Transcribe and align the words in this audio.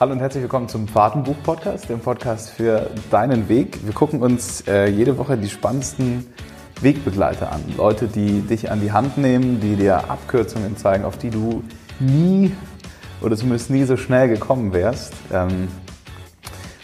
Hallo 0.00 0.12
und 0.12 0.20
herzlich 0.20 0.40
willkommen 0.40 0.66
zum 0.66 0.88
Fahrtenbuch-Podcast, 0.88 1.90
dem 1.90 2.00
Podcast 2.00 2.48
für 2.48 2.88
deinen 3.10 3.50
Weg. 3.50 3.84
Wir 3.84 3.92
gucken 3.92 4.22
uns 4.22 4.66
äh, 4.66 4.86
jede 4.86 5.18
Woche 5.18 5.36
die 5.36 5.50
spannendsten 5.50 6.26
Wegbegleiter 6.80 7.52
an. 7.52 7.62
Leute, 7.76 8.08
die 8.08 8.40
dich 8.40 8.70
an 8.70 8.80
die 8.80 8.92
Hand 8.92 9.18
nehmen, 9.18 9.60
die 9.60 9.76
dir 9.76 10.10
Abkürzungen 10.10 10.78
zeigen, 10.78 11.04
auf 11.04 11.18
die 11.18 11.28
du 11.28 11.62
nie 11.98 12.50
oder 13.20 13.36
zumindest 13.36 13.68
nie 13.68 13.84
so 13.84 13.98
schnell 13.98 14.30
gekommen 14.30 14.72
wärst. 14.72 15.12
Ähm, 15.30 15.68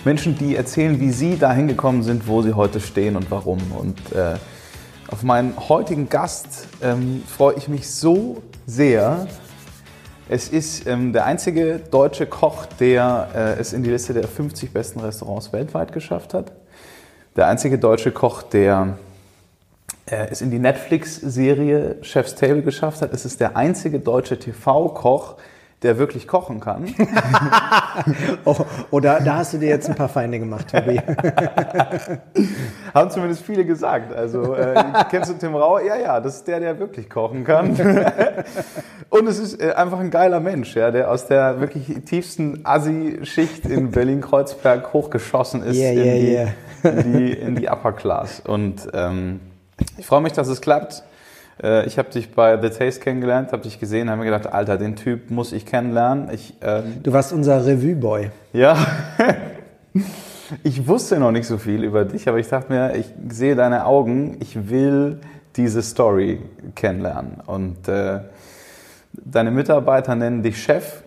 Menschen, 0.05 0.37
die 0.37 0.55
erzählen, 0.55 1.01
wie 1.01 1.11
sie 1.11 1.39
dahin 1.39 1.69
gekommen 1.69 2.03
sind, 2.03 2.29
wo 2.29 2.43
sie 2.43 2.53
heute 2.53 2.81
stehen 2.81 3.17
und 3.17 3.31
warum. 3.31 3.61
Und 3.79 3.99
äh, 4.13 4.35
auf 5.11 5.23
meinen 5.23 5.55
heutigen 5.71 6.11
Gast 6.11 6.69
ähm, 6.83 7.23
freue 7.27 7.55
ich 7.55 7.67
mich 7.69 7.91
so 7.91 8.43
sehr. 8.67 9.27
Es 10.29 10.49
ist 10.49 10.89
ähm, 10.89 11.13
der 11.13 11.25
einzige 11.25 11.79
deutsche 11.79 12.27
Koch, 12.27 12.67
der 12.81 13.29
äh, 13.33 13.61
es 13.61 13.73
in 13.73 13.85
die 13.85 13.91
Liste 13.91 14.13
der 14.13 14.27
50 14.27 14.73
besten 14.73 14.99
Restaurants 14.99 15.53
weltweit 15.53 15.93
geschafft 15.93 16.35
hat. 16.35 16.51
Der 17.37 17.47
einzige 17.47 17.79
deutsche 17.79 18.11
Koch, 18.11 18.43
der 18.43 18.99
äh, 20.07 20.27
es 20.29 20.41
in 20.41 20.51
die 20.51 20.59
Netflix-Serie 20.59 21.99
Chef's 22.03 22.35
Table 22.35 22.63
geschafft 22.63 23.03
hat. 23.03 23.13
Es 23.13 23.25
ist 23.25 23.41
der 23.41 23.57
einzige 23.57 24.01
deutsche 24.01 24.37
TV-Koch, 24.37 25.37
wirklich 25.83 26.27
kochen 26.27 26.61
kann. 26.61 26.87
oh, 28.45 28.57
oder 28.91 29.21
da 29.21 29.37
hast 29.37 29.53
du 29.53 29.59
dir 29.59 29.69
jetzt 29.69 29.89
ein 29.89 29.95
paar 29.95 30.09
Feinde 30.09 30.39
gemacht, 30.39 30.69
Tobi. 30.71 31.01
Haben 32.95 33.11
zumindest 33.11 33.43
viele 33.43 33.65
gesagt. 33.65 34.13
Also 34.15 34.55
äh, 34.55 34.83
kennst 35.11 35.31
du 35.31 35.35
Tim 35.35 35.55
Rauer? 35.55 35.83
Ja, 35.83 35.97
ja, 35.97 36.21
das 36.21 36.37
ist 36.37 36.49
der, 36.49 36.61
der 36.61 36.79
wirklich 36.79 37.11
kochen 37.11 37.45
kann. 37.45 37.77
Und 39.11 39.27
es 39.27 39.39
ist 39.39 39.61
äh, 39.61 39.73
einfach 39.73 40.01
ein 40.01 40.11
geiler 40.11 40.41
Mensch, 40.41 40.75
ja, 40.75 40.91
der 40.91 41.11
aus 41.11 41.27
der 41.27 41.61
wirklich 41.61 42.05
tiefsten 42.05 42.61
Assi-Schicht 42.65 43.67
in 43.67 43.91
Berlin-Kreuzberg 43.91 44.93
hochgeschossen 44.93 45.63
ist 45.63 45.77
yeah, 45.77 45.93
yeah, 45.93 46.15
in, 46.15 46.21
die, 46.21 46.33
yeah. 46.33 46.49
in, 46.83 47.13
die, 47.13 47.33
in 47.33 47.55
die 47.55 47.69
Upper 47.69 47.93
Class. 47.93 48.41
Und 48.41 48.89
ähm, 48.95 49.41
ich 49.99 50.07
freue 50.07 50.23
mich, 50.23 50.33
dass 50.33 50.49
es 50.49 50.61
klappt. 50.61 51.05
Äh, 51.63 51.87
ich 51.87 51.99
habe 51.99 52.11
dich 52.11 52.33
bei 52.33 52.61
The 52.61 52.71
Taste 52.71 53.01
kennengelernt, 53.01 53.53
habe 53.53 53.63
dich 53.63 53.81
gesehen, 53.81 54.11
habe 54.11 54.21
mir 54.21 54.27
gedacht, 54.27 54.53
Alter, 54.53 54.79
den 54.79 54.97
Typ 54.97 55.31
muss 55.31 55.53
ich 55.53 55.67
kennenlernen. 55.67 56.31
Ich, 56.33 56.55
ähm, 56.63 57.03
du 57.03 57.13
warst 57.13 57.33
unser 57.33 57.65
Revue-Boy. 57.65 58.31
Ja. 58.53 58.77
ich 60.63 60.87
wusste 60.87 61.19
noch 61.19 61.33
nicht 61.33 61.47
so 61.47 61.59
viel 61.59 61.85
über 61.85 62.05
dich, 62.05 62.29
aber 62.29 62.39
ich 62.39 62.49
dachte 62.49 62.73
mir, 62.73 62.95
ich 62.97 63.07
sehe 63.29 63.57
deine 63.57 63.87
Augen, 63.87 64.37
ich 64.41 64.69
will 64.69 65.21
diese 65.57 65.83
Story 65.83 66.41
kennenlernen. 66.75 67.41
Und 67.47 67.89
äh, 67.89 68.21
deine 69.13 69.51
Mitarbeiter 69.51 70.15
nennen 70.15 70.43
dich 70.43 70.63
Chef 70.63 71.03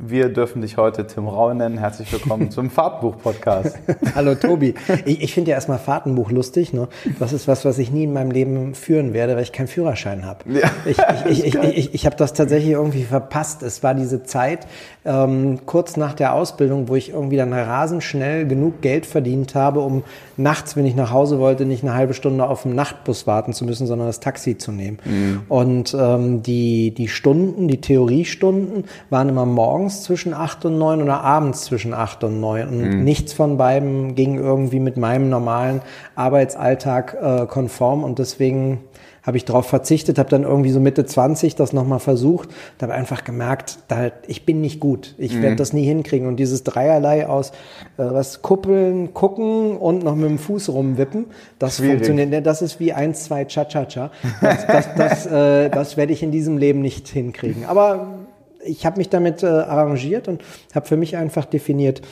wir 0.00 0.28
dürfen 0.28 0.62
dich 0.62 0.76
heute 0.76 1.06
Tim 1.06 1.26
Rau 1.26 1.52
nennen. 1.52 1.78
Herzlich 1.78 2.12
willkommen 2.12 2.50
zum 2.52 2.70
Fahrtenbuch-Podcast. 2.70 3.76
Hallo 4.14 4.34
Tobi. 4.36 4.74
Ich, 5.04 5.22
ich 5.22 5.34
finde 5.34 5.50
ja 5.50 5.56
erstmal 5.56 5.78
Fahrtenbuch 5.78 6.30
lustig. 6.30 6.72
Ne? 6.72 6.88
Das 7.18 7.32
ist 7.32 7.48
was, 7.48 7.64
was 7.64 7.78
ich 7.78 7.90
nie 7.90 8.04
in 8.04 8.12
meinem 8.12 8.30
Leben 8.30 8.74
führen 8.74 9.12
werde, 9.12 9.34
weil 9.34 9.42
ich 9.42 9.52
keinen 9.52 9.66
Führerschein 9.66 10.24
habe. 10.24 10.44
Ja, 10.48 10.70
ich 10.84 10.98
ich, 11.28 11.44
ich, 11.46 11.54
ich, 11.54 11.76
ich, 11.76 11.94
ich 11.94 12.06
habe 12.06 12.16
das 12.16 12.32
tatsächlich 12.32 12.72
irgendwie 12.72 13.02
verpasst. 13.02 13.62
Es 13.62 13.82
war 13.82 13.94
diese 13.94 14.22
Zeit 14.22 14.66
ähm, 15.04 15.60
kurz 15.66 15.96
nach 15.96 16.14
der 16.14 16.32
Ausbildung, 16.32 16.88
wo 16.88 16.94
ich 16.94 17.10
irgendwie 17.10 17.36
dann 17.36 17.52
rasend 17.52 18.04
schnell 18.04 18.46
genug 18.46 18.80
Geld 18.82 19.04
verdient 19.04 19.54
habe, 19.56 19.80
um 19.80 20.04
nachts, 20.36 20.76
wenn 20.76 20.86
ich 20.86 20.94
nach 20.94 21.10
Hause 21.10 21.40
wollte, 21.40 21.64
nicht 21.64 21.82
eine 21.82 21.94
halbe 21.94 22.14
Stunde 22.14 22.46
auf 22.46 22.62
dem 22.62 22.74
Nachtbus 22.74 23.26
warten 23.26 23.52
zu 23.52 23.64
müssen, 23.64 23.86
sondern 23.86 24.06
das 24.06 24.20
Taxi 24.20 24.58
zu 24.58 24.70
nehmen. 24.70 24.98
Mhm. 25.04 25.40
Und 25.48 25.96
ähm, 25.98 26.42
die, 26.42 26.94
die 26.94 27.08
Stunden, 27.08 27.66
die 27.66 27.80
Theoriestunden 27.80 28.84
waren 29.10 29.28
immer 29.28 29.46
morgens 29.46 29.87
morgens 29.88 30.02
zwischen 30.02 30.34
8 30.34 30.66
und 30.66 30.78
9 30.78 31.02
oder 31.02 31.22
abends 31.22 31.64
zwischen 31.64 31.94
8 31.94 32.24
und 32.24 32.40
9. 32.40 32.68
Und 32.68 32.80
mhm. 32.80 33.04
nichts 33.04 33.32
von 33.32 33.56
beiden 33.56 34.14
ging 34.14 34.36
irgendwie 34.36 34.80
mit 34.80 34.96
meinem 34.98 35.30
normalen 35.30 35.80
Arbeitsalltag 36.14 37.16
äh, 37.20 37.46
konform. 37.46 38.04
Und 38.04 38.18
deswegen 38.18 38.80
habe 39.22 39.36
ich 39.36 39.44
darauf 39.44 39.66
verzichtet, 39.66 40.18
habe 40.18 40.28
dann 40.30 40.42
irgendwie 40.42 40.70
so 40.70 40.80
Mitte 40.80 41.04
20 41.04 41.54
das 41.54 41.72
nochmal 41.72 42.00
versucht 42.00 42.48
und 42.48 42.82
habe 42.82 42.94
einfach 42.94 43.24
gemerkt, 43.24 43.78
da, 43.88 44.10
ich 44.26 44.44
bin 44.46 44.60
nicht 44.60 44.78
gut. 44.78 45.14
Ich 45.18 45.34
mhm. 45.34 45.42
werde 45.42 45.56
das 45.56 45.72
nie 45.72 45.84
hinkriegen. 45.84 46.28
Und 46.28 46.36
dieses 46.36 46.64
Dreierlei 46.64 47.26
aus 47.26 47.50
äh, 47.50 48.04
was 48.04 48.42
kuppeln, 48.42 49.14
gucken 49.14 49.76
und 49.78 50.04
noch 50.04 50.16
mit 50.16 50.28
dem 50.28 50.38
Fuß 50.38 50.68
rumwippen, 50.68 51.26
das 51.58 51.76
Schwierig. 51.76 52.04
funktioniert. 52.04 52.46
Das 52.46 52.60
ist 52.60 52.78
wie 52.78 52.92
eins, 52.92 53.24
zwei 53.24 53.46
Cha-Cha-Cha. 53.46 54.10
Das, 54.42 54.66
das, 54.66 54.88
das, 54.96 55.26
äh, 55.26 55.70
das 55.70 55.96
werde 55.96 56.12
ich 56.12 56.22
in 56.22 56.30
diesem 56.30 56.58
Leben 56.58 56.82
nicht 56.82 57.08
hinkriegen. 57.08 57.64
Aber 57.64 58.17
ich 58.64 58.86
habe 58.86 58.98
mich 58.98 59.08
damit 59.08 59.42
äh, 59.42 59.46
arrangiert 59.46 60.28
und 60.28 60.42
habe 60.74 60.86
für 60.86 60.96
mich 60.96 61.16
einfach 61.16 61.44
definiert, 61.44 62.02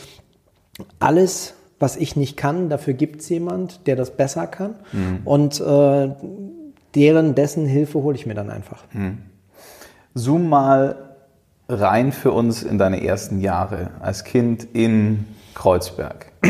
alles, 0.98 1.54
was 1.78 1.96
ich 1.96 2.16
nicht 2.16 2.36
kann, 2.36 2.68
dafür 2.68 2.94
gibt 2.94 3.20
es 3.20 3.28
jemand, 3.28 3.86
der 3.86 3.96
das 3.96 4.16
besser 4.16 4.46
kann. 4.46 4.76
Mhm. 4.92 5.20
Und 5.24 5.60
äh, 5.60 6.10
deren, 6.94 7.34
dessen 7.34 7.66
Hilfe 7.66 8.02
hole 8.02 8.16
ich 8.16 8.26
mir 8.26 8.34
dann 8.34 8.50
einfach. 8.50 8.84
Mhm. 8.92 9.18
Zoom 10.14 10.48
mal 10.48 11.16
rein 11.68 12.12
für 12.12 12.32
uns 12.32 12.62
in 12.62 12.78
deine 12.78 13.04
ersten 13.04 13.40
Jahre 13.40 13.90
als 14.00 14.24
Kind 14.24 14.66
in 14.72 15.26
Kreuzberg. 15.54 16.32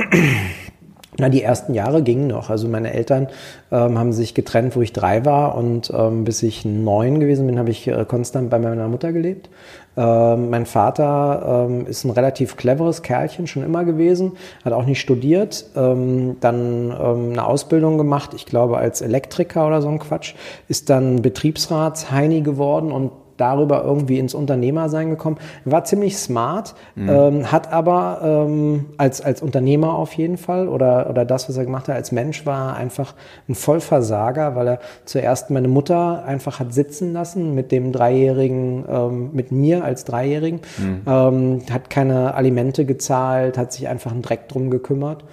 Na, 1.18 1.30
die 1.30 1.42
ersten 1.42 1.72
Jahre 1.72 2.02
gingen 2.02 2.26
noch. 2.26 2.50
Also 2.50 2.68
meine 2.68 2.92
Eltern 2.92 3.28
ähm, 3.72 3.98
haben 3.98 4.12
sich 4.12 4.34
getrennt, 4.34 4.76
wo 4.76 4.82
ich 4.82 4.92
drei 4.92 5.24
war 5.24 5.56
und 5.56 5.90
ähm, 5.94 6.24
bis 6.24 6.42
ich 6.42 6.64
neun 6.64 7.20
gewesen 7.20 7.46
bin, 7.46 7.58
habe 7.58 7.70
ich 7.70 7.88
äh, 7.88 8.04
konstant 8.06 8.50
bei 8.50 8.58
meiner 8.58 8.88
Mutter 8.88 9.12
gelebt. 9.12 9.48
Ähm, 9.96 10.50
mein 10.50 10.66
Vater 10.66 11.66
ähm, 11.68 11.86
ist 11.86 12.04
ein 12.04 12.10
relativ 12.10 12.56
cleveres 12.56 13.00
Kerlchen 13.00 13.46
schon 13.46 13.62
immer 13.62 13.84
gewesen, 13.84 14.32
hat 14.62 14.74
auch 14.74 14.84
nicht 14.84 15.00
studiert, 15.00 15.64
ähm, 15.74 16.36
dann 16.40 16.90
ähm, 16.90 17.30
eine 17.32 17.46
Ausbildung 17.46 17.96
gemacht, 17.96 18.34
ich 18.34 18.44
glaube 18.44 18.76
als 18.76 19.00
Elektriker 19.00 19.66
oder 19.66 19.80
so 19.80 19.88
ein 19.88 19.98
Quatsch, 19.98 20.34
ist 20.68 20.90
dann 20.90 21.22
Betriebsratsheini 21.22 22.42
geworden 22.42 22.92
und 22.92 23.10
darüber 23.36 23.82
irgendwie 23.84 24.18
ins 24.18 24.34
Unternehmersein 24.34 25.10
gekommen. 25.10 25.36
War 25.64 25.84
ziemlich 25.84 26.16
smart, 26.18 26.74
mhm. 26.94 27.08
ähm, 27.08 27.52
hat 27.52 27.72
aber 27.72 28.20
ähm, 28.22 28.86
als, 28.96 29.20
als 29.20 29.42
Unternehmer 29.42 29.94
auf 29.94 30.12
jeden 30.14 30.36
Fall 30.36 30.68
oder, 30.68 31.08
oder 31.10 31.24
das, 31.24 31.48
was 31.48 31.56
er 31.56 31.64
gemacht 31.64 31.88
hat 31.88 31.96
als 31.96 32.12
Mensch, 32.12 32.46
war 32.46 32.76
einfach 32.76 33.14
ein 33.48 33.54
Vollversager, 33.54 34.54
weil 34.56 34.68
er 34.68 34.78
zuerst 35.04 35.50
meine 35.50 35.68
Mutter 35.68 36.24
einfach 36.24 36.60
hat 36.60 36.72
sitzen 36.74 37.12
lassen 37.12 37.54
mit 37.54 37.72
dem 37.72 37.92
Dreijährigen, 37.92 38.84
ähm, 38.88 39.30
mit 39.32 39.52
mir 39.52 39.84
als 39.84 40.04
Dreijährigen, 40.04 40.60
mhm. 40.78 41.02
ähm, 41.06 41.62
hat 41.70 41.90
keine 41.90 42.34
Alimente 42.34 42.84
gezahlt, 42.84 43.58
hat 43.58 43.72
sich 43.72 43.88
einfach 43.88 44.12
einen 44.12 44.22
Dreck 44.22 44.48
drum 44.48 44.70
gekümmert 44.70 45.24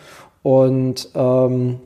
und 0.44 1.10
ähm, 1.16 1.80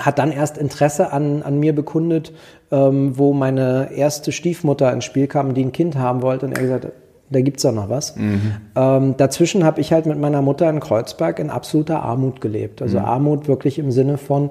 hat 0.00 0.18
dann 0.18 0.32
erst 0.32 0.58
Interesse 0.58 1.12
an, 1.12 1.42
an 1.42 1.60
mir 1.60 1.74
bekundet, 1.74 2.32
ähm, 2.70 3.18
wo 3.18 3.32
meine 3.32 3.92
erste 3.94 4.32
Stiefmutter 4.32 4.92
ins 4.92 5.04
Spiel 5.04 5.26
kam, 5.26 5.54
die 5.54 5.64
ein 5.64 5.72
Kind 5.72 5.96
haben 5.96 6.22
wollte 6.22 6.46
und 6.46 6.52
er 6.52 6.62
gesagt 6.62 6.84
hat, 6.84 6.92
da 7.30 7.40
gibt's 7.40 7.62
doch 7.62 7.72
noch 7.72 7.88
was. 7.88 8.16
Mhm. 8.16 8.56
Ähm, 8.74 9.16
dazwischen 9.16 9.64
habe 9.64 9.80
ich 9.80 9.92
halt 9.92 10.06
mit 10.06 10.18
meiner 10.18 10.42
Mutter 10.42 10.68
in 10.68 10.80
Kreuzberg 10.80 11.38
in 11.38 11.50
absoluter 11.50 12.02
Armut 12.02 12.40
gelebt. 12.40 12.82
Also 12.82 12.98
mhm. 12.98 13.04
Armut 13.04 13.48
wirklich 13.48 13.78
im 13.78 13.92
Sinne 13.92 14.18
von, 14.18 14.50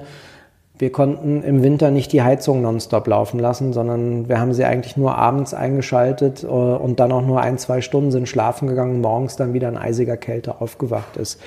wir 0.78 0.94
konnten 0.94 1.44
im 1.44 1.62
Winter 1.62 1.92
nicht 1.92 2.14
die 2.14 2.22
Heizung 2.22 2.62
nonstop 2.62 3.06
laufen 3.08 3.38
lassen, 3.38 3.74
sondern 3.74 4.30
wir 4.30 4.40
haben 4.40 4.54
sie 4.54 4.64
eigentlich 4.64 4.96
nur 4.96 5.18
abends 5.18 5.54
eingeschaltet 5.54 6.44
äh, 6.44 6.48
und 6.48 7.02
dann 7.02 7.12
auch 7.12 7.22
nur 7.22 7.42
ein, 7.42 7.58
zwei 7.58 7.82
Stunden 7.82 8.12
sind 8.12 8.30
schlafen 8.30 8.70
gegangen, 8.70 9.02
morgens 9.02 9.36
dann 9.36 9.54
wieder 9.54 9.68
in 9.68 9.78
eisiger 9.78 10.16
Kälte 10.16 10.62
aufgewacht 10.62 11.18
ist. 11.18 11.42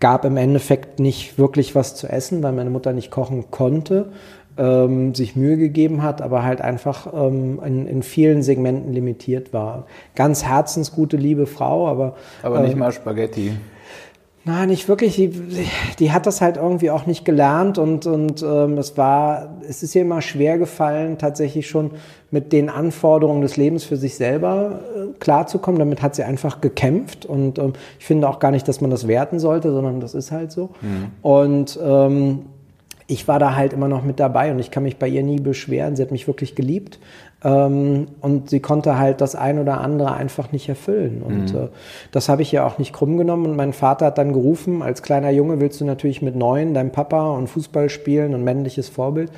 Gab 0.00 0.26
im 0.26 0.36
Endeffekt 0.36 1.00
nicht 1.00 1.38
wirklich 1.38 1.74
was 1.74 1.94
zu 1.94 2.08
essen, 2.08 2.42
weil 2.42 2.52
meine 2.52 2.68
Mutter 2.68 2.92
nicht 2.92 3.10
kochen 3.10 3.50
konnte 3.50 4.12
ähm, 4.56 5.14
sich 5.14 5.36
Mühe 5.36 5.56
gegeben 5.56 6.02
hat, 6.02 6.22
aber 6.22 6.44
halt 6.44 6.60
einfach 6.60 7.12
ähm, 7.12 7.60
in, 7.64 7.86
in, 7.86 8.02
vielen 8.02 8.42
Segmenten 8.42 8.92
limitiert 8.92 9.52
war. 9.52 9.86
Ganz 10.14 10.44
herzensgute, 10.44 11.16
liebe 11.16 11.46
Frau, 11.46 11.88
aber. 11.88 12.14
Aber 12.42 12.60
nicht 12.60 12.72
ähm, 12.72 12.78
mal 12.78 12.92
Spaghetti. 12.92 13.52
Nein, 14.46 14.68
nicht 14.68 14.88
wirklich. 14.88 15.16
Die, 15.16 15.30
die 15.98 16.12
hat 16.12 16.26
das 16.26 16.42
halt 16.42 16.58
irgendwie 16.58 16.90
auch 16.90 17.06
nicht 17.06 17.24
gelernt 17.24 17.78
und, 17.78 18.04
und 18.06 18.42
ähm, 18.42 18.76
es 18.76 18.96
war, 18.98 19.56
es 19.66 19.82
ist 19.82 19.94
ihr 19.94 20.02
immer 20.02 20.20
schwer 20.20 20.58
gefallen, 20.58 21.16
tatsächlich 21.16 21.66
schon 21.66 21.92
mit 22.30 22.52
den 22.52 22.68
Anforderungen 22.68 23.40
des 23.40 23.56
Lebens 23.56 23.84
für 23.84 23.96
sich 23.96 24.16
selber 24.16 24.80
äh, 24.94 25.18
klarzukommen. 25.18 25.78
Damit 25.78 26.02
hat 26.02 26.14
sie 26.14 26.24
einfach 26.24 26.60
gekämpft 26.60 27.24
und 27.24 27.58
ähm, 27.58 27.72
ich 27.98 28.04
finde 28.04 28.28
auch 28.28 28.38
gar 28.38 28.50
nicht, 28.50 28.68
dass 28.68 28.82
man 28.82 28.90
das 28.90 29.08
werten 29.08 29.38
sollte, 29.38 29.72
sondern 29.72 30.00
das 30.00 30.12
ist 30.12 30.30
halt 30.30 30.52
so. 30.52 30.70
Mhm. 30.82 31.06
Und 31.22 31.78
ähm, 31.82 32.40
ich 33.06 33.28
war 33.28 33.38
da 33.38 33.54
halt 33.54 33.72
immer 33.72 33.88
noch 33.88 34.02
mit 34.02 34.18
dabei 34.18 34.50
und 34.50 34.58
ich 34.58 34.70
kann 34.70 34.82
mich 34.82 34.96
bei 34.96 35.08
ihr 35.08 35.22
nie 35.22 35.38
beschweren. 35.38 35.94
Sie 35.94 36.02
hat 36.02 36.10
mich 36.10 36.26
wirklich 36.26 36.54
geliebt. 36.54 36.98
Ähm, 37.44 38.06
und 38.20 38.48
sie 38.48 38.60
konnte 38.60 38.98
halt 38.98 39.20
das 39.20 39.34
ein 39.34 39.58
oder 39.58 39.80
andere 39.80 40.14
einfach 40.14 40.50
nicht 40.50 40.68
erfüllen. 40.68 41.22
Und 41.22 41.52
mhm. 41.52 41.58
äh, 41.58 41.68
das 42.10 42.28
habe 42.28 42.42
ich 42.42 42.50
ja 42.50 42.66
auch 42.66 42.78
nicht 42.78 42.94
krumm 42.94 43.18
genommen. 43.18 43.46
Und 43.46 43.56
mein 43.56 43.74
Vater 43.74 44.06
hat 44.06 44.18
dann 44.18 44.32
gerufen, 44.32 44.82
als 44.82 45.02
kleiner 45.02 45.30
Junge 45.30 45.60
willst 45.60 45.80
du 45.80 45.84
natürlich 45.84 46.22
mit 46.22 46.36
neun 46.36 46.72
deinem 46.72 46.90
Papa 46.90 47.32
und 47.32 47.48
Fußball 47.48 47.90
spielen 47.90 48.34
und 48.34 48.44
männliches 48.44 48.88
Vorbild. 48.88 49.30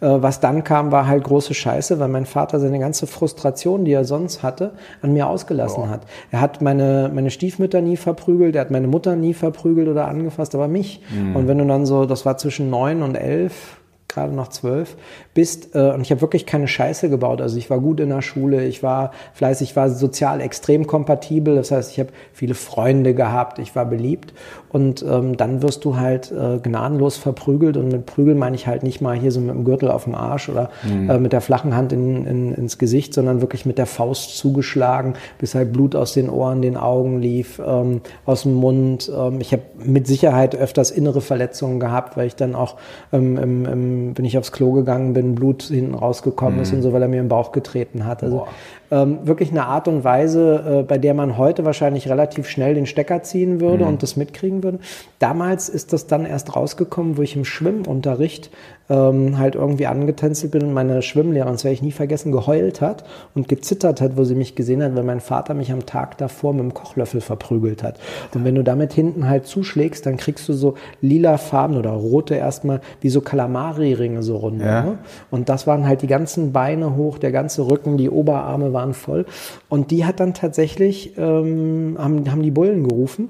Äh, 0.00 0.08
was 0.20 0.40
dann 0.40 0.64
kam, 0.64 0.90
war 0.90 1.06
halt 1.06 1.22
große 1.22 1.54
Scheiße, 1.54 2.00
weil 2.00 2.08
mein 2.08 2.26
Vater 2.26 2.58
seine 2.58 2.80
ganze 2.80 3.06
Frustration, 3.06 3.84
die 3.84 3.92
er 3.92 4.04
sonst 4.04 4.42
hatte, 4.42 4.72
an 5.00 5.12
mir 5.12 5.28
ausgelassen 5.28 5.84
oh. 5.86 5.88
hat. 5.88 6.02
Er 6.32 6.40
hat 6.40 6.62
meine, 6.62 7.10
meine 7.14 7.30
Stiefmütter 7.30 7.80
nie 7.80 7.96
verprügelt, 7.96 8.56
er 8.56 8.62
hat 8.62 8.70
meine 8.72 8.88
Mutter 8.88 9.14
nie 9.14 9.34
verprügelt 9.34 9.86
oder 9.86 10.08
angefasst, 10.08 10.54
aber 10.56 10.66
mich. 10.66 11.00
Mhm. 11.14 11.36
Und 11.36 11.48
wenn 11.48 11.58
du 11.58 11.66
dann 11.66 11.86
so, 11.86 12.06
das 12.06 12.26
war 12.26 12.38
zwischen 12.38 12.70
neun 12.70 13.02
und 13.02 13.14
elf, 13.14 13.76
gerade 14.12 14.34
noch 14.34 14.48
zwölf, 14.48 14.96
bist 15.34 15.74
äh, 15.74 15.90
und 15.90 16.02
ich 16.02 16.10
habe 16.10 16.20
wirklich 16.20 16.46
keine 16.46 16.68
Scheiße 16.68 17.08
gebaut. 17.08 17.40
Also 17.40 17.56
ich 17.56 17.70
war 17.70 17.80
gut 17.80 18.00
in 18.00 18.10
der 18.10 18.22
Schule, 18.22 18.64
ich 18.64 18.82
war 18.82 19.12
fleißig, 19.34 19.70
ich 19.70 19.76
war 19.76 19.90
sozial 19.90 20.40
extrem 20.40 20.86
kompatibel. 20.86 21.54
Das 21.54 21.70
heißt, 21.70 21.90
ich 21.92 22.00
habe 22.00 22.10
viele 22.32 22.54
Freunde 22.54 23.14
gehabt, 23.14 23.58
ich 23.58 23.74
war 23.74 23.86
beliebt 23.86 24.32
und 24.72 25.04
ähm, 25.08 25.36
dann 25.36 25.62
wirst 25.62 25.84
du 25.84 25.96
halt 25.96 26.32
äh, 26.32 26.58
gnadenlos 26.58 27.18
verprügelt 27.18 27.76
und 27.76 27.88
mit 27.88 28.06
Prügeln 28.06 28.38
meine 28.38 28.56
ich 28.56 28.66
halt 28.66 28.82
nicht 28.82 29.00
mal 29.00 29.16
hier 29.16 29.30
so 29.30 29.40
mit 29.40 29.54
dem 29.54 29.64
Gürtel 29.64 29.90
auf 29.90 30.04
dem 30.04 30.14
Arsch 30.14 30.48
oder 30.48 30.70
mhm. 30.82 31.10
äh, 31.10 31.18
mit 31.18 31.32
der 31.32 31.42
flachen 31.42 31.76
Hand 31.76 31.92
in, 31.92 32.26
in, 32.26 32.54
ins 32.54 32.78
Gesicht, 32.78 33.12
sondern 33.12 33.42
wirklich 33.42 33.66
mit 33.66 33.76
der 33.76 33.86
Faust 33.86 34.36
zugeschlagen, 34.38 35.14
bis 35.38 35.54
halt 35.54 35.72
Blut 35.72 35.94
aus 35.94 36.14
den 36.14 36.30
Ohren, 36.30 36.62
den 36.62 36.78
Augen 36.78 37.20
lief, 37.20 37.60
ähm, 37.64 38.00
aus 38.24 38.42
dem 38.42 38.54
Mund. 38.54 39.12
Ähm, 39.14 39.40
ich 39.40 39.52
habe 39.52 39.62
mit 39.84 40.06
Sicherheit 40.06 40.56
öfters 40.56 40.90
innere 40.90 41.20
Verletzungen 41.20 41.78
gehabt, 41.78 42.16
weil 42.16 42.26
ich 42.26 42.36
dann 42.36 42.54
auch, 42.54 42.76
ähm, 43.12 43.36
im, 43.36 43.66
im, 43.66 44.01
wenn 44.16 44.24
ich 44.24 44.38
aufs 44.38 44.52
Klo 44.52 44.72
gegangen 44.72 45.12
bin, 45.12 45.34
Blut 45.34 45.62
hinten 45.64 45.94
rausgekommen 45.94 46.56
mhm. 46.56 46.62
ist 46.62 46.72
und 46.72 46.82
so, 46.82 46.92
weil 46.92 47.02
er 47.02 47.08
mir 47.08 47.20
im 47.20 47.28
Bauch 47.28 47.52
getreten 47.52 48.06
hat. 48.06 48.22
Also 48.22 48.46
ähm, 48.92 49.26
wirklich 49.26 49.50
eine 49.50 49.64
Art 49.64 49.88
und 49.88 50.04
Weise, 50.04 50.80
äh, 50.80 50.82
bei 50.82 50.98
der 50.98 51.14
man 51.14 51.38
heute 51.38 51.64
wahrscheinlich 51.64 52.10
relativ 52.10 52.46
schnell 52.46 52.74
den 52.74 52.84
Stecker 52.84 53.22
ziehen 53.22 53.58
würde 53.58 53.84
mhm. 53.84 53.90
und 53.90 54.02
das 54.02 54.16
mitkriegen 54.16 54.62
würde. 54.62 54.80
Damals 55.18 55.70
ist 55.70 55.94
das 55.94 56.06
dann 56.06 56.26
erst 56.26 56.54
rausgekommen, 56.54 57.16
wo 57.16 57.22
ich 57.22 57.34
im 57.34 57.46
Schwimmunterricht 57.46 58.50
ähm, 58.90 59.38
halt 59.38 59.54
irgendwie 59.54 59.86
angetänzelt 59.86 60.52
bin 60.52 60.62
und 60.62 60.74
meine 60.74 61.00
Schwimmlehrerin, 61.00 61.54
das 61.54 61.64
werde 61.64 61.74
ich 61.74 61.82
nie 61.82 61.92
vergessen, 61.92 62.32
geheult 62.32 62.82
hat 62.82 63.04
und 63.34 63.48
gezittert 63.48 64.02
hat, 64.02 64.18
wo 64.18 64.24
sie 64.24 64.34
mich 64.34 64.54
gesehen 64.54 64.82
hat, 64.82 64.94
weil 64.94 65.04
mein 65.04 65.20
Vater 65.20 65.54
mich 65.54 65.72
am 65.72 65.86
Tag 65.86 66.18
davor 66.18 66.52
mit 66.52 66.62
dem 66.62 66.74
Kochlöffel 66.74 67.22
verprügelt 67.22 67.82
hat. 67.82 67.98
Und 68.34 68.44
wenn 68.44 68.54
du 68.54 68.62
damit 68.62 68.92
hinten 68.92 69.26
halt 69.26 69.46
zuschlägst, 69.46 70.04
dann 70.04 70.18
kriegst 70.18 70.48
du 70.48 70.52
so 70.52 70.74
lila 71.00 71.38
Farben 71.38 71.78
oder 71.78 71.92
rote 71.92 72.34
erstmal, 72.34 72.80
wie 73.00 73.08
so 73.08 73.22
Kalamari-Ringe 73.22 74.22
so 74.22 74.36
runter. 74.36 74.66
Ja. 74.66 74.82
Ne? 74.82 74.98
Und 75.30 75.48
das 75.48 75.66
waren 75.66 75.86
halt 75.86 76.02
die 76.02 76.06
ganzen 76.08 76.52
Beine 76.52 76.94
hoch, 76.96 77.18
der 77.18 77.32
ganze 77.32 77.66
Rücken, 77.70 77.96
die 77.96 78.10
Oberarme 78.10 78.72
waren 78.72 78.81
voll. 78.90 79.26
Und 79.68 79.90
die 79.90 80.04
hat 80.04 80.20
dann 80.20 80.34
tatsächlich, 80.34 81.16
ähm, 81.16 81.96
haben, 81.98 82.30
haben 82.30 82.42
die 82.42 82.50
Bullen 82.50 82.88
gerufen 82.88 83.28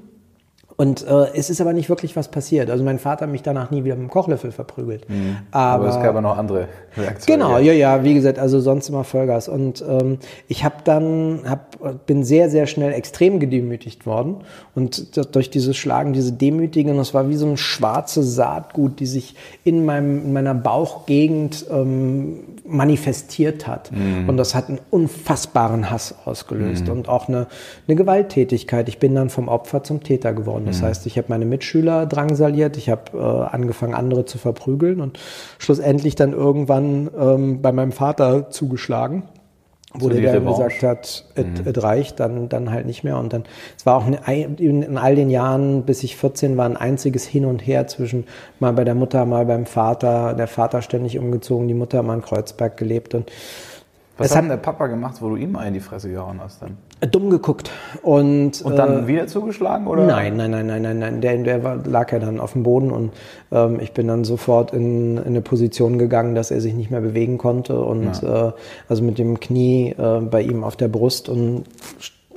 und 0.77 1.07
äh, 1.07 1.27
es 1.35 1.51
ist 1.51 1.61
aber 1.61 1.73
nicht 1.73 1.89
wirklich 1.89 2.17
was 2.17 2.29
passiert. 2.29 2.71
Also 2.71 2.83
mein 2.83 2.99
Vater 2.99 3.27
hat 3.27 3.31
mich 3.31 3.43
danach 3.43 3.71
nie 3.71 3.85
wieder 3.85 3.95
mit 3.95 4.09
dem 4.09 4.11
Kochlöffel 4.11 4.53
verprügelt. 4.53 5.09
Mhm. 5.09 5.37
Aber, 5.51 5.85
aber, 5.85 5.89
es 5.89 5.95
gab 5.97 6.07
aber 6.07 6.23
noch 6.23 6.37
andere 6.37 6.67
Reaktionen. 6.97 7.41
Genau, 7.41 7.59
ja, 7.59 7.73
ja, 7.73 8.03
wie 8.05 8.15
gesagt, 8.15 8.39
also 8.39 8.59
sonst 8.59 8.89
immer 8.89 9.05
Vollgas. 9.05 9.49
Und 9.49 9.85
ähm, 9.87 10.19
ich 10.49 10.65
habe 10.65 10.77
dann, 10.83 11.41
hab, 11.47 12.07
bin 12.07 12.25
sehr, 12.25 12.51
sehr 12.51 12.67
schnell 12.67 12.93
extrem 12.93 13.39
gedemütigt 13.39 14.07
worden. 14.07 14.39
Und 14.75 15.35
durch 15.35 15.51
dieses 15.51 15.77
Schlagen, 15.77 16.15
diese 16.15 16.33
Demütigung, 16.33 16.97
das 16.97 17.13
war 17.15 17.29
wie 17.29 17.37
so 17.37 17.47
ein 17.47 17.57
schwarzes 17.57 18.35
Saatgut, 18.35 18.99
die 18.99 19.07
sich 19.07 19.37
in, 19.65 19.85
meinem, 19.85 20.25
in 20.25 20.33
meiner 20.33 20.55
Bauchgegend 20.55 21.67
ähm, 21.71 22.41
manifestiert 22.65 23.67
hat. 23.67 23.91
Mhm. 23.93 24.29
Und 24.29 24.37
das 24.37 24.55
hat 24.55 24.69
einen 24.69 24.81
unfassbaren 24.91 25.91
Hass 25.91 26.15
ausgelöst 26.25 26.87
mhm. 26.87 26.93
und 26.93 27.09
auch 27.09 27.29
eine, 27.29 27.47
eine 27.87 27.97
Gewalttätigkeit. 27.97 28.89
Ich 28.89 28.99
bin 28.99 29.15
dann 29.15 29.31
vom 29.31 29.49
Opfer 29.49 29.83
zum 29.83 30.03
Täter 30.03 30.33
geworden. 30.33 30.65
Das 30.67 30.81
mhm. 30.81 30.87
heißt, 30.87 31.07
ich 31.07 31.19
habe 31.19 31.29
meine 31.31 31.45
Mitschüler 31.45 32.07
drangsaliert, 32.07 32.77
ich 32.77 32.89
habe 32.89 33.17
äh, 33.17 33.55
angefangen, 33.55 33.95
andere 33.95 34.25
zu 34.25 34.39
verprügeln 34.39 35.01
und 35.01 35.19
schlussendlich 35.59 36.15
dann 36.15 36.33
irgendwann 36.33 37.11
ähm, 37.19 37.63
bei 37.63 37.73
meinem 37.73 37.93
Vater 37.93 38.51
zugeschlagen 38.51 39.25
wo 39.95 40.09
so 40.09 40.21
der 40.21 40.33
dann 40.33 40.47
gesagt 40.47 40.83
hat, 40.83 41.25
es 41.35 41.45
mhm. 41.45 41.81
reicht, 41.81 42.21
dann, 42.21 42.49
dann 42.49 42.71
halt 42.71 42.87
nicht 42.87 43.05
mehr. 43.05 43.19
Und 43.19 43.33
dann, 43.33 43.45
es 43.77 43.85
war 43.85 43.97
auch 43.97 44.07
eine, 44.07 44.45
in 44.57 44.99
all 44.99 45.15
den 45.15 45.31
Jahren, 45.31 45.83
bis 45.83 46.03
ich 46.03 46.17
14 46.17 46.57
war, 46.57 46.67
ein 46.67 46.77
einziges 46.77 47.27
Hin 47.27 47.45
und 47.45 47.61
Her 47.61 47.87
zwischen 47.87 48.25
mal 48.59 48.73
bei 48.73 48.85
der 48.85 48.95
Mutter, 48.95 49.25
mal 49.27 49.47
beim 49.47 49.67
Vater. 49.67 50.35
Der 50.35 50.47
Vater 50.47 50.83
ständig 50.83 51.19
umgezogen, 51.19 51.69
die 51.69 51.75
Mutter 51.75 52.03
mal 52.03 52.15
in 52.15 52.23
Kreuzberg 52.23 52.77
gelebt. 52.77 53.15
Und 53.15 53.31
was 54.19 54.35
hat 54.35 54.43
denn 54.43 54.51
der 54.51 54.57
Papa 54.57 54.87
gemacht, 54.87 55.17
wo 55.21 55.31
du 55.31 55.37
ihm 55.37 55.53
mal 55.53 55.67
in 55.67 55.75
die 55.75 55.81
Fresse 55.81 56.11
gehauen 56.11 56.41
hast 56.41 56.63
dann? 56.63 56.77
Dumm 57.11 57.31
geguckt. 57.31 57.71
Und, 58.03 58.63
und 58.63 58.77
dann 58.77 59.05
äh, 59.05 59.07
wieder 59.09 59.27
zugeschlagen, 59.27 59.87
oder? 59.87 60.07
Nein, 60.07 60.37
nein, 60.37 60.51
nein, 60.51 60.67
nein, 60.67 60.83
nein, 60.83 60.99
nein. 60.99 61.21
Der, 61.21 61.37
der 61.39 61.65
war, 61.65 61.77
lag 61.85 62.13
ja 62.13 62.19
dann 62.19 62.39
auf 62.39 62.53
dem 62.53 62.63
Boden 62.63 62.93
und 62.93 63.13
ähm, 63.51 63.81
ich 63.81 63.93
bin 63.93 64.07
dann 64.07 64.25
sofort 64.25 64.73
in, 64.73 65.17
in, 65.19 65.27
eine 65.27 65.41
Position 65.41 65.99
gegangen, 65.99 66.35
dass 66.35 66.51
er 66.51 66.61
sich 66.61 66.75
nicht 66.75 66.91
mehr 66.91 67.01
bewegen 67.01 67.39
konnte 67.39 67.81
und 67.81 68.23
ja. 68.23 68.49
äh, 68.49 68.53
also 68.89 69.03
mit 69.03 69.19
dem 69.19 69.41
Knie 69.41 69.95
äh, 69.99 70.21
bei 70.21 70.43
ihm 70.43 70.63
auf 70.63 70.77
der 70.77 70.89
Brust 70.89 71.29
und 71.29 71.65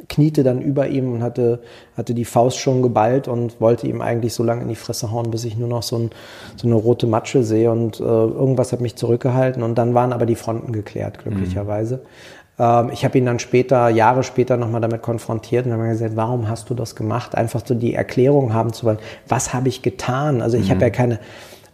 kniete 0.08 0.44
dann 0.44 0.62
über 0.62 0.88
ihm 0.88 1.14
und 1.14 1.24
hatte, 1.24 1.60
hatte 1.98 2.14
die 2.14 2.26
Faust 2.26 2.58
schon 2.58 2.82
geballt 2.82 3.28
und 3.28 3.60
wollte 3.60 3.88
ihm 3.88 4.02
eigentlich 4.02 4.34
so 4.34 4.44
lange 4.44 4.62
in 4.62 4.68
die 4.68 4.76
Fresse 4.76 5.12
hauen, 5.12 5.32
bis 5.32 5.46
ich 5.46 5.58
nur 5.58 5.68
noch 5.68 5.84
so, 5.84 5.98
ein, 5.98 6.10
so 6.56 6.68
eine 6.68 6.76
rote 6.76 7.08
Matsche 7.08 7.44
sehe 7.44 7.72
und 7.72 8.00
äh, 8.00 8.04
irgendwas 8.04 8.72
hat 8.72 8.82
mich 8.82 8.96
zurückgehalten 8.96 9.64
und 9.64 9.78
dann 9.78 9.94
waren 9.94 10.14
aber 10.14 10.26
die 10.26 10.36
Fronten 10.36 10.72
geklärt, 10.72 11.20
glücklicherweise. 11.20 11.98
Mhm. 11.98 12.45
Ähm, 12.60 12.90
ich 12.94 13.06
habe 13.06 13.18
ihn 13.18 13.26
dann 13.26 13.40
später, 13.40 13.90
Jahre 13.90 14.24
später 14.24 14.58
nochmal 14.58 14.82
damit 14.82 15.02
konfrontiert 15.02 15.66
und 15.66 15.74
habe 15.74 15.88
gesagt, 15.88 16.16
warum 16.16 16.48
hast 16.50 16.70
du 16.70 16.74
das 16.74 16.96
gemacht? 16.96 17.36
Einfach 17.36 17.62
so 17.66 17.76
die 17.76 17.94
Erklärung 17.94 18.54
haben 18.54 18.74
zu 18.74 18.86
wollen, 18.86 19.00
was 19.28 19.54
habe 19.54 19.70
ich 19.70 19.82
getan? 19.82 20.42
Also 20.42 20.58
ich 20.58 20.68
mhm. 20.68 20.72
habe 20.72 20.82
ja 20.82 20.90
keine 20.90 21.20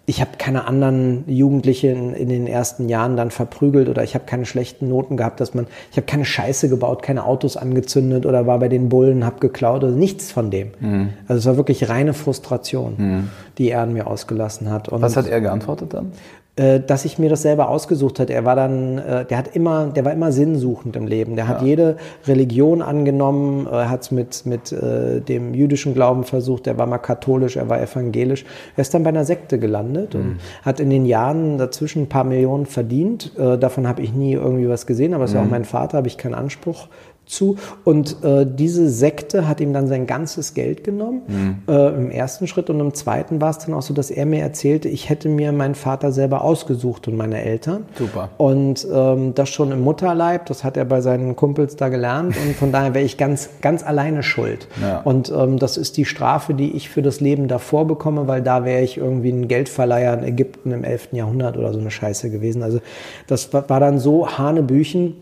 ich 0.07 0.19
habe 0.19 0.31
keine 0.37 0.67
anderen 0.67 1.23
Jugendlichen 1.27 2.13
in 2.13 2.27
den 2.27 2.47
ersten 2.47 2.89
Jahren 2.89 3.15
dann 3.15 3.29
verprügelt 3.29 3.87
oder 3.87 4.03
ich 4.03 4.15
habe 4.15 4.25
keine 4.25 4.45
schlechten 4.45 4.89
Noten 4.89 5.15
gehabt, 5.15 5.39
dass 5.39 5.53
man, 5.53 5.67
ich 5.91 5.97
habe 5.97 6.07
keine 6.07 6.25
Scheiße 6.25 6.69
gebaut, 6.69 7.03
keine 7.03 7.23
Autos 7.23 7.55
angezündet 7.55 8.25
oder 8.25 8.47
war 8.47 8.59
bei 8.59 8.67
den 8.67 8.89
Bullen, 8.89 9.23
habe 9.23 9.39
geklaut 9.39 9.83
oder 9.83 9.93
nichts 9.93 10.31
von 10.31 10.49
dem. 10.49 10.71
Mhm. 10.79 11.09
Also 11.27 11.39
es 11.39 11.45
war 11.45 11.55
wirklich 11.55 11.87
reine 11.87 12.13
Frustration, 12.13 12.95
mhm. 12.97 13.29
die 13.57 13.69
er 13.69 13.81
an 13.81 13.93
mir 13.93 14.07
ausgelassen 14.07 14.71
hat. 14.71 14.89
Und 14.89 15.01
Was 15.01 15.15
hat 15.15 15.27
er 15.27 15.39
geantwortet 15.39 15.93
dann? 15.93 16.11
Äh, 16.61 16.79
dass 16.79 17.05
ich 17.05 17.17
mir 17.17 17.29
das 17.29 17.41
selber 17.41 17.69
ausgesucht 17.69 18.19
hat. 18.19 18.29
Er 18.29 18.45
war 18.45 18.55
dann, 18.55 18.99
äh, 18.99 19.25
der 19.25 19.37
hat 19.37 19.55
immer, 19.55 19.87
der 19.87 20.05
war 20.05 20.13
immer 20.13 20.31
sinnsuchend 20.31 20.95
im 20.95 21.07
Leben. 21.07 21.35
Der 21.35 21.47
hat 21.47 21.61
ja. 21.61 21.67
jede 21.67 21.95
Religion 22.27 22.83
angenommen, 22.83 23.65
er 23.65 23.89
hat 23.89 24.01
es 24.01 24.11
mit, 24.11 24.45
mit 24.45 24.71
äh, 24.71 25.21
dem 25.21 25.55
jüdischen 25.55 25.95
Glauben 25.95 26.23
versucht, 26.23 26.67
er 26.67 26.77
war 26.77 26.85
mal 26.85 26.99
katholisch, 26.99 27.57
er 27.57 27.67
war 27.67 27.81
evangelisch. 27.81 28.45
Er 28.75 28.81
ist 28.81 28.93
dann 28.93 29.03
bei 29.03 29.09
einer 29.09 29.25
Sekte 29.25 29.57
gelandet 29.57 30.13
mhm. 30.13 30.19
und 30.19 30.37
hat 30.61 30.79
in 30.79 30.91
den 30.91 31.05
Jahren 31.05 31.57
dazwischen 31.57 32.03
ein 32.03 32.09
paar 32.09 32.23
Millionen 32.23 32.65
verdient. 32.65 33.31
davon 33.37 33.87
habe 33.87 34.01
ich 34.01 34.13
nie 34.13 34.33
irgendwie 34.33 34.69
was 34.69 34.85
gesehen, 34.85 35.13
aber 35.13 35.23
es 35.23 35.31
ist 35.31 35.35
ja 35.35 35.41
auch 35.41 35.45
mhm. 35.45 35.51
mein 35.51 35.65
Vater, 35.65 35.97
habe 35.97 36.07
ich 36.07 36.17
keinen 36.17 36.35
Anspruch 36.35 36.87
zu. 37.31 37.57
Und 37.83 38.23
äh, 38.23 38.45
diese 38.45 38.89
Sekte 38.89 39.47
hat 39.47 39.61
ihm 39.61 39.73
dann 39.73 39.87
sein 39.87 40.05
ganzes 40.05 40.53
Geld 40.53 40.83
genommen 40.83 41.21
mhm. 41.27 41.57
äh, 41.67 41.87
im 41.89 42.11
ersten 42.11 42.47
Schritt. 42.47 42.69
Und 42.69 42.79
im 42.79 42.93
zweiten 42.93 43.41
war 43.41 43.49
es 43.49 43.59
dann 43.59 43.73
auch 43.73 43.81
so, 43.81 43.93
dass 43.93 44.11
er 44.11 44.25
mir 44.25 44.41
erzählte, 44.41 44.89
ich 44.89 45.09
hätte 45.09 45.29
mir 45.29 45.51
meinen 45.51 45.75
Vater 45.75 46.11
selber 46.11 46.43
ausgesucht 46.43 47.07
und 47.07 47.15
meine 47.15 47.41
Eltern. 47.41 47.85
Super. 47.97 48.29
Und 48.37 48.85
ähm, 48.93 49.33
das 49.33 49.49
schon 49.49 49.71
im 49.71 49.81
Mutterleib, 49.81 50.45
das 50.45 50.63
hat 50.63 50.77
er 50.77 50.85
bei 50.85 51.01
seinen 51.01 51.35
Kumpels 51.35 51.75
da 51.75 51.89
gelernt. 51.89 52.35
Und 52.45 52.55
von 52.55 52.71
daher 52.71 52.93
wäre 52.93 53.05
ich 53.05 53.17
ganz, 53.17 53.49
ganz 53.61 53.83
alleine 53.83 54.23
schuld. 54.23 54.67
Ja. 54.81 55.01
Und 55.01 55.31
ähm, 55.35 55.57
das 55.57 55.77
ist 55.77 55.97
die 55.97 56.05
Strafe, 56.05 56.53
die 56.53 56.75
ich 56.75 56.89
für 56.89 57.01
das 57.01 57.19
Leben 57.21 57.47
davor 57.47 57.87
bekomme, 57.87 58.27
weil 58.27 58.41
da 58.41 58.65
wäre 58.65 58.81
ich 58.81 58.97
irgendwie 58.97 59.31
ein 59.31 59.47
Geldverleiher 59.47 60.17
in 60.17 60.23
Ägypten 60.23 60.71
im 60.71 60.83
11. 60.83 61.09
Jahrhundert 61.13 61.57
oder 61.57 61.73
so 61.73 61.79
eine 61.79 61.91
Scheiße 61.91 62.29
gewesen. 62.29 62.63
Also 62.63 62.79
das 63.27 63.53
war 63.53 63.79
dann 63.79 63.99
so 63.99 64.37
Hanebüchen 64.37 65.15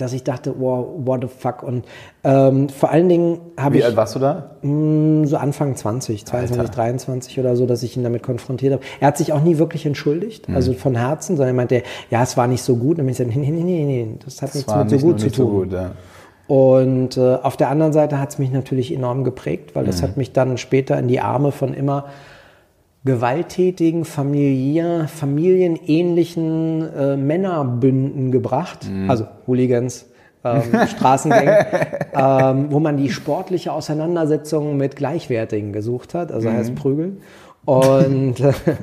dass 0.00 0.12
ich 0.12 0.24
dachte, 0.24 0.54
wow, 0.58 0.86
what 0.96 1.22
the 1.22 1.28
fuck. 1.28 1.62
Und 1.62 1.84
ähm, 2.24 2.68
vor 2.68 2.90
allen 2.90 3.08
Dingen 3.08 3.40
habe 3.56 3.76
ich. 3.76 3.82
Wie 3.82 3.86
alt 3.86 3.96
warst 3.96 4.14
du 4.14 4.18
da? 4.18 4.56
Mh, 4.62 4.70
mm, 4.70 5.24
so 5.26 5.36
Anfang 5.36 5.76
20, 5.76 6.26
22, 6.26 6.58
Alter. 6.58 6.72
23 6.72 7.38
oder 7.40 7.56
so, 7.56 7.66
dass 7.66 7.82
ich 7.82 7.96
ihn 7.96 8.02
damit 8.02 8.22
konfrontiert 8.22 8.74
habe. 8.74 8.82
Er 9.00 9.08
hat 9.08 9.18
sich 9.18 9.32
auch 9.32 9.42
nie 9.42 9.58
wirklich 9.58 9.86
entschuldigt, 9.86 10.48
mhm. 10.48 10.56
also 10.56 10.72
von 10.72 10.96
Herzen, 10.96 11.36
sondern 11.36 11.54
er 11.54 11.56
meinte, 11.56 11.82
ja, 12.10 12.22
es 12.22 12.36
war 12.36 12.46
nicht 12.46 12.62
so 12.62 12.76
gut. 12.76 12.98
Und 12.98 13.08
ich 13.08 13.16
sagte, 13.16 13.38
nee, 13.38 13.50
nee, 13.50 13.62
nee, 13.62 13.84
nee, 13.84 14.14
das 14.24 14.42
hat 14.42 14.50
das 14.50 14.54
nichts 14.56 14.74
mit 14.74 14.90
so 14.90 14.98
gut 14.98 15.20
zu 15.20 15.30
tun. 15.30 15.46
So 15.46 15.48
gut, 15.48 15.72
ja. 15.72 15.92
Und 16.50 17.16
äh, 17.16 17.36
auf 17.36 17.56
der 17.56 17.68
anderen 17.68 17.92
Seite 17.92 18.18
hat 18.18 18.30
es 18.30 18.38
mich 18.38 18.50
natürlich 18.50 18.92
enorm 18.92 19.22
geprägt, 19.22 19.76
weil 19.76 19.84
das 19.84 20.02
mhm. 20.02 20.06
hat 20.06 20.16
mich 20.16 20.32
dann 20.32 20.58
später 20.58 20.98
in 20.98 21.06
die 21.06 21.20
Arme 21.20 21.52
von 21.52 21.74
immer 21.74 22.06
gewalttätigen, 23.04 24.04
familiär, 24.04 25.08
familienähnlichen 25.08 26.88
äh, 26.94 27.16
Männerbünden 27.16 28.30
gebracht, 28.30 28.86
mhm. 28.90 29.10
also 29.10 29.26
Hooligans, 29.46 30.06
ähm, 30.44 30.62
Straßengänge, 30.86 31.66
ähm, 32.14 32.66
wo 32.70 32.80
man 32.80 32.96
die 32.96 33.10
sportliche 33.10 33.72
Auseinandersetzung 33.72 34.76
mit 34.76 34.96
Gleichwertigen 34.96 35.72
gesucht 35.72 36.14
hat, 36.14 36.30
also 36.30 36.48
mhm. 36.48 36.56
heißt 36.56 36.74
Prügeln. 36.74 37.22
Und, 37.64 38.36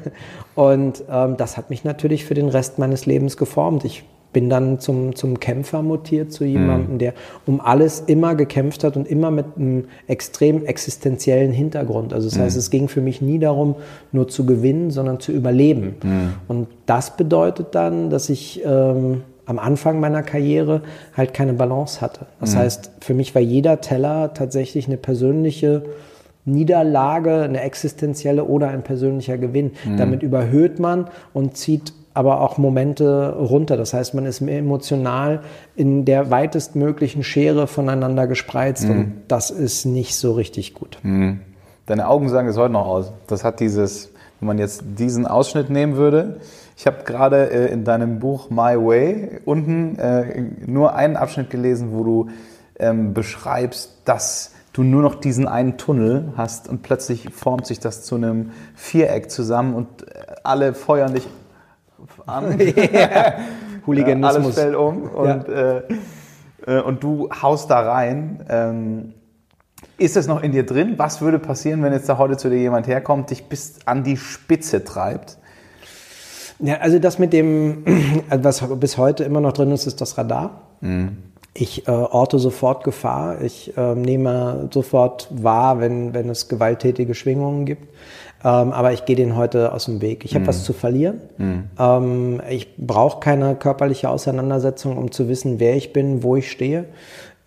und 0.55 1.03
ähm, 1.09 1.37
das 1.37 1.57
hat 1.57 1.69
mich 1.69 1.83
natürlich 1.83 2.25
für 2.25 2.33
den 2.33 2.49
Rest 2.49 2.79
meines 2.79 3.05
Lebens 3.05 3.37
geformt. 3.37 3.85
Ich 3.85 4.03
bin 4.33 4.49
dann 4.49 4.79
zum, 4.79 5.15
zum 5.15 5.39
Kämpfer 5.39 5.81
mutiert, 5.81 6.31
zu 6.31 6.43
jemandem, 6.43 6.93
mhm. 6.93 6.99
der 6.99 7.13
um 7.45 7.61
alles 7.61 8.01
immer 8.01 8.35
gekämpft 8.35 8.83
hat 8.83 8.97
und 8.97 9.07
immer 9.07 9.31
mit 9.31 9.45
einem 9.57 9.85
extrem 10.07 10.65
existenziellen 10.65 11.51
Hintergrund. 11.51 12.13
Also 12.13 12.27
das 12.27 12.37
mhm. 12.37 12.41
heißt, 12.43 12.57
es 12.57 12.69
ging 12.69 12.87
für 12.87 13.01
mich 13.01 13.21
nie 13.21 13.39
darum, 13.39 13.75
nur 14.11 14.27
zu 14.27 14.45
gewinnen, 14.45 14.91
sondern 14.91 15.19
zu 15.19 15.31
überleben. 15.31 15.95
Mhm. 16.03 16.33
Und 16.47 16.67
das 16.85 17.15
bedeutet 17.15 17.67
dann, 17.71 18.09
dass 18.09 18.29
ich 18.29 18.61
ähm, 18.65 19.23
am 19.45 19.59
Anfang 19.59 19.99
meiner 19.99 20.23
Karriere 20.23 20.81
halt 21.15 21.33
keine 21.33 21.53
Balance 21.53 22.01
hatte. 22.01 22.25
Das 22.39 22.53
mhm. 22.53 22.59
heißt, 22.59 22.91
für 23.01 23.13
mich 23.13 23.33
war 23.33 23.41
jeder 23.41 23.81
Teller 23.81 24.33
tatsächlich 24.33 24.87
eine 24.87 24.97
persönliche 24.97 25.83
Niederlage, 26.43 27.41
eine 27.41 27.61
existenzielle 27.61 28.43
oder 28.43 28.69
ein 28.69 28.83
persönlicher 28.83 29.37
Gewinn. 29.37 29.71
Mhm. 29.85 29.97
Damit 29.97 30.23
überhöht 30.23 30.79
man 30.79 31.07
und 31.33 31.57
zieht 31.57 31.93
aber 32.17 32.41
auch 32.41 32.57
Momente 32.57 33.35
runter. 33.37 33.77
Das 33.77 33.93
heißt, 33.93 34.15
man 34.15 34.25
ist 34.25 34.41
emotional 34.41 35.41
in 35.75 36.03
der 36.03 36.31
weitestmöglichen 36.31 37.23
Schere 37.23 37.67
voneinander 37.67 38.25
gespreizt 38.25 38.85
mhm. 38.85 38.91
und 38.91 39.13
das 39.27 39.51
ist 39.51 39.85
nicht 39.85 40.15
so 40.15 40.31
richtig 40.31 40.73
gut. 40.73 40.97
Mhm. 41.03 41.41
Deine 41.85 42.07
Augen 42.07 42.27
sagen 42.29 42.47
es 42.47 42.57
heute 42.57 42.73
noch 42.73 42.87
aus. 42.87 43.13
Das 43.27 43.43
hat 43.43 43.59
dieses, 43.59 44.09
wenn 44.39 44.47
man 44.47 44.57
jetzt 44.57 44.83
diesen 44.97 45.27
Ausschnitt 45.27 45.69
nehmen 45.69 45.95
würde, 45.95 46.37
ich 46.75 46.87
habe 46.87 47.03
gerade 47.05 47.51
äh, 47.51 47.71
in 47.71 47.83
deinem 47.83 48.17
Buch 48.17 48.49
My 48.49 48.75
Way 48.75 49.41
unten 49.45 49.99
äh, 49.99 50.43
nur 50.65 50.95
einen 50.95 51.17
Abschnitt 51.17 51.51
gelesen, 51.51 51.89
wo 51.91 52.03
du 52.03 52.29
ähm, 52.79 53.13
beschreibst, 53.13 53.91
dass 54.05 54.53
du 54.73 54.81
nur 54.81 55.03
noch 55.03 55.15
diesen 55.15 55.47
einen 55.47 55.77
Tunnel 55.77 56.33
hast 56.35 56.67
und 56.67 56.81
plötzlich 56.81 57.29
formt 57.31 57.67
sich 57.67 57.79
das 57.79 58.01
zu 58.03 58.15
einem 58.15 58.53
Viereck 58.75 59.29
zusammen 59.29 59.75
und 59.75 60.07
äh, 60.07 60.15
alle 60.43 60.73
feuern 60.73 61.13
dich 61.13 61.27
an. 62.27 62.59
Hooliganismus. 63.87 64.35
Alles 64.35 64.55
fällt 64.55 64.75
um 64.75 65.03
und, 65.03 65.47
ja. 65.47 65.77
äh, 65.77 65.81
äh, 66.65 66.81
und 66.81 67.01
du 67.03 67.29
haust 67.29 67.69
da 67.69 67.79
rein. 67.79 68.43
Ähm, 68.49 69.13
ist 69.97 70.15
das 70.15 70.27
noch 70.27 70.43
in 70.43 70.51
dir 70.51 70.65
drin? 70.65 70.95
Was 70.97 71.21
würde 71.21 71.39
passieren, 71.39 71.81
wenn 71.83 71.93
jetzt 71.93 72.09
da 72.09 72.17
heute 72.17 72.37
zu 72.37 72.49
dir 72.49 72.57
jemand 72.57 72.87
herkommt, 72.87 73.29
dich 73.29 73.45
bis 73.45 73.79
an 73.85 74.03
die 74.03 74.17
Spitze 74.17 74.83
treibt? 74.83 75.37
Ja, 76.59 76.77
also 76.77 76.99
das 76.99 77.19
mit 77.19 77.33
dem, 77.33 77.83
was 78.29 78.63
bis 78.79 78.97
heute 78.97 79.23
immer 79.23 79.41
noch 79.41 79.53
drin 79.53 79.71
ist, 79.71 79.87
ist 79.87 80.01
das 80.01 80.17
Radar. 80.17 80.61
Mhm. 80.81 81.17
Ich 81.53 81.87
äh, 81.87 81.91
orte 81.91 82.37
sofort 82.37 82.83
Gefahr. 82.83 83.41
Ich 83.41 83.75
äh, 83.77 83.95
nehme 83.95 84.69
sofort 84.71 85.27
wahr, 85.31 85.79
wenn, 85.79 86.13
wenn 86.13 86.29
es 86.29 86.47
gewalttätige 86.47 87.15
Schwingungen 87.15 87.65
gibt. 87.65 87.87
Ähm, 88.43 88.71
aber 88.71 88.93
ich 88.93 89.05
gehe 89.05 89.15
den 89.15 89.35
heute 89.35 89.73
aus 89.73 89.85
dem 89.85 90.01
Weg. 90.01 90.23
Ich 90.25 90.35
habe 90.35 90.43
mhm. 90.43 90.47
was 90.47 90.63
zu 90.63 90.73
verlieren. 90.73 91.21
Mhm. 91.37 91.63
Ähm, 91.79 92.41
ich 92.49 92.75
brauche 92.77 93.19
keine 93.19 93.55
körperliche 93.55 94.09
Auseinandersetzung, 94.09 94.97
um 94.97 95.11
zu 95.11 95.27
wissen, 95.27 95.59
wer 95.59 95.75
ich 95.75 95.93
bin, 95.93 96.23
wo 96.23 96.35
ich 96.35 96.51
stehe. 96.51 96.85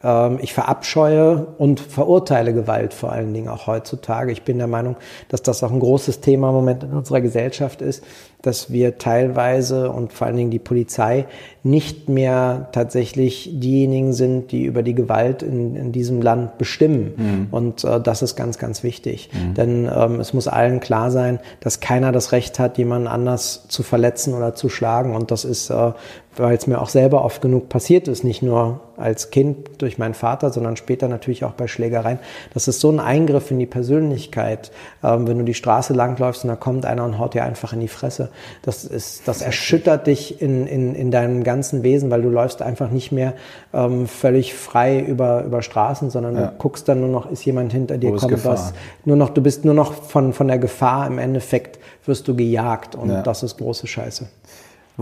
Ähm, 0.02 0.38
ich 0.40 0.54
verabscheue 0.54 1.46
und 1.58 1.80
verurteile 1.80 2.54
Gewalt 2.54 2.94
vor 2.94 3.12
allen 3.12 3.34
Dingen 3.34 3.48
auch 3.48 3.66
heutzutage. 3.66 4.32
Ich 4.32 4.42
bin 4.42 4.58
der 4.58 4.66
Meinung, 4.66 4.96
dass 5.28 5.42
das 5.42 5.62
auch 5.62 5.72
ein 5.72 5.80
großes 5.80 6.20
Thema 6.20 6.48
im 6.48 6.54
Moment 6.54 6.84
in 6.84 6.92
unserer 6.92 7.20
Gesellschaft 7.20 7.82
ist, 7.82 8.02
dass 8.42 8.72
wir 8.72 8.96
teilweise 8.96 9.90
und 9.90 10.12
vor 10.12 10.26
allen 10.26 10.36
Dingen 10.36 10.50
die 10.50 10.58
Polizei 10.58 11.26
nicht 11.62 12.08
mehr 12.08 12.68
tatsächlich 12.72 13.50
diejenigen 13.52 14.14
sind, 14.14 14.50
die 14.52 14.64
über 14.64 14.82
die 14.82 14.94
Gewalt 14.94 15.42
in, 15.42 15.76
in 15.76 15.92
diesem 15.92 16.22
Land 16.22 16.56
bestimmen. 16.56 17.12
Mhm. 17.16 17.46
Und 17.50 17.84
äh, 17.84 18.00
das 18.00 18.22
ist 18.22 18.36
ganz, 18.36 18.56
ganz 18.56 18.82
wichtig. 18.82 19.28
Mhm. 19.32 19.54
Denn 19.54 19.90
ähm, 19.94 20.20
es 20.20 20.32
muss 20.32 20.48
allen 20.48 20.80
klar 20.80 21.10
sein, 21.10 21.38
dass 21.60 21.80
keiner 21.80 22.12
das 22.12 22.32
Recht 22.32 22.58
hat, 22.58 22.78
jemanden 22.78 23.08
anders 23.08 23.68
zu 23.68 23.82
verletzen 23.82 24.32
oder 24.32 24.54
zu 24.54 24.70
schlagen. 24.70 25.14
Und 25.14 25.30
das 25.30 25.44
ist, 25.44 25.68
äh, 25.68 25.92
weil 26.40 26.56
es 26.56 26.66
mir 26.66 26.80
auch 26.80 26.88
selber 26.88 27.24
oft 27.24 27.42
genug 27.42 27.68
passiert 27.68 28.08
ist, 28.08 28.24
nicht 28.24 28.42
nur 28.42 28.80
als 28.96 29.30
Kind 29.30 29.70
durch 29.78 29.98
meinen 29.98 30.14
Vater, 30.14 30.50
sondern 30.50 30.76
später 30.76 31.08
natürlich 31.08 31.44
auch 31.44 31.52
bei 31.52 31.66
Schlägereien. 31.66 32.18
Das 32.52 32.68
ist 32.68 32.80
so 32.80 32.90
ein 32.90 33.00
Eingriff 33.00 33.50
in 33.50 33.58
die 33.58 33.66
Persönlichkeit, 33.66 34.70
ähm, 35.02 35.26
wenn 35.26 35.38
du 35.38 35.44
die 35.44 35.54
Straße 35.54 35.94
langläufst 35.94 36.44
und 36.44 36.48
da 36.48 36.56
kommt 36.56 36.84
einer 36.84 37.04
und 37.04 37.18
haut 37.18 37.34
dir 37.34 37.44
einfach 37.44 37.72
in 37.72 37.80
die 37.80 37.88
Fresse. 37.88 38.28
Das, 38.62 38.84
ist, 38.84 39.26
das 39.26 39.42
erschüttert 39.42 40.06
dich 40.06 40.40
in, 40.42 40.66
in, 40.66 40.94
in 40.94 41.10
deinem 41.10 41.44
ganzen 41.44 41.82
Wesen, 41.82 42.10
weil 42.10 42.22
du 42.22 42.28
läufst 42.28 42.62
einfach 42.62 42.90
nicht 42.90 43.10
mehr 43.10 43.34
ähm, 43.72 44.06
völlig 44.06 44.54
frei 44.54 45.00
über, 45.00 45.44
über 45.44 45.62
Straßen, 45.62 46.10
sondern 46.10 46.36
ja. 46.36 46.46
du 46.46 46.52
guckst 46.58 46.88
dann 46.88 47.00
nur 47.00 47.08
noch, 47.08 47.30
ist 47.30 47.44
jemand 47.44 47.72
hinter 47.72 47.98
dir, 47.98 48.14
kommt 48.14 48.44
was. 48.44 48.74
Nur 49.04 49.16
noch, 49.16 49.30
du 49.30 49.42
bist 49.42 49.64
nur 49.64 49.74
noch 49.74 49.92
von, 49.92 50.32
von 50.32 50.48
der 50.48 50.58
Gefahr 50.58 51.06
im 51.06 51.18
Endeffekt 51.18 51.78
wirst 52.06 52.28
du 52.28 52.34
gejagt 52.34 52.94
und 52.94 53.10
ja. 53.10 53.22
das 53.22 53.42
ist 53.42 53.58
große 53.58 53.86
Scheiße. 53.86 54.26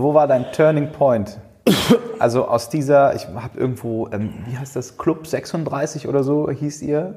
Wo 0.01 0.13
war 0.13 0.27
dein 0.27 0.51
Turning 0.51 0.91
Point? 0.91 1.37
Also 2.19 2.47
aus 2.47 2.69
dieser, 2.69 3.15
ich 3.15 3.27
habe 3.27 3.57
irgendwo, 3.57 4.09
ähm, 4.11 4.33
wie 4.45 4.57
heißt 4.57 4.75
das, 4.75 4.97
Club 4.97 5.25
36 5.25 6.07
oder 6.07 6.23
so 6.23 6.49
hieß 6.49 6.81
ihr? 6.81 7.15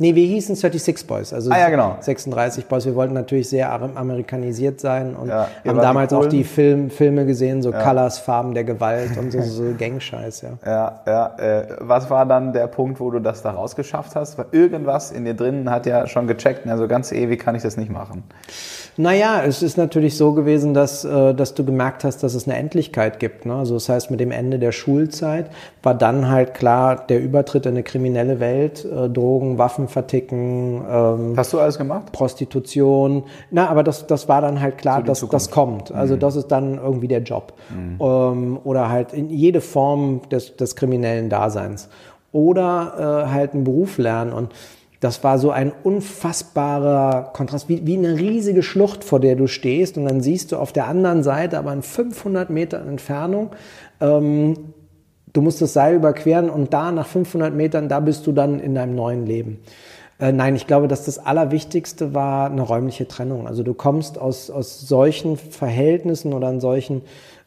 Nee, 0.00 0.14
wir 0.14 0.24
hießen 0.24 0.56
36 0.56 1.06
Boys, 1.06 1.34
also 1.34 1.50
ah, 1.50 1.58
ja, 1.58 1.68
genau. 1.68 1.98
36 2.00 2.64
Boys. 2.64 2.86
Wir 2.86 2.94
wollten 2.94 3.12
natürlich 3.12 3.50
sehr 3.50 3.70
amerikanisiert 3.70 4.80
sein 4.80 5.14
und 5.14 5.28
ja, 5.28 5.48
haben 5.66 5.76
damals 5.76 6.14
auch 6.14 6.24
die 6.24 6.44
Film, 6.44 6.88
Filme 6.88 7.26
gesehen, 7.26 7.60
so 7.60 7.70
ja. 7.70 7.82
Colors, 7.82 8.18
Farben 8.18 8.54
der 8.54 8.64
Gewalt 8.64 9.18
und 9.18 9.30
so, 9.30 9.42
so 9.42 9.74
Gangscheiß, 9.78 10.40
ja. 10.40 10.50
Ja, 10.64 11.00
ja. 11.06 11.36
Äh, 11.36 11.66
was 11.80 12.08
war 12.08 12.24
dann 12.24 12.54
der 12.54 12.66
Punkt, 12.66 12.98
wo 12.98 13.10
du 13.10 13.18
das 13.18 13.42
da 13.42 13.50
rausgeschafft 13.50 14.16
hast? 14.16 14.38
Weil 14.38 14.46
irgendwas 14.52 15.10
in 15.10 15.26
dir 15.26 15.34
drinnen 15.34 15.70
hat 15.70 15.84
ja 15.84 16.06
schon 16.06 16.26
gecheckt, 16.26 16.66
also 16.66 16.88
ganz 16.88 17.12
ewig 17.12 17.38
kann 17.38 17.54
ich 17.54 17.62
das 17.62 17.76
nicht 17.76 17.90
machen. 17.90 18.24
Naja, 19.00 19.42
es 19.42 19.62
ist 19.62 19.78
natürlich 19.78 20.14
so 20.14 20.34
gewesen, 20.34 20.74
dass, 20.74 21.06
äh, 21.06 21.34
dass 21.34 21.54
du 21.54 21.64
gemerkt 21.64 22.04
hast, 22.04 22.22
dass 22.22 22.34
es 22.34 22.46
eine 22.46 22.58
Endlichkeit 22.58 23.18
gibt. 23.18 23.46
Ne? 23.46 23.54
Also 23.54 23.72
das 23.74 23.88
heißt, 23.88 24.10
mit 24.10 24.20
dem 24.20 24.30
Ende 24.30 24.58
der 24.58 24.72
Schulzeit 24.72 25.50
war 25.82 25.94
dann 25.94 26.28
halt 26.28 26.52
klar 26.52 27.06
der 27.06 27.22
Übertritt 27.22 27.64
in 27.64 27.72
eine 27.72 27.82
kriminelle 27.82 28.40
Welt, 28.40 28.84
äh, 28.84 29.08
Drogen, 29.08 29.56
Waffen 29.56 29.88
verticken. 29.88 30.84
Ähm, 30.86 31.32
Hast 31.34 31.54
du 31.54 31.60
alles 31.60 31.78
gemacht? 31.78 32.12
Prostitution. 32.12 33.24
Na, 33.50 33.70
aber 33.70 33.84
das, 33.84 34.06
das 34.06 34.28
war 34.28 34.42
dann 34.42 34.60
halt 34.60 34.76
klar, 34.76 35.02
dass 35.02 35.26
das 35.26 35.50
kommt. 35.50 35.92
Also 35.92 36.16
mhm. 36.16 36.20
das 36.20 36.36
ist 36.36 36.48
dann 36.48 36.76
irgendwie 36.76 37.08
der 37.08 37.22
Job. 37.22 37.54
Mhm. 37.70 37.96
Ähm, 38.00 38.58
oder 38.64 38.90
halt 38.90 39.14
in 39.14 39.30
jede 39.30 39.62
Form 39.62 40.20
des, 40.30 40.56
des 40.56 40.76
kriminellen 40.76 41.30
Daseins. 41.30 41.88
Oder 42.32 43.24
äh, 43.26 43.30
halt 43.30 43.54
einen 43.54 43.64
Beruf 43.64 43.96
lernen 43.96 44.34
und 44.34 44.50
das 45.00 45.24
war 45.24 45.38
so 45.38 45.50
ein 45.50 45.72
unfassbarer 45.82 47.30
Kontrast, 47.32 47.68
wie, 47.70 47.86
wie 47.86 47.96
eine 47.96 48.18
riesige 48.18 48.62
Schlucht, 48.62 49.02
vor 49.02 49.18
der 49.18 49.34
du 49.34 49.46
stehst 49.46 49.96
und 49.96 50.04
dann 50.04 50.20
siehst 50.20 50.52
du 50.52 50.56
auf 50.58 50.72
der 50.72 50.86
anderen 50.86 51.22
Seite, 51.22 51.58
aber 51.58 51.72
in 51.72 51.82
500 51.82 52.50
Metern 52.50 52.86
Entfernung, 52.86 53.50
ähm, 54.00 54.74
du 55.32 55.40
musst 55.40 55.62
das 55.62 55.72
Seil 55.72 55.94
überqueren 55.94 56.50
und 56.50 56.74
da 56.74 56.92
nach 56.92 57.06
500 57.06 57.54
Metern, 57.54 57.88
da 57.88 58.00
bist 58.00 58.26
du 58.26 58.32
dann 58.32 58.60
in 58.60 58.74
deinem 58.74 58.94
neuen 58.94 59.24
Leben. 59.26 59.60
Äh, 60.20 60.32
nein, 60.32 60.54
ich 60.54 60.66
glaube, 60.66 60.86
dass 60.86 61.06
das 61.06 61.18
Allerwichtigste 61.18 62.14
war 62.14 62.50
eine 62.50 62.62
räumliche 62.62 63.08
Trennung. 63.08 63.46
Also 63.46 63.62
du 63.62 63.72
kommst 63.72 64.18
aus, 64.18 64.50
aus 64.50 64.80
solchen 64.80 65.38
Verhältnissen 65.38 66.34
oder 66.34 66.48
an 66.48 66.60
solchen 66.60 67.00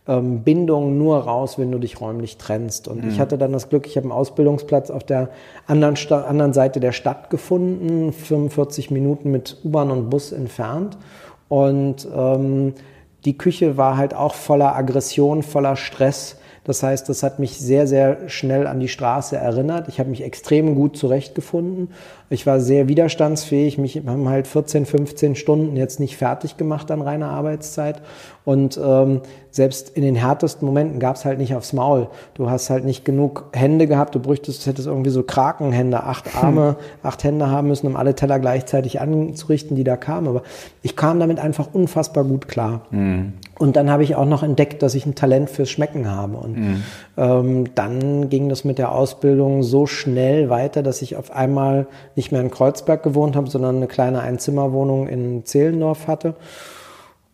ähm, 0.08 0.44
Bindung 0.44 0.98
nur 0.98 1.18
raus, 1.20 1.58
wenn 1.58 1.72
du 1.72 1.78
dich 1.78 2.02
räumlich 2.02 2.38
trennst. 2.38 2.88
Und 2.88 3.04
mhm. 3.04 3.10
ich 3.10 3.20
hatte 3.20 3.38
dann 3.38 3.54
das 3.54 3.70
Glück, 3.70 3.88
ich 3.88 3.96
habe 3.96 4.06
einen 4.06 4.12
Ausbildungsplatz 4.12 4.92
auf 4.92 5.04
der 5.04 5.30
anderen, 5.66 5.96
anderen 6.12 6.54
Seite 6.54 6.80
der 6.80 6.92
Stadt 6.92 7.30
gefunden, 7.30 8.12
45 8.12 8.92
Minuten 8.92 9.32
mit 9.32 9.58
U-Bahn 9.64 9.92
und 9.92 10.10
Bus 10.10 10.32
entfernt. 10.32 10.98
Und 11.48 12.08
ähm, 12.14 12.74
die 13.26 13.38
Küche 13.38 13.78
war 13.78 13.96
halt 13.96 14.14
auch 14.14 14.34
voller 14.34 14.76
Aggression, 14.76 15.44
voller 15.44 15.76
Stress. 15.76 16.38
Das 16.66 16.82
heißt, 16.82 17.10
das 17.10 17.24
hat 17.24 17.40
mich 17.40 17.60
sehr, 17.60 17.88
sehr 17.88 18.30
schnell 18.30 18.68
an 18.68 18.80
die 18.80 18.88
Straße 18.88 19.36
erinnert. 19.36 19.88
Ich 19.90 20.00
habe 20.00 20.10
mich 20.10 20.24
extrem 20.24 20.76
gut 20.76 20.98
zurechtgefunden. 20.98 21.90
Ich 22.30 22.46
war 22.46 22.60
sehr 22.60 22.88
widerstandsfähig. 22.88 23.78
Mich 23.78 24.02
haben 24.06 24.30
halt 24.30 24.48
14, 24.48 24.86
15 24.86 25.36
Stunden 25.36 25.76
jetzt 25.76 26.00
nicht 26.00 26.18
fertig 26.18 26.58
gemacht 26.58 26.90
an 26.92 27.02
reiner 27.02 27.30
Arbeitszeit. 27.30 28.02
Und 28.46 28.80
ähm, 28.84 29.22
selbst 29.52 29.90
in 29.90 30.02
den 30.02 30.16
härtesten 30.16 30.66
Momenten 30.66 31.00
gab 31.00 31.16
es 31.16 31.26
halt 31.26 31.38
nicht 31.38 31.56
aufs 31.56 31.74
Maul. 31.74 32.08
Du 32.34 32.50
hast 32.50 32.70
halt 32.70 32.86
nicht 32.86 33.06
genug 33.06 33.46
Hände 33.54 33.88
gehabt. 33.88 34.16
Du 34.16 34.20
bräuchtest, 34.20 34.66
hättest 34.66 34.88
irgendwie 34.88 35.12
so 35.12 35.24
Krakenhände, 35.24 36.04
acht 36.04 36.36
Arme, 36.36 36.70
hm. 36.70 36.76
acht 37.04 37.24
Hände 37.24 37.50
haben 37.50 37.68
müssen, 37.68 37.88
um 37.88 37.96
alle 37.96 38.16
Teller 38.16 38.40
gleichzeitig 38.40 39.00
anzurichten, 39.00 39.76
die 39.78 39.84
da 39.84 39.96
kamen. 39.96 40.28
Aber 40.28 40.44
ich 40.82 40.96
kam 40.96 41.20
damit 41.20 41.40
einfach 41.40 41.70
unfassbar 41.74 42.24
gut 42.24 42.48
klar. 42.48 42.82
Mhm. 42.92 43.34
Und 43.60 43.76
dann 43.76 43.90
habe 43.90 44.04
ich 44.04 44.16
auch 44.16 44.26
noch 44.26 44.42
entdeckt, 44.44 44.82
dass 44.82 44.96
ich 44.96 45.06
ein 45.06 45.16
Talent 45.16 45.50
fürs 45.50 45.70
Schmecken 45.70 46.10
habe. 46.10 46.38
Und 46.38 46.58
mhm. 46.58 46.84
ähm, 47.16 47.76
dann 47.76 48.30
ging 48.30 48.50
das 48.50 48.64
mit 48.66 48.80
der 48.80 48.92
Ausbildung 48.92 49.64
so 49.64 49.86
schnell 49.86 50.50
weiter, 50.50 50.82
dass 50.82 51.02
ich 51.02 51.16
auf 51.16 51.32
einmal 51.32 51.86
nicht 52.16 52.32
mehr 52.32 52.42
in 52.42 52.52
Kreuzberg 52.52 53.04
gewohnt 53.04 53.36
habe, 53.36 53.50
sondern 53.50 53.78
eine 53.78 53.88
kleine 53.88 54.22
Einzimmerwohnung 54.22 55.08
in 55.08 55.46
Zehlendorf 55.46 56.08
hatte. 56.08 56.36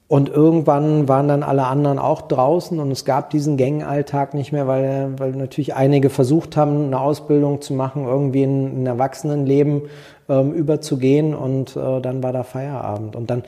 Und 0.10 0.28
irgendwann 0.28 1.08
waren 1.08 1.28
dann 1.28 1.44
alle 1.44 1.68
anderen 1.68 2.00
auch 2.00 2.24
draußen 2.24 2.80
und 2.80 2.90
es 2.90 3.06
gab 3.06 3.30
diesen 3.30 3.58
Gängenalltag 3.58 4.34
nicht 4.34 4.52
mehr, 4.52 4.66
weil, 4.66 5.14
weil 5.20 5.34
natürlich 5.34 5.76
einige 5.76 6.10
versucht 6.10 6.58
haben, 6.58 6.86
eine 6.86 7.00
Ausbildung 7.00 7.62
zu 7.62 7.76
machen, 7.76 8.08
irgendwie 8.08 8.42
in 8.42 8.82
ein 8.82 8.88
Erwachsenenleben 8.88 9.84
ähm, 10.28 10.52
überzugehen 10.54 11.36
und 11.36 11.76
äh, 11.76 12.02
dann 12.02 12.24
war 12.24 12.34
da 12.34 12.42
Feierabend. 12.42 13.16
Und 13.16 13.30
dann 13.30 13.44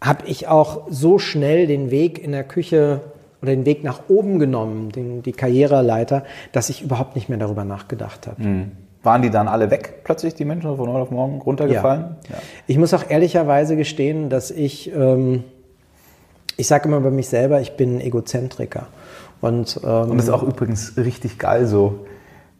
habe 0.00 0.26
ich 0.26 0.46
auch 0.46 0.82
so 0.90 1.18
schnell 1.18 1.66
den 1.66 1.90
Weg 1.90 2.22
in 2.22 2.30
der 2.30 2.44
Küche 2.44 3.00
oder 3.42 3.50
den 3.50 3.66
Weg 3.66 3.82
nach 3.82 4.02
oben 4.06 4.38
genommen, 4.38 4.92
den, 4.92 5.22
die 5.24 5.32
Karriereleiter, 5.32 6.22
dass 6.52 6.70
ich 6.70 6.82
überhaupt 6.82 7.16
nicht 7.16 7.28
mehr 7.28 7.38
darüber 7.38 7.64
nachgedacht 7.64 8.28
habe. 8.28 8.40
Mhm. 8.40 8.70
Waren 9.02 9.22
die 9.22 9.30
dann 9.30 9.48
alle 9.48 9.70
weg, 9.70 10.00
plötzlich 10.04 10.34
die 10.34 10.44
Menschen 10.44 10.76
von 10.76 10.88
heute 10.88 11.02
auf 11.02 11.10
morgen 11.10 11.40
runtergefallen? 11.40 12.16
Ja. 12.28 12.34
ja. 12.34 12.42
Ich 12.66 12.76
muss 12.76 12.92
auch 12.92 13.04
ehrlicherweise 13.08 13.76
gestehen, 13.76 14.28
dass 14.28 14.50
ich, 14.50 14.94
ähm, 14.94 15.44
ich 16.56 16.66
sage 16.66 16.86
immer 16.86 17.00
bei 17.00 17.10
mich 17.10 17.28
selber, 17.28 17.60
ich 17.60 17.76
bin 17.76 18.00
Egozentriker. 18.00 18.88
Und, 19.40 19.80
ähm, 19.82 20.10
Und 20.10 20.16
das 20.18 20.26
ist 20.26 20.30
auch 20.30 20.42
übrigens 20.42 20.98
richtig 20.98 21.38
geil 21.38 21.66
so. 21.66 22.06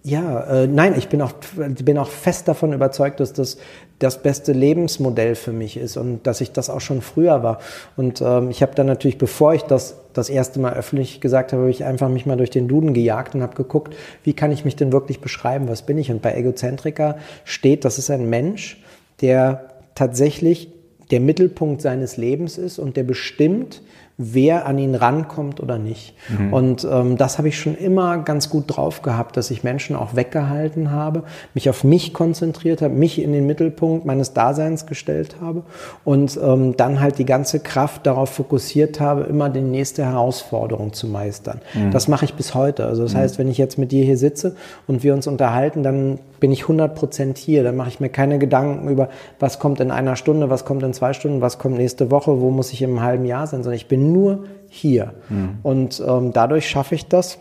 Ja, 0.02 0.44
äh, 0.44 0.66
nein, 0.66 0.94
ich 0.96 1.10
bin 1.10 1.20
auch, 1.20 1.32
bin 1.56 1.98
auch 1.98 2.08
fest 2.08 2.48
davon 2.48 2.72
überzeugt, 2.72 3.20
dass 3.20 3.34
das 3.34 3.58
das 4.00 4.22
beste 4.22 4.52
Lebensmodell 4.52 5.34
für 5.34 5.52
mich 5.52 5.76
ist 5.76 5.96
und 5.96 6.26
dass 6.26 6.40
ich 6.40 6.50
das 6.52 6.70
auch 6.70 6.80
schon 6.80 7.02
früher 7.02 7.42
war. 7.42 7.60
Und 7.96 8.20
ähm, 8.20 8.50
ich 8.50 8.62
habe 8.62 8.74
dann 8.74 8.86
natürlich, 8.86 9.18
bevor 9.18 9.54
ich 9.54 9.62
das 9.62 9.96
das 10.12 10.28
erste 10.28 10.58
Mal 10.58 10.74
öffentlich 10.74 11.20
gesagt 11.20 11.52
habe, 11.52 11.62
habe 11.62 11.70
ich 11.70 11.84
einfach 11.84 12.08
mich 12.08 12.26
mal 12.26 12.36
durch 12.36 12.50
den 12.50 12.66
Duden 12.66 12.94
gejagt 12.94 13.34
und 13.34 13.42
habe 13.42 13.54
geguckt, 13.54 13.94
wie 14.24 14.32
kann 14.32 14.50
ich 14.50 14.64
mich 14.64 14.74
denn 14.74 14.90
wirklich 14.90 15.20
beschreiben, 15.20 15.68
was 15.68 15.82
bin 15.82 15.98
ich? 15.98 16.10
Und 16.10 16.22
bei 16.22 16.34
Egozentriker 16.34 17.18
steht, 17.44 17.84
das 17.84 17.98
ist 17.98 18.10
ein 18.10 18.28
Mensch, 18.28 18.82
der 19.20 19.68
tatsächlich 19.94 20.72
der 21.10 21.20
Mittelpunkt 21.20 21.82
seines 21.82 22.16
Lebens 22.16 22.58
ist 22.58 22.78
und 22.78 22.96
der 22.96 23.04
bestimmt, 23.04 23.82
wer 24.22 24.66
an 24.66 24.76
ihn 24.76 24.94
rankommt 24.94 25.60
oder 25.60 25.78
nicht. 25.78 26.14
Mhm. 26.28 26.52
Und 26.52 26.88
ähm, 26.90 27.16
das 27.16 27.38
habe 27.38 27.48
ich 27.48 27.58
schon 27.58 27.74
immer 27.74 28.18
ganz 28.18 28.50
gut 28.50 28.64
drauf 28.66 29.00
gehabt, 29.00 29.38
dass 29.38 29.50
ich 29.50 29.64
Menschen 29.64 29.96
auch 29.96 30.14
weggehalten 30.14 30.90
habe, 30.90 31.22
mich 31.54 31.70
auf 31.70 31.84
mich 31.84 32.12
konzentriert 32.12 32.82
habe, 32.82 32.92
mich 32.92 33.22
in 33.22 33.32
den 33.32 33.46
Mittelpunkt 33.46 34.04
meines 34.04 34.34
Daseins 34.34 34.84
gestellt 34.84 35.36
habe 35.40 35.62
und 36.04 36.38
ähm, 36.42 36.76
dann 36.76 37.00
halt 37.00 37.18
die 37.18 37.24
ganze 37.24 37.60
Kraft 37.60 38.06
darauf 38.06 38.28
fokussiert 38.28 39.00
habe, 39.00 39.22
immer 39.22 39.48
die 39.48 39.62
nächste 39.62 40.04
Herausforderung 40.04 40.92
zu 40.92 41.06
meistern. 41.06 41.62
Mhm. 41.72 41.90
Das 41.90 42.06
mache 42.06 42.26
ich 42.26 42.34
bis 42.34 42.54
heute. 42.54 42.84
Also 42.84 43.02
das 43.04 43.14
mhm. 43.14 43.18
heißt, 43.18 43.38
wenn 43.38 43.48
ich 43.48 43.56
jetzt 43.56 43.78
mit 43.78 43.90
dir 43.90 44.04
hier 44.04 44.18
sitze 44.18 44.54
und 44.86 45.02
wir 45.02 45.14
uns 45.14 45.26
unterhalten, 45.26 45.82
dann 45.82 46.18
bin 46.40 46.52
ich 46.52 46.62
100 46.62 46.94
Prozent 46.94 47.38
hier. 47.38 47.62
Dann 47.62 47.76
mache 47.76 47.88
ich 47.88 48.00
mir 48.00 48.08
keine 48.08 48.38
Gedanken 48.38 48.88
über, 48.88 49.08
was 49.38 49.58
kommt 49.58 49.80
in 49.80 49.90
einer 49.90 50.16
Stunde, 50.16 50.50
was 50.50 50.64
kommt 50.64 50.82
in 50.82 50.92
zwei 50.92 51.12
Stunden, 51.12 51.40
was 51.40 51.58
kommt 51.58 51.76
nächste 51.76 52.10
Woche, 52.10 52.40
wo 52.40 52.50
muss 52.50 52.72
ich 52.72 52.82
im 52.82 53.00
halben 53.02 53.24
Jahr 53.24 53.46
sein, 53.46 53.62
sondern 53.62 53.76
ich 53.76 53.88
bin 53.88 54.09
nur 54.12 54.44
hier. 54.68 55.14
Mhm. 55.28 55.58
Und 55.62 56.02
ähm, 56.06 56.32
dadurch 56.32 56.68
schaffe 56.68 56.94
ich 56.94 57.06
das, 57.08 57.38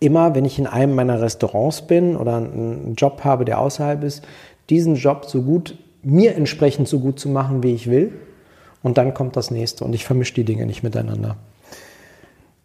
immer, 0.00 0.34
wenn 0.34 0.44
ich 0.44 0.58
in 0.58 0.66
einem 0.66 0.94
meiner 0.94 1.20
Restaurants 1.20 1.82
bin 1.82 2.16
oder 2.16 2.36
einen 2.36 2.94
Job 2.96 3.24
habe, 3.24 3.44
der 3.44 3.58
außerhalb 3.60 4.02
ist, 4.02 4.24
diesen 4.70 4.96
Job 4.96 5.26
so 5.26 5.42
gut, 5.42 5.76
mir 6.02 6.36
entsprechend 6.36 6.88
so 6.88 7.00
gut 7.00 7.18
zu 7.18 7.28
machen, 7.28 7.62
wie 7.62 7.74
ich 7.74 7.90
will. 7.90 8.12
Und 8.82 8.98
dann 8.98 9.14
kommt 9.14 9.36
das 9.36 9.50
nächste 9.50 9.84
und 9.84 9.94
ich 9.94 10.04
vermische 10.04 10.34
die 10.34 10.44
Dinge 10.44 10.66
nicht 10.66 10.82
miteinander. 10.82 11.36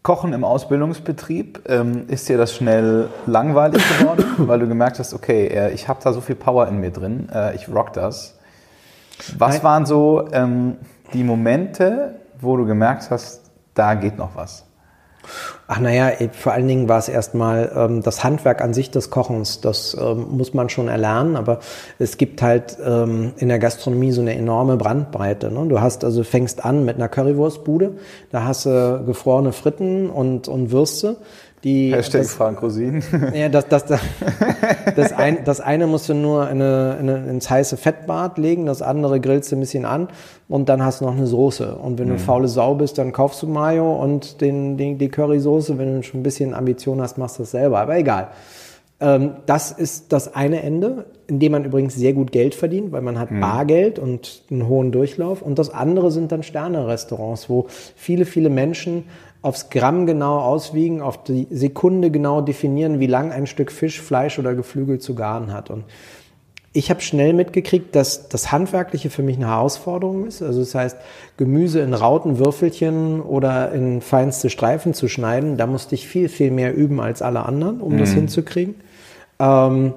Kochen 0.02 0.34
im 0.34 0.44
Ausbildungsbetrieb, 0.44 1.62
ähm, 1.68 2.06
ist 2.08 2.30
dir 2.30 2.38
das 2.38 2.56
schnell 2.56 3.10
langweilig 3.26 3.82
geworden, 4.00 4.26
weil 4.38 4.60
du 4.60 4.68
gemerkt 4.68 5.00
hast, 5.00 5.14
okay, 5.14 5.48
äh, 5.48 5.72
ich 5.72 5.88
habe 5.88 6.00
da 6.04 6.14
so 6.14 6.22
viel 6.22 6.36
Power 6.36 6.68
in 6.68 6.80
mir 6.80 6.92
drin, 6.92 7.30
äh, 7.34 7.56
ich 7.56 7.70
rock 7.70 7.94
das. 7.94 8.38
Was 9.38 9.56
Nein. 9.56 9.64
waren 9.64 9.86
so 9.86 10.28
ähm, 10.32 10.78
die 11.14 11.24
Momente, 11.24 12.16
wo 12.40 12.58
du 12.58 12.66
gemerkt 12.66 13.10
hast, 13.12 13.52
da 13.74 13.94
geht 13.94 14.18
noch 14.18 14.36
was? 14.36 14.66
Ach 15.68 15.80
naja, 15.80 16.12
vor 16.32 16.54
allen 16.54 16.68
Dingen 16.68 16.90
war 16.90 16.98
es 16.98 17.10
erstmal 17.10 17.72
ähm, 17.76 18.02
das 18.02 18.24
Handwerk 18.24 18.62
an 18.62 18.74
sich 18.74 18.90
des 18.90 19.12
Kochens. 19.12 19.62
Das 19.62 19.96
ähm, 20.00 20.26
muss 20.32 20.54
man 20.54 20.70
schon 20.70 20.88
erlernen, 20.88 21.36
aber 21.36 21.60
es 22.00 22.18
gibt 22.18 22.42
halt 22.42 22.78
ähm, 22.84 23.34
in 23.38 23.50
der 23.50 23.60
Gastronomie 23.60 24.12
so 24.12 24.22
eine 24.22 24.36
enorme 24.36 24.78
Brandbreite. 24.78 25.52
Ne? 25.52 25.68
Du 25.68 25.80
hast 25.80 26.04
also 26.04 26.24
fängst 26.24 26.66
an 26.66 26.86
mit 26.86 26.96
einer 26.96 27.10
Currywurstbude, 27.10 27.98
da 28.32 28.46
hast 28.46 28.66
du 28.66 29.04
gefrorene 29.06 29.52
Fritten 29.52 30.10
und, 30.10 30.48
und 30.48 30.72
Würste. 30.72 31.18
Die, 31.64 31.94
Hashtag 31.94 32.22
das, 32.22 32.34
Frank 32.34 32.62
Rosin. 32.62 33.04
Ja, 33.34 33.50
das, 33.50 33.68
das, 33.68 33.86
das, 33.86 34.00
das, 34.96 35.14
ein, 35.14 35.44
das 35.44 35.60
eine 35.60 35.88
musst 35.88 36.08
du 36.08 36.14
nur 36.14 36.50
in 36.50 36.62
eine, 36.62 36.98
in 37.00 37.10
eine, 37.10 37.30
ins 37.30 37.50
heiße 37.50 37.76
Fettbad 37.76 38.38
legen, 38.38 38.66
das 38.66 38.82
andere 38.82 39.20
grillst 39.20 39.52
du 39.52 39.58
ein 39.58 39.60
bisschen 39.60 39.86
an 39.86 40.08
und 40.48 40.70
dann 40.70 40.84
hast 40.84 41.02
du 41.02 41.06
noch 41.06 41.16
eine 41.16 41.28
Soße. 41.28 41.76
Und 41.76 42.00
wenn 42.00 42.08
mhm. 42.08 42.14
du 42.14 42.20
faule 42.20 42.48
Sau 42.48 42.76
bist, 42.76 42.98
dann 42.98 43.12
kaufst 43.12 43.42
du 43.44 43.48
Mayo 43.48 43.94
und 44.02 44.40
den, 44.40 44.78
den, 44.78 44.98
die 44.98 45.10
Currysoße. 45.10 45.78
Wenn 45.78 45.98
du 45.98 46.04
schon 46.04 46.22
ein 46.22 46.24
bisschen 46.24 46.54
Ambition 46.54 47.02
hast, 47.02 47.18
machst 47.18 47.38
du 47.38 47.44
das 47.44 47.52
selber. 47.52 47.80
Aber 47.80 47.98
egal. 47.98 48.30
Ähm, 49.02 49.36
das 49.46 49.72
ist 49.72 50.12
das 50.12 50.36
eine 50.36 50.62
Ende, 50.62 51.06
in 51.28 51.40
dem 51.40 51.54
man 51.54 51.64
übrigens 51.64 51.96
sehr 51.96 52.14
gut 52.14 52.32
Geld 52.32 52.54
verdient, 52.54 52.92
weil 52.92 53.02
man 53.02 53.18
hat 53.18 53.32
mhm. 53.32 53.40
Bargeld 53.40 53.98
und 53.98 54.44
einen 54.52 54.68
hohen 54.68 54.92
Durchlauf. 54.92 55.42
Und 55.42 55.58
das 55.58 55.70
andere 55.70 56.12
sind 56.12 56.32
dann 56.32 56.44
Sterne-Restaurants, 56.44 57.50
wo 57.50 57.68
viele, 57.96 58.26
viele 58.26 58.50
Menschen 58.50 59.06
aufs 59.42 59.70
Gramm 59.70 60.06
genau 60.06 60.40
auswiegen, 60.40 61.02
auf 61.02 61.24
die 61.24 61.48
Sekunde 61.50 62.12
genau 62.12 62.42
definieren, 62.42 63.00
wie 63.00 63.08
lang 63.08 63.32
ein 63.32 63.48
Stück 63.48 63.72
Fisch, 63.72 64.02
Fleisch 64.02 64.38
oder 64.38 64.54
Geflügel 64.54 65.00
zu 65.00 65.16
garen 65.16 65.54
hat. 65.54 65.70
Und 65.70 65.86
ich 66.72 66.90
habe 66.90 67.02
schnell 67.02 67.34
mitgekriegt, 67.34 67.96
dass 67.96 68.30
das 68.30 68.52
Handwerkliche 68.52 69.10
für 69.10 69.24
mich 69.24 69.38
eine 69.38 69.48
Herausforderung 69.48 70.28
ist. 70.28 70.42
Also 70.42 70.60
das 70.60 70.76
heißt, 70.76 70.98
Gemüse 71.38 71.80
in 71.80 71.94
Rauten, 71.94 72.38
Würfelchen 72.38 73.22
oder 73.22 73.72
in 73.72 74.02
feinste 74.02 74.50
Streifen 74.50 74.94
zu 74.94 75.08
schneiden, 75.08 75.58
da 75.58 75.66
musste 75.66 75.96
ich 75.96 76.08
viel, 76.08 76.30
viel 76.30 76.52
mehr 76.52 76.76
üben 76.76 77.00
als 77.00 77.22
alle 77.22 77.46
anderen, 77.46 77.82
um 77.82 77.94
mhm. 77.94 77.98
das 78.00 78.12
hinzukriegen. 78.12 78.76
Ähm, 79.40 79.94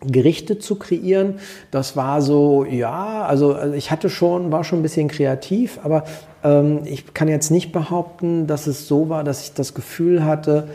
Gerichte 0.00 0.58
zu 0.58 0.76
kreieren, 0.76 1.34
das 1.70 1.96
war 1.96 2.22
so, 2.22 2.64
ja, 2.64 3.24
also, 3.26 3.54
also 3.54 3.74
ich 3.74 3.90
hatte 3.90 4.08
schon, 4.08 4.50
war 4.50 4.64
schon 4.64 4.80
ein 4.80 4.82
bisschen 4.82 5.08
kreativ, 5.08 5.78
aber 5.82 6.04
ähm, 6.42 6.80
ich 6.84 7.12
kann 7.12 7.28
jetzt 7.28 7.50
nicht 7.50 7.72
behaupten, 7.72 8.46
dass 8.46 8.66
es 8.66 8.88
so 8.88 9.08
war, 9.08 9.24
dass 9.24 9.42
ich 9.42 9.52
das 9.52 9.74
Gefühl 9.74 10.24
hatte, 10.24 10.68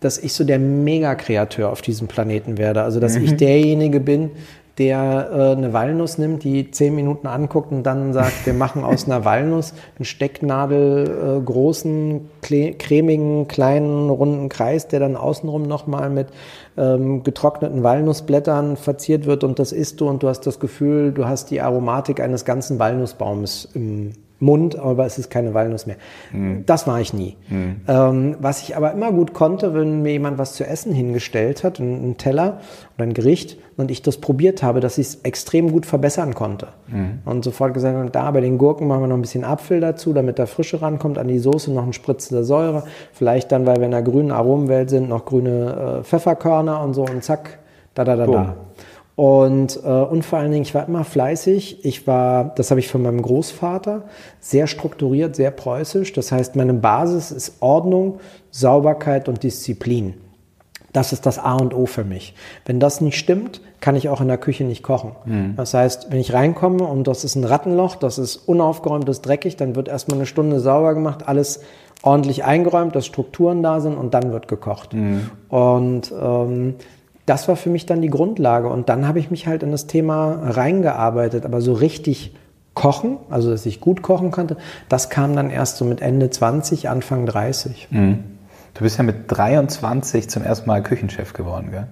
dass 0.00 0.18
ich 0.18 0.34
so 0.34 0.44
der 0.44 0.58
Mega-Kreateur 0.58 1.70
auf 1.70 1.80
diesem 1.80 2.08
Planeten 2.08 2.58
werde. 2.58 2.82
Also, 2.82 3.00
dass 3.00 3.16
mhm. 3.16 3.24
ich 3.24 3.36
derjenige 3.36 4.00
bin, 4.00 4.30
der 4.78 5.30
äh, 5.32 5.56
eine 5.56 5.72
Walnuss 5.72 6.18
nimmt, 6.18 6.42
die 6.42 6.70
zehn 6.70 6.94
Minuten 6.94 7.26
anguckt 7.26 7.70
und 7.70 7.84
dann 7.84 8.12
sagt, 8.12 8.44
wir 8.44 8.54
machen 8.54 8.84
aus 8.84 9.06
einer 9.06 9.24
Walnuss 9.24 9.72
einen 9.96 10.04
Stecknadel 10.04 11.38
äh, 11.38 11.44
großen, 11.44 12.28
cremigen, 12.40 13.46
kleinen, 13.46 14.10
runden 14.10 14.48
Kreis, 14.48 14.88
der 14.88 15.00
dann 15.00 15.16
außenrum 15.16 15.62
nochmal 15.62 16.10
mit 16.10 16.28
ähm, 16.76 17.22
getrockneten 17.22 17.82
Walnussblättern 17.82 18.76
verziert 18.76 19.26
wird 19.26 19.44
und 19.44 19.58
das 19.58 19.72
isst 19.72 20.00
du 20.00 20.08
und 20.08 20.22
du 20.22 20.28
hast 20.28 20.40
das 20.40 20.58
Gefühl, 20.58 21.12
du 21.12 21.26
hast 21.26 21.50
die 21.50 21.60
Aromatik 21.60 22.20
eines 22.20 22.44
ganzen 22.44 22.78
Walnussbaumes 22.78 23.68
im 23.74 24.12
Mund, 24.40 24.78
aber 24.78 25.06
es 25.06 25.18
ist 25.18 25.30
keine 25.30 25.54
Walnuss 25.54 25.86
mehr. 25.86 25.96
Mhm. 26.32 26.64
Das 26.66 26.86
war 26.86 27.00
ich 27.00 27.14
nie. 27.14 27.36
Mhm. 27.48 27.80
Ähm, 27.88 28.36
was 28.40 28.62
ich 28.62 28.76
aber 28.76 28.92
immer 28.92 29.12
gut 29.12 29.32
konnte, 29.32 29.74
wenn 29.74 30.02
mir 30.02 30.12
jemand 30.12 30.38
was 30.38 30.54
zu 30.54 30.66
essen 30.66 30.92
hingestellt 30.92 31.64
hat, 31.64 31.80
einen 31.80 32.16
Teller 32.16 32.60
oder 32.96 33.04
ein 33.04 33.14
Gericht, 33.14 33.56
und 33.76 33.90
ich 33.90 34.02
das 34.02 34.18
probiert 34.18 34.62
habe, 34.62 34.80
dass 34.80 34.98
ich 34.98 35.06
es 35.08 35.14
extrem 35.22 35.72
gut 35.72 35.86
verbessern 35.86 36.34
konnte. 36.34 36.68
Mhm. 36.88 37.20
Und 37.24 37.44
sofort 37.44 37.74
gesagt, 37.74 37.96
und 37.96 38.14
da 38.14 38.30
bei 38.30 38.40
den 38.40 38.58
Gurken 38.58 38.86
machen 38.86 39.02
wir 39.02 39.06
noch 39.08 39.16
ein 39.16 39.22
bisschen 39.22 39.44
Apfel 39.44 39.80
dazu, 39.80 40.12
damit 40.12 40.38
da 40.38 40.46
Frische 40.46 40.80
rankommt 40.80 41.18
an 41.18 41.28
die 41.28 41.38
Soße, 41.38 41.72
noch 41.72 41.84
ein 41.84 41.92
Spritze 41.92 42.34
der 42.34 42.44
Säure. 42.44 42.84
Vielleicht 43.12 43.52
dann, 43.52 43.66
weil 43.66 43.76
wir 43.76 43.86
in 43.86 43.90
der 43.90 44.02
grünen 44.02 44.30
Aromenwelt 44.30 44.90
sind, 44.90 45.08
noch 45.08 45.24
grüne 45.24 46.00
äh, 46.00 46.04
Pfefferkörner 46.04 46.82
und 46.82 46.94
so 46.94 47.02
und 47.02 47.24
zack, 47.24 47.58
da, 47.94 48.04
da, 48.04 48.16
da, 48.16 48.26
Boom. 48.26 48.34
da. 48.34 48.56
Und, 49.16 49.80
äh, 49.84 49.88
und 49.88 50.24
vor 50.24 50.40
allen 50.40 50.50
Dingen, 50.50 50.62
ich 50.62 50.74
war 50.74 50.88
immer 50.88 51.04
fleißig. 51.04 51.84
Ich 51.84 52.06
war, 52.06 52.54
das 52.56 52.70
habe 52.70 52.80
ich 52.80 52.88
von 52.88 53.02
meinem 53.02 53.22
Großvater, 53.22 54.02
sehr 54.40 54.66
strukturiert, 54.66 55.36
sehr 55.36 55.50
preußisch. 55.50 56.12
Das 56.12 56.32
heißt, 56.32 56.56
meine 56.56 56.74
Basis 56.74 57.30
ist 57.30 57.56
Ordnung, 57.60 58.18
Sauberkeit 58.50 59.28
und 59.28 59.42
Disziplin. 59.42 60.14
Das 60.92 61.12
ist 61.12 61.26
das 61.26 61.40
A 61.40 61.54
und 61.54 61.74
O 61.74 61.86
für 61.86 62.04
mich. 62.04 62.34
Wenn 62.66 62.78
das 62.78 63.00
nicht 63.00 63.18
stimmt, 63.18 63.60
kann 63.80 63.96
ich 63.96 64.08
auch 64.08 64.20
in 64.20 64.28
der 64.28 64.38
Küche 64.38 64.62
nicht 64.62 64.84
kochen. 64.84 65.12
Mhm. 65.24 65.56
Das 65.56 65.74
heißt, 65.74 66.10
wenn 66.10 66.20
ich 66.20 66.32
reinkomme 66.32 66.84
und 66.84 67.08
das 67.08 67.24
ist 67.24 67.34
ein 67.34 67.44
Rattenloch, 67.44 67.96
das 67.96 68.16
ist 68.16 68.36
unaufgeräumt, 68.36 69.08
das 69.08 69.16
ist 69.16 69.26
dreckig, 69.26 69.56
dann 69.56 69.74
wird 69.74 69.88
erstmal 69.88 70.18
eine 70.18 70.26
Stunde 70.26 70.60
sauber 70.60 70.94
gemacht, 70.94 71.26
alles 71.26 71.60
ordentlich 72.02 72.44
eingeräumt, 72.44 72.94
dass 72.94 73.06
Strukturen 73.06 73.62
da 73.62 73.80
sind 73.80 73.96
und 73.96 74.14
dann 74.14 74.32
wird 74.32 74.46
gekocht. 74.46 74.92
Mhm. 74.94 75.30
Und 75.48 76.12
ähm, 76.12 76.76
das 77.26 77.48
war 77.48 77.56
für 77.56 77.70
mich 77.70 77.86
dann 77.86 78.02
die 78.02 78.10
Grundlage. 78.10 78.68
Und 78.68 78.88
dann 78.88 79.08
habe 79.08 79.18
ich 79.18 79.30
mich 79.30 79.46
halt 79.46 79.62
in 79.62 79.70
das 79.70 79.86
Thema 79.86 80.38
reingearbeitet. 80.42 81.44
Aber 81.44 81.60
so 81.60 81.72
richtig 81.72 82.34
kochen, 82.74 83.18
also 83.30 83.50
dass 83.50 83.66
ich 83.66 83.80
gut 83.80 84.02
kochen 84.02 84.30
konnte, 84.30 84.56
das 84.88 85.08
kam 85.08 85.34
dann 85.36 85.50
erst 85.50 85.76
so 85.76 85.84
mit 85.84 86.02
Ende 86.02 86.30
20, 86.30 86.88
Anfang 86.88 87.26
30. 87.26 87.88
Mhm. 87.90 88.24
Du 88.74 88.82
bist 88.82 88.98
ja 88.98 89.04
mit 89.04 89.24
23 89.28 90.28
zum 90.28 90.42
ersten 90.42 90.66
Mal 90.66 90.82
Küchenchef 90.82 91.32
geworden, 91.32 91.70
gell? 91.70 91.86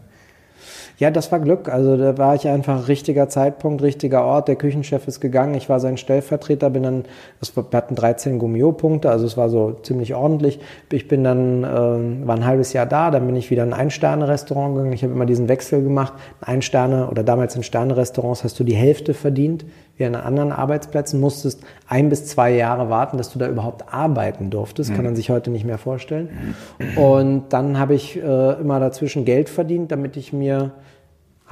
Ja, 1.02 1.10
das 1.10 1.32
war 1.32 1.40
Glück. 1.40 1.68
Also 1.68 1.96
da 1.96 2.16
war 2.16 2.36
ich 2.36 2.46
einfach 2.46 2.86
richtiger 2.86 3.28
Zeitpunkt, 3.28 3.82
richtiger 3.82 4.24
Ort. 4.24 4.46
Der 4.46 4.54
Küchenchef 4.54 5.08
ist 5.08 5.18
gegangen. 5.18 5.54
Ich 5.54 5.68
war 5.68 5.80
sein 5.80 5.96
Stellvertreter, 5.96 6.70
bin 6.70 6.84
dann, 6.84 7.04
wir 7.40 7.64
hatten 7.72 7.96
13 7.96 8.38
Gummio-Punkte, 8.38 9.10
also 9.10 9.26
es 9.26 9.36
war 9.36 9.48
so 9.48 9.72
ziemlich 9.82 10.14
ordentlich. 10.14 10.60
Ich 10.92 11.08
bin 11.08 11.24
dann, 11.24 11.64
äh, 11.64 12.26
war 12.28 12.36
ein 12.36 12.46
halbes 12.46 12.72
Jahr 12.72 12.86
da, 12.86 13.10
dann 13.10 13.26
bin 13.26 13.34
ich 13.34 13.50
wieder 13.50 13.64
in 13.64 13.72
ein 13.72 13.80
Ein-Sterne-Restaurant 13.80 14.76
gegangen. 14.76 14.92
Ich 14.92 15.02
habe 15.02 15.12
immer 15.12 15.26
diesen 15.26 15.48
Wechsel 15.48 15.82
gemacht. 15.82 16.12
Ein 16.40 16.62
Sterne 16.62 17.10
oder 17.10 17.24
damals 17.24 17.56
in 17.56 17.64
Sterne-Restaurants 17.64 18.44
hast 18.44 18.60
du 18.60 18.62
die 18.62 18.76
Hälfte 18.76 19.12
verdient 19.12 19.64
wie 19.96 20.04
an 20.04 20.14
anderen 20.14 20.52
Arbeitsplätzen, 20.52 21.20
musstest 21.20 21.62
ein 21.86 22.08
bis 22.08 22.26
zwei 22.26 22.52
Jahre 22.52 22.88
warten, 22.90 23.18
dass 23.18 23.32
du 23.32 23.38
da 23.38 23.48
überhaupt 23.48 23.92
arbeiten 23.92 24.50
durftest. 24.50 24.90
Mhm. 24.90 24.94
Kann 24.94 25.04
man 25.04 25.16
sich 25.16 25.30
heute 25.30 25.50
nicht 25.50 25.64
mehr 25.64 25.78
vorstellen. 25.78 26.54
Und 26.96 27.52
dann 27.52 27.78
habe 27.78 27.94
ich 27.94 28.16
äh, 28.16 28.52
immer 28.60 28.80
dazwischen 28.80 29.24
Geld 29.24 29.48
verdient, 29.48 29.92
damit 29.92 30.16
ich 30.16 30.32
mir 30.32 30.72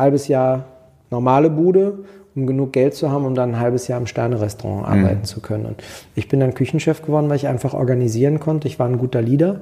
halbes 0.00 0.26
Jahr 0.28 0.64
normale 1.10 1.50
Bude 1.50 1.98
um 2.34 2.46
genug 2.46 2.72
Geld 2.72 2.94
zu 2.94 3.10
haben, 3.10 3.24
um 3.24 3.34
dann 3.34 3.54
ein 3.54 3.60
halbes 3.60 3.88
Jahr 3.88 4.00
im 4.00 4.06
Sterne-Restaurant 4.06 4.88
mhm. 4.88 5.04
arbeiten 5.04 5.24
zu 5.24 5.40
können. 5.40 5.66
Und 5.66 5.82
ich 6.14 6.28
bin 6.28 6.40
dann 6.40 6.54
Küchenchef 6.54 7.02
geworden, 7.02 7.28
weil 7.28 7.36
ich 7.36 7.48
einfach 7.48 7.74
organisieren 7.74 8.40
konnte. 8.40 8.68
Ich 8.68 8.78
war 8.78 8.86
ein 8.86 8.98
guter 8.98 9.20
Leader, 9.20 9.60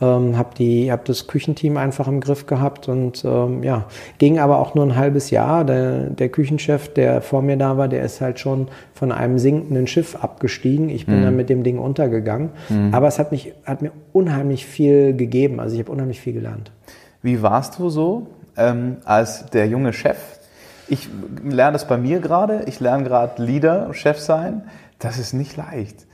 ähm, 0.00 0.36
habe 0.36 0.90
hab 0.90 1.04
das 1.04 1.26
Küchenteam 1.26 1.76
einfach 1.76 2.08
im 2.08 2.20
Griff 2.20 2.46
gehabt 2.46 2.88
und 2.88 3.24
ähm, 3.24 3.62
ja, 3.62 3.84
ging 4.18 4.38
aber 4.38 4.58
auch 4.58 4.74
nur 4.74 4.84
ein 4.84 4.96
halbes 4.96 5.30
Jahr. 5.30 5.64
Der, 5.64 6.10
der, 6.10 6.28
Küchenchef, 6.28 6.92
der 6.92 7.20
vor 7.20 7.42
mir 7.42 7.56
da 7.56 7.76
war, 7.76 7.88
der 7.88 8.02
ist 8.02 8.20
halt 8.20 8.38
schon 8.38 8.68
von 8.94 9.12
einem 9.12 9.38
sinkenden 9.38 9.86
Schiff 9.86 10.16
abgestiegen. 10.16 10.88
Ich 10.88 11.06
bin 11.06 11.20
mhm. 11.20 11.24
dann 11.24 11.36
mit 11.36 11.48
dem 11.48 11.62
Ding 11.62 11.78
untergegangen. 11.78 12.50
Mhm. 12.68 12.94
Aber 12.94 13.08
es 13.08 13.18
hat, 13.18 13.30
mich, 13.30 13.52
hat 13.64 13.82
mir 13.82 13.92
unheimlich 14.12 14.66
viel 14.66 15.14
gegeben. 15.14 15.60
Also 15.60 15.74
ich 15.74 15.80
habe 15.80 15.92
unheimlich 15.92 16.20
viel 16.20 16.32
gelernt. 16.32 16.72
Wie 17.22 17.42
warst 17.42 17.78
du 17.78 17.88
so 17.88 18.28
ähm, 18.56 18.98
als 19.04 19.46
der 19.46 19.66
junge 19.66 19.92
Chef? 19.92 20.18
Ich 20.88 21.08
lerne 21.42 21.72
das 21.72 21.86
bei 21.86 21.96
mir 21.96 22.20
gerade. 22.20 22.64
Ich 22.66 22.80
lerne 22.80 23.04
gerade 23.04 23.42
Leader, 23.42 23.92
Chef 23.92 24.18
sein. 24.18 24.62
Das 24.98 25.18
ist 25.18 25.32
nicht 25.32 25.56
leicht. 25.56 26.06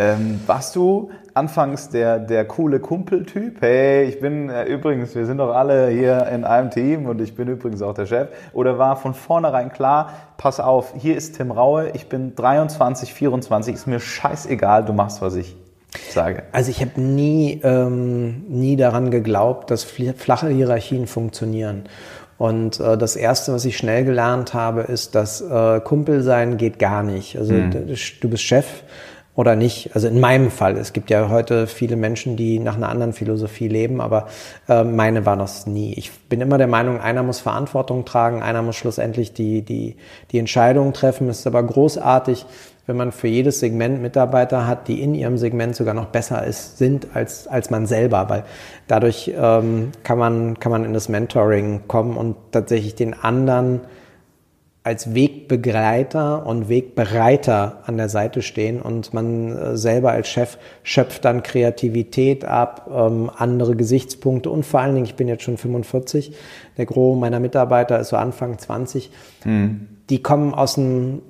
Ähm, 0.00 0.40
warst 0.46 0.76
du 0.76 1.10
anfangs 1.34 1.88
der, 1.88 2.20
der 2.20 2.44
coole 2.44 2.78
Kumpeltyp? 2.78 3.60
Hey, 3.60 4.04
ich 4.04 4.20
bin 4.20 4.48
äh, 4.48 4.64
übrigens, 4.64 5.16
wir 5.16 5.26
sind 5.26 5.38
doch 5.38 5.52
alle 5.52 5.88
hier 5.88 6.26
in 6.28 6.44
einem 6.44 6.70
Team 6.70 7.06
und 7.06 7.20
ich 7.20 7.34
bin 7.34 7.48
übrigens 7.48 7.82
auch 7.82 7.94
der 7.94 8.06
Chef. 8.06 8.28
Oder 8.52 8.78
war 8.78 8.96
von 8.96 9.12
vornherein 9.12 9.72
klar, 9.72 10.12
pass 10.36 10.60
auf, 10.60 10.94
hier 10.96 11.16
ist 11.16 11.36
Tim 11.36 11.50
Raue, 11.50 11.90
ich 11.94 12.08
bin 12.08 12.36
23, 12.36 13.12
24, 13.12 13.74
ist 13.74 13.86
mir 13.88 13.98
scheißegal, 13.98 14.84
du 14.84 14.92
machst, 14.92 15.20
was 15.20 15.34
ich 15.34 15.56
sage. 16.10 16.42
Also 16.52 16.70
ich 16.70 16.80
habe 16.80 17.00
nie, 17.00 17.60
ähm, 17.62 18.44
nie 18.48 18.76
daran 18.76 19.10
geglaubt, 19.10 19.70
dass 19.70 19.84
flache 19.84 20.48
Hierarchien 20.48 21.06
funktionieren. 21.06 21.84
Und 22.36 22.78
äh, 22.78 22.96
das 22.96 23.16
Erste, 23.16 23.52
was 23.52 23.64
ich 23.64 23.76
schnell 23.76 24.04
gelernt 24.04 24.54
habe, 24.54 24.82
ist, 24.82 25.14
dass 25.14 25.40
äh, 25.40 25.80
Kumpel 25.80 26.22
sein 26.22 26.56
geht 26.56 26.78
gar 26.78 27.02
nicht. 27.02 27.36
Also 27.36 27.52
mhm. 27.52 27.70
du 27.70 28.28
bist 28.28 28.42
Chef 28.42 28.66
oder 29.38 29.56
nicht. 29.56 29.90
Also 29.94 30.08
in 30.08 30.20
meinem 30.20 30.50
Fall. 30.50 30.76
Es 30.76 30.92
gibt 30.92 31.10
ja 31.10 31.28
heute 31.30 31.66
viele 31.66 31.96
Menschen, 31.96 32.36
die 32.36 32.58
nach 32.58 32.76
einer 32.76 32.88
anderen 32.88 33.12
Philosophie 33.12 33.68
leben, 33.68 34.00
aber 34.00 34.26
äh, 34.68 34.84
meine 34.84 35.26
war 35.26 35.36
das 35.36 35.66
nie. 35.66 35.94
Ich 35.94 36.12
bin 36.28 36.40
immer 36.40 36.58
der 36.58 36.66
Meinung, 36.66 37.00
einer 37.00 37.22
muss 37.22 37.40
Verantwortung 37.40 38.04
tragen, 38.04 38.42
einer 38.42 38.62
muss 38.62 38.76
schlussendlich 38.76 39.32
die, 39.34 39.62
die, 39.62 39.96
die 40.30 40.38
Entscheidung 40.38 40.92
treffen. 40.92 41.28
Es 41.28 41.40
ist 41.40 41.46
aber 41.46 41.62
großartig, 41.62 42.46
wenn 42.88 42.96
man 42.96 43.12
für 43.12 43.28
jedes 43.28 43.60
Segment 43.60 44.00
Mitarbeiter 44.00 44.66
hat, 44.66 44.88
die 44.88 45.02
in 45.02 45.14
ihrem 45.14 45.36
Segment 45.36 45.76
sogar 45.76 45.92
noch 45.92 46.06
besser 46.06 46.44
ist, 46.44 46.78
sind 46.78 47.08
als, 47.12 47.46
als 47.46 47.68
man 47.68 47.86
selber, 47.86 48.30
weil 48.30 48.44
dadurch 48.86 49.30
ähm, 49.38 49.92
kann, 50.04 50.18
man, 50.18 50.58
kann 50.58 50.72
man 50.72 50.86
in 50.86 50.94
das 50.94 51.10
Mentoring 51.10 51.82
kommen 51.86 52.16
und 52.16 52.34
tatsächlich 52.50 52.94
den 52.94 53.12
anderen 53.12 53.82
als 54.88 55.14
Wegbegleiter 55.14 56.46
und 56.46 56.68
Wegbereiter 56.68 57.82
an 57.86 57.96
der 57.96 58.08
Seite 58.08 58.42
stehen 58.42 58.82
und 58.82 59.14
man 59.14 59.56
äh, 59.56 59.76
selber 59.76 60.10
als 60.10 60.28
Chef 60.28 60.58
schöpft 60.82 61.24
dann 61.24 61.42
Kreativität 61.42 62.44
ab, 62.44 62.90
ähm, 62.92 63.30
andere 63.36 63.76
Gesichtspunkte 63.76 64.50
und 64.50 64.66
vor 64.66 64.80
allen 64.80 64.94
Dingen, 64.94 65.06
ich 65.06 65.14
bin 65.14 65.28
jetzt 65.28 65.44
schon 65.44 65.56
45, 65.56 66.32
der 66.76 66.86
Gros 66.86 67.18
meiner 67.18 67.38
Mitarbeiter 67.38 68.00
ist 68.00 68.08
so 68.08 68.16
Anfang 68.16 68.58
20. 68.58 69.10
Mhm 69.44 69.88
die 70.10 70.22
kommen 70.22 70.54
aus 70.54 70.78
einem, 70.78 71.22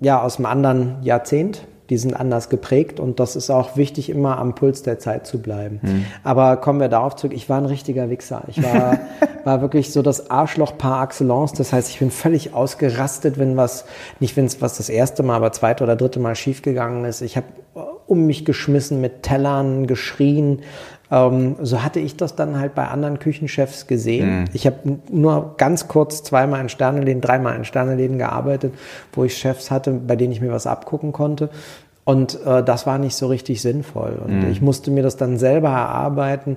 ja, 0.00 0.20
aus 0.20 0.36
einem 0.36 0.46
anderen 0.46 1.02
Jahrzehnt. 1.02 1.66
Die 1.90 1.98
sind 1.98 2.14
anders 2.14 2.48
geprägt 2.48 2.98
und 2.98 3.20
das 3.20 3.36
ist 3.36 3.50
auch 3.50 3.76
wichtig, 3.76 4.10
immer 4.10 4.38
am 4.38 4.54
Puls 4.54 4.82
der 4.82 4.98
Zeit 4.98 5.26
zu 5.26 5.40
bleiben. 5.40 5.80
Mhm. 5.82 6.06
Aber 6.24 6.56
kommen 6.56 6.80
wir 6.80 6.88
darauf 6.88 7.16
zurück. 7.16 7.32
Ich 7.34 7.48
war 7.48 7.58
ein 7.58 7.66
richtiger 7.66 8.10
Wichser. 8.10 8.42
Ich 8.48 8.62
war, 8.62 8.98
war 9.44 9.60
wirklich 9.60 9.92
so 9.92 10.02
das 10.02 10.30
Arschloch 10.30 10.76
par 10.76 11.02
excellence. 11.04 11.52
Das 11.52 11.72
heißt, 11.72 11.90
ich 11.90 11.98
bin 11.98 12.10
völlig 12.10 12.54
ausgerastet, 12.54 13.38
wenn 13.38 13.56
was, 13.56 13.84
nicht 14.20 14.36
wenn 14.36 14.46
es 14.46 14.60
was 14.60 14.76
das 14.76 14.88
erste 14.88 15.22
Mal, 15.22 15.36
aber 15.36 15.52
zweite 15.52 15.84
oder 15.84 15.96
dritte 15.96 16.18
Mal 16.18 16.34
schiefgegangen 16.34 17.04
ist. 17.04 17.20
Ich 17.22 17.36
habe 17.36 17.46
um 18.06 18.26
mich 18.26 18.44
geschmissen 18.44 19.00
mit 19.00 19.22
Tellern, 19.22 19.86
geschrien, 19.86 20.62
ähm, 21.10 21.56
so 21.62 21.82
hatte 21.82 22.00
ich 22.00 22.16
das 22.16 22.34
dann 22.34 22.58
halt 22.58 22.74
bei 22.74 22.88
anderen 22.88 23.18
Küchenchefs 23.18 23.86
gesehen. 23.86 24.40
Mhm. 24.40 24.44
Ich 24.52 24.66
habe 24.66 24.98
nur 25.10 25.54
ganz 25.56 25.88
kurz 25.88 26.22
zweimal 26.22 26.60
in 26.60 26.68
Sterneläden, 26.68 27.20
dreimal 27.20 27.56
in 27.56 27.64
Sterneläden 27.64 28.18
gearbeitet, 28.18 28.74
wo 29.12 29.24
ich 29.24 29.36
Chefs 29.36 29.70
hatte, 29.70 29.92
bei 29.92 30.16
denen 30.16 30.32
ich 30.32 30.40
mir 30.40 30.52
was 30.52 30.66
abgucken 30.66 31.12
konnte. 31.12 31.50
Und 32.04 32.40
äh, 32.46 32.62
das 32.62 32.86
war 32.86 32.98
nicht 32.98 33.16
so 33.16 33.26
richtig 33.26 33.60
sinnvoll. 33.62 34.20
Und 34.24 34.44
mhm. 34.44 34.50
ich 34.50 34.62
musste 34.62 34.90
mir 34.90 35.02
das 35.02 35.16
dann 35.16 35.38
selber 35.38 35.70
erarbeiten, 35.70 36.56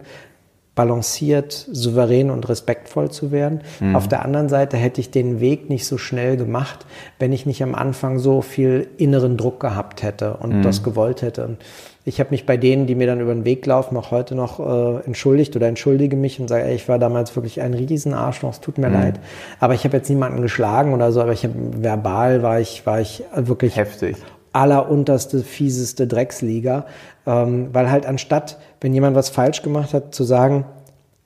balanciert, 0.76 1.52
souverän 1.52 2.30
und 2.30 2.48
respektvoll 2.48 3.12
zu 3.12 3.32
werden. 3.32 3.62
Mhm. 3.80 3.96
Auf 3.96 4.08
der 4.08 4.24
anderen 4.24 4.48
Seite 4.48 4.78
hätte 4.78 5.02
ich 5.02 5.12
den 5.12 5.40
Weg 5.40 5.70
nicht 5.70 5.86
so 5.86 5.98
schnell 5.98 6.38
gemacht, 6.38 6.86
wenn 7.18 7.34
ich 7.34 7.46
nicht 7.46 7.62
am 7.62 7.76
Anfang 7.76 8.18
so 8.20 8.42
viel 8.42 8.88
inneren 8.98 9.36
Druck 9.36 9.60
gehabt 9.60 10.04
hätte 10.04 10.36
und 10.36 10.60
mhm. 10.60 10.62
das 10.62 10.82
gewollt 10.82 11.22
hätte. 11.22 11.46
Und 11.46 11.58
ich 12.06 12.20
habe 12.20 12.32
mich 12.32 12.46
bei 12.46 12.58
denen, 12.58 12.88
die 12.88 12.96
mir 12.96 13.08
dann 13.08 13.20
über 13.20 13.34
den 13.34 13.46
Weg 13.46 13.66
laufen, 13.66 13.98
auch 13.98 14.12
heute 14.12 14.34
noch 14.34 14.60
äh, 14.60 15.06
entschuldigt 15.06 15.56
oder 15.56 15.68
entschuldige 15.68 16.16
mich 16.16 16.40
und 16.40 16.48
sage, 16.48 16.64
ey, 16.64 16.76
ich 16.76 16.88
war 16.88 16.98
damals 16.98 17.36
wirklich 17.36 17.62
ein 17.62 17.74
Riesenarschloch, 17.74 18.52
es 18.52 18.60
tut 18.62 18.78
mir 18.78 18.88
mhm. 18.88 18.94
leid. 18.94 19.20
Aber 19.60 19.74
ich 19.74 19.84
habe 19.84 19.98
jetzt 19.98 20.10
niemanden 20.10 20.42
geschlagen 20.42 20.94
oder 20.94 21.12
so, 21.12 21.22
aber 21.22 21.34
ich 21.34 21.44
habe 21.44 21.54
verbal 21.56 22.42
war 22.42 22.60
ich, 22.60 22.86
war 22.86 23.02
ich 23.02 23.24
wirklich 23.36 23.76
heftig. 23.76 24.18
Allerunterste, 24.54 25.44
fieseste 25.44 26.08
Drecksliga. 26.08 26.86
Ähm, 27.28 27.70
weil 27.74 27.92
halt 27.92 28.06
anstatt, 28.06 28.58
wenn 28.82 28.94
jemand 28.94 29.16
was 29.16 29.30
falsch 29.30 29.62
gemacht 29.62 29.94
hat, 29.94 30.16
zu 30.16 30.24
sagen, 30.24 30.66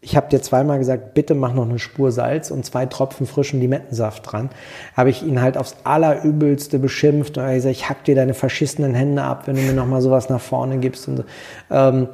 ich 0.04 0.18
habe 0.18 0.28
dir 0.28 0.42
zweimal 0.42 0.80
gesagt, 0.80 1.14
bitte 1.14 1.34
mach 1.34 1.54
noch 1.54 1.68
eine 1.68 1.80
Spur 1.80 2.12
Salz 2.12 2.52
und 2.52 2.66
zwei 2.66 2.86
Tropfen 2.86 3.26
frischen 3.26 3.62
Limettensaft 3.62 4.32
dran. 4.32 4.50
Habe 4.96 5.10
ich 5.10 5.24
ihn 5.24 5.42
halt 5.42 5.58
aufs 5.58 5.78
Allerübelste 5.86 6.78
beschimpft 6.78 7.38
und 7.38 7.48
gesagt, 7.48 7.74
ich 7.74 7.90
hack 7.90 8.04
dir 8.04 8.16
deine 8.16 8.34
verschissenen 8.34 8.94
Hände 8.94 9.24
ab, 9.24 9.44
wenn 9.48 9.56
du 9.56 9.62
mir 9.62 9.74
noch 9.74 9.88
mal 9.88 10.02
sowas 10.02 10.30
nach 10.30 10.42
vorne 10.42 10.78
gibst. 10.78 11.08
Und 11.08 11.18
so. 11.18 11.24
ähm, 11.72 12.08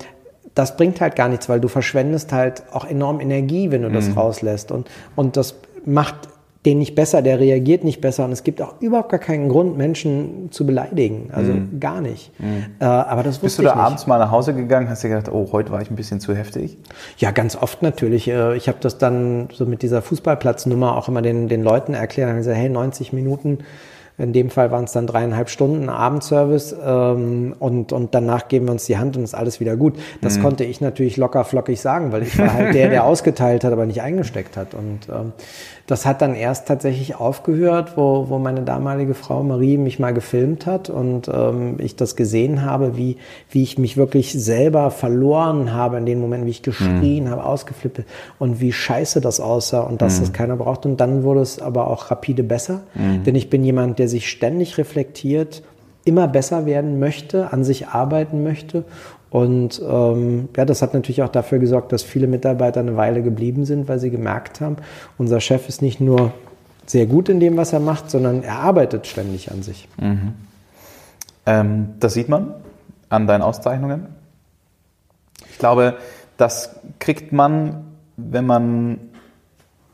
das 0.54 0.78
bringt 0.78 1.02
halt 1.02 1.16
gar 1.16 1.30
nichts, 1.30 1.50
weil 1.50 1.60
du 1.60 1.68
verschwendest 1.68 2.32
halt 2.32 2.64
auch 2.72 2.86
enorm 2.86 3.20
Energie, 3.22 3.72
wenn 3.72 3.82
du 3.82 3.90
das 3.90 4.10
mhm. 4.10 4.18
rauslässt. 4.18 4.72
Und, 4.72 4.90
und 5.16 5.36
das 5.36 5.56
macht 5.86 6.16
den 6.66 6.80
nicht 6.80 6.94
besser, 6.94 7.22
der 7.22 7.40
reagiert 7.40 7.86
nicht 7.86 8.02
besser 8.02 8.26
und 8.26 8.34
es 8.34 8.44
gibt 8.44 8.62
auch 8.62 8.82
überhaupt 8.82 9.10
gar 9.10 9.20
keinen 9.20 9.48
Grund, 9.48 9.78
Menschen 9.78 10.52
zu 10.52 10.66
beleidigen. 10.66 11.30
Also 11.32 11.54
mhm. 11.54 11.80
gar 11.80 12.02
nicht. 12.02 12.38
Mhm. 12.38 12.66
Äh, 12.80 12.86
aber 12.86 13.24
das 13.24 13.38
Bist 13.38 13.60
du 13.60 13.64
da 13.64 13.76
abends 13.76 14.08
mal 14.08 14.20
nach 14.20 14.32
Hause 14.32 14.54
gegangen, 14.54 14.90
hast 14.90 15.04
du 15.04 15.08
gedacht, 15.08 15.30
oh, 15.32 15.50
heute 15.54 15.72
war 15.72 15.82
ich 15.82 15.90
ein 15.90 15.96
bisschen 15.96 16.20
zu 16.20 16.36
heftig? 16.36 16.78
Ja, 17.18 17.32
ganz 17.32 17.56
oft 17.56 17.82
natürlich. 17.82 18.28
Äh, 18.28 18.58
ich 18.58 18.68
habe 18.68 18.80
das 18.82 18.98
dann 18.98 19.48
so 19.54 19.66
mit 19.66 19.84
dieser 19.84 20.02
Fußballplatznummer 20.02 20.98
auch 20.98 21.08
immer 21.08 21.22
den, 21.22 21.48
den 21.48 21.64
Leuten 21.64 21.94
erklärt. 21.94 22.30
und 22.30 22.38
gesagt, 22.38 22.58
hey, 22.58 22.68
90 22.68 23.14
Minuten 23.14 23.60
in 24.20 24.34
dem 24.34 24.50
Fall 24.50 24.70
waren 24.70 24.84
es 24.84 24.92
dann 24.92 25.08
dreieinhalb 25.08 25.50
Stunden 25.50 25.88
Abendservice 25.88 26.76
ähm, 26.86 27.56
und, 27.58 27.94
und 27.94 28.14
danach 28.14 28.50
geben 28.50 28.68
wir 28.68 28.74
uns 28.74 28.86
die 28.86 28.98
Hand 28.98 29.16
und 29.16 29.24
ist 29.24 29.34
alles 29.34 29.62
wieder 29.62 29.78
gut. 29.78 29.98
Das 30.22 30.38
mhm. 30.38 30.44
konnte 30.44 30.66
ich 30.66 30.82
natürlich 30.82 31.16
locker 31.16 31.46
flockig 31.46 31.80
sagen, 31.80 32.12
weil 32.12 32.24
ich 32.24 32.38
war 32.38 32.54
halt 32.54 32.76
der, 32.76 32.90
der 32.90 33.04
ausgeteilt 33.06 33.64
hat, 33.64 33.72
aber 33.72 33.86
nicht 33.86 34.02
eingesteckt 34.02 34.58
hat. 34.58 34.74
Und 34.74 35.08
ähm, 35.10 35.32
das 35.90 36.06
hat 36.06 36.22
dann 36.22 36.36
erst 36.36 36.68
tatsächlich 36.68 37.16
aufgehört, 37.16 37.98
wo, 37.98 38.30
wo 38.30 38.38
meine 38.38 38.62
damalige 38.62 39.16
Frau 39.16 39.42
Marie 39.42 39.80
mich 39.80 39.98
mal 39.98 40.14
gefilmt 40.14 40.68
hat 40.68 40.92
und 40.92 41.28
ähm, 41.34 41.78
ich 41.80 41.96
das 41.96 42.16
gesehen 42.16 42.64
habe, 42.64 42.96
wie, 42.96 43.18
wie 43.50 43.64
ich 43.64 43.80
mich 43.80 43.98
wirklich 43.98 44.32
selber 44.34 44.92
verloren 44.92 45.74
habe 45.74 45.98
in 45.98 46.06
den 46.06 46.20
Momenten, 46.20 46.46
wie 46.46 46.52
ich 46.52 46.62
geschrien 46.62 47.24
mhm. 47.24 47.30
habe, 47.32 47.44
ausgeflippt 47.44 48.04
und 48.38 48.62
wie 48.62 48.72
scheiße 48.72 49.20
das 49.20 49.40
aussah 49.40 49.82
und 49.82 50.04
dass 50.04 50.18
mhm. 50.18 50.20
das 50.22 50.34
keiner 50.34 50.58
braucht. 50.58 50.86
Und 50.86 50.98
dann 50.98 51.24
wurde 51.24 51.42
es 51.42 51.60
aber 51.60 51.88
auch 51.88 52.12
rapide 52.12 52.44
besser, 52.44 52.82
mhm. 52.94 53.24
denn 53.24 53.34
ich 53.34 53.50
bin 53.50 53.64
jemand, 53.64 53.98
der 53.98 54.08
sich 54.08 54.30
ständig 54.30 54.78
reflektiert, 54.78 55.64
immer 56.06 56.28
besser 56.28 56.68
werden 56.68 57.00
möchte, 57.00 57.52
an 57.52 57.64
sich 57.64 57.88
arbeiten 57.88 58.44
möchte 58.44 58.86
und 59.32 59.82
ähm, 59.88 60.50
ja, 60.56 60.66
das 60.66 60.82
hat 60.82 60.94
natürlich 60.94 61.22
auch 61.22 61.30
dafür 61.30 61.60
gesorgt, 61.60 61.92
dass 61.92 62.04
viele 62.04 62.28
Mitarbeiter 62.28 62.80
eine 62.80 62.98
Weile 62.98 63.22
geblieben 63.22 63.66
sind, 63.66 63.88
weil 63.88 64.00
sie 64.00 64.10
gemerkt 64.10 64.60
haben, 64.60 64.78
unser 65.18 65.40
Chef 65.40 65.70
ist 65.70 65.82
nicht 65.82 66.00
nur 66.00 66.34
sehr 66.88 67.06
gut 67.06 67.30
in 67.30 67.40
dem, 67.40 67.56
was 67.56 67.72
er 67.72 67.80
macht, 67.80 68.10
sondern 68.10 68.42
er 68.42 68.56
arbeitet 68.56 69.06
ständig 69.06 69.52
an 69.52 69.62
sich. 69.62 69.88
Mhm. 69.98 70.34
Ähm, 71.46 71.90
das 72.00 72.16
sieht 72.16 72.30
man 72.30 72.56
an 73.10 73.28
deinen 73.28 73.44
Auszeichnungen. 73.44 74.08
Ich 75.52 75.60
glaube, 75.60 75.98
das 76.38 76.80
kriegt 76.98 77.32
man, 77.32 77.86
wenn 78.18 78.46
man 78.46 79.00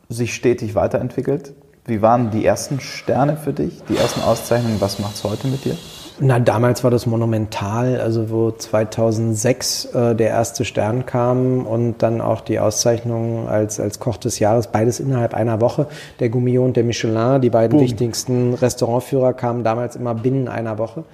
sich 0.08 0.34
stetig 0.34 0.74
weiterentwickelt. 0.74 1.52
Wie 1.84 2.00
waren 2.00 2.30
die 2.30 2.44
ersten 2.44 2.80
Sterne 2.80 3.36
für 3.36 3.52
dich, 3.52 3.82
die 3.88 3.96
ersten 3.96 4.22
Auszeichnungen? 4.22 4.80
Was 4.80 4.98
macht 4.98 5.16
es 5.16 5.24
heute 5.24 5.48
mit 5.48 5.64
dir? 5.64 5.76
Na, 6.18 6.38
damals 6.38 6.82
war 6.82 6.90
das 6.90 7.04
monumental, 7.04 8.00
also 8.00 8.30
wo 8.30 8.50
2006 8.50 9.84
äh, 9.86 10.14
der 10.14 10.28
erste 10.28 10.64
Stern 10.64 11.04
kam 11.04 11.66
und 11.66 11.98
dann 11.98 12.22
auch 12.22 12.40
die 12.40 12.58
Auszeichnung 12.58 13.48
als, 13.48 13.78
als 13.78 14.00
Koch 14.00 14.16
des 14.16 14.38
Jahres, 14.38 14.68
beides 14.68 14.98
innerhalb 14.98 15.34
einer 15.34 15.60
Woche. 15.60 15.86
Der 16.18 16.30
Gourmillon 16.30 16.66
und 16.66 16.76
der 16.76 16.84
Michelin, 16.84 17.42
die 17.42 17.50
beiden 17.50 17.76
Boom. 17.76 17.86
wichtigsten 17.86 18.54
Restaurantführer, 18.54 19.34
kamen 19.34 19.62
damals 19.62 19.94
immer 19.96 20.14
binnen 20.14 20.48
einer 20.48 20.78
Woche. 20.78 21.04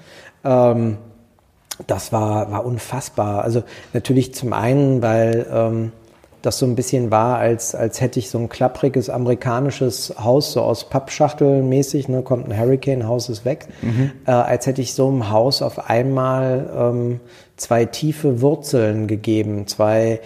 Ähm, 0.45 0.99
das 1.87 2.13
war, 2.13 2.53
war 2.53 2.65
unfassbar. 2.65 3.43
Also 3.43 3.65
natürlich 3.93 4.35
zum 4.35 4.53
einen, 4.53 5.03
weil... 5.03 5.47
Ähm, 5.53 5.93
das 6.43 6.59
so 6.59 6.67
ein 6.67 6.75
bisschen 6.75 7.11
war, 7.11 7.39
als, 7.39 7.75
als 7.75 8.01
hätte 8.01 8.19
ich 8.19 8.29
so 8.29 8.39
ein 8.39 8.49
klappriges 8.49 9.09
amerikanisches 9.09 10.15
Haus, 10.23 10.53
so 10.53 10.61
aus 10.61 10.89
Pappschachtel 10.89 11.63
mäßig, 11.63 12.09
ne, 12.09 12.23
kommt 12.23 12.49
ein 12.49 12.59
Hurricane, 12.59 13.07
Haus 13.07 13.29
ist 13.29 13.45
weg, 13.45 13.67
mhm. 13.81 14.13
äh, 14.27 14.33
als 14.33 14.67
hätte 14.67 14.83
ich 14.83 14.95
so 14.95 15.09
einem 15.09 15.31
Haus 15.31 15.63
auf 15.63 15.89
einmal 15.89 16.69
ähm, 16.77 17.21
zwei 17.57 17.85
tiefe 17.85 18.41
Wurzeln 18.41 19.07
gegeben, 19.07 19.67
zwei 19.67 20.21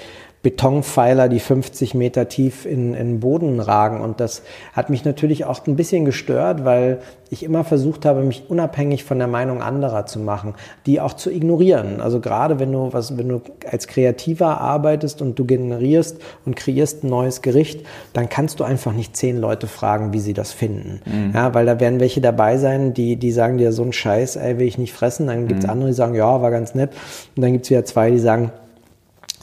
Betonpfeiler, 0.47 1.29
die 1.29 1.41
50 1.41 1.95
Meter 1.95 2.29
tief 2.29 2.67
in, 2.67 2.95
in 2.95 3.09
den 3.09 3.19
Boden 3.19 3.59
ragen. 3.59 4.01
Und 4.01 4.21
das 4.21 4.43
hat 4.75 4.91
mich 4.91 5.05
natürlich 5.05 5.45
auch 5.45 5.67
ein 5.67 5.75
bisschen 5.75 6.05
gestört, 6.05 6.65
weil 6.65 7.01
ich 7.31 7.43
immer 7.43 7.65
versucht 7.65 8.05
habe, 8.05 8.23
mich 8.23 8.45
unabhängig 8.49 9.03
von 9.03 9.19
der 9.19 9.27
Meinung 9.27 9.61
anderer 9.61 10.07
zu 10.07 10.21
machen, 10.21 10.55
die 10.87 11.01
auch 11.01 11.15
zu 11.15 11.33
ignorieren. 11.33 12.01
Also 12.01 12.21
gerade 12.21 12.61
wenn 12.61 12.71
du 12.71 12.93
was, 12.93 13.19
wenn 13.19 13.29
du 13.29 13.41
als 13.69 13.89
Kreativer 13.89 14.61
arbeitest 14.61 15.21
und 15.21 15.37
du 15.37 15.47
generierst 15.47 16.21
und 16.45 16.55
kreierst 16.55 17.03
ein 17.03 17.09
neues 17.09 17.43
Gericht, 17.43 17.85
dann 18.13 18.29
kannst 18.29 18.61
du 18.61 18.65
einfach 18.65 18.93
nicht 18.93 19.17
zehn 19.17 19.41
Leute 19.41 19.67
fragen, 19.67 20.13
wie 20.13 20.21
sie 20.21 20.33
das 20.33 20.53
finden. 20.53 21.01
Mhm. 21.07 21.33
Ja, 21.35 21.55
weil 21.55 21.67
da 21.67 21.81
werden 21.81 21.99
welche 21.99 22.21
dabei 22.21 22.57
sein, 22.57 22.95
die, 22.95 23.17
die 23.17 23.33
sagen 23.33 23.59
dir 23.59 23.73
so 23.73 23.83
einen 23.83 23.93
Scheiß, 23.93 24.37
ey, 24.37 24.61
will 24.61 24.69
ich 24.69 24.79
nicht 24.79 24.93
fressen. 24.93 25.27
Dann 25.27 25.49
gibt's 25.49 25.65
mhm. 25.65 25.73
andere, 25.73 25.89
die 25.89 25.97
sagen, 25.97 26.15
ja, 26.15 26.41
war 26.41 26.53
ganz 26.53 26.77
nett. 26.77 26.93
Und 27.35 27.43
dann 27.43 27.53
gibt's 27.53 27.69
wieder 27.69 27.85
zwei, 27.85 28.13
die 28.13 28.21
sagen, 28.21 28.53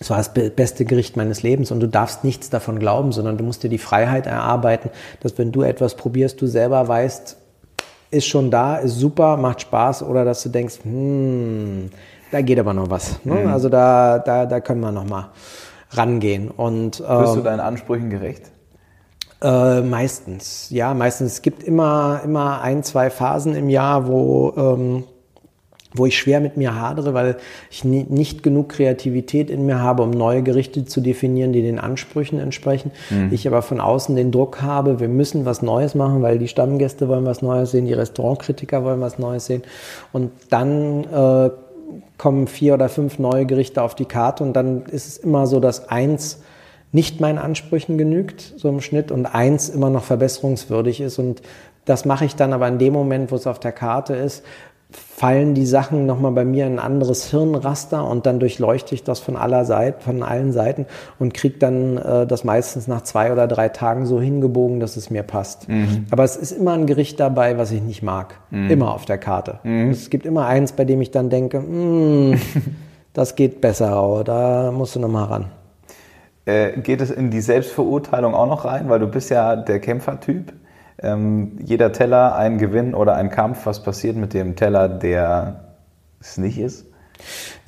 es 0.04 0.10
war 0.10 0.18
das 0.18 0.34
beste 0.34 0.84
Gericht 0.84 1.16
meines 1.16 1.44
Lebens 1.44 1.72
und 1.72 1.80
du 1.80 1.88
darfst 1.88 2.26
nichts 2.26 2.50
davon 2.50 2.78
glauben, 2.78 3.14
sondern 3.14 3.38
du 3.38 3.46
musst 3.46 3.64
dir 3.64 3.70
die 3.70 3.78
Freiheit 3.78 4.28
erarbeiten, 4.28 4.90
dass 5.22 5.38
wenn 5.38 5.54
du 5.54 5.62
etwas 5.62 5.96
probierst, 5.96 6.42
du 6.42 6.48
selber 6.48 6.86
weißt, 6.86 7.38
ist 8.12 8.28
schon 8.28 8.52
da, 8.52 8.76
ist 8.76 9.00
super, 9.00 9.38
macht 9.38 9.62
Spaß 9.62 10.04
oder 10.04 10.26
dass 10.26 10.44
du 10.44 10.50
denkst, 10.50 10.80
hm, 10.84 11.90
da 12.32 12.42
geht 12.42 12.60
aber 12.60 12.74
noch 12.74 12.90
was. 12.90 13.24
Ne? 13.24 13.46
Mhm. 13.46 13.48
Also 13.48 13.70
da, 13.70 14.20
da, 14.20 14.46
da 14.46 14.60
können 14.60 14.82
wir 14.82 14.92
noch 14.92 15.08
mal 15.08 15.30
rangehen. 15.92 16.52
Und, 16.52 17.00
ähm, 17.00 17.20
Wirst 17.22 17.38
du 17.38 17.42
deinen 17.42 17.62
Ansprüchen 17.62 18.10
gerecht? 18.10 18.52
Äh, 19.42 19.82
meistens, 19.82 20.68
ja, 20.70 20.94
meistens. 20.94 21.34
Es 21.34 21.42
gibt 21.42 21.64
immer, 21.64 22.20
immer 22.26 22.62
ein, 22.62 22.84
zwei 22.84 23.10
Phasen 23.10 23.56
im 23.56 23.70
Jahr, 23.70 24.06
wo 24.08 24.54
ähm, 24.58 25.04
wo 25.94 26.06
ich 26.06 26.18
schwer 26.18 26.40
mit 26.40 26.58
mir 26.58 26.76
hadere, 26.76 27.14
weil 27.14 27.38
ich 27.70 27.84
nicht 27.84 28.44
genug 28.44 28.70
Kreativität 28.70 29.50
in 29.50 29.66
mir 29.66 29.80
habe, 29.80 30.04
um 30.04 30.10
neue 30.10 30.42
Gerichte 30.42 30.86
zu 30.86 31.02
definieren, 31.02 31.54
die 31.54 31.62
den 31.62 31.80
Ansprüchen 31.80 32.40
entsprechen. 32.40 32.92
Mhm. 33.10 33.30
Ich 33.32 33.48
aber 33.48 33.62
von 33.62 33.80
außen 33.80 34.16
den 34.16 34.32
Druck 34.32 34.62
habe, 34.62 35.00
wir 35.00 35.08
müssen 35.08 35.46
was 35.46 35.62
Neues 35.62 35.96
machen, 35.96 36.22
weil 36.22 36.40
die 36.40 36.48
Stammgäste 36.48 37.08
wollen 37.08 37.26
was 37.26 37.42
Neues 37.42 37.72
sehen, 37.72 37.86
die 37.86 37.94
Restaurantkritiker 37.94 38.84
wollen 38.84 39.02
was 39.02 39.20
Neues 39.20 39.46
sehen. 39.46 39.64
Und 40.12 40.32
dann 40.50 41.04
äh, 41.04 41.50
kommen 42.18 42.48
vier 42.48 42.74
oder 42.74 42.90
fünf 42.90 43.20
neue 43.20 43.46
Gerichte 43.46 43.82
auf 43.82 43.96
die 43.96 44.06
Karte 44.06 44.44
und 44.44 44.54
dann 44.54 44.84
ist 44.86 45.08
es 45.08 45.18
immer 45.18 45.48
so, 45.48 45.60
dass 45.60 45.90
eins 45.90 46.40
nicht 46.92 47.20
meinen 47.20 47.40
Ansprüchen 47.40 47.98
genügt, 47.98 48.54
so 48.56 48.70
im 48.70 48.80
Schnitt, 48.80 49.12
und 49.12 49.26
eins 49.26 49.68
immer 49.68 49.90
noch 49.90 50.04
verbesserungswürdig 50.04 51.02
ist. 51.02 51.18
Und 51.18 51.42
das 51.86 52.06
mache 52.06 52.24
ich 52.26 52.36
dann 52.36 52.54
aber 52.54 52.68
in 52.68 52.78
dem 52.78 52.94
Moment, 52.94 53.32
wo 53.32 53.36
es 53.36 53.48
auf 53.48 53.60
der 53.60 53.72
Karte 53.72 54.16
ist, 54.16 54.44
fallen 54.96 55.54
die 55.54 55.66
Sachen 55.66 56.06
nochmal 56.06 56.32
bei 56.32 56.44
mir 56.44 56.66
in 56.66 56.74
ein 56.74 56.80
anderes 56.80 57.30
Hirnraster 57.30 58.06
und 58.06 58.26
dann 58.26 58.40
durchleuchte 58.40 58.96
ich 58.96 59.04
das 59.04 59.20
von 59.20 59.36
aller 59.36 59.64
Seite, 59.64 60.02
von 60.02 60.24
allen 60.24 60.52
Seiten 60.52 60.86
und 61.20 61.34
kriege 61.34 61.58
dann 61.60 61.98
äh, 61.98 62.28
das 62.28 62.44
meistens 62.44 62.88
nach 62.88 63.02
zwei 63.02 63.32
oder 63.32 63.48
drei 63.48 63.70
Tagen 63.70 64.06
so 64.06 64.20
hingebogen, 64.20 64.80
dass 64.80 64.98
es 64.98 65.10
mir 65.10 65.24
passt. 65.24 65.70
Mhm. 65.70 66.08
Aber 66.12 66.24
es 66.24 66.36
ist 66.36 66.52
immer 66.52 66.74
ein 66.74 66.88
Gericht 66.88 67.20
dabei, 67.20 67.58
was 67.58 67.72
ich 67.72 67.82
nicht 67.82 68.04
mag. 68.04 68.36
Mhm. 68.50 68.70
Immer 68.70 68.94
auf 68.94 69.06
der 69.06 69.18
Karte. 69.18 69.60
Mhm. 69.64 69.92
Es 69.92 70.10
gibt 70.10 70.26
immer 70.26 70.46
eins, 70.48 70.74
bei 70.74 70.84
dem 70.84 71.02
ich 71.02 71.12
dann 71.12 71.30
denke, 71.30 71.60
mm, 71.60 72.40
das 73.14 73.36
geht 73.36 73.62
besser, 73.62 73.92
aber 73.92 74.24
da 74.24 74.72
musst 74.72 74.96
du 74.96 75.00
nochmal 75.00 75.26
ran. 75.26 75.46
Äh, 76.46 76.80
geht 76.82 77.00
es 77.02 77.12
in 77.12 77.32
die 77.32 77.42
Selbstverurteilung 77.42 78.34
auch 78.34 78.48
noch 78.48 78.66
rein, 78.66 78.90
weil 78.90 79.00
du 79.00 79.08
bist 79.08 79.30
ja 79.30 79.56
der 79.56 79.80
Kämpfertyp? 79.80 80.54
Ähm, 81.04 81.58
jeder 81.64 81.92
Teller 81.92 82.36
ein 82.36 82.58
Gewinn 82.58 82.94
oder 82.94 83.16
ein 83.16 83.30
Kampf. 83.30 83.66
Was 83.66 83.84
passiert 83.84 84.16
mit 84.16 84.34
dem 84.34 84.56
Teller, 84.56 84.90
der 84.90 85.62
es 86.20 86.38
nicht 86.38 86.58
ist? 86.58 86.86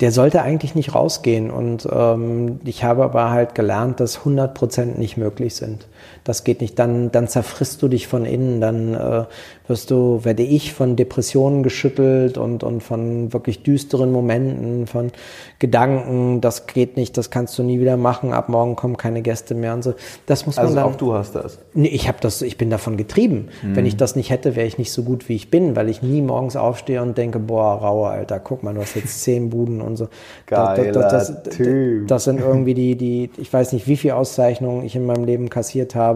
Der 0.00 0.12
sollte 0.12 0.42
eigentlich 0.42 0.74
nicht 0.74 0.94
rausgehen 0.94 1.50
und 1.50 1.88
ähm, 1.90 2.60
ich 2.64 2.84
habe 2.84 3.04
aber 3.04 3.30
halt 3.30 3.54
gelernt, 3.54 4.00
dass 4.00 4.18
100 4.18 4.54
Prozent 4.54 4.98
nicht 4.98 5.16
möglich 5.16 5.54
sind. 5.54 5.86
Das 6.26 6.42
geht 6.42 6.60
nicht. 6.60 6.76
Dann, 6.78 7.12
dann 7.12 7.28
zerfrisst 7.28 7.80
du 7.82 7.88
dich 7.88 8.08
von 8.08 8.24
innen, 8.24 8.60
dann 8.60 8.94
äh, 8.94 9.24
wirst 9.68 9.92
du, 9.92 10.24
werde 10.24 10.42
ich 10.42 10.72
von 10.72 10.96
Depressionen 10.96 11.62
geschüttelt 11.62 12.36
und, 12.36 12.64
und 12.64 12.82
von 12.82 13.32
wirklich 13.32 13.62
düsteren 13.62 14.10
Momenten, 14.10 14.88
von 14.88 15.12
Gedanken, 15.60 16.40
das 16.40 16.66
geht 16.66 16.96
nicht, 16.96 17.16
das 17.16 17.30
kannst 17.30 17.56
du 17.58 17.62
nie 17.62 17.78
wieder 17.80 17.96
machen, 17.96 18.32
ab 18.32 18.48
morgen 18.48 18.74
kommen 18.74 18.96
keine 18.96 19.22
Gäste 19.22 19.54
mehr 19.54 19.74
und 19.74 19.84
so. 19.84 19.94
Das 20.26 20.46
muss 20.46 20.56
man 20.56 20.66
also 20.66 20.76
dann, 20.76 20.84
auch 20.84 20.96
du 20.96 21.14
hast 21.14 21.36
das? 21.36 21.58
Nee, 21.74 21.88
ich 21.88 22.08
habe 22.08 22.18
das, 22.20 22.42
ich 22.42 22.58
bin 22.58 22.70
davon 22.70 22.96
getrieben. 22.96 23.48
Mhm. 23.62 23.76
Wenn 23.76 23.86
ich 23.86 23.96
das 23.96 24.16
nicht 24.16 24.30
hätte, 24.30 24.56
wäre 24.56 24.66
ich 24.66 24.78
nicht 24.78 24.90
so 24.90 25.04
gut, 25.04 25.28
wie 25.28 25.36
ich 25.36 25.48
bin, 25.48 25.76
weil 25.76 25.88
ich 25.88 26.02
nie 26.02 26.22
morgens 26.22 26.56
aufstehe 26.56 27.02
und 27.02 27.16
denke, 27.16 27.38
boah, 27.38 27.74
Rauer, 27.74 28.10
Alter, 28.10 28.40
guck 28.40 28.64
mal, 28.64 28.74
du 28.74 28.80
hast 28.80 28.96
jetzt 28.96 29.22
zehn 29.22 29.50
Buden 29.50 29.80
und 29.80 29.96
so. 29.96 30.08
Geiler 30.46 30.92
das, 30.92 31.12
das, 31.12 31.42
das, 31.44 31.56
typ. 31.56 32.08
das 32.08 32.24
sind 32.24 32.40
irgendwie 32.40 32.74
die, 32.74 32.96
die, 32.96 33.30
ich 33.36 33.52
weiß 33.52 33.72
nicht, 33.72 33.86
wie 33.86 33.96
viele 33.96 34.16
Auszeichnungen 34.16 34.84
ich 34.84 34.96
in 34.96 35.06
meinem 35.06 35.24
Leben 35.24 35.50
kassiert 35.50 35.94
habe, 35.94 36.15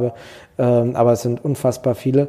ähm, 0.58 0.96
aber 0.96 1.12
es 1.12 1.22
sind 1.22 1.44
unfassbar 1.44 1.94
viele 1.94 2.28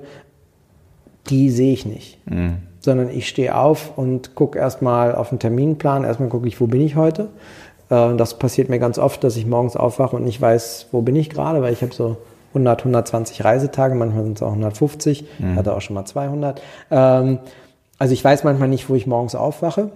die 1.30 1.50
sehe 1.50 1.74
ich 1.74 1.86
nicht. 1.86 2.20
Mhm. 2.30 2.58
Sondern 2.80 3.10
ich 3.10 3.28
stehe 3.28 3.56
auf 3.56 3.98
und 3.98 4.36
gucke 4.36 4.58
erstmal 4.58 5.14
auf 5.16 5.30
den 5.30 5.40
Terminplan. 5.40 6.04
Erstmal 6.04 6.30
gucke 6.30 6.48
ich, 6.48 6.60
wo 6.60 6.68
bin 6.68 6.82
ich 6.82 6.96
heute. 6.96 7.30
Äh, 7.90 8.16
das 8.16 8.40
passiert 8.40 8.70
mir 8.70 8.80
ganz 8.80 8.98
oft, 8.98 9.24
dass 9.24 9.38
ich 9.38 9.46
morgens 9.46 9.76
aufwache 9.76 10.16
und 10.16 10.24
nicht 10.24 10.42
weiß, 10.42 10.88
wo 10.92 11.02
bin 11.02 11.16
ich 11.16 11.30
gerade, 11.30 11.62
weil 11.62 11.74
ich 11.74 11.82
habe 11.82 11.94
so 11.94 12.18
100, 12.50 12.82
120 12.82 13.44
Reisetage, 13.44 13.96
manchmal 13.96 14.24
sind 14.24 14.38
es 14.38 14.44
auch 14.44 14.50
150, 14.50 15.26
mhm. 15.40 15.56
hatte 15.56 15.76
auch 15.76 15.82
schon 15.82 15.94
mal 15.94 16.06
200. 16.06 16.62
Ähm, 16.90 17.40
also 17.98 18.14
ich 18.14 18.24
weiß 18.24 18.44
manchmal 18.44 18.68
nicht, 18.68 18.90
wo 18.90 18.96
ich 18.96 19.06
morgens 19.06 19.36
aufwache. 19.36 19.92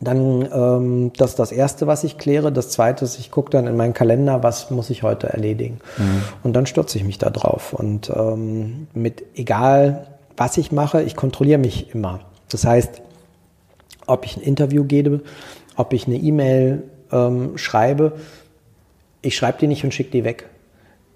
Dann 0.00 0.48
ähm, 0.52 1.12
das 1.16 1.30
ist 1.30 1.38
das 1.38 1.52
Erste, 1.52 1.86
was 1.86 2.04
ich 2.04 2.18
kläre. 2.18 2.52
Das 2.52 2.70
Zweite 2.70 3.04
ist, 3.04 3.18
ich 3.18 3.30
gucke 3.30 3.50
dann 3.50 3.66
in 3.66 3.76
meinen 3.76 3.94
Kalender, 3.94 4.42
was 4.42 4.70
muss 4.70 4.90
ich 4.90 5.02
heute 5.02 5.28
erledigen. 5.28 5.80
Mhm. 5.96 6.22
Und 6.44 6.52
dann 6.54 6.66
stürze 6.66 6.98
ich 6.98 7.04
mich 7.04 7.18
da 7.18 7.30
drauf. 7.30 7.72
Und 7.72 8.10
ähm, 8.14 8.86
mit 8.94 9.24
egal 9.34 10.06
was 10.36 10.56
ich 10.56 10.70
mache, 10.70 11.02
ich 11.02 11.16
kontrolliere 11.16 11.58
mich 11.58 11.94
immer. 11.94 12.20
Das 12.48 12.64
heißt, 12.64 13.02
ob 14.06 14.24
ich 14.24 14.36
ein 14.36 14.42
Interview 14.42 14.84
gebe, 14.84 15.20
ob 15.76 15.92
ich 15.92 16.06
eine 16.06 16.16
E-Mail 16.16 16.84
ähm, 17.12 17.58
schreibe, 17.58 18.12
ich 19.20 19.36
schreibe 19.36 19.58
die 19.58 19.66
nicht 19.66 19.82
und 19.84 19.92
schicke 19.92 20.10
die 20.10 20.24
weg. 20.24 20.48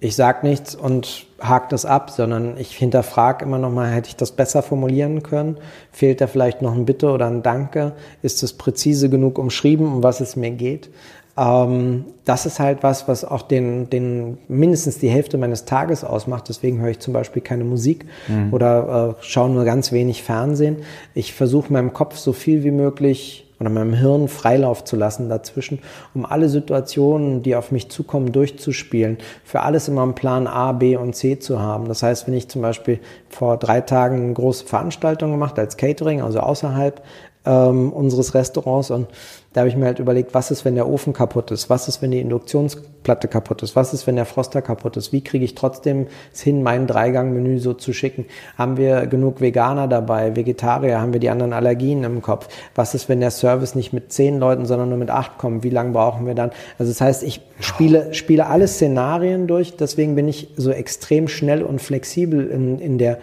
Ich 0.03 0.17
sage 0.17 0.45
nichts 0.45 0.75
und 0.75 1.27
hake 1.41 1.69
das 1.71 1.85
ab, 1.85 2.11
sondern 2.11 2.57
ich 2.57 2.77
hinterfrage 2.77 3.45
immer 3.45 3.59
noch 3.59 3.71
mal, 3.71 3.89
hätte 3.89 4.09
ich 4.09 4.17
das 4.17 4.33
besser 4.33 4.65
formulieren 4.65 5.23
können? 5.23 5.59
Fehlt 5.93 6.21
da 6.21 6.27
vielleicht 6.27 6.61
noch 6.61 6.75
ein 6.75 6.87
Bitte 6.87 7.13
oder 7.13 7.29
ein 7.29 7.45
Danke? 7.45 7.93
Ist 8.21 8.43
es 8.43 8.53
präzise 8.55 9.09
genug 9.09 9.39
umschrieben, 9.39 9.87
um 9.87 10.03
was 10.03 10.21
es 10.21 10.35
mir 10.35 10.51
geht? 10.51 10.91
Ähm, 11.37 12.07
das 12.25 12.47
ist 12.47 12.59
halt 12.59 12.83
was, 12.83 13.07
was 13.07 13.25
auch 13.25 13.43
den, 13.43 13.91
den 13.91 14.39
mindestens 14.49 14.99
die 14.99 15.09
Hälfte 15.09 15.39
meines 15.39 15.67
Tages 15.67 16.03
ausmacht. 16.03 16.49
Deswegen 16.49 16.81
höre 16.81 16.91
ich 16.91 16.99
zum 16.99 17.13
Beispiel 17.13 17.41
keine 17.41 17.63
Musik 17.63 18.07
mhm. 18.27 18.53
oder 18.53 19.17
äh, 19.21 19.25
schaue 19.25 19.51
nur 19.51 19.65
ganz 19.65 19.93
wenig 19.93 20.25
Fernsehen. 20.25 20.79
Ich 21.15 21.33
versuche 21.33 21.73
meinem 21.73 21.93
Kopf 21.93 22.17
so 22.17 22.33
viel 22.33 22.65
wie 22.65 22.73
möglich 22.73 23.52
oder 23.63 23.71
meinem 23.71 23.95
Hirn 23.95 24.29
Freilauf 24.29 24.85
zu 24.85 24.97
lassen 24.97 25.29
dazwischen, 25.29 25.79
um 26.15 26.27
alle 26.27 26.49
Situationen, 26.49 27.43
die 27.43 27.55
auf 27.55 27.71
mich 27.71 27.91
zukommen, 27.91 28.33
durchzuspielen. 28.33 29.19
Für 29.45 29.61
alles 29.61 29.89
immer 29.89 30.03
einen 30.03 30.15
Plan 30.15 30.47
A, 30.47 30.73
B 30.73 30.97
und 30.97 31.15
C 31.15 31.39
zu 31.39 31.61
haben. 31.61 31.87
Das 31.87 32.03
heißt, 32.03 32.27
wenn 32.27 32.35
ich 32.35 32.49
zum 32.49 32.61
Beispiel 32.61 32.99
vor 33.29 33.57
drei 33.57 33.81
Tagen 33.81 34.23
eine 34.23 34.33
große 34.33 34.67
Veranstaltung 34.67 35.31
gemacht 35.31 35.59
als 35.59 35.77
Catering, 35.77 36.21
also 36.23 36.41
außerhalb 36.41 37.03
ähm, 37.45 37.93
unseres 37.93 38.35
Restaurants 38.35 38.91
und 38.91 39.07
da 39.53 39.61
habe 39.61 39.69
ich 39.69 39.77
mir 39.77 39.85
halt 39.85 39.99
überlegt, 39.99 40.33
was 40.33 40.51
ist, 40.51 40.65
wenn 40.65 40.77
der 40.77 40.89
Ofen 40.89 41.13
kaputt 41.13 41.51
ist? 41.51 41.69
Was 41.69 41.87
ist, 41.87 42.01
wenn 42.01 42.11
die 42.11 42.21
Induktionsplatte 42.21 43.29
kaputt 43.29 43.63
ist? 43.63 43.77
Was 43.77 43.93
ist, 43.93 44.07
wenn 44.07 44.17
der 44.17 44.25
Froster 44.25 44.63
kaputt 44.63 44.97
ist? 44.97 45.13
Wie 45.13 45.23
kriege 45.23 45.45
ich 45.45 45.55
trotzdem 45.55 46.07
es 46.33 46.41
hin, 46.41 46.63
mein 46.63 46.87
Dreigang-Menü 46.87 47.59
so 47.59 47.75
zu 47.75 47.93
schicken? 47.93 48.25
Haben 48.57 48.79
wir 48.79 49.07
genug 49.07 49.43
Veganer 49.43 49.89
dabei, 49.89 50.37
Vegetarier? 50.37 51.01
Haben 51.01 51.13
wir 51.13 51.21
die 51.21 51.29
anderen 51.29 51.53
Allergien 51.53 52.03
im 52.05 52.23
Kopf? 52.23 52.49
Was 52.75 52.95
ist, 52.95 53.11
wenn 53.11 53.21
der 53.21 53.31
Service 53.31 53.75
nicht 53.75 53.93
mit 53.93 54.11
zehn 54.11 54.39
Leuten, 54.39 54.65
sondern 54.65 54.89
nur 54.89 54.99
mit 54.99 55.11
acht 55.11 55.37
kommt? 55.37 55.65
Wie 55.65 55.71
lange 55.71 55.93
brauchen 55.93 56.27
wir 56.27 56.35
dann? 56.35 56.51
Also 56.79 56.91
das 56.91 57.03
heißt, 57.03 57.23
ich 57.23 57.43
spiele, 57.61 58.15
spiele 58.15 58.47
alle 58.47 58.67
Szenarien 58.67 59.47
durch. 59.47 59.77
Deswegen 59.77 60.15
bin 60.15 60.29
ich 60.29 60.49
so 60.57 60.71
extrem 60.71 61.29
schnell 61.29 61.63
und 61.63 61.83
flexibel 61.83 62.47
in, 62.49 62.79
in 62.79 62.97
der 62.97 63.19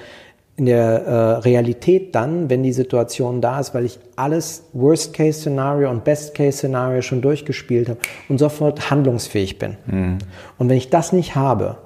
in 0.60 0.66
der 0.66 1.06
äh, 1.06 1.14
Realität 1.40 2.14
dann, 2.14 2.50
wenn 2.50 2.64
die 2.64 2.74
Situation 2.74 3.40
da 3.40 3.60
ist, 3.60 3.74
weil 3.74 3.86
ich 3.86 3.98
alles 4.18 4.66
Worst-Case-Szenario 4.74 5.90
und 5.90 6.04
Best-Case-Szenario 6.04 7.02
schon 7.02 7.22
durchgespielt 7.22 7.88
habe 7.88 8.00
und 8.28 8.38
sofort 8.40 8.92
handlungsfähig 8.92 9.58
bin. 9.58 9.78
Mhm. 9.88 10.18
Und 10.58 10.70
wenn 10.70 10.78
ich 10.78 10.90
das 10.90 11.14
nicht 11.14 11.36
habe, 11.36 11.78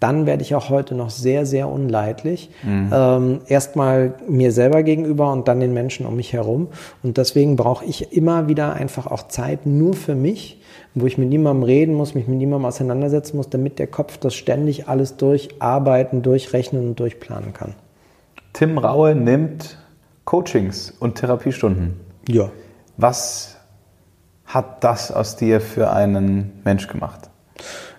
dann 0.00 0.26
werde 0.26 0.42
ich 0.42 0.54
auch 0.54 0.70
heute 0.70 0.94
noch 0.94 1.10
sehr, 1.10 1.46
sehr 1.46 1.68
unleidlich. 1.68 2.50
Mhm. 2.62 2.90
Ähm, 2.92 3.40
Erstmal 3.48 4.14
mir 4.28 4.50
selber 4.50 4.82
gegenüber 4.82 5.30
und 5.30 5.46
dann 5.46 5.60
den 5.60 5.74
Menschen 5.74 6.06
um 6.06 6.16
mich 6.16 6.32
herum. 6.32 6.68
Und 7.02 7.18
deswegen 7.18 7.56
brauche 7.56 7.84
ich 7.84 8.16
immer 8.16 8.48
wieder 8.48 8.74
einfach 8.74 9.06
auch 9.06 9.28
Zeit 9.28 9.66
nur 9.66 9.94
für 9.94 10.14
mich, 10.14 10.60
wo 10.94 11.06
ich 11.06 11.18
mit 11.18 11.28
niemandem 11.28 11.64
reden 11.64 11.94
muss, 11.94 12.14
mich 12.14 12.26
mit 12.26 12.38
niemandem 12.38 12.66
auseinandersetzen 12.66 13.36
muss, 13.36 13.50
damit 13.50 13.78
der 13.78 13.86
Kopf 13.86 14.16
das 14.16 14.34
ständig 14.34 14.88
alles 14.88 15.18
durcharbeiten, 15.18 16.22
durchrechnen 16.22 16.88
und 16.88 17.00
durchplanen 17.00 17.52
kann. 17.52 17.74
Tim 18.56 18.78
Raue 18.78 19.14
nimmt 19.14 19.76
Coachings 20.24 20.90
und 20.98 21.16
Therapiestunden. 21.16 22.00
Ja. 22.26 22.50
Was 22.96 23.58
hat 24.46 24.82
das 24.82 25.12
aus 25.12 25.36
dir 25.36 25.60
für 25.60 25.90
einen 25.90 26.62
Mensch 26.64 26.88
gemacht? 26.88 27.28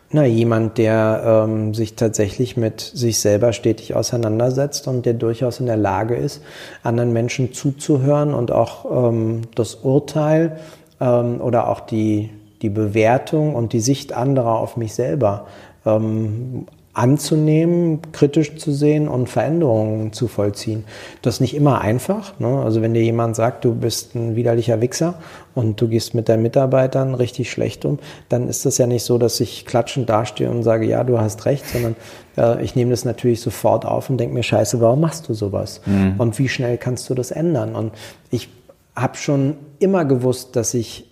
Na, 0.10 0.26
jemand, 0.26 0.80
der 0.80 1.46
ähm, 1.46 1.76
sich 1.76 1.96
tatsächlich 1.96 2.58
mit 2.58 2.82
sich 2.82 3.20
selber 3.20 3.54
stetig 3.54 3.94
auseinandersetzt 3.94 4.88
und 4.88 5.06
der 5.06 5.14
durchaus 5.14 5.60
in 5.60 5.68
der 5.68 5.78
Lage 5.78 6.16
ist, 6.16 6.42
anderen 6.82 7.14
Menschen 7.14 7.54
zuzuhören 7.54 8.34
und 8.34 8.52
auch 8.52 9.10
ähm, 9.10 9.44
das 9.54 9.76
Urteil 9.76 10.58
ähm, 11.00 11.40
oder 11.40 11.68
auch 11.68 11.82
die, 11.82 12.32
die 12.64 12.72
Bewertung 12.72 13.54
und 13.54 13.74
die 13.74 13.80
Sicht 13.80 14.12
anderer 14.12 14.58
auf 14.58 14.76
mich 14.76 14.96
selber 14.96 15.46
ähm, 15.86 16.66
anzunehmen, 16.98 18.00
kritisch 18.12 18.56
zu 18.56 18.72
sehen 18.72 19.08
und 19.08 19.30
Veränderungen 19.30 20.14
zu 20.14 20.28
vollziehen. 20.28 20.84
Das 21.22 21.36
ist 21.36 21.42
nicht 21.42 21.56
immer 21.56 21.80
einfach. 21.82 22.40
Ne? 22.40 22.48
Also 22.48 22.82
wenn 22.82 22.96
dir 22.96 23.04
jemand 23.04 23.36
sagt, 23.36 23.66
du 23.66 23.76
bist 23.76 24.16
ein 24.16 24.36
widerlicher 24.36 24.82
Wichser 24.82 25.14
und 25.54 25.80
du 25.80 25.88
gehst 25.90 26.16
mit 26.16 26.28
deinen 26.28 26.42
Mitarbeitern 26.42 27.14
richtig 27.14 27.52
schlecht 27.52 27.86
um, 27.86 28.00
dann 28.30 28.48
ist 28.48 28.66
das 28.66 28.80
ja 28.80 28.88
nicht 28.88 29.04
so, 29.04 29.20
dass 29.20 29.40
ich 29.40 29.68
klatschend 29.68 30.10
dastehe 30.10 30.50
und 30.50 30.64
sage, 30.64 30.88
ja, 30.88 31.04
du 31.04 31.20
hast 31.20 31.46
recht, 31.46 31.68
sondern 31.68 31.96
äh, 32.36 32.64
ich 32.64 32.76
nehme 32.76 32.90
das 32.90 33.06
natürlich 33.06 33.42
sofort 33.42 33.86
auf 33.86 34.10
und 34.10 34.18
denke 34.18 34.34
mir, 34.34 34.42
scheiße, 34.42 34.82
warum 34.82 35.02
machst 35.02 35.30
du 35.30 35.36
sowas? 35.36 35.82
Mhm. 35.86 36.16
Und 36.18 36.40
wie 36.40 36.50
schnell 36.50 36.80
kannst 36.80 37.08
du 37.12 37.14
das 37.14 37.30
ändern? 37.30 37.76
Und 37.76 37.92
ich 38.32 38.50
habe 38.96 39.18
schon 39.18 39.58
immer 39.78 40.04
gewusst, 40.04 40.56
dass 40.56 40.74
ich 40.74 41.06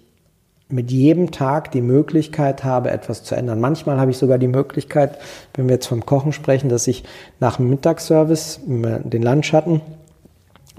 mit 0.68 0.92
jedem 0.92 1.32
Tag 1.32 1.72
die 1.72 1.82
Möglichkeit 1.82 2.64
habe, 2.64 2.90
etwas 2.90 3.24
zu 3.24 3.36
ändern. 3.36 3.60
Manchmal 3.60 4.00
habe 4.00 4.12
ich 4.12 4.18
sogar 4.18 4.38
die 4.38 4.48
Möglichkeit, 4.48 5.20
wenn 5.54 5.68
wir 5.68 5.76
jetzt 5.76 5.88
vom 5.88 6.06
Kochen 6.06 6.34
sprechen, 6.34 6.70
dass 6.70 6.88
ich 6.88 7.04
nach 7.40 7.58
dem 7.58 7.70
Mittagsservice, 7.70 8.62
den 8.66 9.22
Lunchschatten, 9.22 9.82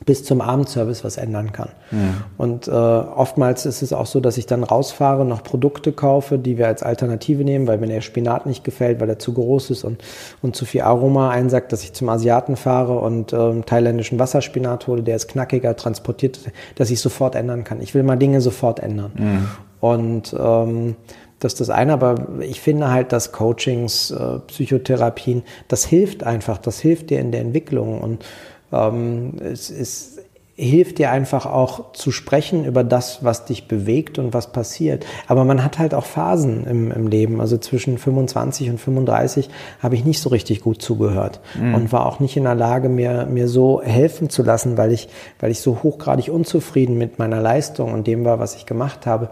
bis 0.04 0.24
zum 0.24 0.40
Abendservice 0.40 1.04
was 1.04 1.16
ändern 1.16 1.52
kann. 1.52 1.70
Mhm. 1.90 2.14
Und 2.36 2.68
äh, 2.68 2.70
oftmals 2.70 3.66
ist 3.66 3.82
es 3.82 3.92
auch 3.92 4.06
so, 4.06 4.20
dass 4.20 4.36
ich 4.36 4.46
dann 4.46 4.62
rausfahre, 4.62 5.24
noch 5.24 5.42
Produkte 5.42 5.92
kaufe, 5.92 6.38
die 6.38 6.58
wir 6.58 6.68
als 6.68 6.82
Alternative 6.82 7.42
nehmen, 7.44 7.66
weil 7.66 7.78
mir 7.78 7.88
der 7.88 8.02
Spinat 8.02 8.46
nicht 8.46 8.62
gefällt, 8.62 9.00
weil 9.00 9.08
er 9.08 9.18
zu 9.18 9.32
groß 9.32 9.70
ist 9.70 9.84
und, 9.84 10.02
und 10.42 10.54
zu 10.54 10.64
viel 10.64 10.82
Aroma 10.82 11.30
einsackt, 11.30 11.72
dass 11.72 11.82
ich 11.82 11.92
zum 11.92 12.08
Asiaten 12.08 12.56
fahre 12.56 12.98
und 12.98 13.32
äh, 13.32 13.60
thailändischen 13.62 14.18
Wasserspinat 14.18 14.86
hole, 14.86 15.02
der 15.02 15.16
ist 15.16 15.28
knackiger, 15.28 15.74
transportiert, 15.76 16.38
dass 16.76 16.90
ich 16.90 17.00
sofort 17.00 17.34
ändern 17.34 17.64
kann. 17.64 17.80
Ich 17.80 17.94
will 17.94 18.02
mal 18.02 18.16
Dinge 18.16 18.40
sofort 18.40 18.80
ändern. 18.80 19.12
Mhm. 19.16 19.48
Und 19.90 20.34
ähm, 20.38 20.96
das 21.38 21.52
ist 21.52 21.60
das 21.60 21.70
eine, 21.70 21.92
aber 21.92 22.28
ich 22.40 22.60
finde 22.60 22.90
halt, 22.90 23.12
dass 23.12 23.32
Coachings, 23.32 24.10
äh, 24.10 24.38
Psychotherapien, 24.46 25.42
das 25.68 25.84
hilft 25.84 26.24
einfach, 26.24 26.58
das 26.58 26.80
hilft 26.80 27.10
dir 27.10 27.20
in 27.20 27.30
der 27.30 27.42
Entwicklung 27.42 28.00
und 28.00 28.24
ähm, 28.72 29.34
es, 29.40 29.70
ist 29.70 30.16
hilft 30.58 30.98
dir 30.98 31.10
einfach 31.10 31.44
auch 31.44 31.92
zu 31.92 32.10
sprechen 32.10 32.64
über 32.64 32.82
das, 32.82 33.22
was 33.22 33.44
dich 33.44 33.68
bewegt 33.68 34.18
und 34.18 34.32
was 34.32 34.52
passiert. 34.52 35.04
Aber 35.28 35.44
man 35.44 35.62
hat 35.62 35.78
halt 35.78 35.92
auch 35.92 36.06
Phasen 36.06 36.66
im, 36.66 36.90
im 36.90 37.06
Leben. 37.08 37.42
Also 37.42 37.58
zwischen 37.58 37.98
25 37.98 38.70
und 38.70 38.80
35 38.80 39.50
habe 39.82 39.96
ich 39.96 40.06
nicht 40.06 40.20
so 40.20 40.30
richtig 40.30 40.62
gut 40.62 40.80
zugehört 40.80 41.40
mhm. 41.60 41.74
und 41.74 41.92
war 41.92 42.06
auch 42.06 42.20
nicht 42.20 42.38
in 42.38 42.44
der 42.44 42.54
Lage, 42.54 42.88
mir, 42.88 43.26
mir 43.26 43.48
so 43.48 43.82
helfen 43.82 44.30
zu 44.30 44.42
lassen, 44.42 44.78
weil 44.78 44.92
ich, 44.92 45.08
weil 45.40 45.50
ich 45.50 45.60
so 45.60 45.82
hochgradig 45.82 46.30
unzufrieden 46.30 46.96
mit 46.96 47.18
meiner 47.18 47.42
Leistung 47.42 47.92
und 47.92 48.06
dem 48.06 48.24
war, 48.24 48.38
was 48.38 48.56
ich 48.56 48.64
gemacht 48.64 49.04
habe 49.04 49.28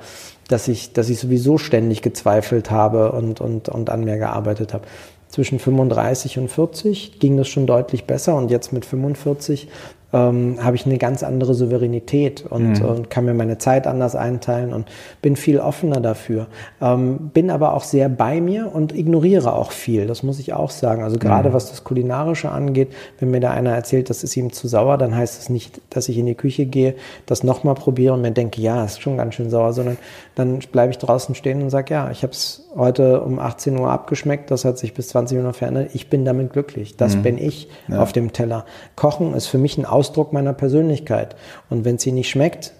dass 0.48 0.68
ich, 0.68 0.92
dass 0.92 1.08
ich 1.08 1.18
sowieso 1.18 1.58
ständig 1.58 2.02
gezweifelt 2.02 2.70
habe 2.70 3.12
und, 3.12 3.40
und, 3.40 3.68
und 3.68 3.90
an 3.90 4.04
mir 4.04 4.18
gearbeitet 4.18 4.74
habe. 4.74 4.84
Zwischen 5.28 5.58
35 5.58 6.38
und 6.38 6.48
40 6.48 7.18
ging 7.18 7.36
das 7.36 7.48
schon 7.48 7.66
deutlich 7.66 8.04
besser 8.04 8.36
und 8.36 8.50
jetzt 8.50 8.72
mit 8.72 8.84
45 8.84 9.68
ähm, 10.14 10.58
habe 10.62 10.76
ich 10.76 10.86
eine 10.86 10.96
ganz 10.96 11.24
andere 11.24 11.54
Souveränität 11.54 12.44
und, 12.48 12.80
mhm. 12.80 12.84
und, 12.84 13.10
kann 13.10 13.24
mir 13.24 13.34
meine 13.34 13.58
Zeit 13.58 13.88
anders 13.88 14.14
einteilen 14.14 14.72
und 14.72 14.86
bin 15.20 15.34
viel 15.34 15.58
offener 15.58 16.00
dafür. 16.00 16.46
Ähm, 16.80 17.30
bin 17.34 17.50
aber 17.50 17.74
auch 17.74 17.82
sehr 17.82 18.08
bei 18.08 18.40
mir 18.40 18.72
und 18.72 18.94
ignoriere 18.94 19.52
auch 19.52 19.72
viel, 19.72 20.06
das 20.06 20.22
muss 20.22 20.38
ich 20.38 20.52
auch 20.52 20.70
sagen. 20.70 21.02
Also 21.02 21.18
gerade 21.18 21.50
mhm. 21.50 21.54
was 21.54 21.70
das 21.70 21.82
Kulinarische 21.82 22.50
angeht, 22.52 22.92
wenn 23.18 23.32
mir 23.32 23.40
da 23.40 23.50
einer 23.50 23.72
erzählt, 23.72 24.08
das 24.08 24.22
ist 24.22 24.36
ihm 24.36 24.52
zu 24.52 24.68
sauer, 24.68 24.98
dann 24.98 25.16
heißt 25.16 25.40
es 25.40 25.48
nicht, 25.48 25.80
dass 25.90 26.08
ich 26.08 26.16
in 26.16 26.26
die 26.26 26.36
Küche 26.36 26.66
gehe, 26.66 26.94
das 27.26 27.42
nochmal 27.42 27.74
probiere 27.74 28.14
und 28.14 28.22
mir 28.22 28.30
denke, 28.30 28.62
ja, 28.62 28.84
ist 28.84 29.02
schon 29.02 29.16
ganz 29.16 29.34
schön 29.34 29.50
sauer, 29.50 29.72
sondern 29.72 29.98
dann 30.36 30.60
bleibe 30.70 30.92
ich 30.92 30.98
draußen 30.98 31.34
stehen 31.34 31.60
und 31.60 31.70
sage, 31.70 31.92
ja, 31.92 32.10
ich 32.12 32.22
habe 32.22 32.32
es 32.32 32.63
heute 32.76 33.20
um 33.22 33.38
18 33.38 33.78
Uhr 33.78 33.90
abgeschmeckt, 33.90 34.50
das 34.50 34.64
hat 34.64 34.78
sich 34.78 34.94
bis 34.94 35.08
20 35.08 35.38
Uhr 35.38 35.44
noch 35.44 35.54
verändert, 35.54 35.90
ich 35.94 36.08
bin 36.08 36.24
damit 36.24 36.52
glücklich, 36.52 36.96
das 36.96 37.16
mhm. 37.16 37.22
bin 37.22 37.38
ich 37.38 37.68
ja. 37.88 38.00
auf 38.00 38.12
dem 38.12 38.32
Teller. 38.32 38.64
Kochen 38.96 39.34
ist 39.34 39.46
für 39.46 39.58
mich 39.58 39.76
ein 39.76 39.84
Aus 39.84 40.04
Ausdruck 40.04 40.34
meiner 40.34 40.52
Persönlichkeit. 40.52 41.34
Und 41.70 41.86
wenn 41.86 41.96
sie 41.96 42.12
nicht 42.12 42.28
schmeckt, 42.28 42.74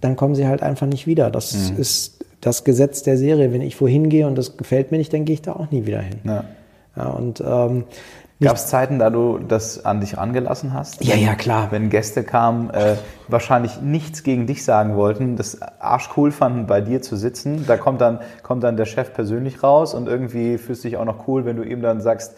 dann 0.00 0.14
kommen 0.14 0.36
sie 0.36 0.46
halt 0.46 0.62
einfach 0.62 0.86
nicht 0.86 1.08
wieder. 1.08 1.28
Das 1.28 1.70
mhm. 1.72 1.76
ist 1.76 2.24
das 2.40 2.62
Gesetz 2.62 3.02
der 3.02 3.18
Serie. 3.18 3.52
Wenn 3.52 3.62
ich 3.62 3.80
wohin 3.80 4.08
gehe 4.08 4.28
und 4.28 4.38
das 4.38 4.56
gefällt 4.56 4.92
mir 4.92 4.98
nicht, 4.98 5.12
dann 5.12 5.24
gehe 5.24 5.34
ich 5.34 5.42
da 5.42 5.54
auch 5.54 5.72
nie 5.72 5.86
wieder 5.86 6.00
hin. 6.00 6.20
Ja. 6.24 6.44
Ja, 6.96 7.10
und 7.10 7.42
ähm, 7.44 7.84
Gab 8.40 8.54
es 8.54 8.68
Zeiten, 8.68 9.00
da 9.00 9.10
du 9.10 9.38
das 9.38 9.84
an 9.84 10.00
dich 10.00 10.16
angelassen 10.16 10.72
hast? 10.72 11.04
Ja, 11.04 11.16
ja, 11.16 11.34
klar. 11.34 11.72
Wenn 11.72 11.90
Gäste 11.90 12.22
kamen, 12.22 12.70
äh, 12.70 12.94
wahrscheinlich 13.26 13.80
nichts 13.80 14.22
gegen 14.22 14.46
dich 14.46 14.64
sagen 14.64 14.94
wollten, 14.94 15.34
das 15.34 15.60
arschcool 15.80 16.30
fanden, 16.30 16.66
bei 16.66 16.80
dir 16.80 17.02
zu 17.02 17.16
sitzen. 17.16 17.66
Da 17.66 17.76
kommt 17.76 18.00
dann, 18.00 18.20
kommt 18.44 18.62
dann 18.62 18.76
der 18.76 18.84
Chef 18.84 19.12
persönlich 19.12 19.64
raus 19.64 19.92
und 19.92 20.06
irgendwie 20.06 20.56
fühlst 20.56 20.84
du 20.84 20.88
dich 20.88 20.96
auch 20.98 21.04
noch 21.04 21.26
cool, 21.26 21.44
wenn 21.46 21.56
du 21.56 21.64
ihm 21.64 21.82
dann 21.82 22.00
sagst, 22.00 22.34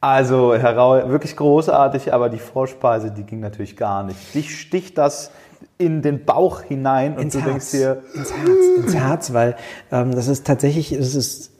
also, 0.00 0.54
Herr 0.54 0.76
Rau, 0.76 1.08
wirklich 1.08 1.36
großartig, 1.36 2.12
aber 2.12 2.28
die 2.28 2.38
Vorspeise, 2.38 3.10
die 3.10 3.22
ging 3.22 3.40
natürlich 3.40 3.76
gar 3.76 4.02
nicht. 4.02 4.34
Dich 4.34 4.58
sticht 4.58 4.98
das 4.98 5.30
in 5.78 6.02
den 6.02 6.24
Bauch 6.24 6.62
hinein 6.62 7.14
und 7.14 7.22
ins 7.22 7.32
du 7.34 7.40
Herz, 7.40 7.50
denkst 7.50 7.70
dir. 7.70 8.02
Ins 8.14 8.32
Herz, 8.32 8.84
ins 8.84 8.94
Herz, 8.94 9.32
weil 9.32 9.56
ähm, 9.90 10.14
das 10.14 10.28
ist 10.28 10.46
tatsächlich, 10.46 10.92
es 10.92 11.14
ist, 11.14 11.50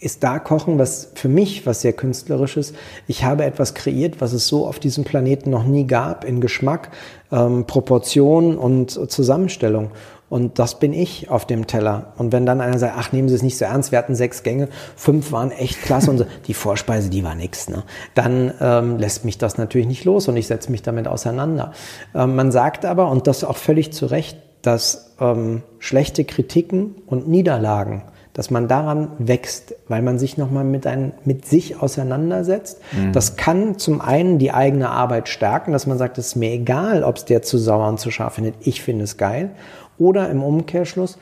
ist 0.00 0.22
da 0.22 0.38
Kochen, 0.38 0.78
was 0.78 1.10
für 1.14 1.28
mich 1.28 1.66
was 1.66 1.80
sehr 1.80 1.92
künstlerisches. 1.92 2.72
Ich 3.06 3.24
habe 3.24 3.44
etwas 3.44 3.74
kreiert, 3.74 4.20
was 4.20 4.32
es 4.32 4.46
so 4.46 4.66
auf 4.66 4.78
diesem 4.78 5.04
Planeten 5.04 5.50
noch 5.50 5.64
nie 5.64 5.86
gab, 5.86 6.24
in 6.24 6.40
Geschmack, 6.40 6.90
ähm, 7.32 7.66
Proportion 7.66 8.56
und 8.56 8.90
Zusammenstellung. 9.10 9.90
Und 10.28 10.58
das 10.58 10.78
bin 10.78 10.92
ich 10.92 11.30
auf 11.30 11.46
dem 11.46 11.66
Teller. 11.66 12.12
Und 12.18 12.32
wenn 12.32 12.44
dann 12.44 12.60
einer 12.60 12.78
sagt, 12.78 12.94
ach, 12.98 13.12
nehmen 13.12 13.28
Sie 13.28 13.34
es 13.34 13.42
nicht 13.42 13.56
so 13.56 13.64
ernst, 13.64 13.92
wir 13.92 13.98
hatten 13.98 14.14
sechs 14.14 14.42
Gänge, 14.42 14.68
fünf 14.94 15.32
waren 15.32 15.50
echt 15.50 15.82
klasse 15.82 16.10
und 16.10 16.18
so, 16.18 16.26
die 16.46 16.54
Vorspeise, 16.54 17.08
die 17.08 17.24
war 17.24 17.34
nix, 17.34 17.68
ne? 17.68 17.82
dann 18.14 18.52
ähm, 18.60 18.98
lässt 18.98 19.24
mich 19.24 19.38
das 19.38 19.56
natürlich 19.56 19.86
nicht 19.86 20.04
los 20.04 20.28
und 20.28 20.36
ich 20.36 20.46
setze 20.46 20.70
mich 20.70 20.82
damit 20.82 21.08
auseinander. 21.08 21.72
Ähm, 22.14 22.36
man 22.36 22.52
sagt 22.52 22.84
aber, 22.84 23.10
und 23.10 23.26
das 23.26 23.42
auch 23.42 23.56
völlig 23.56 23.92
zu 23.92 24.04
Recht, 24.06 24.36
dass 24.60 25.14
ähm, 25.18 25.62
schlechte 25.78 26.24
Kritiken 26.24 26.96
und 27.06 27.26
Niederlagen, 27.26 28.02
dass 28.38 28.52
man 28.52 28.68
daran 28.68 29.08
wächst, 29.18 29.74
weil 29.88 30.00
man 30.00 30.20
sich 30.20 30.38
nochmal 30.38 30.62
mit, 30.62 30.86
mit 31.24 31.44
sich 31.44 31.82
auseinandersetzt. 31.82 32.80
Mhm. 32.92 33.12
Das 33.12 33.34
kann 33.34 33.78
zum 33.78 34.00
einen 34.00 34.38
die 34.38 34.52
eigene 34.52 34.90
Arbeit 34.90 35.28
stärken, 35.28 35.72
dass 35.72 35.88
man 35.88 35.98
sagt, 35.98 36.18
es 36.18 36.28
ist 36.28 36.36
mir 36.36 36.52
egal, 36.52 37.02
ob 37.02 37.16
es 37.16 37.24
der 37.24 37.42
zu 37.42 37.58
sauer 37.58 37.88
und 37.88 37.98
zu 37.98 38.12
scharf 38.12 38.34
findet, 38.34 38.54
ich 38.60 38.80
finde 38.80 39.02
es 39.02 39.16
geil. 39.16 39.50
Oder 39.98 40.30
im 40.30 40.44
Umkehrschluss, 40.44 41.18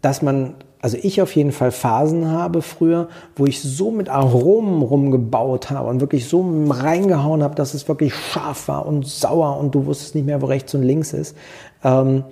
dass 0.00 0.20
man, 0.20 0.54
also 0.80 0.98
ich 1.00 1.22
auf 1.22 1.36
jeden 1.36 1.52
Fall 1.52 1.70
Phasen 1.70 2.28
habe 2.28 2.60
früher, 2.60 3.06
wo 3.36 3.46
ich 3.46 3.62
so 3.62 3.92
mit 3.92 4.08
Aromen 4.08 4.82
rumgebaut 4.82 5.70
habe 5.70 5.88
und 5.88 6.00
wirklich 6.00 6.28
so 6.28 6.44
reingehauen 6.70 7.44
habe, 7.44 7.54
dass 7.54 7.72
es 7.72 7.86
wirklich 7.86 8.16
scharf 8.16 8.66
war 8.66 8.84
und 8.84 9.06
sauer 9.06 9.58
und 9.58 9.76
du 9.76 9.86
wusstest 9.86 10.16
nicht 10.16 10.26
mehr, 10.26 10.42
wo 10.42 10.46
rechts 10.46 10.74
und 10.74 10.82
links 10.82 11.12
ist. 11.12 11.36
Ähm, 11.84 12.24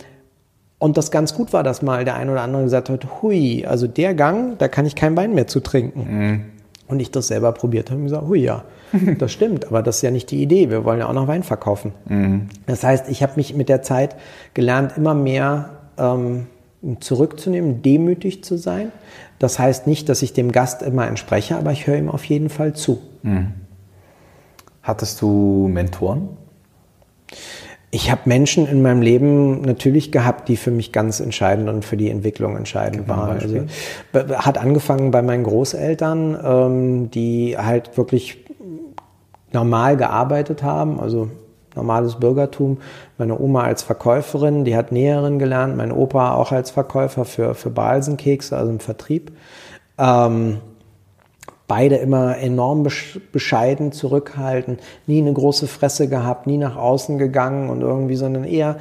und 0.81 0.97
das 0.97 1.11
ganz 1.11 1.35
gut 1.35 1.53
war, 1.53 1.63
dass 1.63 1.83
mal 1.83 2.07
der 2.07 2.17
ein 2.17 2.31
oder 2.31 2.41
andere 2.41 2.65
gesagt 2.65 2.89
hat, 2.89 3.23
hui, 3.23 3.67
also 3.67 3.87
der 3.87 4.15
Gang, 4.15 4.57
da 4.59 4.67
kann 4.67 4.87
ich 4.87 4.97
kein 4.97 5.15
Wein 5.15 5.35
mehr 5.35 5.47
zu 5.47 5.61
trinken. 5.61 6.01
Mhm. 6.09 6.45
Und 6.89 7.01
ich 7.01 7.11
das 7.11 7.29
selber 7.29 7.53
probiert 7.53 7.91
habe 7.91 8.01
und 8.01 8.07
gesagt, 8.07 8.27
hui 8.27 8.41
ja, 8.41 8.65
das 9.19 9.31
stimmt, 9.31 9.67
aber 9.67 9.83
das 9.83 9.97
ist 9.97 10.03
ja 10.03 10.11
nicht 10.11 10.31
die 10.31 10.43
Idee. 10.43 10.71
Wir 10.71 10.85
wollen 10.85 10.99
ja 10.99 11.07
auch 11.07 11.13
noch 11.13 11.29
Wein 11.29 11.43
verkaufen. 11.43 11.93
Mhm. 12.09 12.49
Das 12.67 12.83
heißt, 12.83 13.11
ich 13.11 13.23
habe 13.23 13.35
mich 13.37 13.55
mit 13.55 13.69
der 13.69 13.83
Zeit 13.83 14.17
gelernt, 14.55 14.95
immer 14.97 15.13
mehr 15.13 15.69
ähm, 15.99 16.47
zurückzunehmen, 17.01 17.83
demütig 17.83 18.43
zu 18.43 18.57
sein. 18.57 18.91
Das 19.39 19.59
heißt 19.59 19.87
nicht, 19.87 20.09
dass 20.09 20.23
ich 20.23 20.33
dem 20.33 20.51
Gast 20.51 20.81
immer 20.81 21.07
entspreche, 21.07 21.57
aber 21.57 21.73
ich 21.73 21.87
höre 21.87 21.99
ihm 21.99 22.09
auf 22.09 22.25
jeden 22.25 22.49
Fall 22.49 22.73
zu. 22.73 23.03
Mhm. 23.23 23.53
Hattest 24.83 25.21
du 25.21 25.69
Mentoren? 25.71 26.31
Ich 27.93 28.11
habe 28.11 28.23
Menschen 28.27 28.69
in 28.69 28.83
meinem 28.83 29.03
Leben 29.03 29.63
natürlich 29.63 30.13
gehabt, 30.13 30.49
die 30.49 30.57
für 30.57 30.71
mich 30.71 30.93
ganz 30.93 31.19
entscheidend 31.19 31.69
und 31.69 31.85
für 31.85 31.97
die 31.97 32.09
Entwicklung 32.09 32.57
entscheidend 32.57 33.09
waren. 33.09 33.41
Also, 33.41 33.65
hat 34.37 34.59
angefangen 34.59 35.11
bei 35.11 35.23
meinen 35.23 35.43
Großeltern, 35.43 36.39
ähm, 36.45 37.11
die 37.11 37.57
halt 37.59 37.97
wirklich 37.97 38.45
normal 39.53 39.97
gearbeitet 39.97 40.63
haben, 40.63 41.01
also 41.01 41.31
normales 41.75 42.17
Bürgertum. 42.17 42.79
Meine 43.19 43.39
Oma 43.39 43.63
als 43.63 43.83
Verkäuferin, 43.83 44.65
die 44.65 44.77
hat 44.77 44.93
Näherin 44.93 45.41
gelernt, 45.41 45.77
mein 45.77 45.91
Opa 45.91 46.35
auch 46.35 46.53
als 46.53 46.71
Verkäufer 46.71 47.25
für, 47.25 47.55
für 47.55 47.71
Balsenkekse, 47.71 48.57
also 48.57 48.71
im 48.71 48.81
Vertrieb. 48.81 49.33
Ähm, 49.99 50.59
beide 51.71 51.95
immer 51.95 52.37
enorm 52.37 52.85
bescheiden, 53.31 53.93
zurückhalten, 53.93 54.81
nie 55.07 55.21
eine 55.21 55.33
große 55.33 55.69
Fresse 55.69 56.09
gehabt, 56.09 56.49
nie 56.49 56.59
nach 56.59 56.75
außen 56.75 57.17
gegangen 57.17 57.71
und 57.71 57.83
irgendwie, 57.83 58.17
sondern 58.17 58.43
eher, 58.43 58.79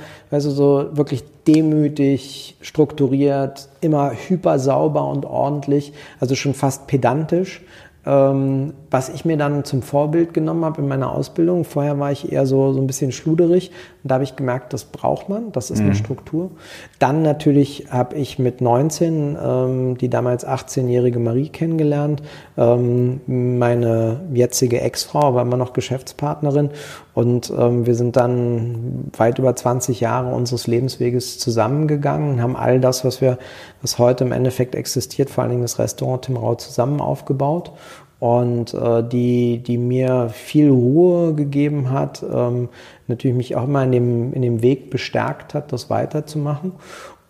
du, 0.48 0.50
so 0.50 0.90
wirklich 0.94 1.24
demütig, 1.46 2.58
strukturiert, 2.62 3.70
immer 3.80 4.14
hyper 4.14 4.58
sauber 4.58 5.08
und 5.08 5.28
ordentlich, 5.28 5.94
also 6.20 6.34
schon 6.34 6.56
fast 6.56 6.88
pedantisch. 6.88 7.62
Ähm, 8.06 8.74
was 8.90 9.10
ich 9.10 9.26
mir 9.26 9.36
dann 9.36 9.66
zum 9.66 9.82
Vorbild 9.82 10.34
genommen 10.34 10.64
habe 10.64 10.82
in 10.82 10.88
meiner 10.88 11.12
Ausbildung, 11.12 11.66
vorher 11.66 12.00
war 12.00 12.14
ich 12.14 12.32
eher 12.32 12.46
so, 12.46 12.72
so 12.72 12.80
ein 12.80 12.88
bisschen 12.88 13.12
schluderig 13.12 13.72
und 14.04 14.10
da 14.10 14.16
habe 14.16 14.24
ich 14.24 14.38
gemerkt, 14.38 14.72
das 14.72 14.86
braucht 14.86 15.28
man, 15.28 15.52
das 15.52 15.70
ist 15.70 15.80
mhm. 15.80 15.88
eine 15.88 15.96
Struktur. 15.96 16.52
Dann 16.98 17.22
natürlich 17.24 17.88
habe 17.90 18.16
ich 18.16 18.40
mit 18.40 18.62
19 18.62 19.38
ähm, 19.42 19.98
die 19.98 20.10
damals 20.10 20.48
18-jährige 20.48 21.20
Marie 21.20 21.50
kennengelernt, 21.50 22.24
ähm, 22.58 23.20
meine 23.28 24.22
jetzige 24.34 24.80
Ex-Frau 24.80 25.36
war 25.36 25.42
immer 25.42 25.58
noch 25.58 25.74
Geschäftspartnerin 25.74 26.70
und 27.14 27.52
ähm, 27.58 27.86
wir 27.86 27.96
sind 27.96 28.16
dann 28.16 29.10
weit 29.18 29.40
über 29.40 29.56
20 29.56 30.00
Jahre 30.00 30.34
unseres 30.34 30.68
Lebensweges 30.68 31.40
zusammengegangen, 31.40 32.42
haben 32.42 32.56
all 32.56 32.80
das, 32.80 33.04
was 33.04 33.22
wir, 33.22 33.38
was 33.82 33.98
heute 33.98 34.24
im 34.24 34.32
Endeffekt 34.32 34.76
existiert, 34.76 35.30
vor 35.30 35.44
allen 35.44 35.52
Dingen 35.52 35.64
das 35.64 35.80
Restaurant 35.80 36.24
Tim 36.24 36.38
Rau 36.38 36.56
zusammen 36.56 37.02
aufgebaut 37.02 37.72
und 38.20 38.74
äh, 38.74 39.04
die, 39.04 39.60
die 39.60 39.78
mir 39.78 40.30
viel 40.30 40.70
Ruhe 40.70 41.34
gegeben 41.34 41.90
hat, 41.90 42.24
ähm, 42.24 42.70
natürlich 43.08 43.36
mich 43.36 43.56
auch 43.56 43.64
immer 43.64 43.84
in 43.84 43.92
dem, 43.92 44.34
in 44.34 44.42
dem 44.42 44.62
Weg 44.62 44.90
bestärkt 44.90 45.54
hat, 45.54 45.72
das 45.72 45.90
weiterzumachen. 45.90 46.74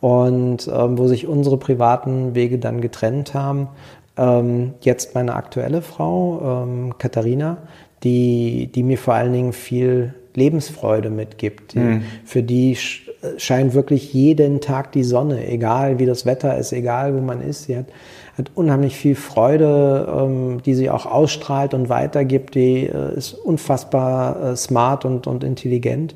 Und 0.02 0.70
ähm, 0.74 0.98
wo 0.98 1.08
sich 1.08 1.28
unsere 1.28 1.58
privaten 1.58 2.34
Wege 2.34 2.58
dann 2.58 2.80
getrennt 2.82 3.34
haben, 3.34 3.68
ähm, 4.18 4.74
jetzt 4.82 5.14
meine 5.14 5.36
aktuelle 5.36 5.82
Frau, 5.82 6.64
ähm, 6.64 6.98
Katharina, 6.98 7.58
die, 8.04 8.70
die 8.74 8.84
mir 8.84 8.98
vor 8.98 9.14
allen 9.14 9.34
Dingen 9.34 9.54
viel 9.54 10.14
Lebensfreude 10.36 11.10
mitgibt. 11.10 11.76
Mhm. 11.76 12.04
Für 12.24 12.44
die 12.44 12.78
scheint 13.38 13.74
wirklich 13.74 14.14
jeden 14.14 14.62
Tag 14.62 14.92
die 14.92 15.04
Sonne, 15.04 15.46
egal 15.48 16.00
wie 16.00 16.06
das 16.06 16.26
Wetter 16.26 16.58
ist, 16.58 16.72
egal 16.72 17.16
wo 17.16 17.20
man 17.20 17.42
ist. 17.42 17.64
Sie 17.64 17.76
hat 17.76 17.88
hat 18.40 18.52
unheimlich 18.56 18.96
viel 18.96 19.16
Freude, 19.16 20.08
ähm, 20.18 20.64
die 20.64 20.74
sie 20.74 20.90
auch 20.90 21.06
ausstrahlt 21.06 21.74
und 21.76 21.90
weitergibt. 21.90 22.56
Die 22.56 22.88
äh, 22.88 23.16
ist 23.16 23.34
unfassbar 23.34 24.42
äh, 24.52 24.56
smart 24.56 25.06
und, 25.06 25.28
und 25.28 25.44
intelligent. 25.44 26.16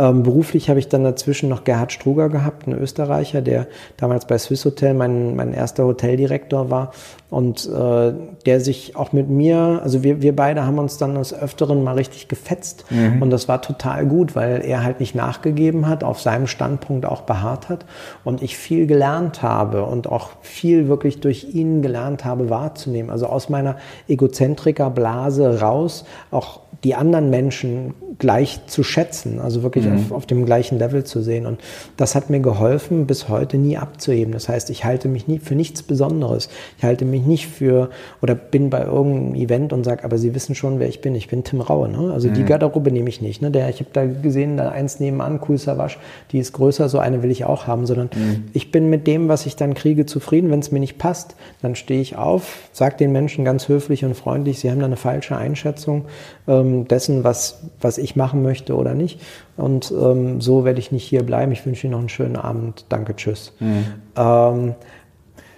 Ähm, 0.00 0.22
beruflich 0.22 0.70
habe 0.70 0.78
ich 0.78 0.88
dann 0.88 1.04
dazwischen 1.04 1.50
noch 1.50 1.64
Gerhard 1.64 1.92
Struger 1.92 2.30
gehabt, 2.30 2.66
ein 2.66 2.72
Österreicher, 2.72 3.42
der 3.42 3.66
damals 3.98 4.24
bei 4.24 4.38
Swiss 4.38 4.64
Hotel 4.64 4.94
mein, 4.94 5.36
mein 5.36 5.52
erster 5.52 5.84
Hoteldirektor 5.84 6.70
war 6.70 6.92
und 7.28 7.68
äh, 7.68 8.14
der 8.46 8.60
sich 8.60 8.96
auch 8.96 9.12
mit 9.12 9.28
mir, 9.28 9.80
also 9.82 10.02
wir, 10.02 10.22
wir 10.22 10.34
beide 10.34 10.64
haben 10.64 10.78
uns 10.78 10.96
dann 10.96 11.16
des 11.16 11.34
Öfteren 11.34 11.84
mal 11.84 11.96
richtig 11.96 12.28
gefetzt 12.28 12.86
mhm. 12.88 13.20
und 13.20 13.28
das 13.28 13.46
war 13.46 13.60
total 13.60 14.06
gut, 14.06 14.34
weil 14.34 14.62
er 14.64 14.82
halt 14.82 15.00
nicht 15.00 15.14
nachgegeben 15.14 15.86
hat, 15.86 16.02
auf 16.02 16.18
seinem 16.18 16.46
Standpunkt 16.46 17.04
auch 17.04 17.22
beharrt 17.22 17.68
hat 17.68 17.84
und 18.24 18.42
ich 18.42 18.56
viel 18.56 18.86
gelernt 18.86 19.42
habe 19.42 19.84
und 19.84 20.06
auch 20.06 20.30
viel 20.40 20.88
wirklich 20.88 21.20
durch 21.20 21.52
ihn 21.52 21.82
gelernt 21.82 22.24
habe 22.24 22.48
wahrzunehmen. 22.48 23.10
Also 23.10 23.26
aus 23.26 23.50
meiner 23.50 23.76
Egozentrikerblase 24.08 25.60
raus, 25.60 26.06
auch 26.30 26.60
die 26.84 26.94
anderen 26.94 27.28
Menschen 27.28 27.94
gleich 28.18 28.60
zu 28.66 28.82
schätzen, 28.82 29.38
also 29.38 29.62
wirklich 29.62 29.86
mhm. 29.86 29.96
auf, 29.96 30.12
auf, 30.12 30.26
dem 30.26 30.44
gleichen 30.44 30.78
Level 30.78 31.04
zu 31.04 31.20
sehen. 31.22 31.46
Und 31.46 31.60
das 31.96 32.14
hat 32.14 32.30
mir 32.30 32.40
geholfen, 32.40 33.06
bis 33.06 33.28
heute 33.28 33.56
nie 33.56 33.76
abzuheben. 33.76 34.32
Das 34.32 34.48
heißt, 34.48 34.70
ich 34.70 34.84
halte 34.84 35.08
mich 35.08 35.26
nie 35.26 35.38
für 35.38 35.54
nichts 35.54 35.82
Besonderes. 35.82 36.48
Ich 36.78 36.84
halte 36.84 37.04
mich 37.04 37.24
nicht 37.24 37.48
für 37.48 37.90
oder 38.20 38.34
bin 38.34 38.70
bei 38.70 38.84
irgendeinem 38.84 39.34
Event 39.34 39.72
und 39.72 39.84
sage, 39.84 40.04
aber 40.04 40.18
Sie 40.18 40.34
wissen 40.34 40.54
schon, 40.54 40.80
wer 40.80 40.88
ich 40.88 41.00
bin. 41.00 41.14
Ich 41.14 41.28
bin 41.28 41.44
Tim 41.44 41.60
Raue. 41.60 41.88
Ne? 41.88 42.12
Also 42.12 42.28
mhm. 42.28 42.34
die 42.34 42.44
Garderobe 42.44 42.92
nehme 42.92 43.08
ich 43.08 43.20
nicht. 43.20 43.42
Ne? 43.42 43.50
Der, 43.50 43.68
ich 43.68 43.80
habe 43.80 43.90
da 43.92 44.04
gesehen, 44.06 44.56
da 44.56 44.70
eins 44.70 45.00
nebenan, 45.00 45.40
Cool 45.46 45.58
Savage, 45.58 45.96
die 46.32 46.38
ist 46.38 46.52
größer, 46.52 46.88
so 46.88 46.98
eine 46.98 47.22
will 47.22 47.30
ich 47.30 47.44
auch 47.44 47.66
haben, 47.66 47.86
sondern 47.86 48.10
mhm. 48.14 48.44
ich 48.52 48.70
bin 48.70 48.90
mit 48.90 49.06
dem, 49.06 49.28
was 49.28 49.46
ich 49.46 49.56
dann 49.56 49.74
kriege, 49.74 50.06
zufrieden. 50.06 50.50
Wenn 50.50 50.60
es 50.60 50.72
mir 50.72 50.80
nicht 50.80 50.98
passt, 50.98 51.36
dann 51.62 51.74
stehe 51.74 52.00
ich 52.00 52.16
auf, 52.16 52.68
sage 52.72 52.96
den 52.96 53.12
Menschen 53.12 53.44
ganz 53.44 53.68
höflich 53.68 54.04
und 54.04 54.14
freundlich, 54.14 54.60
sie 54.60 54.70
haben 54.70 54.80
da 54.80 54.86
eine 54.86 54.96
falsche 54.96 55.36
Einschätzung 55.36 56.04
ähm, 56.48 56.69
dessen, 56.88 57.24
was, 57.24 57.60
was 57.80 57.98
ich 57.98 58.16
machen 58.16 58.42
möchte 58.42 58.76
oder 58.76 58.94
nicht. 58.94 59.20
Und 59.56 59.92
ähm, 59.92 60.40
so 60.40 60.64
werde 60.64 60.78
ich 60.78 60.92
nicht 60.92 61.04
hier 61.04 61.22
bleiben. 61.22 61.52
Ich 61.52 61.64
wünsche 61.66 61.86
Ihnen 61.86 61.92
noch 61.92 62.00
einen 62.00 62.08
schönen 62.08 62.36
Abend. 62.36 62.86
Danke, 62.88 63.16
tschüss. 63.16 63.52
Mhm. 63.60 63.84
Ähm, 64.16 64.74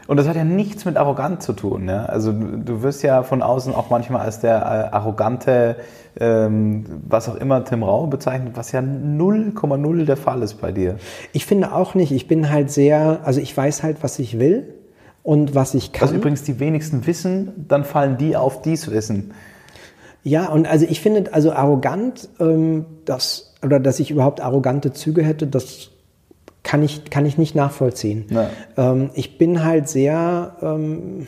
und 0.08 0.16
das 0.16 0.28
hat 0.28 0.36
ja 0.36 0.44
nichts 0.44 0.84
mit 0.84 0.96
arrogant 0.96 1.42
zu 1.42 1.52
tun. 1.52 1.84
Ne? 1.84 2.08
Also 2.08 2.32
du 2.32 2.82
wirst 2.82 3.02
ja 3.02 3.22
von 3.22 3.40
außen 3.40 3.74
auch 3.74 3.88
manchmal 3.88 4.22
als 4.22 4.40
der 4.40 4.56
äh, 4.56 4.94
arrogante, 4.94 5.76
ähm, 6.18 6.84
was 7.08 7.28
auch 7.28 7.36
immer, 7.36 7.64
Tim 7.64 7.82
Rau 7.82 8.08
bezeichnet, 8.08 8.52
was 8.56 8.72
ja 8.72 8.80
0,0 8.80 10.04
der 10.04 10.16
Fall 10.16 10.42
ist 10.42 10.60
bei 10.60 10.72
dir. 10.72 10.96
Ich 11.32 11.46
finde 11.46 11.72
auch 11.72 11.94
nicht. 11.94 12.12
Ich 12.12 12.26
bin 12.26 12.50
halt 12.50 12.70
sehr, 12.70 13.20
also 13.24 13.40
ich 13.40 13.56
weiß 13.56 13.82
halt, 13.82 14.02
was 14.02 14.18
ich 14.18 14.38
will 14.38 14.74
und 15.22 15.54
was 15.54 15.74
ich 15.74 15.92
kann. 15.92 16.08
Was 16.08 16.14
übrigens 16.14 16.42
die 16.42 16.58
wenigsten 16.58 17.06
wissen, 17.06 17.66
dann 17.68 17.84
fallen 17.84 18.18
die 18.18 18.36
auf 18.36 18.60
dies 18.60 18.90
Wissen. 18.90 19.32
Ja, 20.24 20.48
und 20.48 20.66
also 20.66 20.86
ich 20.88 21.00
finde, 21.00 21.32
also 21.32 21.52
arrogant, 21.52 22.28
ähm, 22.38 22.86
das, 23.04 23.54
oder 23.62 23.80
dass 23.80 23.98
ich 24.00 24.10
überhaupt 24.10 24.40
arrogante 24.40 24.92
Züge 24.92 25.22
hätte, 25.22 25.46
das 25.46 25.90
kann 26.62 26.82
ich, 26.82 27.10
kann 27.10 27.26
ich 27.26 27.38
nicht 27.38 27.54
nachvollziehen. 27.54 28.26
Ähm, 28.76 29.10
ich 29.14 29.36
bin 29.36 29.64
halt 29.64 29.88
sehr, 29.88 30.56
ähm, 30.62 31.26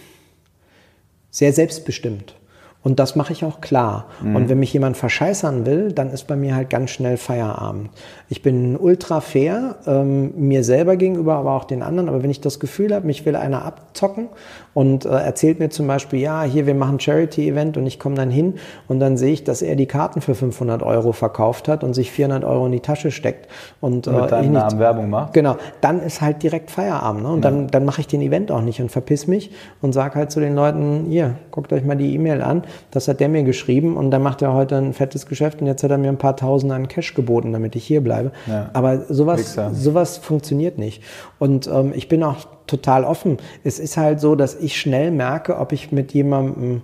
sehr 1.30 1.52
selbstbestimmt. 1.52 2.36
Und 2.84 3.00
das 3.00 3.16
mache 3.16 3.32
ich 3.32 3.44
auch 3.44 3.62
klar. 3.62 4.04
Mhm. 4.22 4.36
Und 4.36 4.48
wenn 4.50 4.58
mich 4.58 4.72
jemand 4.74 4.98
verscheißern 4.98 5.64
will, 5.64 5.92
dann 5.92 6.10
ist 6.10 6.26
bei 6.26 6.36
mir 6.36 6.54
halt 6.54 6.68
ganz 6.68 6.90
schnell 6.90 7.16
Feierabend. 7.16 7.88
Ich 8.28 8.42
bin 8.42 8.76
ultra 8.76 9.22
fair, 9.22 9.76
ähm, 9.86 10.34
mir 10.36 10.62
selber 10.62 10.96
gegenüber, 10.96 11.36
aber 11.36 11.52
auch 11.52 11.64
den 11.64 11.82
anderen. 11.82 12.10
Aber 12.10 12.22
wenn 12.22 12.30
ich 12.30 12.42
das 12.42 12.60
Gefühl 12.60 12.94
habe, 12.94 13.06
mich 13.06 13.24
will 13.24 13.36
einer 13.36 13.64
abzocken 13.64 14.28
und 14.74 15.06
äh, 15.06 15.08
erzählt 15.08 15.60
mir 15.60 15.70
zum 15.70 15.86
Beispiel, 15.86 16.20
ja, 16.20 16.42
hier, 16.42 16.66
wir 16.66 16.74
machen 16.74 17.00
Charity-Event 17.00 17.78
und 17.78 17.86
ich 17.86 17.98
komme 17.98 18.16
dann 18.16 18.30
hin 18.30 18.56
und 18.86 19.00
dann 19.00 19.16
sehe 19.16 19.32
ich, 19.32 19.44
dass 19.44 19.62
er 19.62 19.76
die 19.76 19.86
Karten 19.86 20.20
für 20.20 20.34
500 20.34 20.82
Euro 20.82 21.12
verkauft 21.12 21.68
hat 21.68 21.84
und 21.84 21.94
sich 21.94 22.10
400 22.12 22.44
Euro 22.44 22.66
in 22.66 22.72
die 22.72 22.80
Tasche 22.80 23.10
steckt. 23.10 23.48
Und, 23.80 24.06
und 24.08 24.20
mit 24.20 24.30
äh, 24.30 24.42
Namen 24.42 24.78
Werbung 24.78 25.08
macht. 25.08 25.32
Genau, 25.32 25.56
dann 25.80 26.02
ist 26.02 26.20
halt 26.20 26.42
direkt 26.42 26.70
Feierabend. 26.70 27.22
Ne? 27.22 27.28
Und 27.30 27.44
ja. 27.44 27.50
dann, 27.50 27.68
dann 27.68 27.86
mache 27.86 28.02
ich 28.02 28.08
den 28.08 28.20
Event 28.20 28.50
auch 28.50 28.60
nicht 28.60 28.82
und 28.82 28.90
verpiss 28.90 29.26
mich 29.26 29.52
und 29.80 29.94
sage 29.94 30.16
halt 30.16 30.30
zu 30.30 30.40
den 30.40 30.54
Leuten, 30.54 31.06
hier, 31.08 31.36
guckt 31.50 31.72
euch 31.72 31.82
mal 31.82 31.96
die 31.96 32.14
E-Mail 32.14 32.42
an 32.42 32.62
das 32.90 33.08
hat 33.08 33.20
der 33.20 33.28
mir 33.28 33.42
geschrieben 33.42 33.96
und 33.96 34.10
dann 34.10 34.22
macht 34.22 34.42
er 34.42 34.52
heute 34.52 34.76
ein 34.76 34.92
fettes 34.92 35.26
Geschäft 35.26 35.60
und 35.60 35.66
jetzt 35.66 35.82
hat 35.82 35.90
er 35.90 35.98
mir 35.98 36.08
ein 36.08 36.18
paar 36.18 36.36
Tausend 36.36 36.72
an 36.72 36.88
Cash 36.88 37.14
geboten, 37.14 37.52
damit 37.52 37.76
ich 37.76 37.84
hier 37.84 38.00
bleibe. 38.00 38.32
Ja. 38.46 38.70
Aber 38.72 39.02
sowas, 39.08 39.58
sowas 39.72 40.18
funktioniert 40.18 40.78
nicht. 40.78 41.02
Und 41.38 41.66
ähm, 41.66 41.92
ich 41.94 42.08
bin 42.08 42.22
auch 42.22 42.46
total 42.66 43.04
offen. 43.04 43.38
Es 43.62 43.78
ist 43.78 43.96
halt 43.96 44.20
so, 44.20 44.34
dass 44.34 44.54
ich 44.54 44.78
schnell 44.80 45.10
merke, 45.10 45.58
ob 45.58 45.72
ich 45.72 45.92
mit 45.92 46.12
jemandem, 46.12 46.82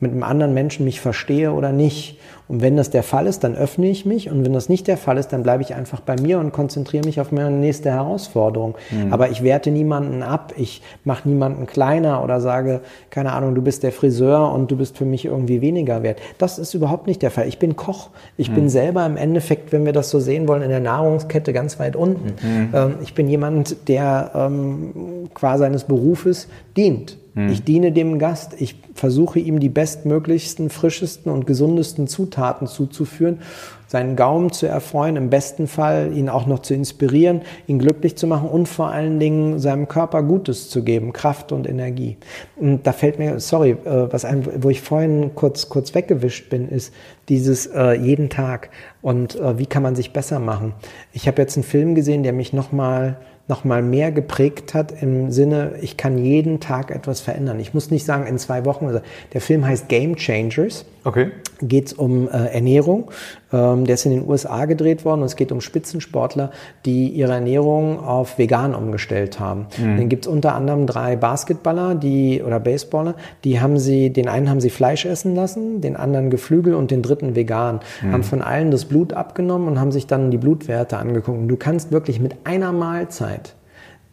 mit 0.00 0.12
einem 0.12 0.22
anderen 0.22 0.54
Menschen 0.54 0.84
mich 0.84 1.00
verstehe 1.00 1.52
oder 1.52 1.72
nicht. 1.72 2.18
Und 2.48 2.62
wenn 2.62 2.76
das 2.76 2.88
der 2.88 3.02
Fall 3.02 3.26
ist, 3.26 3.44
dann 3.44 3.54
öffne 3.54 3.88
ich 3.88 4.06
mich. 4.06 4.30
Und 4.30 4.44
wenn 4.44 4.54
das 4.54 4.70
nicht 4.70 4.86
der 4.88 4.96
Fall 4.96 5.18
ist, 5.18 5.28
dann 5.28 5.42
bleibe 5.42 5.62
ich 5.62 5.74
einfach 5.74 6.00
bei 6.00 6.16
mir 6.18 6.38
und 6.38 6.50
konzentriere 6.50 7.04
mich 7.04 7.20
auf 7.20 7.30
meine 7.30 7.50
nächste 7.50 7.90
Herausforderung. 7.90 8.74
Mhm. 8.90 9.12
Aber 9.12 9.28
ich 9.28 9.42
werte 9.42 9.70
niemanden 9.70 10.22
ab. 10.22 10.54
Ich 10.56 10.80
mache 11.04 11.28
niemanden 11.28 11.66
kleiner 11.66 12.24
oder 12.24 12.40
sage, 12.40 12.80
keine 13.10 13.34
Ahnung, 13.34 13.54
du 13.54 13.60
bist 13.60 13.82
der 13.82 13.92
Friseur 13.92 14.50
und 14.52 14.70
du 14.70 14.76
bist 14.76 14.96
für 14.96 15.04
mich 15.04 15.26
irgendwie 15.26 15.60
weniger 15.60 16.02
wert. 16.02 16.20
Das 16.38 16.58
ist 16.58 16.72
überhaupt 16.72 17.06
nicht 17.06 17.20
der 17.20 17.30
Fall. 17.30 17.46
Ich 17.48 17.58
bin 17.58 17.76
Koch. 17.76 18.08
Ich 18.38 18.50
mhm. 18.50 18.54
bin 18.54 18.68
selber 18.70 19.04
im 19.04 19.18
Endeffekt, 19.18 19.70
wenn 19.72 19.84
wir 19.84 19.92
das 19.92 20.08
so 20.08 20.18
sehen 20.18 20.48
wollen, 20.48 20.62
in 20.62 20.70
der 20.70 20.80
Nahrungskette 20.80 21.52
ganz 21.52 21.78
weit 21.78 21.96
unten. 21.96 22.34
Mhm. 22.42 22.68
Ähm, 22.72 22.94
ich 23.02 23.12
bin 23.12 23.28
jemand, 23.28 23.88
der 23.88 24.30
ähm, 24.34 25.28
qua 25.34 25.58
seines 25.58 25.84
Berufes 25.84 26.48
dient. 26.76 27.18
Ich 27.46 27.62
diene 27.62 27.92
dem 27.92 28.18
Gast, 28.18 28.60
ich 28.60 28.74
versuche 28.94 29.38
ihm 29.38 29.60
die 29.60 29.68
bestmöglichsten, 29.68 30.70
frischesten 30.70 31.30
und 31.30 31.46
gesundesten 31.46 32.08
Zutaten 32.08 32.37
zuzuführen, 32.66 33.40
seinen 33.86 34.16
Gaumen 34.16 34.52
zu 34.52 34.66
erfreuen, 34.66 35.16
im 35.16 35.30
besten 35.30 35.66
Fall 35.66 36.12
ihn 36.14 36.28
auch 36.28 36.46
noch 36.46 36.58
zu 36.60 36.74
inspirieren, 36.74 37.40
ihn 37.66 37.78
glücklich 37.78 38.16
zu 38.16 38.26
machen 38.26 38.48
und 38.48 38.68
vor 38.68 38.88
allen 38.88 39.18
Dingen 39.18 39.58
seinem 39.58 39.88
Körper 39.88 40.22
Gutes 40.22 40.68
zu 40.68 40.84
geben, 40.84 41.12
Kraft 41.12 41.52
und 41.52 41.68
Energie. 41.68 42.18
Und 42.56 42.86
da 42.86 42.92
fällt 42.92 43.18
mir, 43.18 43.40
sorry, 43.40 43.70
äh, 43.70 44.12
was 44.12 44.24
ein, 44.24 44.46
wo 44.62 44.68
ich 44.68 44.82
vorhin 44.82 45.34
kurz, 45.34 45.68
kurz 45.68 45.94
weggewischt 45.94 46.50
bin, 46.50 46.68
ist 46.68 46.92
dieses 47.28 47.66
äh, 47.66 47.92
jeden 47.92 48.28
Tag 48.28 48.70
und 49.00 49.36
äh, 49.36 49.58
wie 49.58 49.66
kann 49.66 49.82
man 49.82 49.96
sich 49.96 50.12
besser 50.12 50.38
machen. 50.38 50.74
Ich 51.12 51.26
habe 51.26 51.40
jetzt 51.40 51.56
einen 51.56 51.64
Film 51.64 51.94
gesehen, 51.94 52.22
der 52.22 52.32
mich 52.32 52.52
nochmal 52.52 53.12
noch 53.12 53.37
mal 53.64 53.82
mehr 53.82 54.12
geprägt 54.12 54.74
hat 54.74 55.02
im 55.02 55.32
Sinne, 55.32 55.72
ich 55.80 55.96
kann 55.96 56.18
jeden 56.18 56.60
Tag 56.60 56.90
etwas 56.90 57.20
verändern. 57.20 57.58
Ich 57.60 57.72
muss 57.72 57.90
nicht 57.90 58.04
sagen 58.04 58.26
in 58.26 58.38
zwei 58.38 58.66
Wochen. 58.66 58.86
Also 58.86 59.00
der 59.32 59.40
Film 59.40 59.66
heißt 59.66 59.88
Game 59.88 60.16
Changers. 60.16 60.84
Okay. 61.04 61.30
Geht 61.62 61.86
es 61.86 61.92
um 61.94 62.28
äh, 62.28 62.32
Ernährung. 62.32 63.10
Ähm, 63.52 63.84
der 63.84 63.94
ist 63.94 64.04
in 64.04 64.12
den 64.12 64.28
USA 64.28 64.64
gedreht 64.66 65.04
worden 65.04 65.20
und 65.20 65.26
es 65.26 65.36
geht 65.36 65.52
um 65.52 65.60
Spitzensportler, 65.60 66.50
die 66.84 67.08
ihre 67.08 67.32
Ernährung 67.32 67.98
auf 67.98 68.38
vegan 68.38 68.74
umgestellt 68.74 69.40
haben. 69.40 69.66
Mhm. 69.78 69.96
Dann 69.96 70.08
gibt 70.08 70.26
es 70.26 70.32
unter 70.32 70.54
anderem 70.54 70.86
drei 70.86 71.16
Basketballer, 71.16 71.94
die 71.94 72.42
oder 72.42 72.60
Baseballer, 72.60 73.14
die 73.44 73.60
haben 73.60 73.78
sie, 73.78 74.10
den 74.10 74.28
einen 74.28 74.50
haben 74.50 74.60
sie 74.60 74.70
Fleisch 74.70 75.06
essen 75.06 75.34
lassen, 75.34 75.80
den 75.80 75.96
anderen 75.96 76.30
Geflügel 76.30 76.74
und 76.74 76.90
den 76.90 77.02
dritten 77.02 77.34
vegan. 77.34 77.80
Mhm. 78.02 78.12
Haben 78.12 78.22
von 78.22 78.42
allen 78.42 78.70
das 78.70 78.84
Blut 78.84 79.12
abgenommen 79.12 79.68
und 79.68 79.80
haben 79.80 79.92
sich 79.92 80.06
dann 80.06 80.30
die 80.30 80.38
Blutwerte 80.38 80.98
angeguckt. 80.98 81.38
Und 81.38 81.48
du 81.48 81.56
kannst 81.56 81.92
wirklich 81.92 82.20
mit 82.20 82.36
einer 82.44 82.72
Mahlzeit 82.72 83.54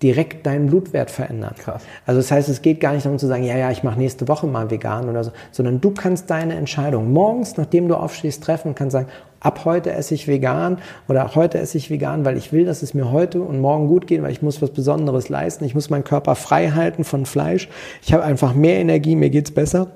direkt 0.02 0.46
deinen 0.46 0.68
Blutwert 0.68 1.10
verändern. 1.10 1.56
Krass. 1.58 1.84
Also 2.06 2.20
das 2.20 2.32
heißt, 2.32 2.50
es 2.50 2.62
geht 2.62 2.80
gar 2.80 2.94
nicht 2.94 3.06
darum 3.06 3.18
zu 3.18 3.28
sagen, 3.28 3.44
ja, 3.44 3.58
ja, 3.58 3.72
ich 3.72 3.84
mache 3.84 3.98
nächste 3.98 4.28
Woche 4.28 4.46
mal 4.46 4.70
vegan 4.70 5.10
oder 5.10 5.24
so, 5.24 5.32
sondern 5.52 5.80
du 5.80 5.92
kannst 5.92 6.30
deine 6.30 6.56
Entscheidung 6.56 7.14
morgens, 7.14 7.56
nachdem 7.58 7.88
du 7.88 7.96
aufstehst, 7.96 8.44
treffen 8.44 8.70
und 8.70 8.76
kannst 8.76 8.92
sagen, 8.92 9.08
ab 9.40 9.62
heute 9.64 9.92
esse 9.92 10.14
ich 10.14 10.28
vegan 10.28 10.80
oder 11.08 11.36
heute 11.36 11.60
esse 11.60 11.78
ich 11.78 11.90
vegan, 11.90 12.26
weil 12.26 12.36
ich 12.36 12.52
will, 12.52 12.66
dass 12.66 12.82
es 12.84 12.94
mir 12.94 13.12
heute 13.12 13.42
und 13.42 13.62
morgen 13.62 13.88
gut 13.88 14.08
geht, 14.08 14.22
weil 14.22 14.32
ich 14.32 14.42
muss 14.42 14.62
was 14.62 14.72
Besonderes 14.72 15.30
leisten. 15.30 15.64
Ich 15.64 15.76
muss 15.76 15.90
meinen 15.90 16.04
Körper 16.04 16.36
frei 16.36 16.72
halten 16.72 17.04
von 17.04 17.26
Fleisch. 17.26 17.70
Ich 18.02 18.12
habe 18.12 18.24
einfach 18.24 18.54
mehr 18.54 18.78
Energie, 18.78 19.16
mir 19.16 19.30
geht's 19.30 19.52
besser. 19.52 19.88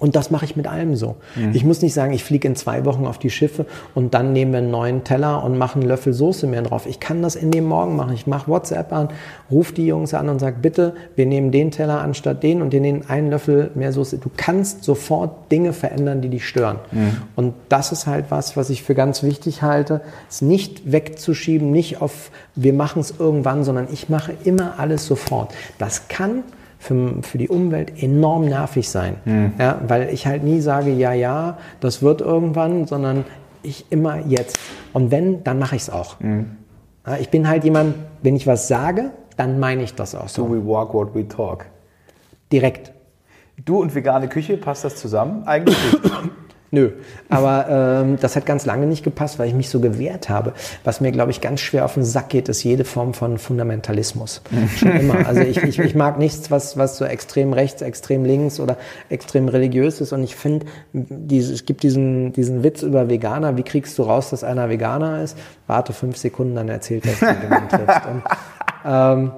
Und 0.00 0.16
das 0.16 0.30
mache 0.30 0.46
ich 0.46 0.56
mit 0.56 0.66
allem 0.66 0.96
so. 0.96 1.16
Mhm. 1.36 1.50
Ich 1.54 1.64
muss 1.64 1.82
nicht 1.82 1.92
sagen, 1.92 2.12
ich 2.12 2.24
fliege 2.24 2.48
in 2.48 2.56
zwei 2.56 2.84
Wochen 2.86 3.06
auf 3.06 3.18
die 3.18 3.30
Schiffe 3.30 3.66
und 3.94 4.14
dann 4.14 4.32
nehmen 4.32 4.52
wir 4.52 4.58
einen 4.58 4.70
neuen 4.70 5.04
Teller 5.04 5.44
und 5.44 5.58
machen 5.58 5.82
einen 5.82 5.88
Löffel 5.88 6.12
Soße 6.14 6.46
mehr 6.46 6.62
drauf. 6.62 6.86
Ich 6.86 6.98
kann 6.98 7.22
das 7.22 7.36
in 7.36 7.50
dem 7.50 7.66
Morgen 7.66 7.96
machen. 7.96 8.14
Ich 8.14 8.26
mache 8.26 8.48
WhatsApp 8.48 8.92
an, 8.92 9.10
rufe 9.50 9.74
die 9.74 9.86
Jungs 9.86 10.14
an 10.14 10.28
und 10.30 10.38
sage, 10.38 10.56
bitte, 10.60 10.94
wir 11.16 11.26
nehmen 11.26 11.52
den 11.52 11.70
Teller 11.70 12.00
anstatt 12.00 12.42
den 12.42 12.62
und 12.62 12.72
den 12.72 12.82
nehmen 12.82 13.04
einen 13.08 13.30
Löffel 13.30 13.70
mehr 13.74 13.92
Soße. 13.92 14.18
Du 14.18 14.30
kannst 14.34 14.84
sofort 14.84 15.52
Dinge 15.52 15.74
verändern, 15.74 16.22
die 16.22 16.30
dich 16.30 16.48
stören. 16.48 16.78
Mhm. 16.90 17.16
Und 17.36 17.54
das 17.68 17.92
ist 17.92 18.06
halt 18.06 18.26
was, 18.30 18.56
was 18.56 18.70
ich 18.70 18.82
für 18.82 18.94
ganz 18.94 19.22
wichtig 19.22 19.60
halte, 19.60 20.00
es 20.30 20.40
nicht 20.40 20.90
wegzuschieben, 20.90 21.70
nicht 21.70 22.00
auf, 22.00 22.30
wir 22.54 22.72
machen 22.72 23.00
es 23.00 23.14
irgendwann, 23.18 23.64
sondern 23.64 23.88
ich 23.92 24.08
mache 24.08 24.32
immer 24.44 24.78
alles 24.78 25.06
sofort. 25.06 25.52
Das 25.78 26.08
kann 26.08 26.42
für, 26.80 27.22
für 27.22 27.38
die 27.38 27.48
Umwelt 27.48 28.02
enorm 28.02 28.46
nervig 28.46 28.88
sein. 28.88 29.16
Mhm. 29.26 29.52
Ja, 29.58 29.80
weil 29.86 30.08
ich 30.08 30.26
halt 30.26 30.42
nie 30.42 30.60
sage, 30.60 30.90
ja, 30.90 31.12
ja, 31.12 31.58
das 31.78 32.02
wird 32.02 32.22
irgendwann, 32.22 32.86
sondern 32.86 33.24
ich 33.62 33.84
immer 33.90 34.18
jetzt. 34.26 34.58
Und 34.94 35.10
wenn, 35.10 35.44
dann 35.44 35.58
mache 35.58 35.76
ich 35.76 35.82
es 35.82 35.90
auch. 35.90 36.18
Mhm. 36.20 36.56
Ja, 37.06 37.18
ich 37.18 37.28
bin 37.28 37.48
halt 37.48 37.64
jemand, 37.64 37.94
wenn 38.22 38.34
ich 38.34 38.46
was 38.46 38.66
sage, 38.66 39.10
dann 39.36 39.60
meine 39.60 39.82
ich 39.82 39.94
das 39.94 40.14
auch 40.14 40.28
so. 40.28 40.46
So 40.46 40.50
we 40.50 40.66
walk 40.66 40.94
what 40.94 41.14
we 41.14 41.28
talk. 41.28 41.66
Direkt. 42.50 42.92
Du 43.62 43.80
und 43.80 43.94
vegane 43.94 44.28
Küche, 44.28 44.56
passt 44.56 44.84
das 44.84 44.96
zusammen? 44.96 45.44
Eigentlich 45.44 45.76
nicht. 45.92 46.12
Nö, 46.72 46.92
aber 47.28 47.66
ähm, 47.68 48.16
das 48.20 48.36
hat 48.36 48.46
ganz 48.46 48.64
lange 48.64 48.86
nicht 48.86 49.02
gepasst, 49.02 49.40
weil 49.40 49.48
ich 49.48 49.54
mich 49.54 49.68
so 49.68 49.80
gewehrt 49.80 50.28
habe. 50.28 50.52
Was 50.84 51.00
mir, 51.00 51.10
glaube 51.10 51.32
ich, 51.32 51.40
ganz 51.40 51.60
schwer 51.60 51.84
auf 51.84 51.94
den 51.94 52.04
Sack 52.04 52.28
geht, 52.28 52.48
ist 52.48 52.62
jede 52.62 52.84
Form 52.84 53.12
von 53.12 53.38
Fundamentalismus. 53.38 54.40
Schon 54.76 54.92
immer. 54.92 55.26
Also 55.26 55.40
ich, 55.40 55.56
ich, 55.64 55.80
ich 55.80 55.94
mag 55.96 56.18
nichts, 56.18 56.50
was, 56.52 56.76
was 56.76 56.96
so 56.96 57.04
extrem 57.04 57.52
rechts, 57.52 57.82
extrem 57.82 58.24
links 58.24 58.60
oder 58.60 58.76
extrem 59.08 59.48
religiös 59.48 60.00
ist. 60.00 60.12
Und 60.12 60.22
ich 60.22 60.36
finde, 60.36 60.66
es 60.92 61.64
gibt 61.66 61.82
diesen, 61.82 62.32
diesen 62.32 62.62
Witz 62.62 62.82
über 62.82 63.08
Veganer. 63.08 63.56
Wie 63.56 63.64
kriegst 63.64 63.98
du 63.98 64.04
raus, 64.04 64.30
dass 64.30 64.44
einer 64.44 64.68
Veganer 64.68 65.24
ist? 65.24 65.36
Warte 65.66 65.92
fünf 65.92 66.18
Sekunden, 66.18 66.54
dann 66.54 66.68
erzählt 66.68 67.04
er 67.04 67.20
wenn 67.20 67.50
du 67.50 67.56
ihn 67.56 67.68
triffst. 67.68 68.06
Und, 68.06 68.22
ähm, 68.84 69.32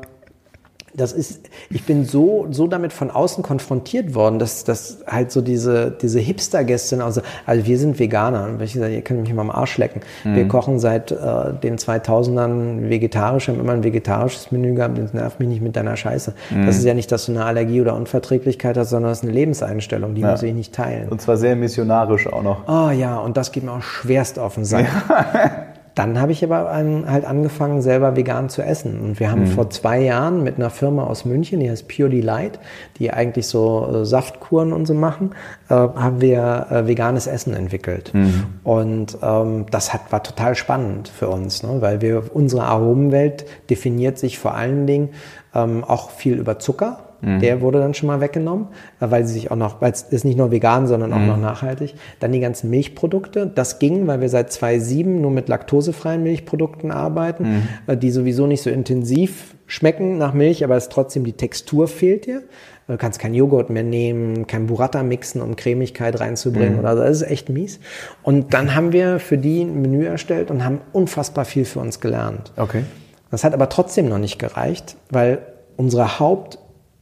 das 0.94 1.12
ist, 1.12 1.48
ich 1.70 1.84
bin 1.84 2.04
so, 2.04 2.46
so 2.50 2.66
damit 2.66 2.92
von 2.92 3.10
außen 3.10 3.42
konfrontiert 3.42 4.14
worden, 4.14 4.38
dass, 4.38 4.64
dass 4.64 4.98
halt 5.06 5.32
so 5.32 5.40
diese, 5.40 5.90
diese 5.90 6.20
Hipster-Gäste, 6.20 7.02
also, 7.02 7.22
also 7.46 7.66
wir 7.66 7.78
sind 7.78 7.98
Veganer 7.98 8.46
und 8.46 8.60
ich 8.60 8.74
sage, 8.74 8.94
ihr 8.94 9.02
könnt 9.02 9.22
mich 9.22 9.32
mal 9.32 9.42
am 9.42 9.50
Arsch 9.50 9.78
lecken. 9.78 10.02
Mhm. 10.24 10.36
Wir 10.36 10.48
kochen 10.48 10.78
seit 10.78 11.10
äh, 11.10 11.16
den 11.62 11.78
2000ern 11.78 12.90
vegetarisch, 12.90 13.48
haben 13.48 13.58
immer 13.58 13.72
ein 13.72 13.84
vegetarisches 13.84 14.52
Menü 14.52 14.74
gehabt, 14.74 14.98
das 14.98 15.14
nervt 15.14 15.40
mich 15.40 15.48
nicht 15.48 15.62
mit 15.62 15.76
deiner 15.76 15.96
Scheiße. 15.96 16.34
Mhm. 16.50 16.66
Das 16.66 16.76
ist 16.76 16.84
ja 16.84 16.94
nicht, 16.94 17.10
dass 17.10 17.26
du 17.26 17.32
eine 17.32 17.44
Allergie 17.44 17.80
oder 17.80 17.94
Unverträglichkeit 17.94 18.76
hast, 18.76 18.90
sondern 18.90 19.10
das 19.10 19.18
ist 19.18 19.24
eine 19.24 19.32
Lebenseinstellung, 19.32 20.14
die 20.14 20.20
ja. 20.20 20.30
muss 20.30 20.42
ich 20.42 20.54
nicht 20.54 20.74
teilen. 20.74 21.08
Und 21.08 21.22
zwar 21.22 21.38
sehr 21.38 21.56
missionarisch 21.56 22.26
auch 22.26 22.42
noch. 22.42 22.68
Oh 22.68 22.90
ja, 22.90 23.18
und 23.18 23.36
das 23.36 23.52
geht 23.52 23.64
mir 23.64 23.72
auch 23.72 23.82
schwerst 23.82 24.38
auf 24.38 24.54
den 24.54 24.64
Sack. 24.64 24.86
Ja. 25.08 25.66
Dann 25.94 26.20
habe 26.20 26.32
ich 26.32 26.42
aber 26.42 26.70
halt 26.70 27.24
angefangen, 27.24 27.82
selber 27.82 28.16
vegan 28.16 28.48
zu 28.48 28.62
essen. 28.62 29.00
Und 29.00 29.20
wir 29.20 29.30
haben 29.30 29.42
mhm. 29.42 29.46
vor 29.48 29.70
zwei 29.70 30.00
Jahren 30.00 30.42
mit 30.42 30.56
einer 30.56 30.70
Firma 30.70 31.04
aus 31.04 31.24
München, 31.24 31.60
die 31.60 31.70
heißt 31.70 31.86
Pure 31.88 32.08
Delight, 32.08 32.58
die 32.98 33.12
eigentlich 33.12 33.46
so 33.46 33.88
äh, 33.92 34.04
Saftkuren 34.06 34.72
und 34.72 34.86
so 34.86 34.94
machen, 34.94 35.32
äh, 35.68 35.74
haben 35.74 36.20
wir 36.20 36.66
äh, 36.70 36.86
veganes 36.86 37.26
Essen 37.26 37.54
entwickelt. 37.54 38.12
Mhm. 38.14 38.44
Und 38.64 39.18
ähm, 39.22 39.66
das 39.70 39.92
hat, 39.92 40.10
war 40.10 40.22
total 40.22 40.54
spannend 40.54 41.08
für 41.08 41.28
uns, 41.28 41.62
ne? 41.62 41.80
weil 41.80 42.00
wir 42.00 42.34
unsere 42.34 42.64
Aromenwelt 42.64 43.44
definiert 43.68 44.18
sich 44.18 44.38
vor 44.38 44.54
allen 44.54 44.86
Dingen 44.86 45.10
ähm, 45.54 45.84
auch 45.84 46.10
viel 46.10 46.38
über 46.38 46.58
Zucker. 46.58 47.00
Mhm. 47.22 47.40
Der 47.40 47.60
wurde 47.60 47.78
dann 47.78 47.94
schon 47.94 48.08
mal 48.08 48.20
weggenommen, 48.20 48.66
äh, 49.00 49.06
weil 49.08 49.24
sie 49.24 49.32
sich 49.34 49.50
auch 49.50 49.56
noch, 49.56 49.80
weil 49.80 49.92
es 49.92 50.02
ist 50.02 50.24
nicht 50.24 50.36
nur 50.36 50.50
vegan, 50.50 50.86
sondern 50.86 51.12
auch 51.12 51.18
mhm. 51.18 51.28
noch 51.28 51.38
nachhaltig. 51.38 51.94
Dann 52.20 52.32
die 52.32 52.40
ganzen 52.40 52.68
Milchprodukte. 52.68 53.50
Das 53.52 53.78
ging, 53.78 54.06
weil 54.06 54.20
wir 54.20 54.28
seit 54.28 54.52
2007 54.52 55.20
nur 55.20 55.30
mit 55.30 55.48
laktosefreien 55.48 56.22
Milchprodukten 56.22 56.90
arbeiten, 56.90 57.44
mhm. 57.44 57.68
Äh, 57.86 57.96
die 57.96 58.10
sowieso 58.10 58.46
nicht 58.46 58.62
so 58.62 58.70
intensiv 58.70 59.54
schmecken 59.66 60.18
nach 60.18 60.34
Milch, 60.34 60.64
aber 60.64 60.76
es 60.76 60.88
trotzdem 60.88 61.24
die 61.24 61.32
Textur 61.32 61.88
fehlt 61.88 62.26
dir. 62.26 62.42
Du 62.88 62.98
kannst 62.98 63.20
kein 63.20 63.32
Joghurt 63.32 63.70
mehr 63.70 63.84
nehmen, 63.84 64.46
kein 64.46 64.66
Burrata 64.66 65.02
mixen, 65.02 65.40
um 65.40 65.56
Cremigkeit 65.56 66.18
reinzubringen. 66.20 66.74
Mhm. 66.74 66.78
Oder 66.80 66.96
das 66.96 67.22
ist 67.22 67.30
echt 67.30 67.48
mies. 67.48 67.78
Und 68.22 68.52
dann 68.52 68.74
haben 68.74 68.92
wir 68.92 69.18
für 69.20 69.38
die 69.38 69.62
ein 69.62 69.80
Menü 69.80 70.04
erstellt 70.04 70.50
und 70.50 70.64
haben 70.64 70.80
unfassbar 70.92 71.44
viel 71.44 71.64
für 71.64 71.78
uns 71.78 72.00
gelernt. 72.00 72.52
Okay. 72.56 72.82
Das 73.30 73.44
hat 73.44 73.54
aber 73.54 73.68
trotzdem 73.68 74.08
noch 74.08 74.18
nicht 74.18 74.38
gereicht, 74.38 74.96
weil 75.10 75.38
unsere 75.76 76.18
Haupt 76.18 76.58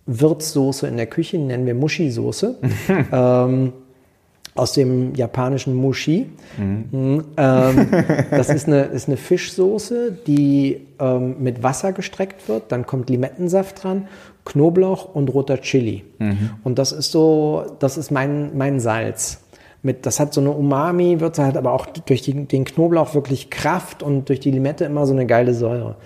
Würzsoße 0.07 0.87
in 0.87 0.97
der 0.97 1.07
Küche, 1.07 1.37
die 1.39 1.45
nennen 1.45 1.67
wir 1.67 1.75
Mushi-Soße. 1.75 2.57
ähm, 3.13 3.73
aus 4.55 4.73
dem 4.73 5.15
japanischen 5.15 5.75
Mushi. 5.75 6.27
Mhm. 6.59 7.25
Ähm, 7.37 7.89
das 8.31 8.49
ist 8.49 8.67
eine, 8.67 8.83
ist 8.83 9.09
eine 9.09 9.17
Fischsoße, 9.17 10.13
die 10.27 10.87
ähm, 10.99 11.37
mit 11.41 11.63
Wasser 11.63 11.93
gestreckt 11.93 12.49
wird. 12.49 12.73
Dann 12.73 12.85
kommt 12.85 13.11
Limettensaft 13.11 13.83
dran, 13.83 14.09
Knoblauch 14.45 15.15
und 15.15 15.33
roter 15.33 15.61
Chili. 15.61 16.05
Mhm. 16.19 16.51
Und 16.65 16.79
das 16.79 16.93
ist 16.93 17.13
so, 17.13 17.77
das 17.79 17.97
ist 17.97 18.11
mein, 18.11 18.57
mein 18.57 18.81
Salz. 18.81 19.41
Mit, 19.83 20.05
das 20.05 20.21
hat 20.21 20.35
so 20.35 20.43
eine 20.43 20.51
Umami-Würze, 20.51 21.47
hat 21.47 21.57
aber 21.57 21.73
auch 21.73 21.87
durch 21.87 22.21
die, 22.21 22.35
den 22.35 22.65
Knoblauch 22.65 23.15
wirklich 23.15 23.49
Kraft 23.49 24.03
und 24.03 24.29
durch 24.29 24.41
die 24.41 24.51
Limette 24.51 24.85
immer 24.85 25.07
so 25.07 25.15
eine 25.15 25.27
geile 25.27 25.55
Säure. 25.55 25.97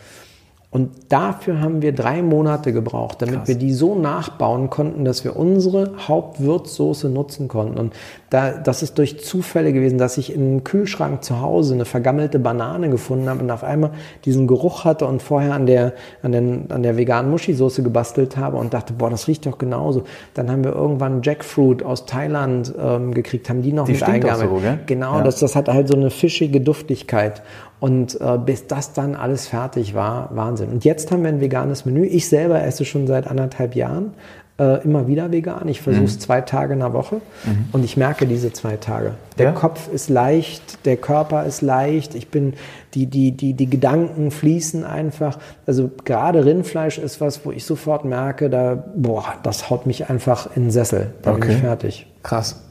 Und 0.74 0.90
dafür 1.08 1.60
haben 1.60 1.82
wir 1.82 1.92
drei 1.92 2.20
Monate 2.20 2.72
gebraucht, 2.72 3.22
damit 3.22 3.36
Krass. 3.36 3.48
wir 3.48 3.54
die 3.54 3.72
so 3.72 3.94
nachbauen 3.94 4.70
konnten, 4.70 5.04
dass 5.04 5.22
wir 5.22 5.36
unsere 5.36 5.92
Hauptwürzsoße 6.08 7.08
nutzen 7.08 7.46
konnten. 7.46 7.78
Und 7.78 7.94
da, 8.28 8.50
das 8.50 8.82
ist 8.82 8.98
durch 8.98 9.24
Zufälle 9.24 9.72
gewesen, 9.72 9.98
dass 9.98 10.18
ich 10.18 10.34
im 10.34 10.64
Kühlschrank 10.64 11.22
zu 11.22 11.40
Hause 11.40 11.74
eine 11.74 11.84
vergammelte 11.84 12.40
Banane 12.40 12.90
gefunden 12.90 13.28
habe 13.28 13.44
und 13.44 13.52
auf 13.52 13.62
einmal 13.62 13.92
diesen 14.24 14.48
Geruch 14.48 14.84
hatte 14.84 15.06
und 15.06 15.22
vorher 15.22 15.54
an 15.54 15.66
der, 15.66 15.92
an 16.24 16.32
den, 16.32 16.68
an 16.72 16.82
der 16.82 16.96
veganen 16.96 17.30
Muschi-Soße 17.30 17.84
gebastelt 17.84 18.36
habe 18.36 18.56
und 18.56 18.74
dachte, 18.74 18.94
boah, 18.94 19.10
das 19.10 19.28
riecht 19.28 19.46
doch 19.46 19.58
genauso. 19.58 20.02
Dann 20.34 20.50
haben 20.50 20.64
wir 20.64 20.72
irgendwann 20.72 21.22
Jackfruit 21.22 21.84
aus 21.84 22.04
Thailand 22.04 22.74
ähm, 22.76 23.14
gekriegt, 23.14 23.48
haben 23.48 23.62
die 23.62 23.72
noch 23.72 23.86
die 23.86 23.92
mit 23.92 24.02
eingearbeitet. 24.02 24.50
So, 24.50 24.78
genau, 24.86 25.18
ja. 25.18 25.22
das, 25.22 25.38
das 25.38 25.54
hat 25.54 25.68
halt 25.68 25.86
so 25.86 25.94
eine 25.94 26.10
fischige 26.10 26.60
Duftigkeit. 26.60 27.42
Und 27.85 28.18
äh, 28.18 28.39
bis 28.39 28.66
das 28.66 28.95
dann 28.95 29.14
alles 29.14 29.47
fertig 29.47 29.93
war, 29.93 30.30
Wahnsinn. 30.35 30.70
Und 30.70 30.87
jetzt 30.87 31.12
haben 31.12 31.22
wir 31.22 31.28
ein 31.28 31.43
veganes 31.43 31.85
Menü. 31.85 32.07
Ich 32.07 32.30
selber 32.30 32.64
esse 32.64 32.87
schon 32.87 33.07
seit 33.07 33.26
anderthalb 33.26 33.74
Jahren 33.76 34.14
äh, 34.59 34.82
immer 34.85 35.07
wieder 35.07 35.30
vegan. 35.30 35.68
Ich 35.68 35.82
versuche 35.82 36.07
es 36.07 36.14
mhm. 36.14 36.20
zwei 36.20 36.41
Tage 36.41 36.72
in 36.72 36.78
der 36.78 36.95
Woche 36.95 37.16
mhm. 37.45 37.68
und 37.72 37.85
ich 37.85 37.99
merke 37.99 38.26
diese 38.26 38.55
zwei 38.55 38.78
Tage. 38.78 39.16
Der 39.37 39.49
ja? 39.49 39.53
Kopf 39.53 39.93
ist 39.93 40.09
leicht, 40.09 40.87
der 40.87 40.97
Körper 40.97 41.45
ist 41.45 41.61
leicht, 41.61 42.14
ich 42.14 42.28
bin, 42.30 42.55
die, 42.95 43.05
die, 43.05 43.32
die, 43.32 43.53
die 43.53 43.68
Gedanken 43.68 44.30
fließen 44.30 44.82
einfach. 44.82 45.39
Also 45.66 45.91
gerade 46.07 46.47
Rindfleisch 46.47 46.97
ist 46.97 47.20
was, 47.20 47.45
wo 47.45 47.53
ich 47.53 47.66
sofort 47.66 48.07
merke, 48.07 48.49
da, 48.49 48.82
boah, 48.97 49.26
das 49.43 49.68
haut 49.68 49.85
mich 49.85 50.09
einfach 50.09 50.57
in 50.57 50.62
den 50.62 50.70
Sessel. 50.70 51.12
Da 51.20 51.32
okay. 51.32 51.41
bin 51.41 51.51
ich 51.51 51.59
fertig. 51.59 52.07
Krass. 52.22 52.62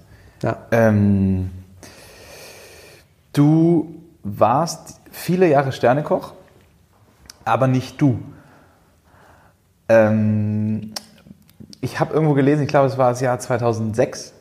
Ja. 0.42 0.58
Ähm, 0.72 1.52
du 3.34 3.94
warst 4.24 5.02
viele 5.14 5.48
Jahre 5.48 5.72
Sternekoch, 5.72 6.34
aber 7.46 7.68
nicht 7.68 8.02
du. 8.02 8.20
Ähm, 9.88 10.94
ich 11.82 12.00
habe 12.00 12.14
irgendwo 12.14 12.34
gelesen, 12.34 12.64
ich 12.64 12.68
glaube, 12.68 12.88
es 12.88 12.98
war 12.98 13.12
das 13.12 13.22
Jahr 13.22 13.40
2006, 13.40 14.34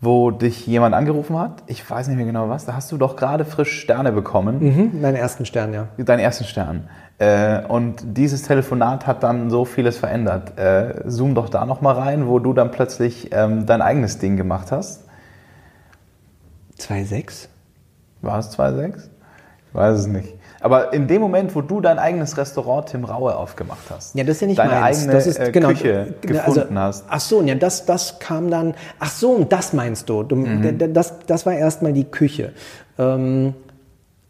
wo 0.00 0.30
dich 0.30 0.66
jemand 0.66 0.94
angerufen 0.94 1.38
hat. 1.38 1.62
Ich 1.66 1.88
weiß 1.88 2.08
nicht 2.08 2.16
mehr 2.16 2.26
genau 2.26 2.48
was. 2.48 2.64
Da 2.64 2.74
hast 2.74 2.90
du 2.90 2.96
doch 2.96 3.16
gerade 3.16 3.44
frisch 3.44 3.80
Sterne 3.80 4.12
bekommen. 4.12 4.58
Mhm, 4.60 5.02
deinen 5.02 5.16
ersten 5.16 5.46
Stern, 5.46 5.72
ja. 5.72 5.88
Deinen 5.98 6.20
ersten 6.20 6.44
Stern. 6.44 6.88
Äh, 7.18 7.64
und 7.66 8.16
dieses 8.16 8.42
Telefonat 8.42 9.06
hat 9.06 9.22
dann 9.22 9.50
so 9.50 9.64
vieles 9.64 9.98
verändert. 9.98 10.58
Äh, 10.58 11.02
zoom 11.06 11.34
doch 11.34 11.48
da 11.48 11.66
nochmal 11.66 11.94
rein, 11.96 12.26
wo 12.26 12.38
du 12.38 12.54
dann 12.54 12.70
plötzlich 12.70 13.28
ähm, 13.32 13.66
dein 13.66 13.82
eigenes 13.82 14.18
Ding 14.18 14.36
gemacht 14.36 14.72
hast. 14.72 15.04
2,6? 16.78 17.48
War 18.22 18.38
es 18.38 18.58
2,6? 18.58 19.10
Weiß 19.72 20.00
es 20.00 20.06
nicht. 20.06 20.34
Aber 20.60 20.92
in 20.92 21.08
dem 21.08 21.22
Moment, 21.22 21.54
wo 21.54 21.62
du 21.62 21.80
dein 21.80 21.98
eigenes 21.98 22.36
Restaurant 22.36 22.86
Tim 22.86 23.04
Raue 23.04 23.34
aufgemacht 23.34 23.90
hast, 23.90 24.14
ja, 24.14 24.24
das 24.24 24.36
ist 24.36 24.40
ja 24.42 24.46
nicht 24.48 24.58
deine 24.58 24.80
meins. 24.80 24.98
eigene 24.98 25.12
das 25.14 25.26
ist, 25.26 25.38
äh, 25.38 25.50
genau, 25.52 25.68
Küche 25.68 26.14
also, 26.22 26.54
gefunden 26.54 26.78
hast. 26.78 27.04
Ach 27.08 27.20
so, 27.20 27.42
ja, 27.42 27.54
das, 27.54 27.86
das 27.86 28.18
kam 28.18 28.50
dann. 28.50 28.74
Ach 28.98 29.10
so, 29.10 29.44
das 29.44 29.72
meinst 29.72 30.08
du. 30.10 30.22
du 30.22 30.36
mhm. 30.36 30.92
das, 30.92 31.14
das 31.26 31.46
war 31.46 31.54
erstmal 31.54 31.94
die 31.94 32.04
Küche. 32.04 32.52
Ähm, 32.98 33.54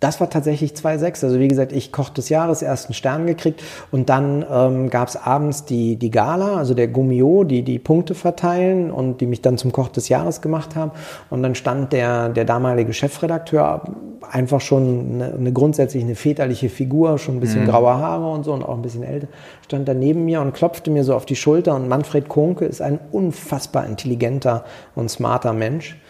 das 0.01 0.19
war 0.19 0.31
tatsächlich 0.31 0.73
2,6. 0.73 1.25
Also 1.25 1.39
wie 1.39 1.49
gesagt, 1.49 1.73
ich 1.73 1.93
Koch 1.93 2.09
des 2.09 2.31
Jahres, 2.31 2.63
ersten 2.63 2.95
Stern 2.95 3.27
gekriegt 3.27 3.63
und 3.91 4.09
dann 4.09 4.45
ähm, 4.51 4.91
gab 4.91 5.09
es 5.09 5.17
abends 5.17 5.67
die, 5.67 5.97
die 5.97 6.11
Gala, 6.11 6.57
also 6.57 6.75
der 6.75 6.89
Gummio, 6.89 7.45
die 7.45 7.63
die 7.63 7.79
Punkte 7.79 8.15
verteilen 8.15 8.91
und 8.91 9.21
die 9.21 9.27
mich 9.27 9.43
dann 9.43 9.59
zum 9.59 9.73
Koch 9.73 9.89
des 9.89 10.09
Jahres 10.09 10.41
gemacht 10.41 10.75
haben. 10.75 10.93
Und 11.29 11.43
dann 11.43 11.55
stand 11.55 11.93
der, 11.93 12.31
der 12.31 12.47
damalige 12.47 12.95
Chefredakteur 12.95 13.83
einfach 14.31 14.61
schon 14.61 15.15
eine, 15.15 15.35
eine 15.35 15.53
grundsätzlich 15.53 16.03
eine 16.03 16.15
väterliche 16.15 16.71
Figur, 16.71 17.19
schon 17.19 17.37
ein 17.37 17.41
bisschen 17.41 17.65
mhm. 17.65 17.69
graue 17.69 17.95
Haare 17.95 18.31
und 18.31 18.45
so 18.45 18.53
und 18.53 18.63
auch 18.63 18.75
ein 18.75 18.83
bisschen 18.83 19.03
älter, 19.03 19.29
stand 19.65 19.87
da 19.87 19.95
neben 19.95 20.25
mir 20.25 20.41
und 20.41 20.55
klopfte 20.55 20.91
mir 20.91 21.05
so 21.05 21.15
auf 21.15 21.27
die 21.27 21.37
Schulter 21.37 21.75
und 21.75 21.89
Manfred 21.89 22.29
Konke 22.29 22.65
ist 22.65 22.81
ein 22.81 22.99
unfassbar 23.13 23.87
intelligenter 23.87 24.65
und 24.95 25.11
smarter 25.11 25.53
Mensch 25.53 26.01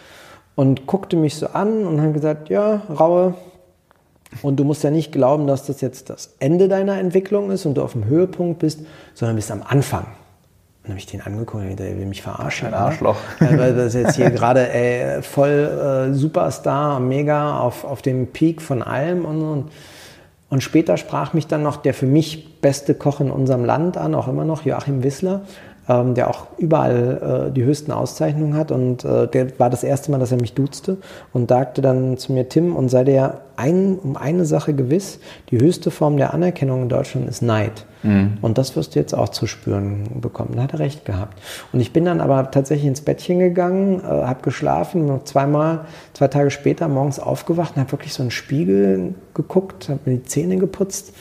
und 0.55 0.87
guckte 0.87 1.15
mich 1.17 1.35
so 1.35 1.47
an 1.47 1.85
und 1.85 2.01
hat 2.01 2.13
gesagt, 2.13 2.49
ja, 2.49 2.81
Raue, 2.99 3.33
und 4.41 4.57
du 4.57 4.63
musst 4.63 4.83
ja 4.83 4.91
nicht 4.91 5.11
glauben, 5.11 5.47
dass 5.47 5.65
das 5.65 5.81
jetzt 5.81 6.09
das 6.09 6.33
Ende 6.39 6.67
deiner 6.67 6.97
Entwicklung 6.97 7.51
ist 7.51 7.65
und 7.65 7.75
du 7.75 7.83
auf 7.83 7.93
dem 7.93 8.05
Höhepunkt 8.05 8.59
bist, 8.59 8.79
sondern 9.13 9.35
bist 9.35 9.51
am 9.51 9.61
Anfang. 9.61 10.03
Und 10.03 10.85
dann 10.85 10.91
habe 10.91 10.99
ich 10.99 11.05
den 11.05 11.21
angeguckt 11.21 11.63
und 11.63 11.79
der 11.79 11.97
will 11.97 12.05
mich 12.05 12.21
verarschen. 12.21 12.69
Ein 12.69 12.73
Arschloch. 12.73 13.17
Ja, 13.39 13.57
weil 13.57 13.75
das 13.75 13.93
jetzt 13.93 14.15
hier 14.15 14.31
gerade 14.31 14.71
ey, 14.71 15.21
voll 15.21 16.09
äh, 16.11 16.13
Superstar, 16.13 16.99
mega 16.99 17.59
auf, 17.59 17.83
auf 17.83 18.01
dem 18.01 18.27
Peak 18.27 18.61
von 18.61 18.81
allem. 18.81 19.25
Und, 19.25 19.41
und, 19.41 19.71
und 20.49 20.63
später 20.63 20.97
sprach 20.97 21.33
mich 21.33 21.47
dann 21.47 21.61
noch 21.61 21.77
der 21.77 21.93
für 21.93 22.07
mich 22.07 22.61
beste 22.61 22.95
Koch 22.95 23.19
in 23.19 23.29
unserem 23.29 23.65
Land 23.65 23.97
an, 23.97 24.15
auch 24.15 24.27
immer 24.27 24.45
noch, 24.45 24.65
Joachim 24.65 25.03
Wissler 25.03 25.41
ähm, 25.91 26.15
der 26.15 26.29
auch 26.29 26.47
überall 26.57 27.47
äh, 27.49 27.51
die 27.51 27.63
höchsten 27.63 27.91
Auszeichnungen 27.91 28.55
hat. 28.55 28.71
Und 28.71 29.03
äh, 29.03 29.27
der 29.27 29.59
war 29.59 29.69
das 29.69 29.83
erste 29.83 30.11
Mal, 30.11 30.19
dass 30.19 30.31
er 30.31 30.39
mich 30.39 30.53
duzte 30.53 30.97
und 31.33 31.49
sagte 31.49 31.81
dann 31.81 32.17
zu 32.17 32.31
mir, 32.33 32.47
Tim, 32.47 32.75
und 32.75 32.89
sei 32.89 33.03
dir 33.03 33.41
ein, 33.57 33.97
um 34.01 34.15
eine 34.15 34.45
Sache 34.45 34.73
gewiss, 34.73 35.19
die 35.49 35.59
höchste 35.59 35.91
Form 35.91 36.17
der 36.17 36.33
Anerkennung 36.33 36.83
in 36.83 36.89
Deutschland 36.89 37.29
ist 37.29 37.41
Neid. 37.41 37.85
Mhm. 38.03 38.37
Und 38.41 38.57
das 38.57 38.75
wirst 38.75 38.95
du 38.95 38.99
jetzt 38.99 39.13
auch 39.13 39.29
zu 39.29 39.45
spüren 39.47 40.21
bekommen. 40.21 40.53
Da 40.55 40.63
hat 40.63 40.73
er 40.73 40.79
recht 40.79 41.05
gehabt. 41.05 41.37
Und 41.71 41.79
ich 41.79 41.93
bin 41.93 42.05
dann 42.05 42.21
aber 42.21 42.49
tatsächlich 42.51 42.87
ins 42.87 43.01
Bettchen 43.01 43.39
gegangen, 43.39 43.99
äh, 43.99 44.03
habe 44.03 44.41
geschlafen, 44.41 45.05
noch 45.05 45.25
zweimal, 45.25 45.81
zwei 46.13 46.27
Tage 46.27 46.51
später 46.51 46.87
morgens 46.87 47.19
aufgewacht 47.19 47.73
und 47.75 47.81
habe 47.81 47.91
wirklich 47.91 48.13
so 48.13 48.23
einen 48.23 48.31
Spiegel 48.31 49.13
geguckt, 49.33 49.89
habe 49.89 49.99
mir 50.05 50.17
die 50.17 50.23
Zähne 50.23 50.57
geputzt 50.57 51.13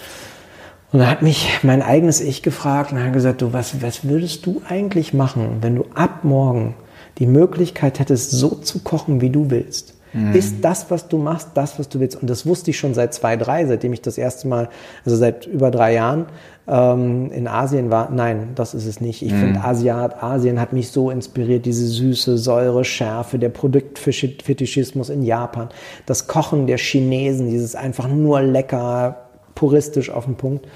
und 0.92 0.98
da 0.98 1.06
hat 1.06 1.22
mich 1.22 1.48
mein 1.62 1.82
eigenes 1.82 2.20
Ich 2.20 2.42
gefragt 2.42 2.92
und 2.92 3.02
hat 3.02 3.12
gesagt, 3.12 3.42
du, 3.42 3.52
was, 3.52 3.82
was 3.82 4.04
würdest 4.04 4.46
du 4.46 4.62
eigentlich 4.68 5.14
machen, 5.14 5.58
wenn 5.60 5.76
du 5.76 5.86
ab 5.94 6.24
morgen 6.24 6.74
die 7.18 7.26
Möglichkeit 7.26 7.98
hättest, 7.98 8.32
so 8.32 8.50
zu 8.50 8.80
kochen, 8.80 9.20
wie 9.20 9.30
du 9.30 9.50
willst? 9.50 9.94
Mhm. 10.12 10.34
Ist 10.34 10.56
das, 10.62 10.90
was 10.90 11.06
du 11.06 11.18
machst, 11.18 11.50
das, 11.54 11.78
was 11.78 11.88
du 11.88 12.00
willst? 12.00 12.20
Und 12.20 12.28
das 12.28 12.44
wusste 12.44 12.70
ich 12.70 12.78
schon 12.78 12.94
seit 12.94 13.14
zwei, 13.14 13.36
drei, 13.36 13.66
seitdem 13.66 13.92
ich 13.92 14.02
das 14.02 14.18
erste 14.18 14.48
Mal, 14.48 14.68
also 15.04 15.16
seit 15.16 15.46
über 15.46 15.70
drei 15.70 15.94
Jahren 15.94 16.26
ähm, 16.66 17.30
in 17.30 17.46
Asien 17.46 17.90
war. 17.90 18.10
Nein, 18.10 18.50
das 18.56 18.74
ist 18.74 18.86
es 18.86 19.00
nicht. 19.00 19.22
Ich 19.22 19.32
mhm. 19.32 19.38
finde, 19.38 19.60
Asiat, 19.64 20.22
Asien 20.22 20.60
hat 20.60 20.72
mich 20.72 20.90
so 20.90 21.10
inspiriert, 21.10 21.66
diese 21.66 21.86
Süße, 21.86 22.38
Säure, 22.38 22.84
Schärfe, 22.84 23.38
der 23.38 23.50
Produktfetischismus 23.50 25.10
in 25.10 25.22
Japan, 25.22 25.68
das 26.06 26.26
Kochen 26.26 26.66
der 26.66 26.78
Chinesen, 26.78 27.48
dieses 27.48 27.76
einfach 27.76 28.08
nur 28.08 28.42
lecker, 28.42 29.29
puristisch 29.60 30.08
auf 30.10 30.24
den 30.24 30.36
Punkt. 30.36 30.66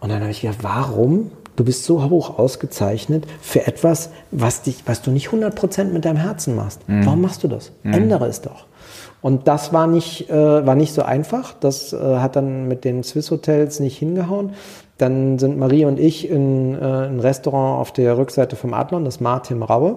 Und 0.00 0.10
dann 0.10 0.20
habe 0.20 0.32
ich 0.32 0.40
gedacht, 0.40 0.58
warum? 0.62 1.30
Du 1.54 1.64
bist 1.64 1.84
so 1.84 2.10
hoch 2.10 2.38
ausgezeichnet 2.38 3.24
für 3.40 3.66
etwas, 3.66 4.10
was, 4.30 4.62
dich, 4.62 4.82
was 4.84 5.00
du 5.00 5.10
nicht 5.12 5.28
100% 5.28 5.84
mit 5.84 6.04
deinem 6.04 6.18
Herzen 6.18 6.54
machst. 6.56 6.86
Mhm. 6.88 7.06
Warum 7.06 7.22
machst 7.22 7.44
du 7.44 7.48
das? 7.48 7.70
Mhm. 7.84 7.94
Ändere 7.94 8.26
es 8.26 8.42
doch. 8.42 8.66
Und 9.22 9.48
das 9.48 9.72
war 9.72 9.86
nicht, 9.86 10.28
äh, 10.28 10.66
war 10.66 10.74
nicht 10.74 10.92
so 10.92 11.02
einfach. 11.02 11.54
Das 11.54 11.92
äh, 11.92 11.96
hat 11.96 12.36
dann 12.36 12.66
mit 12.68 12.84
den 12.84 13.04
Swiss 13.04 13.30
Hotels 13.30 13.80
nicht 13.80 13.96
hingehauen. 13.96 14.50
Dann 14.98 15.38
sind 15.38 15.56
Marie 15.56 15.84
und 15.84 15.98
ich 16.00 16.28
in 16.28 16.74
äh, 16.74 16.78
ein 16.78 17.20
Restaurant 17.20 17.80
auf 17.80 17.92
der 17.92 18.18
Rückseite 18.18 18.56
vom 18.56 18.74
Adlon, 18.74 19.04
das 19.04 19.20
Martin 19.20 19.62
Raue. 19.62 19.96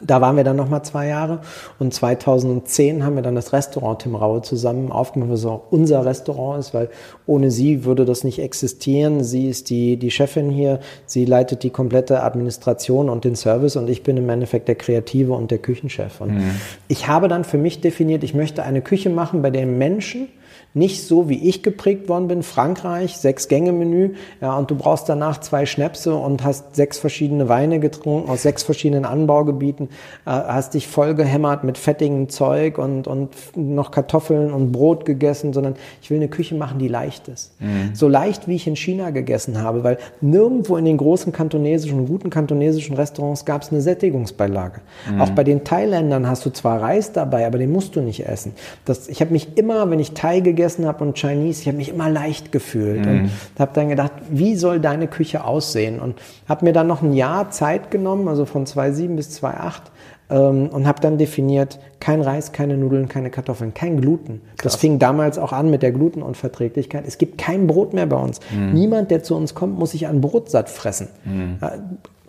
Da 0.00 0.20
waren 0.20 0.36
wir 0.36 0.44
dann 0.44 0.56
noch 0.56 0.70
mal 0.70 0.82
zwei 0.82 1.08
Jahre 1.08 1.40
und 1.78 1.92
2010 1.92 3.04
haben 3.04 3.16
wir 3.16 3.22
dann 3.22 3.34
das 3.34 3.52
Restaurant 3.52 4.00
Tim 4.00 4.14
Raue 4.14 4.40
zusammen 4.40 4.90
aufgemacht, 4.90 5.30
was 5.30 5.44
auch 5.44 5.64
unser 5.70 6.06
Restaurant 6.06 6.60
ist, 6.60 6.72
weil 6.72 6.88
ohne 7.26 7.50
sie 7.50 7.84
würde 7.84 8.04
das 8.04 8.24
nicht 8.24 8.38
existieren. 8.38 9.22
Sie 9.22 9.48
ist 9.48 9.68
die, 9.68 9.98
die 9.98 10.10
Chefin 10.10 10.50
hier, 10.50 10.80
sie 11.04 11.24
leitet 11.24 11.62
die 11.62 11.70
komplette 11.70 12.22
Administration 12.22 13.10
und 13.10 13.24
den 13.24 13.36
Service 13.36 13.76
und 13.76 13.90
ich 13.90 14.02
bin 14.02 14.16
im 14.16 14.28
Endeffekt 14.28 14.68
der 14.68 14.76
Kreative 14.76 15.34
und 15.34 15.50
der 15.50 15.58
Küchenchef. 15.58 16.20
Und 16.20 16.36
mhm. 16.36 16.50
ich 16.88 17.08
habe 17.08 17.28
dann 17.28 17.44
für 17.44 17.58
mich 17.58 17.80
definiert, 17.80 18.24
ich 18.24 18.34
möchte 18.34 18.62
eine 18.62 18.80
Küche 18.80 19.10
machen, 19.10 19.42
bei 19.42 19.50
der 19.50 19.66
Menschen 19.66 20.28
nicht 20.74 21.06
so, 21.06 21.28
wie 21.28 21.48
ich 21.48 21.62
geprägt 21.62 22.08
worden 22.08 22.28
bin, 22.28 22.42
Frankreich, 22.42 23.18
sechs 23.18 23.48
Gänge 23.48 23.72
Menü, 23.72 24.14
ja, 24.40 24.56
und 24.56 24.70
du 24.70 24.74
brauchst 24.74 25.08
danach 25.08 25.40
zwei 25.40 25.66
Schnäpse 25.66 26.14
und 26.14 26.44
hast 26.44 26.74
sechs 26.74 26.98
verschiedene 26.98 27.48
Weine 27.48 27.78
getrunken 27.78 28.30
aus 28.30 28.42
sechs 28.42 28.62
verschiedenen 28.62 29.04
Anbaugebieten, 29.04 29.90
äh, 30.24 30.30
hast 30.30 30.74
dich 30.74 30.88
voll 30.88 31.14
gehämmert 31.14 31.62
mit 31.62 31.76
fettigem 31.76 32.30
Zeug 32.30 32.78
und, 32.78 33.06
und 33.06 33.34
noch 33.54 33.90
Kartoffeln 33.90 34.52
und 34.52 34.72
Brot 34.72 35.04
gegessen, 35.04 35.52
sondern 35.52 35.74
ich 36.00 36.10
will 36.10 36.16
eine 36.16 36.28
Küche 36.28 36.54
machen, 36.54 36.78
die 36.78 36.88
leicht 36.88 37.28
ist. 37.28 37.52
Mhm. 37.60 37.94
So 37.94 38.08
leicht, 38.08 38.48
wie 38.48 38.56
ich 38.56 38.66
in 38.66 38.76
China 38.76 39.10
gegessen 39.10 39.60
habe, 39.60 39.84
weil 39.84 39.98
nirgendwo 40.22 40.78
in 40.78 40.86
den 40.86 40.96
großen 40.96 41.32
kantonesischen, 41.32 42.06
guten 42.06 42.30
kantonesischen 42.30 42.96
Restaurants 42.96 43.44
gab 43.44 43.62
es 43.62 43.72
eine 43.72 43.82
Sättigungsbeilage. 43.82 44.80
Mhm. 45.10 45.20
Auch 45.20 45.30
bei 45.30 45.44
den 45.44 45.64
Thailändern 45.64 46.26
hast 46.26 46.46
du 46.46 46.50
zwar 46.50 46.80
Reis 46.80 47.12
dabei, 47.12 47.46
aber 47.46 47.58
den 47.58 47.72
musst 47.72 47.94
du 47.94 48.00
nicht 48.00 48.26
essen. 48.26 48.52
Das, 48.86 49.08
ich 49.08 49.20
habe 49.20 49.32
mich 49.32 49.58
immer, 49.58 49.90
wenn 49.90 50.00
ich 50.00 50.12
Thai 50.12 50.40
gegessen 50.40 50.61
gegessen 50.62 50.86
habe 50.86 51.02
und 51.02 51.18
Chinese, 51.18 51.62
ich 51.62 51.66
habe 51.66 51.76
mich 51.76 51.88
immer 51.88 52.08
leicht 52.08 52.52
gefühlt 52.52 53.04
mhm. 53.04 53.10
und 53.10 53.30
habe 53.58 53.72
dann 53.74 53.88
gedacht, 53.88 54.12
wie 54.30 54.54
soll 54.54 54.78
deine 54.78 55.08
Küche 55.08 55.44
aussehen? 55.44 55.98
Und 55.98 56.14
habe 56.48 56.64
mir 56.64 56.72
dann 56.72 56.86
noch 56.86 57.02
ein 57.02 57.12
Jahr 57.14 57.50
Zeit 57.50 57.90
genommen, 57.90 58.28
also 58.28 58.44
von 58.44 58.64
2007 58.64 59.16
bis 59.16 59.30
2008 59.30 59.82
ähm, 60.30 60.68
und 60.68 60.86
habe 60.86 61.00
dann 61.00 61.18
definiert, 61.18 61.80
kein 61.98 62.20
Reis, 62.20 62.52
keine 62.52 62.76
Nudeln, 62.76 63.08
keine 63.08 63.30
Kartoffeln, 63.30 63.74
kein 63.74 64.00
Gluten. 64.00 64.40
Krass. 64.56 64.74
Das 64.74 64.76
fing 64.76 65.00
damals 65.00 65.36
auch 65.36 65.52
an 65.52 65.68
mit 65.68 65.82
der 65.82 65.90
Glutenunverträglichkeit. 65.90 67.04
Es 67.08 67.18
gibt 67.18 67.38
kein 67.38 67.66
Brot 67.66 67.92
mehr 67.92 68.06
bei 68.06 68.16
uns. 68.16 68.38
Mhm. 68.54 68.72
Niemand, 68.72 69.10
der 69.10 69.24
zu 69.24 69.34
uns 69.34 69.56
kommt, 69.56 69.80
muss 69.80 69.90
sich 69.90 70.06
an 70.06 70.20
Brot 70.20 70.48
satt 70.48 70.70
fressen. 70.70 71.08
Mhm. 71.24 71.58
Äh, 71.60 71.70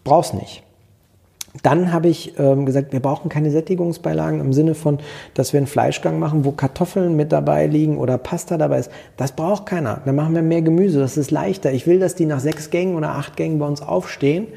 brauchst 0.04 0.34
nicht. 0.34 0.64
Dann 1.62 1.94
habe 1.94 2.08
ich 2.08 2.34
ähm, 2.40 2.66
gesagt, 2.66 2.94
wir 2.94 3.00
brauchen 3.00 3.30
keine 3.30 3.52
Sättigungsbeilagen 3.52 4.40
im 4.40 4.54
Sinne 4.54 4.74
von, 4.74 4.98
dass 5.36 5.54
wir 5.54 5.60
einen 5.60 5.68
Fleischgang 5.68 6.18
machen, 6.18 6.46
wo 6.46 6.52
Kartoffeln 6.52 7.16
mit 7.16 7.32
dabei 7.32 7.68
liegen 7.68 8.00
oder 8.00 8.18
Pasta 8.18 8.58
dabei 8.58 8.80
ist. 8.80 8.92
Das 9.18 9.34
braucht 9.34 9.68
keiner. 9.68 10.02
Dann 10.04 10.16
machen 10.16 10.34
wir 10.34 10.42
mehr 10.42 10.64
Gemüse. 10.64 11.00
Das 11.00 11.16
ist 11.16 11.30
leichter. 11.30 11.72
Ich 11.72 11.86
will, 11.86 12.00
dass 12.00 12.16
die 12.16 12.26
nach 12.26 12.40
sechs 12.40 12.72
Gängen 12.72 12.96
oder 12.96 13.10
acht 13.10 13.38
Gängen 13.38 13.60
bei 13.60 13.68
uns 13.68 13.84
aufstehen 13.84 14.48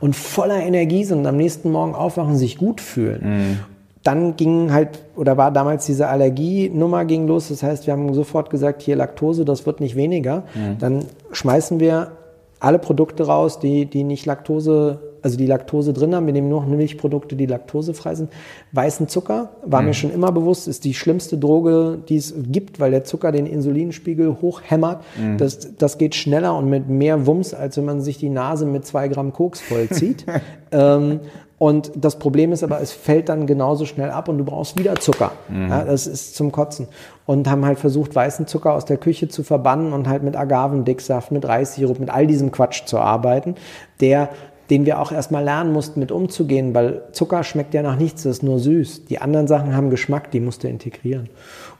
und 0.00 0.16
voller 0.16 0.60
Energie 0.60 1.04
sind 1.04 1.18
und 1.18 1.26
am 1.26 1.36
nächsten 1.36 1.70
Morgen 1.70 1.94
aufwachen, 1.94 2.36
sich 2.36 2.56
gut 2.56 2.80
fühlen. 2.80 3.20
Mhm. 3.22 3.58
Dann 4.02 4.36
ging 4.36 4.72
halt, 4.72 5.00
oder 5.14 5.36
war 5.36 5.50
damals 5.50 5.84
diese 5.84 6.08
Allergienummer 6.08 7.04
ging 7.04 7.26
los. 7.26 7.48
Das 7.48 7.62
heißt, 7.62 7.86
wir 7.86 7.92
haben 7.92 8.14
sofort 8.14 8.48
gesagt, 8.48 8.80
hier 8.80 8.96
Laktose, 8.96 9.44
das 9.44 9.66
wird 9.66 9.80
nicht 9.80 9.94
weniger. 9.94 10.44
Mhm. 10.54 10.78
Dann 10.78 11.04
schmeißen 11.32 11.80
wir 11.80 12.12
alle 12.60 12.78
Produkte 12.78 13.26
raus, 13.26 13.58
die, 13.58 13.84
die 13.84 14.04
nicht 14.04 14.24
Laktose 14.24 15.00
also 15.26 15.36
die 15.36 15.46
Laktose 15.46 15.92
drin 15.92 16.14
haben. 16.14 16.26
Wir 16.26 16.32
nehmen 16.32 16.48
nur 16.48 16.62
noch 16.62 16.68
Milchprodukte, 16.68 17.34
die 17.34 17.46
laktosefrei 17.46 18.14
sind. 18.14 18.30
Weißen 18.70 19.08
Zucker, 19.08 19.50
war 19.64 19.82
mhm. 19.82 19.88
mir 19.88 19.94
schon 19.94 20.12
immer 20.12 20.30
bewusst, 20.30 20.68
ist 20.68 20.84
die 20.84 20.94
schlimmste 20.94 21.36
Droge, 21.36 21.98
die 22.08 22.16
es 22.16 22.32
gibt, 22.48 22.78
weil 22.78 22.92
der 22.92 23.02
Zucker 23.02 23.32
den 23.32 23.46
Insulinspiegel 23.46 24.36
hochhämmert. 24.40 25.02
Mhm. 25.20 25.36
Das, 25.36 25.76
das 25.76 25.98
geht 25.98 26.14
schneller 26.14 26.56
und 26.56 26.70
mit 26.70 26.88
mehr 26.88 27.26
Wumms, 27.26 27.54
als 27.54 27.76
wenn 27.76 27.86
man 27.86 28.00
sich 28.00 28.18
die 28.18 28.28
Nase 28.28 28.66
mit 28.66 28.86
zwei 28.86 29.08
Gramm 29.08 29.32
Koks 29.32 29.60
vollzieht. 29.60 30.24
ähm, 30.70 31.18
und 31.58 31.90
das 31.96 32.18
Problem 32.18 32.52
ist 32.52 32.62
aber, 32.62 32.80
es 32.80 32.92
fällt 32.92 33.30
dann 33.30 33.46
genauso 33.46 33.86
schnell 33.86 34.10
ab 34.10 34.28
und 34.28 34.36
du 34.38 34.44
brauchst 34.44 34.78
wieder 34.78 34.94
Zucker. 34.96 35.32
Mhm. 35.48 35.70
Ja, 35.70 35.84
das 35.84 36.06
ist 36.06 36.36
zum 36.36 36.52
Kotzen. 36.52 36.86
Und 37.24 37.48
haben 37.48 37.64
halt 37.64 37.78
versucht, 37.78 38.14
weißen 38.14 38.46
Zucker 38.46 38.74
aus 38.74 38.84
der 38.84 38.98
Küche 38.98 39.28
zu 39.28 39.42
verbannen 39.42 39.92
und 39.92 40.06
halt 40.06 40.22
mit 40.22 40.36
Agavendicksaft, 40.36 41.32
mit 41.32 41.48
Reissirup, 41.48 41.98
mit 41.98 42.10
all 42.10 42.26
diesem 42.26 42.52
Quatsch 42.52 42.84
zu 42.84 42.98
arbeiten, 42.98 43.54
der 44.00 44.28
den 44.70 44.86
wir 44.86 45.00
auch 45.00 45.12
erstmal 45.12 45.44
lernen 45.44 45.72
mussten, 45.72 46.00
mit 46.00 46.12
umzugehen, 46.12 46.74
weil 46.74 47.02
Zucker 47.12 47.44
schmeckt 47.44 47.74
ja 47.74 47.82
nach 47.82 47.96
nichts, 47.96 48.24
das 48.24 48.38
ist 48.38 48.42
nur 48.42 48.58
süß. 48.58 49.06
Die 49.06 49.20
anderen 49.20 49.46
Sachen 49.46 49.74
haben 49.76 49.90
Geschmack, 49.90 50.30
die 50.30 50.40
musst 50.40 50.64
du 50.64 50.68
integrieren. 50.68 51.28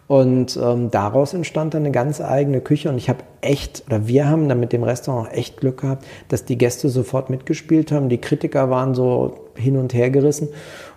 Und 0.09 0.57
ähm, 0.63 0.91
daraus 0.93 1.35
entstand 1.35 1.75
dann 1.75 1.83
eine 1.83 1.91
ganz 1.91 2.21
eigene 2.21 2.61
Küche 2.61 2.89
und 2.89 2.97
ich 2.97 3.09
habe 3.09 3.25
echt, 3.41 3.83
oder 3.87 4.07
wir 4.07 4.29
haben 4.29 4.49
dann 4.49 4.61
mit 4.61 4.73
dem 4.73 4.85
Restaurant 4.85 5.33
echt 5.33 5.57
Glück 5.57 5.81
gehabt, 5.81 6.07
dass 6.29 6.45
die 6.45 6.57
Gäste 6.57 6.89
sofort 6.89 7.29
mitgespielt 7.29 7.91
haben. 7.91 8.09
Die 8.09 8.21
Kritiker 8.21 8.71
waren 8.71 8.95
so 8.95 9.35
hin 9.57 9.77
und 9.77 9.95
her 9.95 10.11
gerissen. 10.11 10.49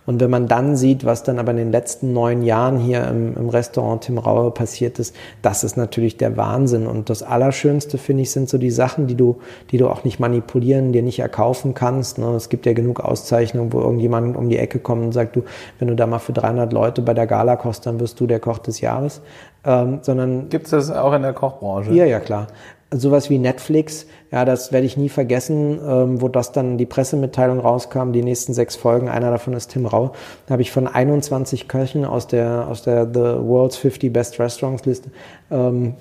Und 0.06 0.20
wenn 0.20 0.30
man 0.30 0.47
dann 0.47 0.76
sieht, 0.76 1.06
was 1.06 1.24
dann 1.24 1.39
aber 1.39 1.52
in 1.52 1.58
den 1.58 1.72
letzten 1.72 2.14
neun 2.14 2.41
Jahren 2.41 2.80
hier 2.80 3.08
im, 3.08 3.36
im 3.36 3.50
Restaurant 3.50 4.04
Tim 4.04 4.18
Raue 4.18 4.52
passiert 4.52 5.00
ist, 5.00 5.16
das 5.41 5.64
ist 5.64 5.78
natürlich 5.78 6.18
der 6.18 6.38
Wahnsinn. 6.38 6.88
Und 6.88 7.10
das 7.10 7.24
Allerschönste, 7.24 7.97
finde 7.97 8.24
ich, 8.24 8.32
sind 8.32 8.50
so 8.50 8.58
die 8.58 8.72
Sachen, 8.72 9.08
die 9.08 9.16
du, 9.16 9.39
die 9.72 9.78
du 9.78 9.88
auch 9.88 10.04
nicht 10.04 10.20
manipulieren, 10.20 10.91
dir 10.91 11.04
nicht 11.04 11.20
erkaufen 11.20 11.74
kannst. 11.74 12.18
Ne? 12.18 12.28
Es 12.36 12.50
gibt 12.50 12.66
ja 12.66 12.74
genug 12.74 13.00
Auszeichnungen, 13.00 13.72
wo 13.74 13.80
irgendjemand 13.80 14.36
um 14.36 14.50
die 14.50 14.58
Ecke 14.58 14.80
kommt 14.80 15.04
und 15.04 15.12
sagt, 15.12 15.36
du, 15.36 15.43
wenn 15.78 15.88
du 15.88 15.95
da 15.95 16.08
mal 16.08 16.20
für 16.20 16.34
300 16.34 16.74
Leute 16.74 17.02
bei 17.02 17.14
der 17.14 17.28
Gala 17.28 17.56
kochst, 17.56 17.86
dann 17.86 18.00
wirst 18.00 18.20
du 18.20 18.28
der 18.28 18.39
Koch 18.39 18.60
des 18.60 18.82
Jahres. 18.82 19.22
Ähm, 19.66 20.00
sondern 20.02 20.50
Gibt 20.50 20.66
es 20.66 20.72
das 20.72 20.91
auch 20.91 21.14
in 21.14 21.22
der 21.22 21.34
Kochbranche? 21.34 21.91
Ja, 21.91 22.06
ja, 22.06 22.20
klar 22.20 22.47
sowas 22.91 23.29
wie 23.29 23.37
Netflix, 23.37 24.07
ja, 24.31 24.45
das 24.45 24.71
werde 24.71 24.85
ich 24.85 24.97
nie 24.97 25.09
vergessen, 25.09 25.79
ähm, 25.85 26.21
wo 26.21 26.27
das 26.27 26.51
dann 26.51 26.77
die 26.77 26.85
Pressemitteilung 26.85 27.59
rauskam, 27.59 28.11
die 28.11 28.23
nächsten 28.23 28.53
sechs 28.53 28.75
Folgen, 28.75 29.09
einer 29.09 29.29
davon 29.29 29.53
ist 29.53 29.71
Tim 29.71 29.85
Rau, 29.85 30.13
da 30.47 30.53
habe 30.53 30.61
ich 30.61 30.71
von 30.71 30.87
21 30.87 31.67
Köchen 31.67 32.03
aus 32.05 32.27
der, 32.27 32.67
aus 32.67 32.81
der 32.81 33.05
The 33.05 33.45
World's 33.45 33.77
50 33.77 34.11
Best 34.11 34.39
Restaurants 34.39 34.85
Liste, 34.85 35.11
ähm, 35.51 35.93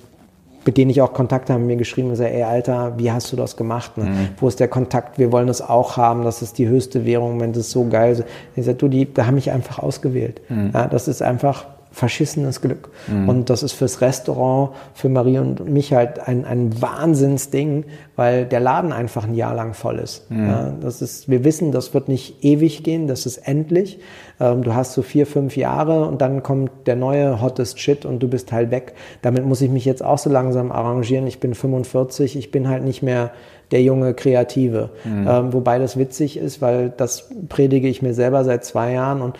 mit 0.64 0.76
denen 0.76 0.90
ich 0.90 1.00
auch 1.02 1.12
Kontakt 1.12 1.50
habe, 1.50 1.60
mir 1.60 1.76
geschrieben 1.76 2.08
und 2.08 2.14
gesagt, 2.14 2.32
ey 2.32 2.42
Alter, 2.42 2.94
wie 2.96 3.12
hast 3.12 3.32
du 3.32 3.36
das 3.36 3.56
gemacht? 3.56 3.96
Ne? 3.96 4.04
Mhm. 4.04 4.28
Wo 4.38 4.48
ist 4.48 4.60
der 4.60 4.68
Kontakt? 4.68 5.18
Wir 5.18 5.30
wollen 5.30 5.46
das 5.46 5.62
auch 5.62 5.96
haben, 5.96 6.24
das 6.24 6.42
ist 6.42 6.58
die 6.58 6.68
höchste 6.68 7.04
Währung, 7.04 7.40
wenn 7.40 7.52
das 7.52 7.70
so 7.70 7.86
geil 7.86 8.12
ist. 8.12 8.24
Ich 8.56 8.64
sage, 8.64 8.76
du, 8.76 8.88
die, 8.88 9.12
da 9.12 9.26
haben 9.26 9.36
mich 9.36 9.50
einfach 9.50 9.78
ausgewählt. 9.78 10.40
Mhm. 10.48 10.70
Ja, 10.74 10.86
das 10.86 11.06
ist 11.08 11.22
einfach 11.22 11.66
verschissenes 11.98 12.60
Glück. 12.60 12.90
Mhm. 13.08 13.28
Und 13.28 13.50
das 13.50 13.64
ist 13.64 13.72
fürs 13.72 14.00
Restaurant, 14.00 14.70
für 14.94 15.08
Marie 15.08 15.38
und 15.38 15.68
mich 15.68 15.92
halt 15.92 16.20
ein, 16.20 16.44
ein 16.44 16.80
Wahnsinnsding, 16.80 17.84
weil 18.14 18.46
der 18.46 18.60
Laden 18.60 18.92
einfach 18.92 19.24
ein 19.24 19.34
Jahr 19.34 19.54
lang 19.54 19.74
voll 19.74 19.98
ist. 19.98 20.30
Mhm. 20.30 20.46
Ja, 20.48 20.72
das 20.80 21.02
ist. 21.02 21.28
Wir 21.28 21.42
wissen, 21.42 21.72
das 21.72 21.94
wird 21.94 22.08
nicht 22.08 22.44
ewig 22.44 22.84
gehen, 22.84 23.08
das 23.08 23.26
ist 23.26 23.38
endlich. 23.38 23.98
Ähm, 24.38 24.62
du 24.62 24.74
hast 24.74 24.92
so 24.92 25.02
vier, 25.02 25.26
fünf 25.26 25.56
Jahre 25.56 26.06
und 26.06 26.20
dann 26.20 26.44
kommt 26.44 26.70
der 26.86 26.94
neue 26.94 27.42
hottest 27.42 27.80
Shit 27.80 28.04
und 28.04 28.22
du 28.22 28.28
bist 28.28 28.52
halt 28.52 28.70
weg. 28.70 28.94
Damit 29.20 29.44
muss 29.44 29.60
ich 29.60 29.70
mich 29.70 29.84
jetzt 29.84 30.04
auch 30.04 30.18
so 30.18 30.30
langsam 30.30 30.70
arrangieren. 30.70 31.26
Ich 31.26 31.40
bin 31.40 31.54
45, 31.54 32.36
ich 32.36 32.52
bin 32.52 32.68
halt 32.68 32.84
nicht 32.84 33.02
mehr 33.02 33.32
der 33.72 33.82
junge 33.82 34.14
Kreative. 34.14 34.90
Mhm. 35.04 35.26
Ähm, 35.28 35.52
wobei 35.52 35.80
das 35.80 35.98
witzig 35.98 36.36
ist, 36.36 36.62
weil 36.62 36.92
das 36.96 37.28
predige 37.48 37.88
ich 37.88 38.02
mir 38.02 38.14
selber 38.14 38.44
seit 38.44 38.64
zwei 38.64 38.92
Jahren 38.92 39.20
und 39.20 39.36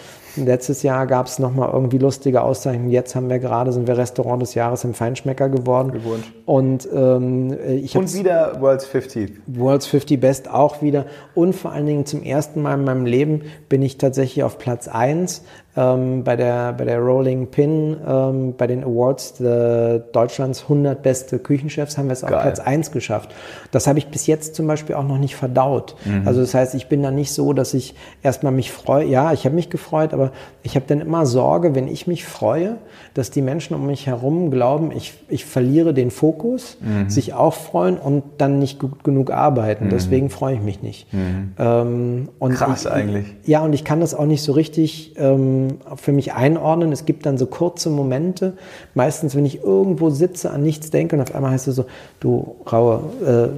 Letztes 0.47 0.82
Jahr 0.82 1.07
gab 1.07 1.26
es 1.26 1.39
nochmal 1.39 1.70
irgendwie 1.72 1.99
lustige 1.99 2.43
Auszeichnungen. 2.43 2.91
Jetzt 2.91 3.14
haben 3.14 3.28
wir 3.28 3.39
gerade, 3.39 3.72
sind 3.72 3.86
wir 3.86 3.97
Restaurant 3.97 4.43
des 4.43 4.55
Jahres 4.55 4.84
im 4.84 4.95
Feinschmecker 4.95 5.49
geworden. 5.49 5.93
Gewohnt. 5.93 6.24
Und 6.47 6.89
ähm, 6.93 7.57
ich 7.68 7.97
Und 7.97 8.12
wieder 8.14 8.61
World's 8.61 8.84
50. 8.86 9.32
World's 9.47 9.86
50 9.86 10.20
Best 10.20 10.51
auch 10.51 10.82
wieder. 10.82 11.07
Und 11.34 11.55
vor 11.55 11.72
allen 11.72 11.86
Dingen 11.86 12.07
zum 12.07 12.22
ersten 12.22 12.62
Mal 12.62 12.74
in 12.74 12.84
meinem 12.84 13.07
Leben 13.07 13.43
bin 13.68 13.82
ich 13.82 13.99
tatsächlich 13.99 14.45
auf 14.45 14.59
Platz 14.59 14.89
1 14.89 15.43
ähm, 15.79 16.24
bei, 16.24 16.35
der, 16.35 16.72
bei 16.72 16.85
der 16.85 16.99
Rolling 16.99 17.47
Pin, 17.47 17.97
ähm, 18.07 18.55
bei 18.57 18.66
den 18.66 18.83
Awards 18.83 19.35
Deutschlands 19.39 20.62
100 20.62 21.03
beste 21.03 21.39
Küchenchefs, 21.39 21.97
haben 21.97 22.07
wir 22.07 22.14
es 22.14 22.24
auf 22.24 22.31
Platz 22.31 22.59
1 22.59 22.91
geschafft. 22.91 23.35
Das 23.70 23.87
habe 23.87 23.99
ich 23.99 24.09
bis 24.09 24.26
jetzt 24.26 24.57
zum 24.57 24.66
Beispiel 24.66 24.97
auch 24.97 25.07
noch 25.07 25.18
nicht 25.18 25.37
verdaut. 25.37 25.95
Mhm. 26.05 26.26
Also 26.26 26.41
das 26.41 26.55
heißt, 26.55 26.74
ich 26.74 26.89
bin 26.89 27.03
da 27.03 27.11
nicht 27.11 27.33
so, 27.33 27.53
dass 27.53 27.74
ich 27.74 27.95
erstmal 28.22 28.53
mich 28.53 28.72
freue. 28.72 29.07
Ja, 29.07 29.33
ich 29.33 29.45
habe 29.45 29.55
mich 29.55 29.70
gefreut, 29.70 30.12
aber 30.12 30.33
ich 30.62 30.74
habe 30.74 30.87
dann 30.89 31.01
immer 31.01 31.26
Sorge, 31.26 31.74
wenn 31.74 31.87
ich 31.87 32.07
mich 32.07 32.24
freue, 32.24 32.79
dass 33.14 33.31
die 33.31 33.43
Menschen 33.43 33.74
um 33.74 33.87
mich 33.87 34.07
herum 34.07 34.51
glauben, 34.51 34.91
ich, 34.91 35.14
ich 35.29 35.45
verliere 35.45 35.95
den 35.95 36.11
Fokus, 36.11 36.79
mhm. 36.81 37.09
sich 37.09 37.35
auch 37.35 37.55
freuen 37.55 37.99
und 37.99 38.24
dann 38.39 38.59
nicht 38.59 38.81
gut 38.81 39.05
genug 39.05 39.31
arbeiten. 39.31 39.87
Mhm. 39.87 39.91
Deswegen 39.91 40.31
freue 40.31 40.55
ich 40.55 40.62
mich 40.62 40.83
nicht. 40.83 41.12
Mhm. 41.12 41.53
Ähm, 41.59 42.29
Krass 42.51 42.85
ich, 42.85 42.91
eigentlich. 42.91 43.26
Ja, 43.45 43.62
und 43.62 43.72
ich 43.72 43.85
kann 43.85 44.01
das 44.01 44.14
auch 44.14 44.26
nicht 44.26 44.43
so 44.43 44.53
richtig 44.53 45.14
ähm, 45.16 45.68
für 45.97 46.12
mich 46.12 46.33
einordnen. 46.33 46.93
Es 46.93 47.05
gibt 47.05 47.27
dann 47.27 47.39
so 47.39 47.47
kurze 47.47 47.91
Momente, 47.91 48.55
meistens 48.95 49.35
wenn 49.35 49.47
ich 49.47 49.62
irgendwo 49.62 50.11
sitze, 50.11 50.51
an 50.51 50.62
nichts 50.62 50.91
denke 50.91 51.16
und 51.16 51.23
auf 51.23 51.35
einmal 51.35 51.53
heißt 51.53 51.69
es 51.69 51.77
so, 51.77 51.87
du 52.21 52.57
Raue, 52.71 53.03
äh, 53.25 53.49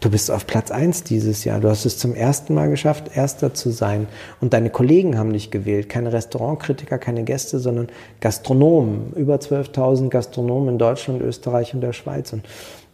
du 0.00 0.10
bist 0.10 0.30
auf 0.30 0.46
Platz 0.46 0.70
1 0.70 1.04
dieses 1.04 1.44
Jahr. 1.44 1.60
Du 1.60 1.68
hast 1.68 1.86
es 1.86 1.98
zum 1.98 2.14
ersten 2.14 2.54
Mal 2.54 2.68
geschafft, 2.68 3.16
Erster 3.16 3.54
zu 3.54 3.70
sein. 3.70 4.06
Und 4.40 4.52
deine 4.52 4.70
Kollegen 4.70 5.18
haben 5.18 5.32
dich 5.32 5.50
gewählt. 5.50 5.88
Keine 5.88 6.12
Restaurantkritiker, 6.12 6.98
keine 6.98 7.24
Gäste, 7.24 7.58
sondern 7.58 7.88
Gastronomen. 8.20 9.12
Über 9.16 9.36
12.000 9.36 10.10
Gastronomen 10.10 10.70
in 10.70 10.78
Deutschland, 10.78 11.22
Österreich 11.22 11.74
und 11.74 11.80
der 11.80 11.92
Schweiz. 11.92 12.32
Und 12.32 12.44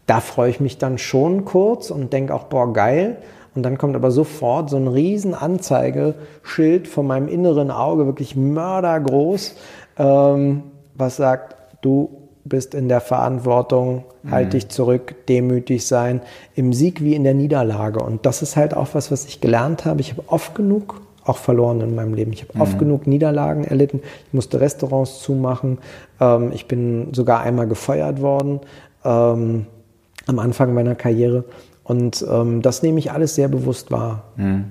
da 0.07 0.21
freue 0.21 0.51
ich 0.51 0.61
mich 0.61 0.79
dann 0.79 0.99
schon 0.99 1.45
kurz 1.45 1.91
und 1.91 2.13
denke 2.13 2.35
auch, 2.35 2.45
boah, 2.45 2.73
geil. 2.73 3.17
Und 3.55 3.63
dann 3.63 3.79
kommt 3.79 3.97
aber 3.97 4.11
sofort 4.11 4.71
so 4.71 4.77
ein 4.77 4.89
riesen 4.89 5.35
Anzeigeschild 5.35 6.87
von 6.87 7.07
meinem 7.07 7.29
inneren 7.29 7.71
Auge, 7.71 8.07
wirklich 8.07 8.37
mördergroß, 8.37 9.57
ähm, 9.99 10.63
was 10.95 11.17
sagt, 11.17 11.57
du 11.83 12.11
bist 12.45 12.75
in 12.75 12.89
der 12.89 13.01
Verantwortung, 13.01 14.05
halt 14.31 14.47
mhm. 14.47 14.51
dich 14.51 14.69
zurück, 14.69 15.15
demütig 15.29 15.87
sein, 15.87 16.21
im 16.55 16.73
Sieg 16.73 17.03
wie 17.03 17.15
in 17.15 17.25
der 17.25 17.35
Niederlage. 17.35 18.01
Und 18.01 18.27
das 18.27 18.43
ist 18.43 18.57
halt 18.57 18.75
auch 18.75 18.89
was, 18.93 19.11
was 19.11 19.27
ich 19.27 19.41
gelernt 19.41 19.85
habe. 19.85 20.01
Ich 20.01 20.13
habe 20.13 20.25
oft 20.27 20.55
genug 20.55 21.01
auch 21.25 21.37
verloren 21.37 21.81
in 21.81 21.95
meinem 21.95 22.15
Leben. 22.15 22.33
Ich 22.33 22.43
habe 22.43 22.55
mhm. 22.55 22.61
oft 22.63 22.79
genug 22.79 23.07
Niederlagen 23.07 23.65
erlitten. 23.65 24.01
Ich 24.27 24.33
musste 24.33 24.61
Restaurants 24.61 25.21
zumachen. 25.21 25.79
Ähm, 26.21 26.51
ich 26.53 26.67
bin 26.67 27.13
sogar 27.13 27.41
einmal 27.41 27.67
gefeuert 27.67 28.21
worden 28.21 28.61
ähm, 29.05 29.67
am 30.27 30.39
Anfang 30.39 30.75
meiner 30.75 30.95
Karriere. 30.95 31.45
Und 31.91 32.25
ähm, 32.31 32.63
das 32.63 32.85
nehme 32.85 33.01
ich 33.01 33.11
alles 33.11 33.35
sehr 33.35 33.49
bewusst 33.49 33.91
wahr. 33.91 34.23
Mhm. 34.37 34.67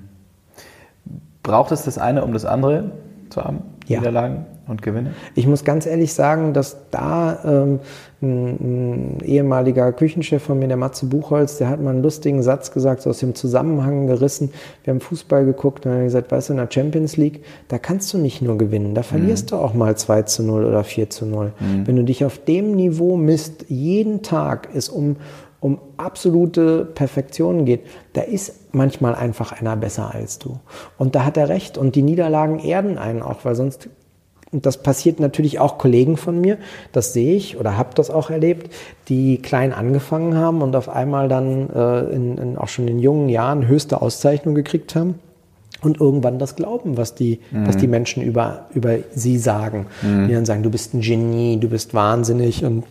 Braucht 1.44 1.74
es 1.74 1.84
das 1.84 1.98
eine, 1.98 2.24
um 2.24 2.32
das 2.32 2.46
andere 2.46 2.92
zu 3.30 3.44
haben? 3.44 3.60
Ja. 3.88 4.00
Niederlagen 4.00 4.46
und 4.68 4.82
Gewinne? 4.82 5.12
Ich 5.36 5.46
muss 5.46 5.66
ganz 5.66 5.86
ehrlich 5.86 6.14
sagen, 6.14 6.54
dass 6.54 6.78
da 6.92 7.40
ähm, 7.44 7.80
ein, 8.22 9.18
ein, 9.18 9.18
ehemaliger 9.26 9.92
Küchenchef 9.92 10.42
von 10.42 10.60
mir, 10.60 10.70
der 10.70 10.78
Matze 10.78 11.08
Buchholz, 11.08 11.58
der 11.58 11.68
hat 11.68 11.82
mal 11.82 11.90
einen 11.90 12.04
lustigen 12.04 12.42
Satz 12.42 12.72
gesagt, 12.72 13.02
so 13.02 13.10
aus 13.10 13.18
dem 13.18 13.36
Zusammenhang 13.36 14.08
gerissen. 14.08 14.54
Wir 14.86 14.94
haben 14.94 15.02
Fußball 15.02 15.44
geguckt 15.44 15.86
und 15.86 15.92
er 15.92 15.98
hat 15.98 16.06
gesagt, 16.06 16.32
weißt 16.32 16.48
du, 16.48 16.54
in 16.54 16.58
der 16.58 16.70
Champions 16.72 17.18
League, 17.18 17.44
da 17.68 17.80
kannst 17.80 18.14
du 18.14 18.18
nicht 18.18 18.42
nur 18.42 18.58
gewinnen, 18.58 18.96
da 18.96 19.04
verlierst 19.04 19.48
mhm. 19.48 19.50
du 19.50 19.56
auch 19.58 19.74
mal 19.74 19.98
2 19.98 20.22
zu 20.22 20.44
0 20.44 20.64
oder 20.64 20.86
4 20.86 21.10
zu 21.10 21.26
0. 21.26 21.52
Mhm. 21.60 21.86
Wenn 21.86 21.98
du 21.98 22.06
dich 22.06 22.24
auf 22.24 22.42
dem 22.46 22.78
Niveau 22.78 23.18
misst, 23.18 23.66
jeden 23.68 24.22
Tag 24.22 24.74
ist 24.74 24.88
um 24.88 25.18
um 25.62 25.80
absolute 25.98 26.86
Perfektion 26.86 27.66
geht, 27.66 27.82
da 28.14 28.22
ist 28.22 28.74
manchmal 28.74 29.16
einfach 29.16 29.52
einer 29.52 29.76
besser 29.76 30.14
als 30.14 30.40
du. 30.40 30.60
Und 30.98 31.16
da 31.16 31.26
hat 31.26 31.38
er 31.38 31.50
recht. 31.50 31.78
Und 31.78 31.96
die 31.96 32.02
Niederlagen 32.02 32.60
erden 32.60 32.98
einen 32.98 33.22
auch, 33.22 33.44
weil 33.44 33.56
sonst, 33.56 33.90
und 34.52 34.66
das 34.66 34.82
passiert 34.82 35.20
natürlich 35.20 35.60
auch 35.60 35.78
Kollegen 35.78 36.18
von 36.18 36.40
mir, 36.40 36.58
das 36.92 37.14
sehe 37.14 37.36
ich 37.36 37.58
oder 37.58 37.78
habe 37.78 37.90
das 37.96 38.10
auch 38.10 38.30
erlebt, 38.30 38.74
die 39.10 39.38
klein 39.42 39.74
angefangen 39.74 40.38
haben 40.38 40.62
und 40.62 40.76
auf 40.76 40.88
einmal 40.88 41.28
dann 41.28 41.70
äh, 41.70 42.00
in, 42.16 42.38
in 42.38 42.58
auch 42.58 42.70
schon 42.70 42.88
in 42.88 43.00
jungen 43.00 43.30
Jahren 43.30 43.68
höchste 43.68 44.02
Auszeichnung 44.02 44.56
gekriegt 44.56 44.96
haben 44.96 45.16
und 45.82 46.00
irgendwann 46.00 46.40
das 46.40 46.56
glauben, 46.56 46.98
was 46.98 47.16
die, 47.16 47.40
mhm. 47.52 47.68
was 47.68 47.78
die 47.78 47.88
Menschen 47.88 48.24
über, 48.24 48.68
über 48.74 48.98
sie 49.14 49.38
sagen. 49.38 49.88
Mhm. 50.02 50.28
Die 50.28 50.34
dann 50.34 50.46
sagen, 50.46 50.64
du 50.64 50.70
bist 50.70 50.94
ein 50.94 51.02
Genie, 51.02 51.60
du 51.60 51.70
bist 51.70 51.94
wahnsinnig 51.94 52.64
und 52.66 52.86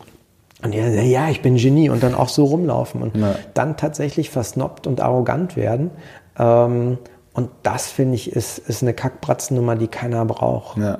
und 0.63 0.75
sagt, 0.75 1.07
ja, 1.07 1.29
ich 1.29 1.43
bin 1.43 1.57
Genie 1.57 1.89
und 1.89 2.03
dann 2.03 2.15
auch 2.15 2.29
so 2.29 2.45
rumlaufen 2.45 3.03
und 3.03 3.17
ja. 3.17 3.37
dann 3.55 3.77
tatsächlich 3.77 4.31
versnoppt 4.31 4.87
und 4.87 5.01
arrogant 5.01 5.57
werden. 5.57 5.91
Ähm, 6.39 6.99
und 7.33 7.51
das 7.63 7.89
finde 7.89 8.17
ich 8.17 8.33
ist, 8.33 8.59
ist 8.59 8.83
eine 8.83 8.95
Kackbratzennummer, 8.95 9.77
die 9.77 9.87
keiner 9.87 10.25
braucht. 10.25 10.79
Ja. 10.79 10.99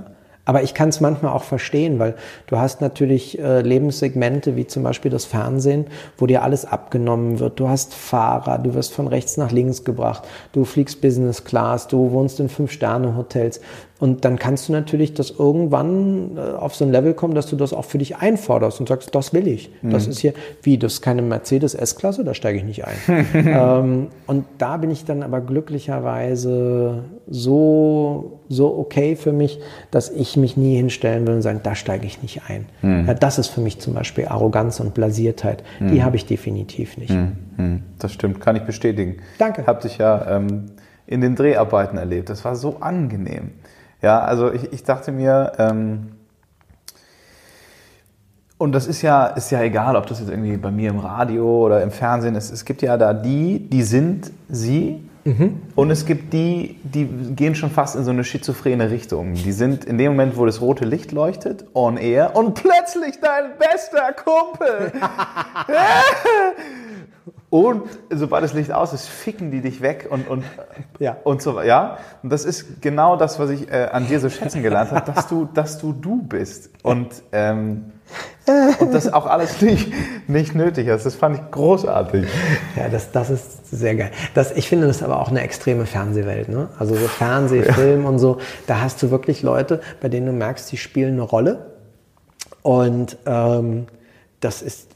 Aber 0.49 0.63
ich 0.63 0.73
kann 0.73 0.89
es 0.89 1.03
manchmal 1.03 1.33
auch 1.33 1.43
verstehen, 1.43 1.99
weil 1.99 2.15
du 2.47 2.57
hast 2.57 2.81
natürlich 2.81 3.39
äh, 3.39 3.61
Lebenssegmente 3.61 4.57
wie 4.57 4.67
zum 4.67 4.83
Beispiel 4.83 5.11
das 5.11 5.27
Fernsehen, 5.27 5.89
wo 6.17 6.27
dir 6.27 6.43
alles 6.43 6.65
abgenommen 6.65 7.39
wird. 7.39 7.61
Du 7.61 7.69
hast 7.69 7.93
Fahrer, 7.93 8.57
du 8.57 8.73
wirst 8.73 8.95
von 8.95 9.09
rechts 9.09 9.37
nach 9.37 9.53
links 9.53 9.85
gebracht, 9.85 10.27
du 10.53 10.65
fliegst 10.65 11.03
Business 11.03 11.45
Class, 11.45 11.87
du 11.87 12.13
wohnst 12.13 12.41
in 12.41 12.49
Fünf-Sterne-Hotels. 12.49 13.61
Und 14.01 14.25
dann 14.25 14.39
kannst 14.39 14.69
du 14.69 14.73
natürlich 14.73 15.15
das 15.15 15.31
irgendwann 15.31 16.37
äh, 16.37 16.41
auf 16.41 16.75
so 16.77 16.85
ein 16.85 16.93
Level 16.93 17.15
kommen, 17.15 17.35
dass 17.35 17.47
du 17.47 17.57
das 17.57 17.73
auch 17.73 17.85
für 17.85 17.99
dich 17.99 18.17
einforderst 18.17 18.79
und 18.79 18.89
sagst, 18.89 19.15
das 19.15 19.33
will 19.33 19.49
ich. 19.49 19.71
Mhm. 19.83 19.91
Das 19.91 20.07
ist 20.07 20.21
hier, 20.21 20.35
wie, 20.63 20.79
das 20.79 20.95
ist 20.95 21.03
keine 21.03 21.21
Mercedes 21.21 21.75
S-Klasse, 21.75 22.23
da 22.23 22.33
steige 22.33 22.59
ich 22.59 22.65
nicht 22.65 22.85
ein. 22.85 22.97
ähm, 23.35 24.07
und 24.27 24.45
da 24.59 24.77
bin 24.77 24.91
ich 24.91 25.05
dann 25.05 25.25
aber 25.25 25.41
glücklicherweise 25.41 27.05
so, 27.27 28.41
so 28.49 28.79
okay 28.79 29.17
für 29.17 29.33
mich, 29.33 29.59
dass 29.91 30.11
ich 30.11 30.37
mich 30.37 30.57
nie 30.57 30.77
hinstellen 30.77 31.27
will 31.27 31.35
und 31.35 31.43
sagen, 31.43 31.61
da 31.65 31.75
steige 31.75 32.07
ich 32.07 32.23
nicht 32.23 32.43
ein. 32.47 32.67
Mhm. 32.83 33.07
Ja, 33.09 33.15
das 33.15 33.39
ist 33.39 33.49
für 33.49 33.61
mich 33.61 33.81
zum 33.81 33.95
Beispiel 33.95 34.27
Arroganz 34.27 34.79
und 34.79 34.95
Blasiertheit. 34.95 35.65
Mhm. 35.81 35.93
Die 35.93 36.05
habe 36.05 36.15
ich 36.15 36.25
definitiv 36.25 36.99
nicht. 36.99 37.11
Mhm. 37.11 37.33
Mhm. 37.57 37.83
Das 37.99 38.13
stimmt, 38.13 38.41
kann 38.41 38.55
ich 38.55 38.63
bestätigen. 38.63 39.17
Danke. 39.39 39.67
Hab 39.67 39.81
dich 39.81 39.99
ja 39.99 40.37
ähm, 40.37 40.67
in 41.09 41.21
den 41.21 41.35
Dreharbeiten 41.35 41.99
erlebt. 41.99 42.29
Das 42.29 42.45
war 42.45 42.55
so 42.55 42.77
angenehm. 42.79 43.51
Ja, 44.03 44.21
also 44.21 44.53
ich, 44.53 44.73
ich 44.73 44.85
dachte 44.85 45.13
mir, 45.13 45.53
ähm, 45.59 46.13
und 48.59 48.73
das 48.73 48.87
ist 48.87 49.03
ja, 49.03 49.27
ist 49.27 49.51
ja 49.51 49.63
egal, 49.63 49.95
ob 49.95 50.07
das 50.07 50.19
jetzt 50.19 50.31
irgendwie 50.31 50.57
bei 50.57 50.71
mir 50.71 50.91
im 50.91 50.99
Radio 50.99 51.67
oder 51.67 51.83
im 51.83 51.93
Fernsehen 51.93 52.35
ist. 52.35 52.51
Es 52.51 52.65
gibt 52.65 52.83
ja 52.83 52.97
da 52.97 53.15
die, 53.15 53.61
die 53.61 53.83
sind 53.83 54.33
sie. 54.49 55.05
Mhm. 55.25 55.63
Und 55.77 55.91
es 55.91 56.07
gibt 56.07 56.33
die, 56.33 56.79
die 56.83 57.07
gehen 57.37 57.55
schon 57.55 57.71
fast 57.71 57.95
in 57.95 58.03
so 58.03 58.11
eine 58.11 58.25
schizophrene 58.25 58.91
Richtung. 58.91 59.35
Die 59.35 59.53
sind 59.53 59.85
in 59.85 59.99
dem 59.99 60.13
Moment, 60.13 60.37
wo 60.37 60.47
das 60.47 60.61
rote 60.61 60.85
Licht 60.85 61.13
leuchtet, 61.13 61.67
on 61.75 61.97
air 61.97 62.35
und 62.35 62.55
plötzlich 62.55 63.21
dein 63.21 63.53
bester 63.59 64.13
Kumpel. 64.13 64.93
Und 67.51 67.83
sobald 68.11 68.45
das 68.45 68.53
Licht 68.53 68.73
aus 68.73 68.93
ist, 68.93 69.09
ficken 69.09 69.51
die 69.51 69.61
dich 69.61 69.81
weg 69.81 70.09
und, 70.11 70.29
und, 70.29 70.45
ja. 70.99 71.17
und 71.25 71.43
so 71.43 71.61
ja. 71.63 71.99
Und 72.23 72.31
das 72.31 72.45
ist 72.45 72.81
genau 72.83 73.17
das, 73.17 73.39
was 73.39 73.51
ich 73.51 73.71
äh, 73.71 73.89
an 73.91 74.07
dir 74.07 74.21
so 74.21 74.29
schätzen 74.29 74.63
gelernt 74.63 74.91
habe, 74.91 75.13
dass 75.13 75.29
du, 75.29 75.49
dass 75.53 75.79
du 75.79 75.93
du 75.93 76.23
bist. 76.23 76.71
Und, 76.83 77.09
ähm, 77.33 77.93
und 78.79 78.95
das 78.95 79.13
auch 79.13 79.27
alles 79.27 79.61
nicht, 79.61 79.93
nicht 80.29 80.55
nötig 80.55 80.89
ist. 80.89 81.05
Das 81.05 81.15
fand 81.15 81.37
ich 81.37 81.51
großartig. 81.51 82.27
Ja, 82.77 82.89
das, 82.89 83.13
das 83.13 83.31
ist 83.31 83.71
sehr 83.71 83.95
geil. 83.95 84.11
Das, 84.35 84.53
ich 84.53 84.69
finde 84.69 84.87
das 84.87 85.03
aber 85.03 85.21
auch 85.21 85.29
eine 85.29 85.43
extreme 85.43 85.87
Fernsehwelt. 85.87 86.49
Ne? 86.49 86.69
Also 86.79 86.95
so 86.95 87.07
Fernseh, 87.09 87.63
Film 87.63 88.07
und 88.07 88.19
so, 88.19 88.39
da 88.67 88.81
hast 88.81 89.03
du 89.03 89.11
wirklich 89.11 89.43
Leute, 89.43 89.81
bei 90.01 90.09
denen 90.09 90.27
du 90.27 90.33
merkst, 90.33 90.71
die 90.73 90.77
spielen 90.77 91.15
eine 91.15 91.23
Rolle. 91.23 91.75
Und 92.63 93.19
ähm, 93.27 93.87
das 94.41 94.63
ist 94.63 94.89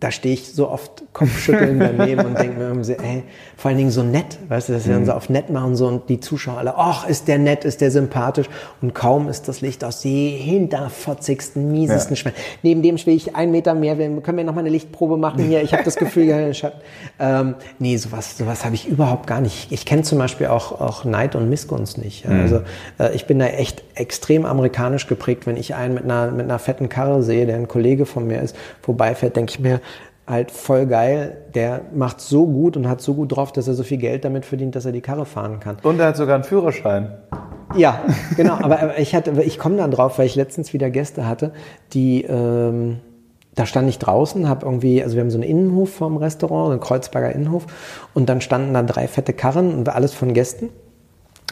da 0.00 0.12
stehe 0.12 0.34
ich 0.34 0.52
so 0.52 0.68
oft 0.68 1.02
Kopfschütteln 1.12 1.80
daneben 1.80 2.24
und 2.24 2.38
denke 2.38 2.58
mir 2.58 2.68
irgendwie, 2.68 2.92
ey, 2.92 3.24
vor 3.56 3.70
allen 3.70 3.78
Dingen 3.78 3.90
so 3.90 4.04
nett, 4.04 4.38
weißt 4.48 4.68
du, 4.68 4.72
dass 4.74 4.84
sie 4.84 4.90
dann 4.90 5.04
so 5.04 5.12
auf 5.12 5.28
nett 5.28 5.50
machen 5.50 5.74
so 5.74 5.88
und 5.88 6.08
die 6.08 6.20
Zuschauer 6.20 6.58
alle, 6.58 6.74
ach, 6.76 7.08
ist 7.08 7.26
der 7.26 7.38
nett, 7.38 7.64
ist 7.64 7.80
der 7.80 7.90
sympathisch 7.90 8.46
und 8.80 8.94
kaum 8.94 9.28
ist 9.28 9.48
das 9.48 9.60
Licht 9.60 9.82
aus 9.82 10.00
die 10.00 10.28
hinterfotzigsten, 10.28 11.72
miesesten 11.72 12.14
ja. 12.14 12.20
Schwein. 12.20 12.32
Neben 12.62 12.82
dem 12.82 13.04
will 13.04 13.16
ich 13.16 13.34
einen 13.34 13.50
Meter 13.50 13.74
mehr, 13.74 13.98
wir, 13.98 14.08
können 14.20 14.38
wir 14.38 14.44
noch 14.44 14.54
mal 14.54 14.60
eine 14.60 14.68
Lichtprobe 14.68 15.16
machen 15.16 15.42
hier, 15.42 15.62
ich 15.62 15.72
habe 15.72 15.82
das 15.82 15.96
Gefühl, 15.96 16.24
ja, 16.24 16.54
Schatten. 16.54 16.80
Ähm, 17.18 17.54
nee, 17.80 17.96
sowas, 17.96 18.38
sowas 18.38 18.64
habe 18.64 18.76
ich 18.76 18.86
überhaupt 18.86 19.26
gar 19.26 19.40
nicht. 19.40 19.72
Ich 19.72 19.84
kenne 19.84 20.02
zum 20.02 20.18
Beispiel 20.18 20.46
auch, 20.46 20.80
auch 20.80 21.04
Neid 21.04 21.34
und 21.34 21.48
Missgunst 21.48 21.98
nicht. 21.98 22.28
Mhm. 22.28 22.40
Also 22.40 22.60
äh, 23.00 23.14
ich 23.14 23.26
bin 23.26 23.40
da 23.40 23.46
echt 23.46 23.82
extrem 23.94 24.44
amerikanisch 24.44 25.08
geprägt, 25.08 25.46
wenn 25.46 25.56
ich 25.56 25.74
einen 25.74 25.94
mit 25.94 26.04
einer, 26.04 26.30
mit 26.30 26.44
einer 26.44 26.60
fetten 26.60 26.88
Karre 26.88 27.24
sehe, 27.24 27.46
der 27.46 27.56
ein 27.56 27.66
Kollege 27.66 28.06
von 28.06 28.26
mir 28.26 28.40
ist, 28.40 28.54
vorbeifährt, 28.82 29.34
denke 29.34 29.50
ich 29.50 29.58
mir, 29.58 29.80
halt 30.28 30.50
voll 30.50 30.86
geil. 30.86 31.38
Der 31.54 31.82
macht 31.94 32.20
so 32.20 32.46
gut 32.46 32.76
und 32.76 32.88
hat 32.88 33.00
so 33.00 33.14
gut 33.14 33.34
drauf, 33.34 33.52
dass 33.52 33.68
er 33.68 33.74
so 33.74 33.82
viel 33.82 33.98
Geld 33.98 34.24
damit 34.24 34.44
verdient, 34.44 34.76
dass 34.76 34.84
er 34.84 34.92
die 34.92 35.00
Karre 35.00 35.24
fahren 35.24 35.60
kann. 35.60 35.76
Und 35.82 35.98
er 35.98 36.08
hat 36.08 36.16
sogar 36.16 36.34
einen 36.34 36.44
Führerschein. 36.44 37.12
Ja, 37.76 38.00
genau. 38.36 38.54
aber 38.54 38.98
ich 38.98 39.14
hatte, 39.14 39.42
ich 39.42 39.58
komme 39.58 39.76
dann 39.76 39.90
drauf, 39.90 40.18
weil 40.18 40.26
ich 40.26 40.34
letztens 40.34 40.72
wieder 40.72 40.90
Gäste 40.90 41.26
hatte, 41.26 41.52
die, 41.92 42.22
ähm, 42.22 42.98
da 43.54 43.66
stand 43.66 43.88
ich 43.88 43.98
draußen, 43.98 44.48
habe 44.48 44.64
irgendwie, 44.64 45.02
also 45.02 45.16
wir 45.16 45.22
haben 45.22 45.30
so 45.30 45.38
einen 45.38 45.48
Innenhof 45.48 45.92
vom 45.92 46.16
Restaurant, 46.16 46.70
einen 46.70 46.80
Kreuzberger 46.80 47.32
Innenhof, 47.34 47.66
und 48.14 48.28
dann 48.28 48.40
standen 48.40 48.72
da 48.74 48.82
drei 48.82 49.08
fette 49.08 49.32
Karren 49.32 49.74
und 49.74 49.88
alles 49.88 50.14
von 50.14 50.32
Gästen. 50.32 50.70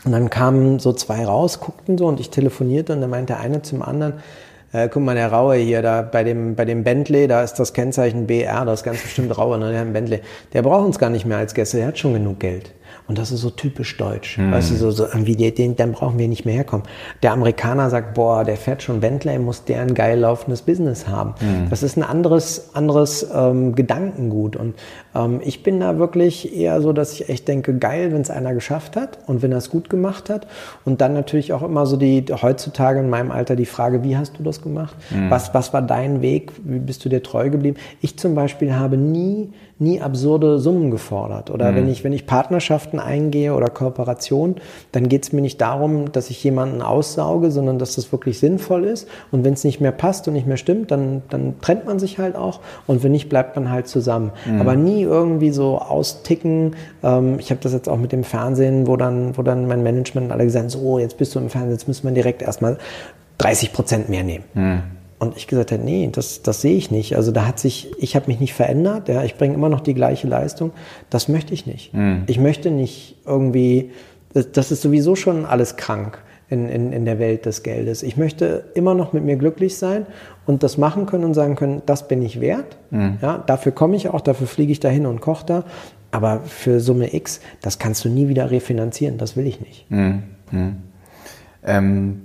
Und 0.04 0.12
dann 0.12 0.30
kamen 0.30 0.78
so 0.78 0.92
zwei 0.92 1.24
raus, 1.26 1.60
guckten 1.60 1.98
so 1.98 2.06
und 2.06 2.20
ich 2.20 2.30
telefonierte 2.30 2.92
und 2.92 3.00
dann 3.00 3.10
meinte 3.10 3.32
der 3.32 3.40
eine 3.40 3.62
zum 3.62 3.82
anderen, 3.82 4.14
äh, 4.76 4.88
guck 4.92 5.02
mal, 5.02 5.14
der 5.14 5.32
Raue 5.32 5.56
hier, 5.56 5.82
da 5.82 6.02
bei 6.02 6.22
dem, 6.22 6.54
bei 6.54 6.64
dem 6.64 6.84
Bentley, 6.84 7.26
da 7.26 7.42
ist 7.42 7.54
das 7.54 7.72
Kennzeichen 7.72 8.26
BR, 8.26 8.64
das 8.64 8.80
ist 8.80 8.84
ganz 8.84 9.02
bestimmt 9.02 9.36
Raue, 9.36 9.58
ne, 9.58 9.72
der 9.72 9.84
Bentley. 9.84 10.20
Der 10.52 10.62
braucht 10.62 10.86
uns 10.86 10.98
gar 10.98 11.10
nicht 11.10 11.24
mehr 11.24 11.38
als 11.38 11.54
Gäste, 11.54 11.78
der 11.78 11.88
hat 11.88 11.98
schon 11.98 12.12
genug 12.12 12.40
Geld. 12.40 12.72
Und 13.08 13.18
das 13.18 13.30
ist 13.30 13.40
so 13.40 13.50
typisch 13.50 13.96
deutsch. 13.96 14.36
Mhm. 14.36 14.52
Weißt 14.52 14.70
du, 14.70 14.74
so, 14.74 14.90
so 14.90 15.04
irgendwie, 15.04 15.36
den, 15.36 15.76
dann 15.76 15.92
brauchen 15.92 16.18
wir 16.18 16.26
nicht 16.26 16.44
mehr 16.44 16.54
herkommen. 16.54 16.86
Der 17.22 17.32
Amerikaner 17.32 17.88
sagt, 17.88 18.14
boah, 18.14 18.42
der 18.44 18.56
fährt 18.56 18.82
schon 18.82 19.00
Bentley, 19.00 19.38
muss 19.38 19.64
der 19.64 19.82
ein 19.82 19.94
geil 19.94 20.18
laufendes 20.18 20.62
Business 20.62 21.06
haben. 21.06 21.34
Mhm. 21.40 21.70
Das 21.70 21.82
ist 21.84 21.96
ein 21.96 22.02
anderes, 22.02 22.74
anderes 22.74 23.26
ähm, 23.32 23.76
Gedankengut. 23.76 24.56
Und 24.56 24.74
ähm, 25.16 25.40
ich 25.44 25.62
bin 25.62 25.80
da 25.80 25.98
wirklich 25.98 26.54
eher 26.56 26.80
so, 26.80 26.92
dass 26.92 27.12
ich 27.14 27.28
echt 27.28 27.48
denke, 27.48 27.76
geil, 27.78 28.12
wenn 28.12 28.20
es 28.20 28.30
einer 28.30 28.54
geschafft 28.54 28.96
hat 28.96 29.18
und 29.26 29.42
wenn 29.42 29.52
er 29.52 29.58
es 29.58 29.70
gut 29.70 29.88
gemacht 29.88 30.30
hat. 30.30 30.46
Und 30.84 31.00
dann 31.00 31.14
natürlich 31.14 31.52
auch 31.52 31.62
immer 31.62 31.86
so 31.86 31.96
die, 31.96 32.24
heutzutage 32.30 33.00
in 33.00 33.10
meinem 33.10 33.30
Alter 33.30 33.56
die 33.56 33.66
Frage, 33.66 34.04
wie 34.04 34.16
hast 34.16 34.38
du 34.38 34.42
das 34.42 34.62
gemacht? 34.62 34.94
Mhm. 35.10 35.30
Was, 35.30 35.54
was 35.54 35.72
war 35.72 35.82
dein 35.82 36.22
Weg? 36.22 36.52
Wie 36.64 36.78
bist 36.78 37.04
du 37.04 37.08
dir 37.08 37.22
treu 37.22 37.50
geblieben? 37.50 37.78
Ich 38.00 38.18
zum 38.18 38.34
Beispiel 38.34 38.74
habe 38.74 38.96
nie 38.96 39.50
nie 39.78 40.00
absurde 40.00 40.58
Summen 40.58 40.90
gefordert. 40.90 41.50
Oder 41.50 41.70
mhm. 41.70 41.76
wenn 41.76 41.88
ich, 41.88 42.02
wenn 42.02 42.12
ich 42.12 42.26
Partnerschaften 42.26 42.98
eingehe 42.98 43.54
oder 43.54 43.66
Kooperationen, 43.66 44.56
dann 44.92 45.08
geht 45.08 45.24
es 45.24 45.32
mir 45.32 45.42
nicht 45.42 45.60
darum, 45.60 46.12
dass 46.12 46.30
ich 46.30 46.42
jemanden 46.42 46.80
aussauge, 46.80 47.50
sondern 47.50 47.78
dass 47.78 47.96
das 47.96 48.10
wirklich 48.10 48.38
sinnvoll 48.38 48.84
ist. 48.84 49.06
Und 49.30 49.44
wenn 49.44 49.52
es 49.52 49.64
nicht 49.64 49.80
mehr 49.80 49.92
passt 49.92 50.28
und 50.28 50.34
nicht 50.34 50.46
mehr 50.46 50.56
stimmt, 50.56 50.90
dann, 50.90 51.22
dann 51.28 51.60
trennt 51.60 51.84
man 51.84 51.98
sich 51.98 52.18
halt 52.18 52.36
auch. 52.36 52.60
Und 52.86 53.02
wenn 53.02 53.12
nicht, 53.12 53.28
bleibt 53.28 53.54
man 53.56 53.70
halt 53.70 53.86
zusammen. 53.86 54.32
Mhm. 54.46 54.60
Aber 54.60 54.76
nie 54.76 55.05
irgendwie 55.06 55.50
so 55.50 55.78
austicken. 55.78 56.76
Ähm, 57.02 57.38
ich 57.38 57.50
habe 57.50 57.60
das 57.62 57.72
jetzt 57.72 57.88
auch 57.88 57.96
mit 57.96 58.12
dem 58.12 58.24
Fernsehen, 58.24 58.86
wo 58.86 58.96
dann, 58.96 59.36
wo 59.36 59.42
dann 59.42 59.66
mein 59.66 59.82
Management 59.82 60.30
alle 60.30 60.44
gesagt 60.44 60.64
haben, 60.64 60.70
so, 60.70 60.98
jetzt 60.98 61.16
bist 61.16 61.34
du 61.34 61.38
im 61.38 61.48
Fernsehen, 61.48 61.72
jetzt 61.72 61.88
müssen 61.88 62.06
wir 62.06 62.12
direkt 62.12 62.42
erstmal 62.42 62.78
30 63.38 63.72
Prozent 63.72 64.08
mehr 64.08 64.24
nehmen. 64.24 64.44
Mhm. 64.54 64.82
Und 65.18 65.36
ich 65.36 65.46
gesagt 65.46 65.72
habe, 65.72 65.82
nee, 65.82 66.08
das, 66.12 66.42
das 66.42 66.60
sehe 66.60 66.76
ich 66.76 66.90
nicht. 66.90 67.16
Also 67.16 67.32
da 67.32 67.46
hat 67.46 67.58
sich, 67.58 67.90
ich 67.98 68.16
habe 68.16 68.26
mich 68.26 68.38
nicht 68.38 68.52
verändert, 68.52 69.08
ja, 69.08 69.24
ich 69.24 69.36
bringe 69.36 69.54
immer 69.54 69.70
noch 69.70 69.80
die 69.80 69.94
gleiche 69.94 70.28
Leistung. 70.28 70.72
Das 71.08 71.28
möchte 71.28 71.54
ich 71.54 71.66
nicht. 71.66 71.94
Mhm. 71.94 72.24
Ich 72.26 72.38
möchte 72.38 72.70
nicht 72.70 73.16
irgendwie, 73.24 73.92
das, 74.34 74.52
das, 74.52 74.72
ist 74.72 74.82
sowieso 74.82 75.16
schon 75.16 75.46
alles 75.46 75.76
krank 75.76 76.22
in, 76.48 76.68
in, 76.68 76.92
in 76.92 77.04
der 77.04 77.18
Welt 77.18 77.46
des 77.46 77.62
Geldes. 77.62 78.02
Ich 78.02 78.16
möchte 78.16 78.64
immer 78.74 78.94
noch 78.94 79.12
mit 79.12 79.24
mir 79.24 79.36
glücklich 79.36 79.76
sein 79.76 80.06
und 80.46 80.62
das 80.62 80.78
machen 80.78 81.06
können 81.06 81.24
und 81.24 81.34
sagen 81.34 81.56
können, 81.56 81.82
das 81.86 82.08
bin 82.08 82.22
ich 82.22 82.40
wert. 82.40 82.76
Mhm. 82.90 83.18
Ja, 83.20 83.38
dafür 83.38 83.72
komme 83.72 83.96
ich 83.96 84.08
auch, 84.08 84.20
dafür 84.20 84.46
fliege 84.46 84.72
ich 84.72 84.80
dahin 84.80 85.06
und 85.06 85.20
koche 85.20 85.46
da. 85.46 85.64
Aber 86.12 86.40
für 86.40 86.80
Summe 86.80 87.14
X, 87.14 87.40
das 87.62 87.78
kannst 87.78 88.04
du 88.04 88.08
nie 88.08 88.28
wieder 88.28 88.50
refinanzieren, 88.50 89.18
das 89.18 89.36
will 89.36 89.46
ich 89.46 89.60
nicht. 89.60 89.90
Mhm. 89.90 90.22
Ähm, 91.64 92.22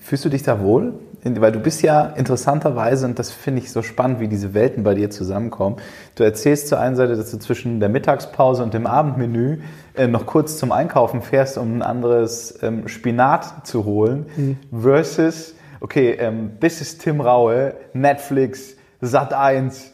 fühlst 0.00 0.24
du 0.24 0.28
dich 0.28 0.42
da 0.42 0.60
wohl? 0.60 0.94
Weil 1.24 1.52
du 1.52 1.60
bist 1.60 1.82
ja 1.82 2.06
interessanterweise, 2.06 3.06
und 3.06 3.18
das 3.18 3.30
finde 3.30 3.60
ich 3.60 3.70
so 3.70 3.82
spannend, 3.82 4.20
wie 4.20 4.28
diese 4.28 4.54
Welten 4.54 4.82
bei 4.82 4.94
dir 4.94 5.10
zusammenkommen. 5.10 5.76
Du 6.14 6.24
erzählst 6.24 6.68
zur 6.68 6.80
einen 6.80 6.96
Seite, 6.96 7.16
dass 7.16 7.30
du 7.30 7.38
zwischen 7.38 7.80
der 7.80 7.88
Mittagspause 7.88 8.62
und 8.62 8.72
dem 8.74 8.86
Abendmenü 8.86 9.58
äh, 9.96 10.06
noch 10.06 10.26
kurz 10.26 10.58
zum 10.58 10.72
Einkaufen 10.72 11.22
fährst, 11.22 11.58
um 11.58 11.78
ein 11.78 11.82
anderes 11.82 12.58
ähm, 12.62 12.88
Spinat 12.88 13.66
zu 13.66 13.84
holen, 13.84 14.26
mhm. 14.36 14.58
versus, 14.80 15.54
okay, 15.80 16.12
ähm, 16.18 16.52
this 16.60 16.80
is 16.80 16.96
Tim 16.98 17.20
Raue, 17.20 17.74
Netflix, 17.92 18.76
Sat 19.00 19.32
1, 19.32 19.92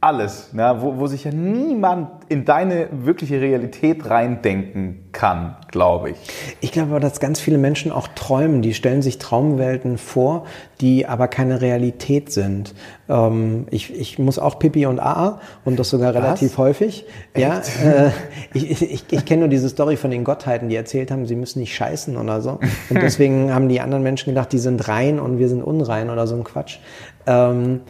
alles, 0.00 0.52
ne? 0.54 0.76
wo, 0.80 0.96
wo 0.96 1.06
sich 1.06 1.24
ja 1.24 1.30
niemand 1.30 2.08
in 2.28 2.44
deine 2.44 2.88
wirkliche 2.90 3.40
Realität 3.40 4.08
reindenken 4.08 5.08
kann, 5.12 5.56
glaube 5.70 6.10
ich. 6.10 6.16
Ich 6.60 6.72
glaube 6.72 6.90
aber, 6.90 7.00
dass 7.00 7.20
ganz 7.20 7.38
viele 7.40 7.58
Menschen 7.58 7.92
auch 7.92 8.08
träumen. 8.08 8.62
Die 8.62 8.72
stellen 8.72 9.02
sich 9.02 9.18
Traumwelten 9.18 9.98
vor, 9.98 10.44
die 10.80 11.06
aber 11.06 11.28
keine 11.28 11.60
Realität 11.60 12.32
sind. 12.32 12.74
Ähm, 13.08 13.66
ich, 13.70 13.94
ich 13.94 14.18
muss 14.18 14.38
auch 14.38 14.58
Pipi 14.58 14.86
und 14.86 15.00
AA 15.00 15.40
und 15.64 15.78
das 15.78 15.90
sogar 15.90 16.14
relativ 16.14 16.52
Was? 16.52 16.58
häufig. 16.58 17.04
Echt? 17.34 17.44
Ja, 17.44 17.58
äh, 17.84 18.10
ich, 18.54 18.82
ich, 18.82 19.04
ich 19.10 19.24
kenne 19.26 19.40
nur 19.40 19.48
diese 19.48 19.68
Story 19.68 19.96
von 19.96 20.10
den 20.10 20.24
Gottheiten, 20.24 20.68
die 20.68 20.76
erzählt 20.76 21.10
haben, 21.10 21.26
sie 21.26 21.36
müssen 21.36 21.58
nicht 21.58 21.74
scheißen 21.74 22.16
oder 22.16 22.40
so. 22.40 22.60
Und 22.88 22.94
deswegen 23.02 23.52
haben 23.52 23.68
die 23.68 23.80
anderen 23.80 24.02
Menschen 24.02 24.30
gedacht, 24.30 24.52
die 24.52 24.58
sind 24.58 24.88
rein 24.88 25.18
und 25.20 25.38
wir 25.38 25.48
sind 25.48 25.62
unrein 25.62 26.08
oder 26.08 26.26
so 26.26 26.36
ein 26.36 26.44
Quatsch. 26.44 26.78
Ähm, 27.26 27.80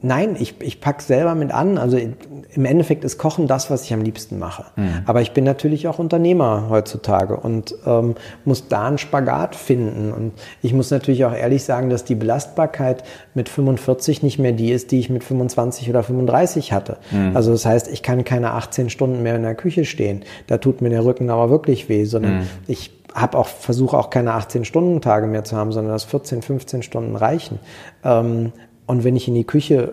Nein, 0.00 0.36
ich, 0.38 0.60
ich 0.60 0.80
pack 0.80 1.02
selber 1.02 1.34
mit 1.34 1.52
an. 1.52 1.76
Also 1.76 1.96
im 1.96 2.64
Endeffekt 2.64 3.04
ist 3.04 3.18
Kochen 3.18 3.48
das, 3.48 3.70
was 3.70 3.84
ich 3.84 3.92
am 3.92 4.00
liebsten 4.00 4.38
mache. 4.38 4.64
Mhm. 4.76 5.02
Aber 5.06 5.22
ich 5.22 5.32
bin 5.32 5.44
natürlich 5.44 5.88
auch 5.88 5.98
Unternehmer 5.98 6.66
heutzutage 6.70 7.36
und 7.36 7.74
ähm, 7.84 8.14
muss 8.44 8.68
da 8.68 8.86
einen 8.86 8.98
Spagat 8.98 9.56
finden. 9.56 10.12
Und 10.12 10.32
ich 10.62 10.72
muss 10.72 10.90
natürlich 10.90 11.24
auch 11.24 11.34
ehrlich 11.34 11.64
sagen, 11.64 11.90
dass 11.90 12.04
die 12.04 12.14
Belastbarkeit 12.14 13.02
mit 13.34 13.48
45 13.48 14.22
nicht 14.22 14.38
mehr 14.38 14.52
die 14.52 14.70
ist, 14.70 14.92
die 14.92 15.00
ich 15.00 15.10
mit 15.10 15.24
25 15.24 15.90
oder 15.90 16.04
35 16.04 16.72
hatte. 16.72 16.98
Mhm. 17.10 17.36
Also 17.36 17.50
das 17.50 17.66
heißt, 17.66 17.88
ich 17.88 18.02
kann 18.02 18.24
keine 18.24 18.52
18 18.52 18.90
Stunden 18.90 19.22
mehr 19.22 19.34
in 19.34 19.42
der 19.42 19.56
Küche 19.56 19.84
stehen. 19.84 20.24
Da 20.46 20.58
tut 20.58 20.80
mir 20.80 20.90
der 20.90 21.04
Rücken 21.04 21.28
aber 21.30 21.50
wirklich 21.50 21.88
weh, 21.88 22.04
sondern 22.04 22.38
mhm. 22.38 22.46
ich 22.68 22.92
habe 23.14 23.38
auch 23.38 23.48
versuche 23.48 23.96
auch 23.96 24.10
keine 24.10 24.34
18 24.34 24.64
Stunden 24.64 25.00
Tage 25.00 25.26
mehr 25.26 25.44
zu 25.44 25.56
haben, 25.56 25.72
sondern 25.72 25.92
dass 25.92 26.04
14, 26.04 26.42
15 26.42 26.82
Stunden 26.82 27.16
reichen. 27.16 27.58
Ähm, 28.04 28.52
und 28.88 29.04
wenn 29.04 29.14
ich 29.14 29.28
in 29.28 29.34
die 29.34 29.44
Küche 29.44 29.92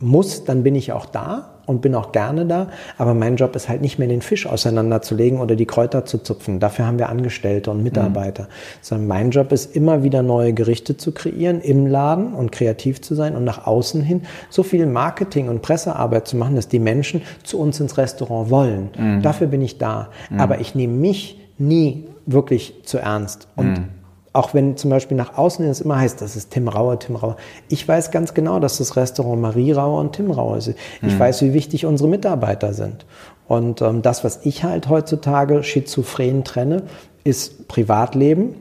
muss, 0.00 0.44
dann 0.44 0.62
bin 0.62 0.76
ich 0.76 0.92
auch 0.92 1.06
da 1.06 1.58
und 1.66 1.80
bin 1.80 1.94
auch 1.94 2.12
gerne 2.12 2.46
da. 2.46 2.68
Aber 2.98 3.14
mein 3.14 3.36
Job 3.36 3.56
ist 3.56 3.68
halt 3.68 3.80
nicht 3.80 3.98
mehr 3.98 4.06
den 4.06 4.22
Fisch 4.22 4.46
auseinanderzulegen 4.46 5.40
oder 5.40 5.56
die 5.56 5.66
Kräuter 5.66 6.04
zu 6.04 6.18
zupfen. 6.18 6.60
Dafür 6.60 6.86
haben 6.86 6.98
wir 6.98 7.08
Angestellte 7.08 7.70
und 7.70 7.82
Mitarbeiter. 7.82 8.44
Mhm. 8.44 8.48
Sondern 8.82 9.08
mein 9.08 9.30
Job 9.30 9.50
ist 9.50 9.74
immer 9.74 10.02
wieder 10.02 10.22
neue 10.22 10.52
Gerichte 10.52 10.96
zu 10.96 11.12
kreieren 11.12 11.60
im 11.60 11.86
Laden 11.86 12.34
und 12.34 12.52
kreativ 12.52 13.00
zu 13.00 13.14
sein 13.14 13.34
und 13.34 13.44
nach 13.44 13.66
außen 13.66 14.02
hin 14.02 14.22
so 14.50 14.62
viel 14.62 14.86
Marketing 14.86 15.48
und 15.48 15.62
Pressearbeit 15.62 16.28
zu 16.28 16.36
machen, 16.36 16.54
dass 16.54 16.68
die 16.68 16.78
Menschen 16.78 17.22
zu 17.42 17.58
uns 17.58 17.80
ins 17.80 17.98
Restaurant 17.98 18.50
wollen. 18.50 18.90
Mhm. 18.96 19.22
Dafür 19.22 19.46
bin 19.46 19.62
ich 19.62 19.78
da. 19.78 20.10
Mhm. 20.30 20.40
Aber 20.40 20.60
ich 20.60 20.74
nehme 20.74 20.94
mich 20.94 21.40
nie 21.58 22.04
wirklich 22.26 22.82
zu 22.84 22.98
ernst. 22.98 23.48
Und 23.56 23.78
mhm. 23.78 23.88
Auch 24.32 24.54
wenn 24.54 24.76
zum 24.76 24.90
Beispiel 24.90 25.16
nach 25.16 25.36
außen 25.38 25.64
es 25.66 25.80
immer 25.80 25.98
heißt, 25.98 26.20
das 26.20 26.36
ist 26.36 26.50
Tim 26.50 26.68
Rauer, 26.68 26.98
Tim 26.98 27.16
Rauer. 27.16 27.36
Ich 27.68 27.86
weiß 27.86 28.10
ganz 28.10 28.34
genau, 28.34 28.60
dass 28.60 28.78
das 28.78 28.96
Restaurant 28.96 29.40
Marie 29.40 29.72
Rauer 29.72 30.00
und 30.00 30.12
Tim 30.12 30.30
Rauer 30.30 30.58
ist. 30.58 30.68
Ich 30.68 31.14
mhm. 31.14 31.18
weiß, 31.18 31.42
wie 31.42 31.54
wichtig 31.54 31.86
unsere 31.86 32.08
Mitarbeiter 32.08 32.74
sind. 32.74 33.06
Und 33.46 33.80
ähm, 33.80 34.02
das, 34.02 34.24
was 34.24 34.44
ich 34.44 34.64
halt 34.64 34.88
heutzutage 34.88 35.62
schizophren 35.62 36.44
trenne, 36.44 36.82
ist 37.24 37.68
Privatleben 37.68 38.54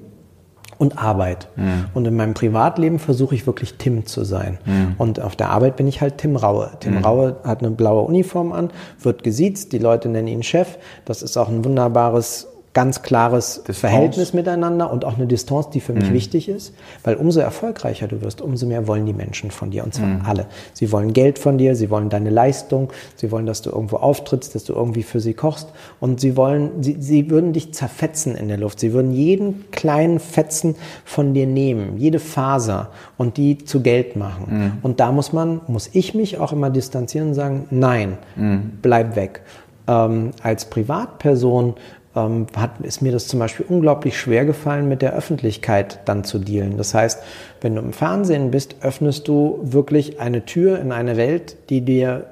und 0.78 0.98
Arbeit. 0.98 1.50
Mhm. 1.56 1.86
Und 1.94 2.06
in 2.06 2.16
meinem 2.16 2.34
Privatleben 2.34 3.00
versuche 3.00 3.36
ich 3.36 3.48
wirklich 3.48 3.76
Tim 3.76 4.06
zu 4.06 4.24
sein. 4.24 4.60
Mhm. 4.66 4.96
Und 4.98 5.20
auf 5.20 5.36
der 5.36 5.50
Arbeit 5.50 5.76
bin 5.76 5.88
ich 5.88 6.02
halt 6.02 6.20
Tim 6.20 6.36
Raue. 6.36 6.72
Tim 6.80 6.96
mhm. 6.96 7.06
Raue 7.06 7.36
hat 7.44 7.60
eine 7.60 7.72
blaue 7.72 8.04
Uniform 8.04 8.52
an, 8.52 8.70
wird 9.02 9.24
gesiezt, 9.24 9.74
die 9.74 9.80
Leute 9.80 10.08
nennen 10.10 10.28
ihn 10.28 10.44
Chef. 10.44 10.78
Das 11.06 11.22
ist 11.22 11.38
auch 11.38 11.50
ein 11.50 11.66
wunderbares 11.66 12.48
ganz 12.78 13.02
klares 13.02 13.64
Distanz. 13.68 13.80
Verhältnis 13.80 14.34
miteinander 14.34 14.92
und 14.92 15.04
auch 15.04 15.18
eine 15.18 15.26
Distanz, 15.26 15.72
die 15.72 15.80
für 15.80 15.94
mich 15.94 16.12
mhm. 16.12 16.14
wichtig 16.14 16.48
ist, 16.48 16.76
weil 17.04 17.16
umso 17.16 17.40
erfolgreicher 17.40 18.08
du 18.08 18.22
wirst, 18.22 18.40
umso 18.40 18.68
mehr 18.68 18.86
wollen 18.86 19.08
die 19.08 19.14
Menschen 19.14 19.50
von 19.50 19.72
dir 19.72 19.84
und 19.84 19.96
zwar 19.96 20.06
mhm. 20.06 20.22
alle. 20.28 20.46
Sie 20.74 20.92
wollen 20.92 21.12
Geld 21.12 21.40
von 21.40 21.58
dir, 21.58 21.76
sie 21.76 21.90
wollen 21.90 22.10
deine 22.10 22.30
Leistung, 22.30 22.94
sie 23.16 23.32
wollen, 23.32 23.48
dass 23.48 23.64
du 23.64 23.72
irgendwo 23.72 23.96
auftrittst, 23.96 24.54
dass 24.54 24.64
du 24.64 24.74
irgendwie 24.74 25.02
für 25.02 25.20
sie 25.20 25.34
kochst 25.34 25.70
und 26.00 26.20
sie 26.20 26.38
wollen, 26.38 26.84
sie, 26.84 26.98
sie 27.00 27.32
würden 27.32 27.52
dich 27.52 27.74
zerfetzen 27.74 28.36
in 28.36 28.48
der 28.48 28.58
Luft. 28.58 28.80
Sie 28.80 28.94
würden 28.94 29.12
jeden 29.12 29.72
kleinen 29.72 30.20
Fetzen 30.20 30.76
von 31.04 31.34
dir 31.34 31.48
nehmen, 31.48 31.98
jede 31.98 32.20
Faser 32.20 32.92
und 33.18 33.38
die 33.38 33.58
zu 33.58 33.82
Geld 33.82 34.16
machen. 34.16 34.46
Mhm. 34.50 34.72
Und 34.84 35.00
da 35.00 35.12
muss 35.12 35.34
man, 35.34 35.62
muss 35.66 35.90
ich 35.94 36.14
mich 36.14 36.38
auch 36.38 36.54
immer 36.54 36.70
distanzieren 36.70 37.30
und 37.30 37.34
sagen, 37.34 37.66
nein, 37.72 38.20
mhm. 38.36 38.74
bleib 38.84 39.16
weg. 39.16 39.42
Ähm, 39.88 40.32
als 40.44 40.66
Privatperson 40.70 41.76
ähm, 42.18 42.48
hat, 42.56 42.82
ist 42.82 43.02
mir 43.02 43.12
das 43.12 43.28
zum 43.28 43.40
Beispiel 43.40 43.66
unglaublich 43.70 44.20
schwer 44.20 44.46
gefallen, 44.46 44.90
mit 44.90 45.02
der 45.02 45.14
Öffentlichkeit 45.14 46.00
dann 46.06 46.24
zu 46.24 46.40
dealen. 46.40 46.78
Das 46.78 46.94
heißt, 46.94 47.22
wenn 47.62 47.76
du 47.76 47.82
im 47.82 47.94
Fernsehen 47.94 48.52
bist, 48.52 48.78
öffnest 48.82 49.28
du 49.28 49.60
wirklich 49.62 50.20
eine 50.20 50.46
Tür 50.46 50.80
in 50.80 50.92
eine 50.92 51.18
Welt, 51.18 51.58
die 51.70 51.82
dir 51.82 52.26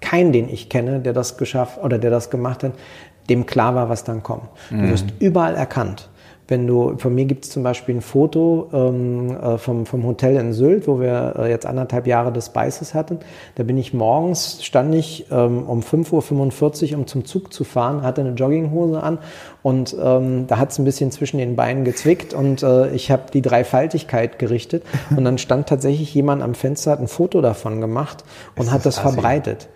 kein, 0.00 0.32
den 0.32 0.48
ich 0.48 0.68
kenne, 0.68 1.00
der 1.00 1.14
das 1.14 1.38
geschafft 1.38 1.82
oder 1.82 1.98
der 1.98 2.10
das 2.10 2.30
gemacht 2.30 2.62
hat, 2.62 2.72
dem 3.30 3.46
klar 3.46 3.74
war, 3.74 3.88
was 3.88 4.04
dann 4.04 4.22
kommt. 4.22 4.44
Du 4.68 4.76
mhm. 4.76 4.90
wirst 4.90 5.06
überall 5.18 5.54
erkannt. 5.54 6.10
Wenn 6.46 6.66
du, 6.66 6.98
von 6.98 7.14
mir 7.14 7.24
gibt 7.24 7.44
es 7.44 7.50
zum 7.50 7.62
Beispiel 7.62 7.96
ein 7.96 8.00
Foto 8.02 8.68
ähm, 8.72 9.36
äh, 9.36 9.56
vom, 9.56 9.86
vom 9.86 10.04
Hotel 10.04 10.36
in 10.36 10.52
Sylt, 10.52 10.86
wo 10.86 11.00
wir 11.00 11.36
äh, 11.38 11.50
jetzt 11.50 11.64
anderthalb 11.64 12.06
Jahre 12.06 12.32
des 12.32 12.46
Spices 12.46 12.92
hatten. 12.92 13.18
Da 13.54 13.62
bin 13.62 13.78
ich 13.78 13.94
morgens, 13.94 14.62
stand 14.62 14.94
ich 14.94 15.26
ähm, 15.30 15.62
um 15.66 15.80
5.45 15.80 16.92
Uhr, 16.92 16.98
um 16.98 17.06
zum 17.06 17.24
Zug 17.24 17.52
zu 17.52 17.64
fahren, 17.64 18.02
hatte 18.02 18.20
eine 18.20 18.30
Jogginghose 18.34 19.02
an 19.02 19.18
und 19.62 19.96
ähm, 19.98 20.46
da 20.46 20.58
hat 20.58 20.72
es 20.72 20.78
ein 20.78 20.84
bisschen 20.84 21.10
zwischen 21.10 21.38
den 21.38 21.56
Beinen 21.56 21.84
gezwickt 21.84 22.34
und 22.34 22.62
äh, 22.62 22.90
ich 22.90 23.10
habe 23.10 23.22
die 23.32 23.40
Dreifaltigkeit 23.40 24.38
gerichtet 24.38 24.82
und 25.16 25.24
dann 25.24 25.38
stand 25.38 25.68
tatsächlich 25.68 26.12
jemand 26.14 26.42
am 26.42 26.54
Fenster, 26.54 26.90
hat 26.90 27.00
ein 27.00 27.08
Foto 27.08 27.40
davon 27.40 27.80
gemacht 27.80 28.24
und 28.56 28.66
ist 28.66 28.72
hat 28.72 28.84
das, 28.84 28.96
das 28.96 28.98
verbreitet. 28.98 29.68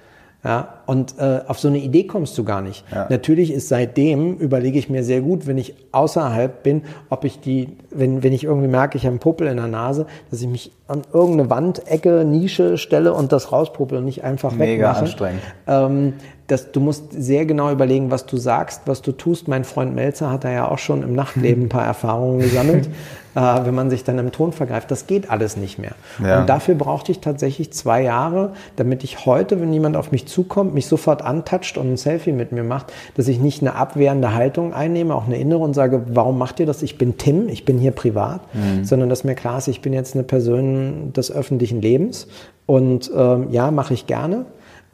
Ja, 0.45 0.75
und 0.87 1.17
äh, 1.19 1.41
auf 1.49 1.59
so 1.59 1.67
eine 1.67 1.79
Idee 1.79 2.05
kommst 2.05 2.39
du 2.39 2.45
gar 2.45 2.61
nicht. 2.61 2.85
Ja. 2.95 3.07
Natürlich 3.11 3.53
ist 3.53 3.69
seitdem, 3.69 4.37
überlege 4.37 4.79
ich 4.79 4.89
mir 4.89 5.03
sehr 5.03 5.21
gut, 5.21 5.49
wenn 5.49 5.59
ich 5.59 5.75
außerhalb 5.91 6.63
bin, 6.63 6.83
ob 7.11 7.25
ich 7.25 7.41
die, 7.41 7.77
wenn, 7.91 8.23
wenn 8.23 8.33
ich 8.33 8.45
irgendwie 8.45 8.69
merke, 8.69 8.97
ich 8.97 9.03
habe 9.05 9.15
einen 9.15 9.19
Popel 9.19 9.49
in 9.49 9.57
der 9.57 9.67
Nase, 9.67 10.07
dass 10.31 10.41
ich 10.41 10.47
mich 10.47 10.71
an 10.87 11.03
irgendeine 11.13 11.51
Wand, 11.51 11.89
Ecke, 11.89 12.25
Nische 12.25 12.79
stelle 12.79 13.15
und 13.15 13.33
das 13.33 13.51
rauspopel 13.51 13.99
und 13.99 14.05
nicht 14.05 14.23
einfach 14.23 14.53
Mega 14.53 14.85
wegmache. 14.85 15.01
anstrengend. 15.01 15.43
Ähm, 15.67 16.13
das, 16.49 16.73
du 16.73 16.81
musst 16.81 17.13
sehr 17.13 17.45
genau 17.45 17.71
überlegen, 17.71 18.11
was 18.11 18.25
du 18.25 18.39
sagst, 18.39 18.83
was 18.87 19.03
du 19.03 19.13
tust. 19.13 19.49
Mein 19.49 19.65
Freund 19.65 19.95
Melzer 19.95 20.31
hat 20.31 20.45
da 20.45 20.51
ja 20.51 20.69
auch 20.69 20.79
schon 20.79 21.03
im 21.03 21.15
Nachtleben 21.15 21.65
ein 21.65 21.69
paar 21.69 21.85
Erfahrungen 21.87 22.41
gesammelt. 22.41 22.89
äh, 23.35 23.41
wenn 23.67 23.75
man 23.75 23.91
sich 23.91 24.03
dann 24.03 24.19
im 24.19 24.33
Ton 24.33 24.53
vergreift, 24.53 24.91
das 24.91 25.07
geht 25.07 25.31
alles 25.31 25.59
nicht 25.59 25.79
mehr. 25.79 25.93
Ja. 26.25 26.41
Und 26.41 26.49
dafür 26.49 26.75
brauchte 26.75 27.13
ich 27.13 27.21
tatsächlich 27.21 27.71
zwei 27.75 28.03
Jahre, 28.03 28.55
damit 28.77 29.05
ich 29.05 29.27
heute, 29.27 29.61
wenn 29.61 29.75
jemand 29.75 29.95
auf 29.95 30.11
mich 30.11 30.27
zukommt, 30.27 30.73
mich 30.73 30.87
sofort 30.87 31.21
antatscht 31.21 31.77
und 31.77 31.93
ein 31.93 31.97
Selfie 31.99 32.33
mit 32.33 32.51
mir 32.51 32.65
macht, 32.65 32.95
dass 33.15 33.29
ich 33.29 33.39
nicht 33.39 33.61
eine 33.61 33.75
abwehrende 33.75 34.33
Haltung 34.33 34.73
einnehme, 34.73 35.15
auch 35.15 35.27
eine 35.27 35.37
innere 35.37 35.61
und 35.61 35.75
sage, 35.75 36.03
warum 36.09 36.39
macht 36.39 36.61
ihr 36.61 36.67
das? 36.67 36.83
Ich 36.83 36.97
bin 36.97 37.19
Tim, 37.19 37.51
ich 37.51 37.67
bin 37.67 37.77
hier 37.77 37.93
privat, 37.93 38.41
mhm. 38.55 38.85
sondern 38.85 39.11
dass 39.11 39.23
mir 39.23 39.35
klar 39.35 39.59
ist, 39.59 39.69
ich 39.69 39.83
bin 39.83 39.93
jetzt 39.93 40.15
eine 40.15 40.25
Person 40.25 41.13
des 41.13 41.31
öffentlichen 41.31 41.83
Lebens 41.83 42.27
und 42.65 43.11
ähm, 43.15 43.49
ja, 43.51 43.71
mache 43.71 43.93
ich 43.93 44.07
gerne. 44.07 44.47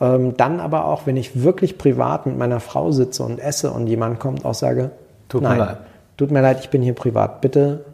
Ähm, 0.05 0.37
dann 0.37 0.61
aber 0.61 0.85
auch, 0.85 1.07
wenn 1.07 1.17
ich 1.17 1.43
wirklich 1.43 1.79
privat 1.79 2.27
mit 2.27 2.37
meiner 2.37 2.61
Frau 2.61 2.93
sitze 2.93 3.23
und 3.23 3.39
esse 3.39 3.71
und 3.71 3.87
jemand 3.87 4.21
kommt, 4.21 4.45
auch 4.45 4.55
sage, 4.55 4.91
tut 5.29 5.43
nein, 5.43 5.57
mir 5.57 5.65
leid. 5.65 5.79
Tut 6.19 6.31
mir 6.31 6.43
leid, 6.43 6.61
ich 6.61 6.69
bin 6.69 6.83
hier 6.83 6.95
privat. 6.95 7.41
Bitte 7.41 7.85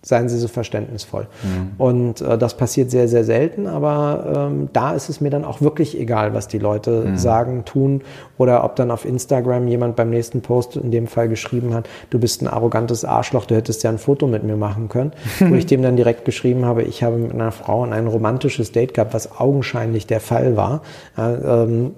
seien 0.00 0.28
Sie 0.28 0.38
so 0.38 0.46
verständnisvoll. 0.46 1.26
Mhm. 1.42 1.72
Und 1.76 2.20
äh, 2.20 2.38
das 2.38 2.56
passiert 2.56 2.90
sehr, 2.90 3.08
sehr 3.08 3.24
selten, 3.24 3.66
aber 3.66 4.48
ähm, 4.50 4.68
da 4.72 4.92
ist 4.92 5.08
es 5.08 5.20
mir 5.20 5.30
dann 5.30 5.44
auch 5.44 5.60
wirklich 5.60 5.98
egal, 5.98 6.34
was 6.34 6.46
die 6.46 6.58
Leute 6.58 7.04
mhm. 7.04 7.16
sagen, 7.16 7.64
tun 7.64 8.02
oder 8.38 8.62
ob 8.62 8.76
dann 8.76 8.92
auf 8.92 9.04
Instagram 9.04 9.66
jemand 9.66 9.96
beim 9.96 10.10
nächsten 10.10 10.40
Post 10.40 10.76
in 10.76 10.92
dem 10.92 11.08
Fall 11.08 11.28
geschrieben 11.28 11.74
hat, 11.74 11.88
du 12.10 12.20
bist 12.20 12.42
ein 12.42 12.48
arrogantes 12.48 13.04
Arschloch, 13.04 13.44
du 13.46 13.56
hättest 13.56 13.82
ja 13.82 13.90
ein 13.90 13.98
Foto 13.98 14.28
mit 14.28 14.44
mir 14.44 14.56
machen 14.56 14.88
können, 14.88 15.12
wo 15.40 15.54
ich 15.56 15.66
dem 15.66 15.82
dann 15.82 15.96
direkt 15.96 16.24
geschrieben 16.24 16.64
habe, 16.64 16.82
ich 16.82 17.02
habe 17.02 17.16
mit 17.16 17.32
einer 17.32 17.50
Frau 17.50 17.82
ein 17.82 18.06
romantisches 18.06 18.70
Date 18.70 18.94
gehabt, 18.94 19.14
was 19.14 19.40
augenscheinlich 19.40 20.06
der 20.06 20.20
Fall 20.20 20.56
war. 20.56 20.82
Äh, 21.16 21.22
ähm, 21.22 21.90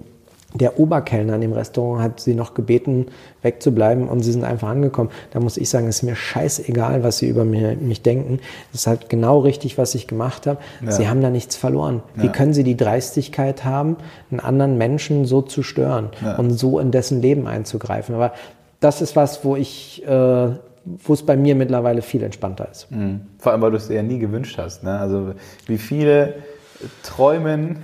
der 0.53 0.79
Oberkellner 0.79 1.35
in 1.35 1.41
dem 1.41 1.53
Restaurant 1.53 2.01
hat 2.01 2.19
sie 2.19 2.33
noch 2.33 2.53
gebeten, 2.53 3.07
wegzubleiben 3.41 4.09
und 4.09 4.21
sie 4.21 4.31
sind 4.31 4.43
einfach 4.43 4.69
angekommen. 4.69 5.09
Da 5.31 5.39
muss 5.39 5.57
ich 5.57 5.69
sagen, 5.69 5.87
es 5.87 5.97
ist 5.97 6.03
mir 6.03 6.15
scheißegal, 6.15 7.03
was 7.03 7.19
sie 7.19 7.29
über 7.29 7.45
mir, 7.45 7.75
mich 7.75 8.01
denken. 8.01 8.39
Es 8.73 8.81
ist 8.81 8.87
halt 8.87 9.09
genau 9.09 9.39
richtig, 9.39 9.77
was 9.77 9.95
ich 9.95 10.07
gemacht 10.07 10.47
habe. 10.47 10.59
Ja. 10.83 10.91
Sie 10.91 11.07
haben 11.07 11.21
da 11.21 11.29
nichts 11.29 11.55
verloren. 11.55 12.03
Ja. 12.17 12.23
Wie 12.23 12.29
können 12.29 12.53
sie 12.53 12.63
die 12.63 12.75
Dreistigkeit 12.75 13.63
haben, 13.63 13.97
einen 14.29 14.41
anderen 14.41 14.77
Menschen 14.77 15.25
so 15.25 15.41
zu 15.41 15.63
stören 15.63 16.09
ja. 16.23 16.35
und 16.35 16.51
so 16.51 16.79
in 16.79 16.91
dessen 16.91 17.21
Leben 17.21 17.47
einzugreifen? 17.47 18.13
Aber 18.15 18.33
das 18.81 19.01
ist 19.01 19.15
was, 19.15 19.45
wo 19.45 19.55
ich, 19.55 20.05
äh, 20.05 20.09
wo 20.09 21.13
es 21.13 21.23
bei 21.23 21.37
mir 21.37 21.55
mittlerweile 21.55 22.01
viel 22.01 22.23
entspannter 22.23 22.67
ist. 22.69 22.91
Mhm. 22.91 23.21
Vor 23.37 23.53
allem, 23.53 23.61
weil 23.61 23.71
du 23.71 23.77
es 23.77 23.87
dir 23.87 23.95
ja 23.95 24.03
nie 24.03 24.19
gewünscht 24.19 24.57
hast. 24.57 24.83
Ne? 24.83 24.99
Also 24.99 25.33
wie 25.67 25.77
viele 25.77 26.35
träumen 27.03 27.77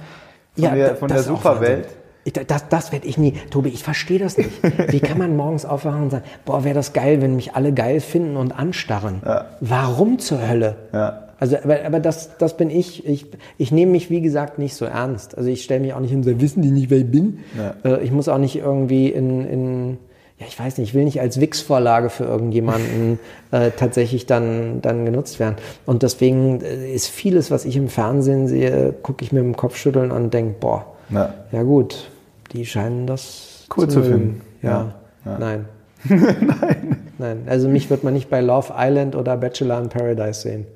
von 0.57 0.76
der, 0.76 0.95
von 0.95 1.07
der 1.07 1.24
Superwelt 1.24 1.88
ich, 2.28 2.34
das 2.34 2.67
das 2.67 2.91
werde 2.91 3.07
ich 3.07 3.17
nie. 3.17 3.34
Tobi, 3.49 3.69
ich 3.69 3.84
verstehe 3.84 4.19
das 4.19 4.38
nicht. 4.38 4.49
Wie 4.91 4.99
kann 4.99 5.17
man 5.17 5.36
morgens 5.36 5.65
aufwachen 5.65 6.03
und 6.03 6.09
sagen, 6.09 6.25
boah, 6.45 6.63
wäre 6.63 6.75
das 6.75 6.93
geil, 6.93 7.21
wenn 7.21 7.36
mich 7.36 7.55
alle 7.55 7.73
geil 7.73 8.01
finden 8.01 8.36
und 8.36 8.51
anstarren? 8.51 9.21
Ja. 9.25 9.45
Warum 9.61 10.19
zur 10.19 10.47
Hölle? 10.47 10.75
Ja. 10.93 11.23
Also, 11.39 11.57
aber, 11.63 11.86
aber 11.86 11.99
das, 11.99 12.38
das 12.38 12.57
bin 12.57 12.69
ich. 12.69 13.07
Ich, 13.07 13.28
ich 13.57 13.71
nehme 13.71 13.93
mich, 13.93 14.09
wie 14.09 14.21
gesagt, 14.21 14.59
nicht 14.59 14.75
so 14.75 14.86
ernst. 14.86 15.38
Also 15.38 15.49
ich 15.49 15.63
stelle 15.63 15.80
mich 15.80 15.93
auch 15.93 15.99
nicht 15.99 16.11
hin, 16.11 16.23
so, 16.23 16.41
wissen 16.41 16.61
die 16.61 16.71
nicht, 16.71 16.89
wer 16.89 16.97
ich 16.97 17.09
bin? 17.09 17.39
Ja. 17.57 17.75
Äh, 17.89 18.03
ich 18.03 18.11
muss 18.11 18.28
auch 18.28 18.39
nicht 18.39 18.57
irgendwie 18.57 19.07
in, 19.07 19.47
in 19.47 19.97
ja, 20.39 20.45
ich 20.47 20.59
weiß 20.59 20.78
nicht, 20.78 20.89
ich 20.89 20.93
will 20.93 21.05
nicht 21.05 21.21
als 21.21 21.39
Wix-Vorlage 21.39 22.09
für 22.09 22.25
irgendjemanden 22.25 23.19
äh, 23.51 23.71
tatsächlich 23.71 24.25
dann, 24.25 24.82
dann 24.82 25.05
genutzt 25.05 25.39
werden. 25.39 25.55
Und 25.86 26.03
deswegen 26.03 26.61
äh, 26.61 26.91
ist 26.91 27.07
vieles, 27.07 27.51
was 27.51 27.63
ich 27.63 27.78
im 27.78 27.88
Fernsehen 27.88 28.47
sehe, 28.47 28.93
gucke 29.01 29.23
ich 29.23 29.32
mir 29.32 29.39
im 29.39 29.55
Kopfschütteln 29.55 30.11
und 30.11 30.34
denke, 30.34 30.55
boah, 30.59 30.86
ja. 31.09 31.34
ja 31.51 31.63
gut, 31.63 32.09
die 32.54 32.66
scheinen 32.66 33.08
das 33.08 33.68
cool 33.76 33.88
zu, 33.88 34.02
zu 34.02 34.04
finden. 34.04 34.41
Ja, 34.62 34.93
ja. 35.26 35.38
nein. 35.38 35.66
nein. 36.10 36.98
Nein. 37.18 37.43
Also 37.48 37.68
mich 37.68 37.89
wird 37.89 38.04
man 38.04 38.14
nicht 38.14 38.30
bei 38.30 38.41
Love 38.41 38.74
Island 38.78 39.16
oder 39.16 39.38
Bachelor 39.38 39.80
in 39.80 39.89
Paradise 39.89 40.41
sehen. 40.41 40.68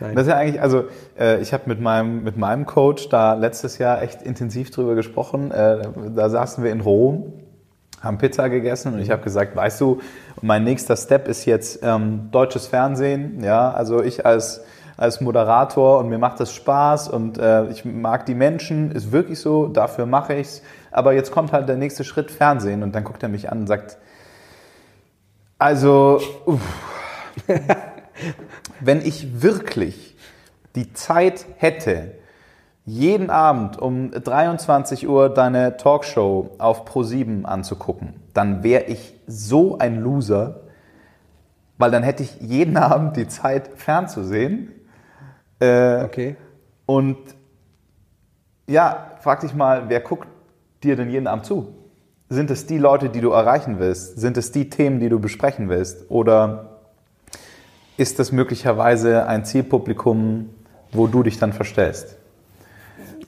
sein. 0.00 0.14
Das 0.14 0.24
ist 0.24 0.30
ja 0.30 0.36
eigentlich, 0.36 0.60
also 0.60 0.84
äh, 1.18 1.40
ich 1.40 1.52
habe 1.52 1.64
mit 1.66 1.80
meinem, 1.80 2.24
mit 2.24 2.36
meinem 2.36 2.66
Coach 2.66 3.08
da 3.08 3.34
letztes 3.34 3.78
Jahr 3.78 4.02
echt 4.02 4.22
intensiv 4.22 4.70
drüber 4.70 4.94
gesprochen. 4.94 5.50
Äh, 5.50 5.88
da 6.14 6.28
saßen 6.28 6.64
wir 6.64 6.72
in 6.72 6.80
Rom, 6.80 7.32
haben 8.00 8.18
Pizza 8.18 8.48
gegessen 8.48 8.94
und 8.94 9.00
ich 9.00 9.10
habe 9.10 9.22
gesagt, 9.22 9.54
weißt 9.54 9.80
du, 9.80 10.00
mein 10.40 10.64
nächster 10.64 10.96
Step 10.96 11.28
ist 11.28 11.44
jetzt 11.44 11.80
ähm, 11.82 12.28
deutsches 12.32 12.66
Fernsehen. 12.66 13.44
Ja, 13.44 13.70
also 13.70 14.02
ich 14.02 14.26
als 14.26 14.64
als 14.96 15.20
Moderator 15.20 15.98
und 15.98 16.08
mir 16.08 16.18
macht 16.18 16.40
das 16.40 16.52
Spaß 16.52 17.08
und 17.08 17.38
äh, 17.38 17.68
ich 17.70 17.84
mag 17.84 18.26
die 18.26 18.34
Menschen, 18.34 18.92
ist 18.92 19.12
wirklich 19.12 19.40
so, 19.40 19.66
dafür 19.66 20.06
mache 20.06 20.34
ich's. 20.34 20.62
Aber 20.90 21.14
jetzt 21.14 21.32
kommt 21.32 21.52
halt 21.52 21.68
der 21.68 21.76
nächste 21.76 22.04
Schritt 22.04 22.30
Fernsehen 22.30 22.82
und 22.82 22.94
dann 22.94 23.04
guckt 23.04 23.22
er 23.22 23.28
mich 23.28 23.50
an 23.50 23.60
und 23.60 23.66
sagt, 23.66 23.98
also, 25.58 26.20
wenn 28.80 29.00
ich 29.00 29.42
wirklich 29.42 30.16
die 30.74 30.92
Zeit 30.92 31.46
hätte, 31.56 32.12
jeden 32.84 33.30
Abend 33.30 33.78
um 33.78 34.10
23 34.10 35.08
Uhr 35.08 35.28
deine 35.28 35.76
Talkshow 35.76 36.50
auf 36.58 36.84
Pro7 36.84 37.44
anzugucken, 37.44 38.14
dann 38.34 38.64
wäre 38.64 38.84
ich 38.84 39.14
so 39.28 39.78
ein 39.78 40.00
Loser, 40.00 40.62
weil 41.78 41.92
dann 41.92 42.02
hätte 42.02 42.24
ich 42.24 42.40
jeden 42.40 42.76
Abend 42.76 43.16
die 43.16 43.28
Zeit 43.28 43.70
fernzusehen. 43.76 44.72
Äh, 45.62 46.04
Okay. 46.04 46.36
Und 46.86 47.16
ja, 48.66 49.12
frag 49.20 49.40
dich 49.40 49.54
mal, 49.54 49.84
wer 49.88 50.00
guckt 50.00 50.28
dir 50.82 50.96
denn 50.96 51.10
jeden 51.10 51.26
Abend 51.26 51.46
zu? 51.46 51.68
Sind 52.28 52.50
es 52.50 52.66
die 52.66 52.78
Leute, 52.78 53.08
die 53.08 53.20
du 53.20 53.30
erreichen 53.30 53.78
willst? 53.78 54.18
Sind 54.18 54.36
es 54.36 54.52
die 54.52 54.68
Themen, 54.68 55.00
die 55.00 55.08
du 55.08 55.20
besprechen 55.20 55.68
willst? 55.68 56.10
Oder 56.10 56.80
ist 57.96 58.18
das 58.18 58.32
möglicherweise 58.32 59.26
ein 59.26 59.44
Zielpublikum, 59.44 60.50
wo 60.92 61.06
du 61.06 61.22
dich 61.22 61.38
dann 61.38 61.52
verstellst? 61.52 62.16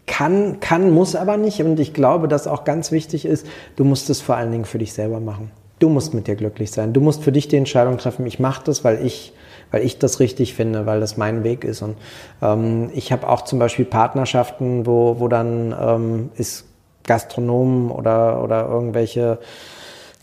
Kann, 0.07 0.61
kann, 0.61 0.91
muss 0.91 1.17
aber 1.17 1.37
nicht. 1.37 1.63
Und 1.63 1.79
ich 1.81 1.95
glaube, 1.95 2.29
dass 2.29 2.47
auch 2.47 2.65
ganz 2.65 2.93
wichtig 2.93 3.25
ist, 3.25 3.47
du 3.77 3.85
musst 3.85 4.11
es 4.11 4.21
vor 4.21 4.37
allen 4.37 4.53
Dingen 4.53 4.65
für 4.65 4.79
dich 4.79 4.93
selber 4.93 5.21
machen. 5.21 5.51
Du 5.79 5.89
musst 5.89 6.15
mit 6.15 6.27
dir 6.27 6.37
glücklich 6.37 6.71
sein. 6.71 6.93
Du 6.93 7.01
musst 7.01 7.23
für 7.23 7.33
dich 7.33 7.49
die 7.49 7.57
Entscheidung 7.57 7.99
treffen, 7.99 8.27
ich 8.27 8.39
mache 8.39 8.65
das, 8.65 8.85
weil 8.85 9.05
ich, 9.05 9.33
weil 9.71 9.83
ich 9.83 9.99
das 9.99 10.21
richtig 10.21 10.55
finde, 10.55 10.87
weil 10.87 11.01
das 11.01 11.17
mein 11.17 11.45
Weg 11.45 11.65
ist. 11.65 11.83
Und 11.83 11.97
ähm, 12.43 12.91
ich 12.95 13.13
habe 13.13 13.29
auch 13.29 13.43
zum 13.43 13.59
Beispiel 13.59 13.85
Partnerschaften, 13.85 14.87
wo, 14.87 15.17
wo 15.19 15.29
dann 15.29 15.75
ähm, 15.79 16.31
ist 16.37 16.65
Gastronomen 17.07 17.91
oder, 17.91 18.43
oder 18.43 18.67
irgendwelche 18.69 19.39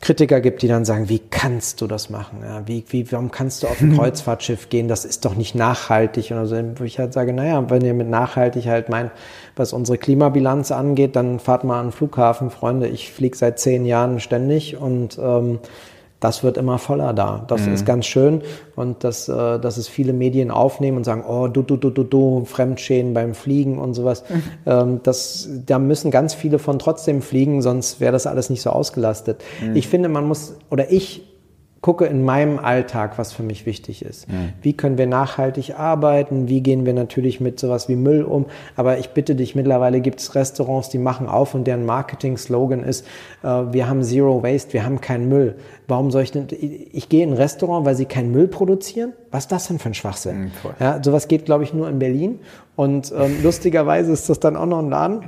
Kritiker 0.01 0.41
gibt, 0.41 0.63
die 0.63 0.67
dann 0.67 0.83
sagen, 0.83 1.09
wie 1.09 1.19
kannst 1.19 1.79
du 1.79 1.85
das 1.85 2.09
machen? 2.09 2.39
Ja, 2.43 2.63
wie, 2.65 2.83
wie, 2.89 3.11
warum 3.11 3.29
kannst 3.29 3.61
du 3.61 3.67
auf 3.67 3.79
ein 3.81 3.93
Kreuzfahrtschiff 3.97 4.69
gehen? 4.69 4.87
Das 4.87 5.05
ist 5.05 5.25
doch 5.25 5.35
nicht 5.35 5.53
nachhaltig. 5.53 6.31
Oder 6.31 6.47
so. 6.47 6.55
Wo 6.75 6.83
ich 6.83 6.97
halt 6.97 7.13
sage, 7.13 7.33
naja, 7.33 7.69
wenn 7.69 7.85
ihr 7.85 7.93
mit 7.93 8.09
nachhaltig 8.09 8.65
halt 8.65 8.89
meint, 8.89 9.11
was 9.55 9.73
unsere 9.73 9.99
Klimabilanz 9.99 10.71
angeht, 10.71 11.15
dann 11.15 11.39
fahrt 11.39 11.63
mal 11.63 11.79
an 11.79 11.87
den 11.87 11.91
Flughafen, 11.91 12.49
Freunde. 12.49 12.87
Ich 12.87 13.11
fliege 13.11 13.37
seit 13.37 13.59
zehn 13.59 13.85
Jahren 13.85 14.19
ständig 14.19 14.75
und 14.75 15.19
ähm, 15.21 15.59
das 16.21 16.43
wird 16.43 16.55
immer 16.57 16.77
voller 16.77 17.13
da. 17.13 17.43
Das 17.47 17.67
ist 17.67 17.85
ganz 17.85 18.05
schön 18.05 18.43
und 18.75 19.03
dass, 19.03 19.27
äh, 19.27 19.59
dass 19.59 19.77
es 19.77 19.87
viele 19.87 20.13
Medien 20.13 20.51
aufnehmen 20.51 20.97
und 20.97 21.03
sagen, 21.03 21.25
oh, 21.27 21.47
du, 21.47 21.63
du, 21.63 21.77
du, 21.77 21.89
du, 21.89 22.03
du, 22.03 22.45
Fremdschäden 22.45 23.13
beim 23.13 23.33
Fliegen 23.33 23.77
und 23.77 23.95
sowas. 23.95 24.23
Ähm, 24.65 24.99
das, 25.01 25.49
da 25.65 25.79
müssen 25.79 26.11
ganz 26.11 26.35
viele 26.35 26.59
von 26.59 26.77
trotzdem 26.77 27.23
fliegen, 27.23 27.63
sonst 27.63 27.99
wäre 27.99 28.11
das 28.11 28.27
alles 28.27 28.51
nicht 28.51 28.61
so 28.61 28.69
ausgelastet. 28.69 29.43
Ich 29.73 29.87
finde, 29.87 30.07
man 30.07 30.27
muss, 30.27 30.55
oder 30.69 30.91
ich 30.91 31.30
gucke 31.81 32.05
in 32.05 32.23
meinem 32.23 32.59
Alltag, 32.59 33.17
was 33.17 33.33
für 33.33 33.41
mich 33.41 33.65
wichtig 33.65 34.05
ist. 34.05 34.27
Wie 34.61 34.73
können 34.73 34.99
wir 34.99 35.07
nachhaltig 35.07 35.79
arbeiten? 35.79 36.47
Wie 36.47 36.61
gehen 36.61 36.85
wir 36.85 36.93
natürlich 36.93 37.41
mit 37.41 37.59
sowas 37.59 37.89
wie 37.89 37.95
Müll 37.95 38.23
um? 38.23 38.45
Aber 38.75 38.99
ich 38.99 39.09
bitte 39.09 39.33
dich, 39.33 39.55
mittlerweile 39.55 39.99
gibt 39.99 40.19
es 40.19 40.35
Restaurants, 40.35 40.89
die 40.89 40.99
machen 40.99 41.27
auf 41.27 41.55
und 41.55 41.65
deren 41.65 41.85
Marketing-Slogan 41.85 42.83
ist, 42.83 43.07
äh, 43.43 43.47
wir 43.47 43.89
haben 43.89 44.03
Zero 44.03 44.43
Waste, 44.43 44.73
wir 44.73 44.85
haben 44.85 45.01
keinen 45.01 45.27
Müll. 45.27 45.55
Warum 45.87 46.11
soll 46.11 46.21
ich 46.21 46.31
denn, 46.31 46.47
ich, 46.51 46.93
ich 46.93 47.09
gehe 47.09 47.23
in 47.23 47.31
ein 47.31 47.37
Restaurant, 47.37 47.85
weil 47.85 47.95
sie 47.95 48.05
keinen 48.05 48.31
Müll 48.31 48.47
produzieren? 48.47 49.13
Was 49.31 49.45
ist 49.45 49.51
das 49.51 49.67
denn 49.67 49.79
für 49.79 49.89
ein 49.89 49.93
Schwachsinn? 49.95 50.51
voll. 50.61 50.73
Ja, 50.79 51.01
sowas 51.03 51.27
geht, 51.27 51.45
glaube 51.45 51.63
ich, 51.63 51.73
nur 51.73 51.89
in 51.89 51.97
Berlin. 51.97 52.39
Und 52.75 53.11
ähm, 53.17 53.37
lustigerweise 53.41 54.11
ist 54.11 54.29
das 54.29 54.39
dann 54.39 54.55
auch 54.55 54.67
noch 54.67 54.79
ein 54.79 54.89
Laden, 54.89 55.23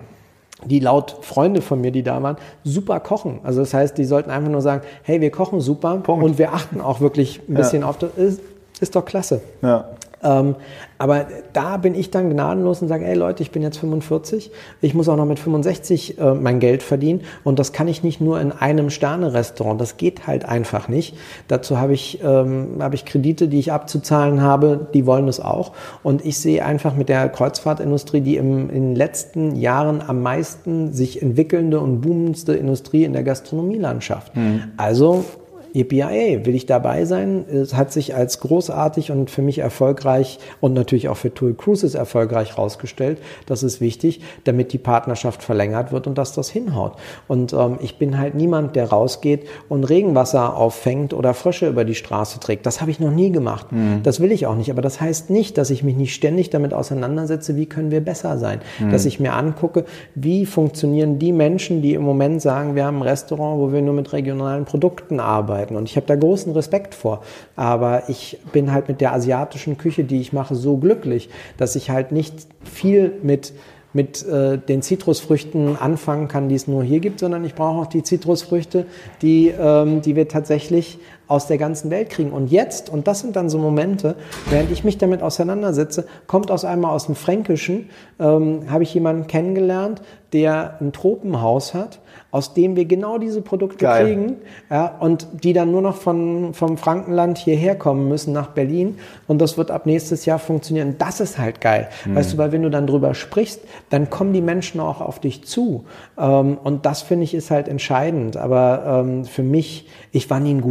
die 0.66 0.80
laut 0.80 1.18
Freunde 1.22 1.62
von 1.62 1.82
mir, 1.82 1.92
die 1.92 2.04
da 2.04 2.22
waren, 2.22 2.38
super 2.64 3.00
kochen. 3.00 3.40
Also 3.44 3.60
das 3.60 3.74
heißt, 3.74 3.98
die 3.98 4.06
sollten 4.06 4.30
einfach 4.30 4.50
nur 4.50 4.62
sagen, 4.62 4.84
hey, 5.04 5.20
wir 5.22 5.32
kochen 5.32 5.62
super 5.62 5.98
Punkt. 5.98 6.24
und 6.24 6.38
wir 6.38 6.54
achten 6.54 6.82
auch 6.82 7.00
wirklich 7.00 7.42
ein 7.50 7.56
bisschen 7.56 7.84
auf 7.84 7.98
das. 7.98 8.12
Ist, 8.16 8.42
ist 8.80 8.96
doch 8.96 9.06
klasse. 9.06 9.42
Ja. 9.62 9.90
Ähm, 10.24 10.56
aber 10.98 11.26
da 11.52 11.78
bin 11.78 11.96
ich 11.96 12.12
dann 12.12 12.30
gnadenlos 12.30 12.82
und 12.82 12.88
sage, 12.88 13.06
ey 13.06 13.16
Leute, 13.16 13.44
ich 13.44 13.52
bin 13.52 13.62
jetzt 13.62 13.78
45, 13.78 14.52
ich 14.82 14.94
muss 14.94 15.10
auch 15.10 15.18
noch 15.18 15.26
mit 15.26 15.40
65 15.40 16.18
äh, 16.18 16.34
mein 16.34 16.60
Geld 16.60 16.82
verdienen 16.82 17.22
und 17.44 17.60
das 17.60 17.74
kann 17.74 17.88
ich 17.88 18.04
nicht 18.04 18.22
nur 18.22 18.40
in 18.40 18.52
einem 18.52 18.90
Sterne-Restaurant, 18.90 19.82
das 19.82 19.98
geht 19.98 20.28
halt 20.28 20.46
einfach 20.46 20.88
nicht. 20.88 21.16
Dazu 21.48 21.78
habe 21.78 21.94
ich, 21.94 22.22
ähm, 22.24 22.78
habe 22.80 22.96
ich 22.96 23.06
Kredite, 23.06 23.48
die 23.48 23.60
ich 23.60 23.72
abzuzahlen 23.72 24.42
habe, 24.42 24.88
die 24.94 25.06
wollen 25.06 25.28
es 25.28 25.40
auch 25.40 25.74
und 26.04 26.26
ich 26.26 26.40
sehe 26.40 26.64
einfach 26.66 26.96
mit 26.96 27.10
der 27.10 27.28
Kreuzfahrtindustrie, 27.30 28.22
die 28.22 28.38
im, 28.38 28.70
in 28.70 28.90
den 28.90 28.96
letzten 28.96 29.56
Jahren 29.56 30.02
am 30.06 30.22
meisten 30.22 30.94
sich 30.94 31.22
entwickelnde 31.22 31.80
und 31.80 32.02
boomendste 32.02 32.54
Industrie 32.54 33.04
in 33.04 33.14
der 33.14 33.24
Gastronomielandschaft. 33.24 34.32
Also 34.78 35.26
EPIA, 35.74 36.46
will 36.46 36.56
ich 36.56 36.66
dabei 36.66 37.06
sein? 37.06 37.46
Es 37.50 37.74
hat 37.74 37.92
sich 37.92 38.16
als 38.16 38.40
großartig 38.40 39.12
und 39.12 39.32
für 39.32 39.42
mich 39.42 39.60
erfolgreich 39.60 40.40
und 40.62 40.74
natürlich 40.74 41.10
auch 41.10 41.18
für 41.18 41.34
TUI 41.34 41.54
Cruises 41.54 41.96
erfolgreich 41.96 42.52
herausgestellt. 42.52 43.18
Das 43.48 43.64
ist 43.64 43.82
wichtig, 43.82 44.22
damit 44.44 44.74
die 44.74 44.78
Partnerschaft 44.78 45.42
verlängert 45.42 45.92
wird 45.92 46.06
und 46.06 46.18
dass 46.18 46.34
das 46.34 46.50
hinhaut. 46.50 46.94
Und 47.28 47.54
ähm, 47.54 47.80
ich 47.82 47.98
bin 47.98 48.20
halt 48.20 48.36
niemand, 48.36 48.76
der 48.76 48.90
rausgeht 48.90 49.48
und 49.70 49.84
Regenwasser 49.86 50.56
auffängt 50.56 51.14
oder 51.14 51.34
Frösche 51.34 51.68
über 51.68 51.86
die 51.86 51.96
Straße 51.96 52.40
trägt. 52.40 52.66
Das 52.66 52.80
habe 52.80 52.92
ich 52.92 53.00
noch 53.00 53.12
nie 53.12 53.32
gemacht. 53.32 53.68
Das 54.04 54.20
will 54.20 54.32
ich 54.32 54.46
auch 54.46 54.56
nicht. 54.56 54.70
Aber 54.70 54.82
das 54.82 55.02
heißt 55.02 55.30
nicht, 55.30 55.58
dass 55.58 55.70
ich 55.70 55.84
mich 55.84 55.96
nicht 55.96 56.14
ständig 56.14 56.50
damit 56.50 56.74
auseinandersetze, 56.74 57.56
wie 57.56 57.66
können 57.66 57.90
wir 57.92 58.02
besser 58.02 58.38
sein. 58.38 58.62
Dass 58.92 59.06
ich 59.06 59.20
mir 59.20 59.34
angucke, 59.34 59.86
wie 60.16 60.46
funktionieren 60.46 61.20
die 61.20 61.32
Menschen, 61.32 61.82
die 61.82 61.94
im 61.94 62.04
Moment 62.04 62.42
sagen, 62.42 62.76
wir 62.76 62.86
haben 62.86 62.98
ein 62.98 63.04
Restaurant, 63.04 63.60
wo 63.60 63.72
wir 63.72 63.82
nur 63.82 63.94
mit 63.94 64.14
regionalen 64.14 64.66
Produkten 64.66 65.20
arbeiten. 65.20 65.63
Und 65.72 65.90
ich 65.90 65.96
habe 65.96 66.06
da 66.06 66.16
großen 66.16 66.54
Respekt 66.54 66.96
vor. 66.96 67.24
Aber 67.56 68.10
ich 68.10 68.38
bin 68.52 68.72
halt 68.72 68.88
mit 68.88 69.02
der 69.02 69.14
asiatischen 69.14 69.78
Küche, 69.78 70.04
die 70.04 70.22
ich 70.22 70.34
mache, 70.34 70.56
so 70.56 70.78
glücklich, 70.78 71.30
dass 71.58 71.76
ich 71.76 71.90
halt 71.90 72.12
nicht 72.12 72.48
viel 72.64 73.14
mit 73.22 73.54
mit 73.94 74.26
äh, 74.26 74.58
den 74.58 74.82
Zitrusfrüchten 74.82 75.78
anfangen 75.78 76.28
kann, 76.28 76.50
die 76.50 76.56
es 76.56 76.68
nur 76.68 76.84
hier 76.84 77.00
gibt, 77.00 77.20
sondern 77.20 77.46
ich 77.46 77.54
brauche 77.54 77.82
auch 77.82 77.88
die 77.88 78.02
Zitrusfrüchte, 78.02 78.88
die, 79.22 79.50
ähm, 79.50 80.02
die 80.02 80.16
wir 80.16 80.28
tatsächlich 80.28 80.98
aus 81.34 81.48
der 81.48 81.58
ganzen 81.58 81.90
Welt 81.90 82.12
kriegen. 82.12 82.32
Und 82.32 82.52
jetzt, 82.52 82.92
und 82.92 83.08
das 83.08 83.22
sind 83.22 83.36
dann 83.36 83.50
so 83.50 83.58
Momente, 83.58 84.16
während 84.52 84.70
ich 84.70 84.84
mich 84.84 85.00
damit 85.00 85.24
auseinandersetze, 85.24 86.06
kommt 86.28 86.52
aus 86.52 86.64
einmal 86.64 86.92
aus 86.92 87.08
dem 87.08 87.16
Fränkischen, 87.16 87.90
ähm, 88.20 88.70
habe 88.70 88.84
ich 88.84 88.94
jemanden 88.94 89.26
kennengelernt, 89.26 90.04
der 90.34 90.78
ein 90.80 90.94
Tropenhaus 90.94 91.74
hat, 91.74 92.00
aus 92.30 92.54
dem 92.54 92.76
wir 92.76 92.86
genau 92.86 93.18
diese 93.18 93.42
Produkte 93.42 93.86
Geil. 93.86 94.06
kriegen 94.06 94.36
ja, 94.70 94.88
und 95.00 95.28
die 95.32 95.54
dann 95.54 95.72
nur 95.72 95.82
noch 95.82 95.96
von, 95.96 96.54
vom 96.54 96.78
Frankenland 96.78 97.38
hierher 97.38 97.76
kommen 97.76 98.10
müssen 98.10 98.32
nach 98.32 98.50
Berlin 98.50 98.98
und 99.28 99.40
das 99.40 99.58
wird 99.58 99.72
ab 99.72 99.86
nächstes 99.86 100.26
Jahr 100.26 100.40
funktionieren. 100.40 100.96
Das 100.98 101.20
ist 101.20 101.38
halt 101.38 101.62
geil. 101.62 101.90
Weißt 102.06 102.34
du, 102.34 102.38
weil 102.38 102.52
wenn 102.52 102.64
du 102.64 102.70
dann 102.70 102.88
drüber 102.88 103.14
sprichst, 103.14 103.62
dann 103.90 104.10
kommen 104.10 104.34
die 104.34 104.42
Menschen 104.42 104.80
auch 104.80 105.02
auf 105.02 105.20
dich 105.20 105.44
zu 105.44 105.86
ähm, 106.18 106.58
und 106.64 106.86
das 106.86 107.02
finde 107.04 107.24
ich 107.24 107.34
ist 107.34 107.52
halt 107.52 107.68
entscheidend. 107.68 108.38
Aber 108.38 109.04
ähm, 109.04 109.26
für 109.26 109.44
mich, 109.44 109.88
ich 110.12 110.30
war 110.30 110.40
nie 110.40 110.54
ein 110.54 110.62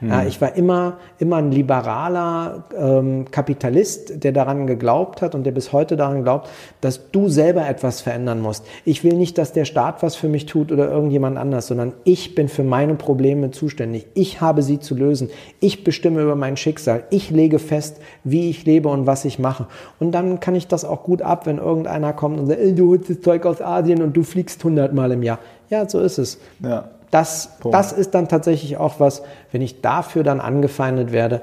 Ja, 0.00 0.24
ich 0.24 0.40
war 0.40 0.54
immer, 0.54 0.98
immer 1.18 1.36
ein 1.36 1.50
liberaler 1.50 2.64
ähm, 2.76 3.24
Kapitalist, 3.32 4.22
der 4.22 4.30
daran 4.30 4.68
geglaubt 4.68 5.22
hat 5.22 5.34
und 5.34 5.44
der 5.44 5.50
bis 5.50 5.72
heute 5.72 5.96
daran 5.96 6.22
glaubt, 6.22 6.48
dass 6.80 7.10
du 7.10 7.28
selber 7.28 7.68
etwas 7.68 8.00
verändern 8.00 8.40
musst. 8.40 8.64
Ich 8.84 9.02
will 9.02 9.14
nicht, 9.14 9.38
dass 9.38 9.52
der 9.52 9.64
Staat 9.64 10.02
was 10.04 10.14
für 10.14 10.28
mich 10.28 10.46
tut 10.46 10.70
oder 10.70 10.88
irgendjemand 10.88 11.36
anders, 11.36 11.66
sondern 11.66 11.94
ich 12.04 12.36
bin 12.36 12.48
für 12.48 12.62
meine 12.62 12.94
Probleme 12.94 13.50
zuständig. 13.50 14.06
Ich 14.14 14.40
habe 14.40 14.62
sie 14.62 14.78
zu 14.78 14.94
lösen. 14.94 15.30
Ich 15.58 15.82
bestimme 15.82 16.22
über 16.22 16.36
mein 16.36 16.56
Schicksal. 16.56 17.02
Ich 17.10 17.30
lege 17.30 17.58
fest, 17.58 18.00
wie 18.22 18.50
ich 18.50 18.64
lebe 18.64 18.88
und 18.88 19.08
was 19.08 19.24
ich 19.24 19.40
mache. 19.40 19.66
Und 19.98 20.12
dann 20.12 20.38
kann 20.38 20.54
ich 20.54 20.68
das 20.68 20.84
auch 20.84 21.02
gut 21.02 21.22
ab, 21.22 21.46
wenn 21.46 21.58
irgendeiner 21.58 22.12
kommt 22.12 22.38
und 22.38 22.46
sagt, 22.46 22.60
"Ey, 22.60 22.72
du 22.72 22.90
holst 22.90 23.10
das 23.10 23.20
Zeug 23.20 23.44
aus 23.46 23.60
Asien 23.60 24.00
und 24.02 24.16
du 24.16 24.22
fliegst 24.22 24.62
hundertmal 24.62 25.10
im 25.10 25.24
Jahr. 25.24 25.40
Ja, 25.70 25.88
so 25.88 25.98
ist 25.98 26.18
es. 26.18 26.38
Ja. 26.62 26.88
Das, 27.10 27.58
Punkt. 27.60 27.74
das 27.74 27.92
ist 27.92 28.14
dann 28.14 28.28
tatsächlich 28.28 28.76
auch 28.76 29.00
was, 29.00 29.22
wenn 29.52 29.62
ich 29.62 29.80
dafür 29.80 30.22
dann 30.22 30.40
angefeindet 30.40 31.12
werde, 31.12 31.42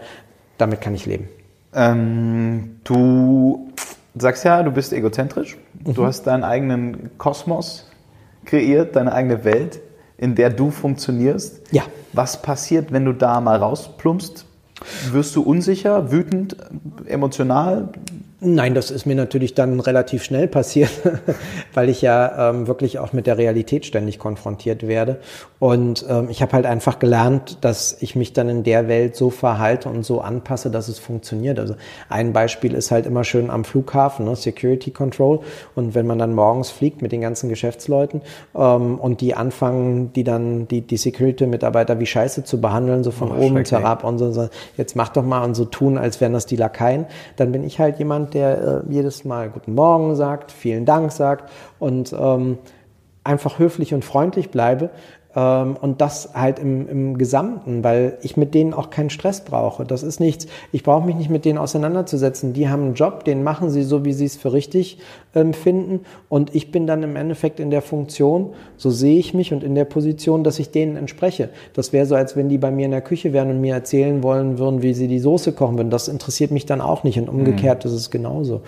damit 0.57 0.81
kann 0.81 0.93
ich 0.93 1.05
leben. 1.05 1.27
Ähm, 1.73 2.77
du 2.83 3.69
sagst 4.15 4.45
ja, 4.45 4.63
du 4.63 4.71
bist 4.71 4.93
egozentrisch. 4.93 5.57
Du 5.73 6.05
hast 6.05 6.23
deinen 6.23 6.43
eigenen 6.43 7.17
Kosmos 7.17 7.89
kreiert, 8.45 8.95
deine 8.95 9.11
eigene 9.11 9.43
Welt, 9.43 9.79
in 10.17 10.35
der 10.35 10.49
du 10.49 10.71
funktionierst. 10.71 11.61
Ja. 11.71 11.83
Was 12.13 12.41
passiert, 12.41 12.91
wenn 12.91 13.05
du 13.05 13.13
da 13.13 13.41
mal 13.41 13.57
rausplumpst? 13.57 14.45
Wirst 15.11 15.35
du 15.35 15.41
unsicher, 15.41 16.11
wütend, 16.11 16.55
emotional? 17.05 17.89
Nein, 18.47 18.75
das 18.75 18.91
ist 18.91 19.07
mir 19.07 19.15
natürlich 19.15 19.55
dann 19.55 19.79
relativ 19.79 20.23
schnell 20.23 20.47
passiert, 20.47 20.91
weil 21.73 21.89
ich 21.89 22.03
ja 22.03 22.51
ähm, 22.51 22.67
wirklich 22.67 22.99
auch 22.99 23.11
mit 23.11 23.25
der 23.25 23.39
Realität 23.39 23.87
ständig 23.87 24.19
konfrontiert 24.19 24.87
werde. 24.87 25.19
Und 25.57 26.05
ähm, 26.07 26.27
ich 26.29 26.43
habe 26.43 26.53
halt 26.53 26.67
einfach 26.67 26.99
gelernt, 26.99 27.57
dass 27.61 27.97
ich 28.01 28.15
mich 28.15 28.33
dann 28.33 28.47
in 28.47 28.63
der 28.63 28.87
Welt 28.87 29.15
so 29.15 29.31
verhalte 29.31 29.89
und 29.89 30.05
so 30.05 30.21
anpasse, 30.21 30.69
dass 30.69 30.89
es 30.89 30.99
funktioniert. 30.99 31.57
Also 31.57 31.75
ein 32.07 32.33
Beispiel 32.33 32.75
ist 32.75 32.91
halt 32.91 33.07
immer 33.07 33.23
schön 33.23 33.49
am 33.49 33.63
Flughafen, 33.63 34.25
ne? 34.25 34.35
Security 34.35 34.91
Control. 34.91 35.39
Und 35.73 35.95
wenn 35.95 36.05
man 36.05 36.19
dann 36.19 36.35
morgens 36.35 36.69
fliegt 36.69 37.01
mit 37.01 37.11
den 37.11 37.21
ganzen 37.21 37.49
Geschäftsleuten 37.49 38.21
ähm, 38.55 38.99
und 38.99 39.21
die 39.21 39.33
anfangen, 39.33 40.13
die 40.13 40.23
dann 40.23 40.67
die, 40.67 40.81
die 40.81 40.97
Security-Mitarbeiter 40.97 41.99
wie 41.99 42.05
Scheiße 42.05 42.43
zu 42.43 42.61
behandeln, 42.61 43.03
so 43.03 43.09
von 43.09 43.31
oh, 43.31 43.41
oben 43.41 43.65
herab 43.65 44.03
und 44.03 44.19
so, 44.19 44.31
so, 44.31 44.49
jetzt 44.77 44.95
mach 44.95 45.09
doch 45.09 45.25
mal 45.25 45.43
und 45.43 45.55
so 45.55 45.65
tun, 45.65 45.97
als 45.97 46.21
wären 46.21 46.33
das 46.33 46.45
die 46.45 46.57
Lakaien, 46.57 47.07
dann 47.37 47.51
bin 47.51 47.63
ich 47.63 47.79
halt 47.79 47.97
jemand, 47.97 48.34
der 48.35 48.83
äh, 48.87 48.93
jedes 48.93 49.25
Mal 49.25 49.49
Guten 49.49 49.73
Morgen 49.73 50.15
sagt, 50.15 50.51
vielen 50.51 50.85
Dank 50.85 51.11
sagt 51.11 51.51
und 51.79 52.13
ähm, 52.13 52.59
einfach 53.23 53.57
höflich 53.57 53.93
und 53.93 54.05
freundlich 54.05 54.51
bleibe, 54.51 54.91
und 55.35 55.95
das 55.99 56.29
halt 56.33 56.59
im, 56.59 56.87
im 56.87 57.17
Gesamten, 57.17 57.83
weil 57.83 58.17
ich 58.21 58.37
mit 58.37 58.53
denen 58.53 58.73
auch 58.73 58.89
keinen 58.89 59.09
Stress 59.09 59.43
brauche. 59.43 59.83
Das 59.83 60.01
ist 60.01 60.21
nichts, 60.21 60.47
ich 60.71 60.81
brauche 60.81 61.05
mich 61.05 61.15
nicht 61.15 61.29
mit 61.29 61.43
denen 61.43 61.57
auseinanderzusetzen. 61.57 62.53
Die 62.53 62.69
haben 62.69 62.83
einen 62.83 62.93
Job, 62.93 63.25
den 63.25 63.43
machen 63.43 63.69
sie 63.69 63.83
so, 63.83 64.05
wie 64.05 64.13
sie 64.13 64.25
es 64.25 64.37
für 64.37 64.53
richtig 64.53 64.99
ähm, 65.35 65.53
finden. 65.53 66.05
Und 66.29 66.55
ich 66.55 66.71
bin 66.71 66.87
dann 66.87 67.03
im 67.03 67.17
Endeffekt 67.17 67.59
in 67.59 67.69
der 67.69 67.81
Funktion, 67.81 68.53
so 68.77 68.89
sehe 68.89 69.19
ich 69.19 69.33
mich 69.33 69.51
und 69.51 69.61
in 69.61 69.75
der 69.75 69.83
Position, 69.83 70.45
dass 70.45 70.57
ich 70.57 70.71
denen 70.71 70.95
entspreche. 70.95 71.49
Das 71.73 71.91
wäre 71.91 72.05
so, 72.05 72.15
als 72.15 72.37
wenn 72.37 72.47
die 72.47 72.57
bei 72.57 72.71
mir 72.71 72.85
in 72.85 72.91
der 72.91 73.01
Küche 73.01 73.33
wären 73.33 73.49
und 73.49 73.59
mir 73.59 73.73
erzählen 73.73 74.23
wollen 74.23 74.57
würden, 74.57 74.83
wie 74.83 74.93
sie 74.93 75.09
die 75.09 75.19
Soße 75.19 75.51
kochen 75.51 75.77
würden. 75.77 75.89
Das 75.89 76.07
interessiert 76.07 76.51
mich 76.51 76.65
dann 76.65 76.79
auch 76.79 77.03
nicht. 77.03 77.19
Und 77.19 77.27
umgekehrt 77.27 77.83
mhm. 77.83 77.91
ist 77.91 77.97
es 77.97 78.09
genauso. 78.09 78.61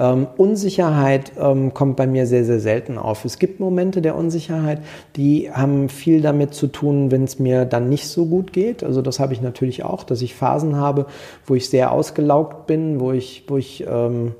Ähm, 0.00 0.26
Unsicherheit 0.38 1.32
ähm, 1.38 1.74
kommt 1.74 1.96
bei 1.96 2.06
mir 2.06 2.26
sehr, 2.26 2.44
sehr 2.44 2.58
selten 2.58 2.96
auf. 2.96 3.26
Es 3.26 3.38
gibt 3.38 3.60
Momente 3.60 4.00
der 4.00 4.16
Unsicherheit, 4.16 4.80
die 5.16 5.52
haben 5.52 5.90
viel 5.90 6.22
damit 6.22 6.54
zu 6.54 6.68
tun, 6.68 7.10
wenn 7.10 7.24
es 7.24 7.38
mir 7.38 7.66
dann 7.66 7.90
nicht 7.90 8.08
so 8.08 8.24
gut 8.24 8.54
geht. 8.54 8.82
Also 8.82 9.02
das 9.02 9.20
habe 9.20 9.34
ich 9.34 9.42
natürlich 9.42 9.84
auch, 9.84 10.02
dass 10.04 10.22
ich 10.22 10.34
Phasen 10.34 10.76
habe, 10.76 11.04
wo 11.44 11.54
ich 11.54 11.68
sehr 11.68 11.92
ausgelaugt 11.92 12.66
bin, 12.66 12.98
wo 12.98 13.12
ich, 13.12 13.44
wo 13.46 13.58
ich 13.58 13.86
ähm, 13.86 14.32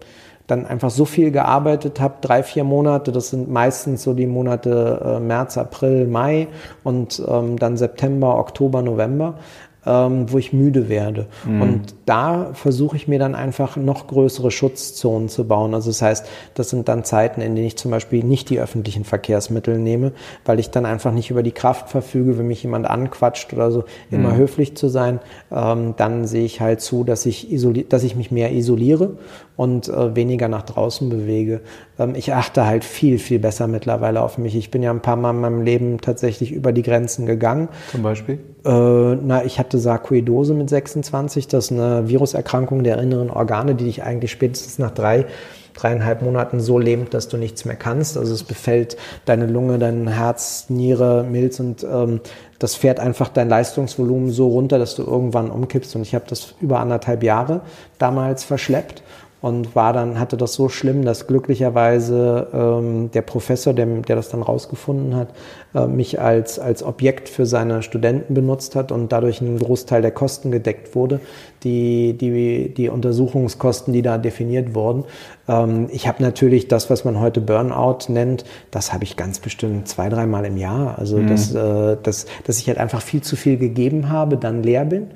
dann 0.47 0.67
einfach 0.67 0.91
so 0.91 1.05
viel 1.05 1.31
gearbeitet 1.31 2.01
habe, 2.01 2.15
drei, 2.23 2.43
vier 2.43 2.65
Monate, 2.65 3.13
das 3.13 3.31
sind 3.31 3.51
meistens 3.51 4.03
so 4.03 4.15
die 4.15 4.27
Monate 4.27 5.01
äh, 5.05 5.21
März, 5.21 5.59
April, 5.59 6.07
Mai 6.07 6.49
und 6.83 7.23
ähm, 7.29 7.59
dann 7.59 7.77
September, 7.77 8.39
Oktober, 8.39 8.83
November 8.83 9.35
ähm, 9.91 10.33
wo 10.33 10.39
ich 10.39 10.53
müde 10.53 10.89
werde. 10.89 11.27
Mhm. 11.45 11.63
Und 11.63 11.95
da 12.07 12.51
versuche 12.55 12.97
ich 12.97 13.09
mir 13.09 13.19
dann 13.19 13.35
einfach 13.35 13.77
noch 13.77 14.07
größere 14.07 14.51
Schutzzonen 14.51 15.29
zu 15.29 15.47
bauen. 15.47 15.75
Also 15.75 15.91
das 15.91 16.01
heißt, 16.01 16.27
das 16.55 16.71
sind 16.71 16.89
dann 16.89 17.03
Zeiten, 17.05 17.41
in 17.41 17.57
denen 17.57 17.67
ich 17.67 17.77
zum 17.77 17.91
Beispiel 17.91 18.23
nicht 18.23 18.51
die 18.51 18.61
öffentlichen 18.61 19.05
Verkehrsmittel 19.05 19.79
nehme, 19.79 20.13
weil 20.45 20.61
ich 20.61 20.71
dann 20.71 20.87
einfach 20.87 21.13
nicht 21.13 21.31
über 21.31 21.43
die 21.43 21.51
Kraft 21.51 21.89
verfüge, 21.89 22.39
wenn 22.39 22.47
mich 22.47 22.63
jemand 22.63 22.89
anquatscht 22.89 23.53
oder 23.53 23.73
so, 23.73 23.85
immer 24.11 24.31
mhm. 24.31 24.37
höflich 24.37 24.77
zu 24.77 24.89
sein. 24.89 25.19
Ähm, 25.51 25.95
dann 25.97 26.27
sehe 26.27 26.45
ich 26.45 26.61
halt 26.61 26.81
zu, 26.81 27.03
dass 27.03 27.27
ich, 27.27 27.49
dass 27.89 28.05
ich 28.05 28.15
mich 28.15 28.31
mehr 28.31 28.53
isoliere 28.53 29.17
und 29.61 29.91
äh, 29.91 30.17
weniger 30.17 30.49
nach 30.49 30.63
draußen 30.63 31.11
bewege. 31.11 31.61
Ähm, 31.99 32.15
ich 32.15 32.33
achte 32.33 32.65
halt 32.65 32.83
viel, 32.83 33.19
viel 33.19 33.39
besser 33.39 33.67
mittlerweile 33.67 34.23
auf 34.23 34.39
mich. 34.39 34.57
Ich 34.57 34.71
bin 34.71 34.83
ja 34.83 34.91
ein 34.91 35.03
paar 35.03 35.17
Mal 35.17 35.33
in 35.33 35.41
meinem 35.43 35.63
Leben 35.63 36.01
tatsächlich 36.01 36.51
über 36.51 36.73
die 36.73 36.81
Grenzen 36.81 37.27
gegangen. 37.27 37.69
Zum 37.91 38.03
Beispiel? 38.03 38.39
Äh, 38.65 38.71
na, 38.71 39.45
ich 39.45 39.59
hatte 39.59 39.79
Sarkoidose 39.79 40.55
mit 40.55 40.71
26. 40.71 41.47
Das 41.49 41.67
ist 41.67 41.73
eine 41.73 42.09
Viruserkrankung 42.09 42.85
der 42.85 42.97
inneren 43.01 43.29
Organe, 43.29 43.75
die 43.75 43.85
dich 43.85 44.03
eigentlich 44.03 44.31
spätestens 44.31 44.79
nach 44.79 44.93
drei 44.93 45.27
dreieinhalb 45.75 46.23
Monaten 46.23 46.61
so 46.61 46.79
lähmt, 46.79 47.15
dass 47.15 47.29
du 47.29 47.37
nichts 47.37 47.65
mehr 47.65 47.77
kannst. 47.77 48.19
Also 48.19 48.35
es 48.35 48.43
befällt 48.43 48.97
deine 49.25 49.47
Lunge, 49.47 49.79
dein 49.79 50.09
Herz, 50.09 50.67
Niere, 50.69 51.23
Milz 51.23 51.61
und 51.61 51.85
ähm, 51.85 52.21
das 52.59 52.75
fährt 52.75 52.99
einfach 53.01 53.29
dein 53.29 53.49
Leistungsvolumen 53.49 54.31
so 54.31 54.49
runter, 54.49 54.79
dass 54.79 54.95
du 54.95 55.05
irgendwann 55.05 55.51
umkippst. 55.51 55.97
Und 55.97 56.03
ich 56.03 56.15
habe 56.15 56.25
das 56.29 56.55
über 56.61 56.81
anderthalb 56.81 57.23
Jahre 57.23 57.63
damals 57.99 58.45
verschleppt 58.45 59.03
und 59.41 59.75
war 59.75 59.93
dann, 59.93 60.21
hatte 60.21 60.37
das 60.37 60.55
so 60.55 60.69
schlimm, 60.69 61.05
dass 61.05 61.27
glücklicherweise 61.27 62.49
ähm, 62.53 63.11
der 63.11 63.23
Professor, 63.23 63.73
der, 63.73 63.87
der 63.87 64.17
das 64.17 64.29
dann 64.29 64.43
rausgefunden 64.43 65.17
hat, 65.17 65.29
äh, 65.75 65.87
mich 65.87 66.21
als, 66.21 66.59
als 66.59 66.83
Objekt 66.83 67.29
für 67.29 67.47
seine 67.47 67.83
Studenten 67.83 68.35
benutzt 68.35 68.77
hat 68.77 68.93
und 68.93 69.13
dadurch 69.13 69.41
ein 69.41 69.59
Großteil 69.59 70.03
der 70.03 70.11
Kosten 70.11 70.51
gedeckt 70.51 70.95
wurde, 70.95 71.21
die, 71.63 72.17
die, 72.19 72.75
die 72.75 72.89
Untersuchungskosten, 72.91 73.95
die 73.95 74.03
da 74.03 74.19
definiert 74.19 74.75
wurden. 74.75 75.05
Ähm, 75.49 75.89
ich 75.91 76.07
habe 76.07 76.23
natürlich 76.23 76.69
das, 76.69 76.91
was 76.91 77.07
man 77.07 77.19
heute 77.19 77.41
Burnout 77.41 78.13
nennt, 78.13 78.45
das 78.71 78.93
habe 78.93 79.05
ich 79.05 79.17
ganz 79.17 79.39
bestimmt 79.39 79.89
zwei, 79.89 80.11
dreimal 80.11 80.45
im 80.45 80.59
Jahr. 80.59 80.99
Also, 80.99 81.17
mhm. 81.17 81.29
dass, 81.29 81.55
äh, 81.55 81.97
dass, 82.03 82.27
dass 82.45 82.59
ich 82.59 82.69
halt 82.69 82.79
einfach 82.79 83.01
viel 83.01 83.23
zu 83.23 83.37
viel 83.37 83.57
gegeben 83.57 84.11
habe, 84.11 84.37
dann 84.37 84.63
leer 84.63 84.85
bin 84.85 85.09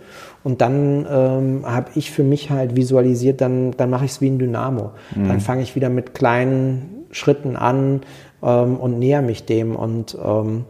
und 0.44 0.60
dann 0.60 1.06
ähm, 1.10 1.62
habe 1.64 1.90
ich 1.94 2.10
für 2.10 2.22
mich 2.22 2.50
halt 2.50 2.76
visualisiert, 2.76 3.40
dann, 3.40 3.72
dann 3.72 3.88
mache 3.88 4.04
ich 4.04 4.12
es 4.12 4.20
wie 4.20 4.28
ein 4.28 4.38
Dynamo. 4.38 4.92
Mhm. 5.16 5.28
Dann 5.28 5.40
fange 5.40 5.62
ich 5.62 5.74
wieder 5.74 5.88
mit 5.88 6.14
kleinen 6.14 7.06
Schritten 7.10 7.56
an 7.56 8.02
ähm, 8.42 8.76
und 8.76 8.98
näher 8.98 9.22
mich 9.22 9.46
dem. 9.46 9.74
Und 9.74 10.16
ähm, 10.22 10.66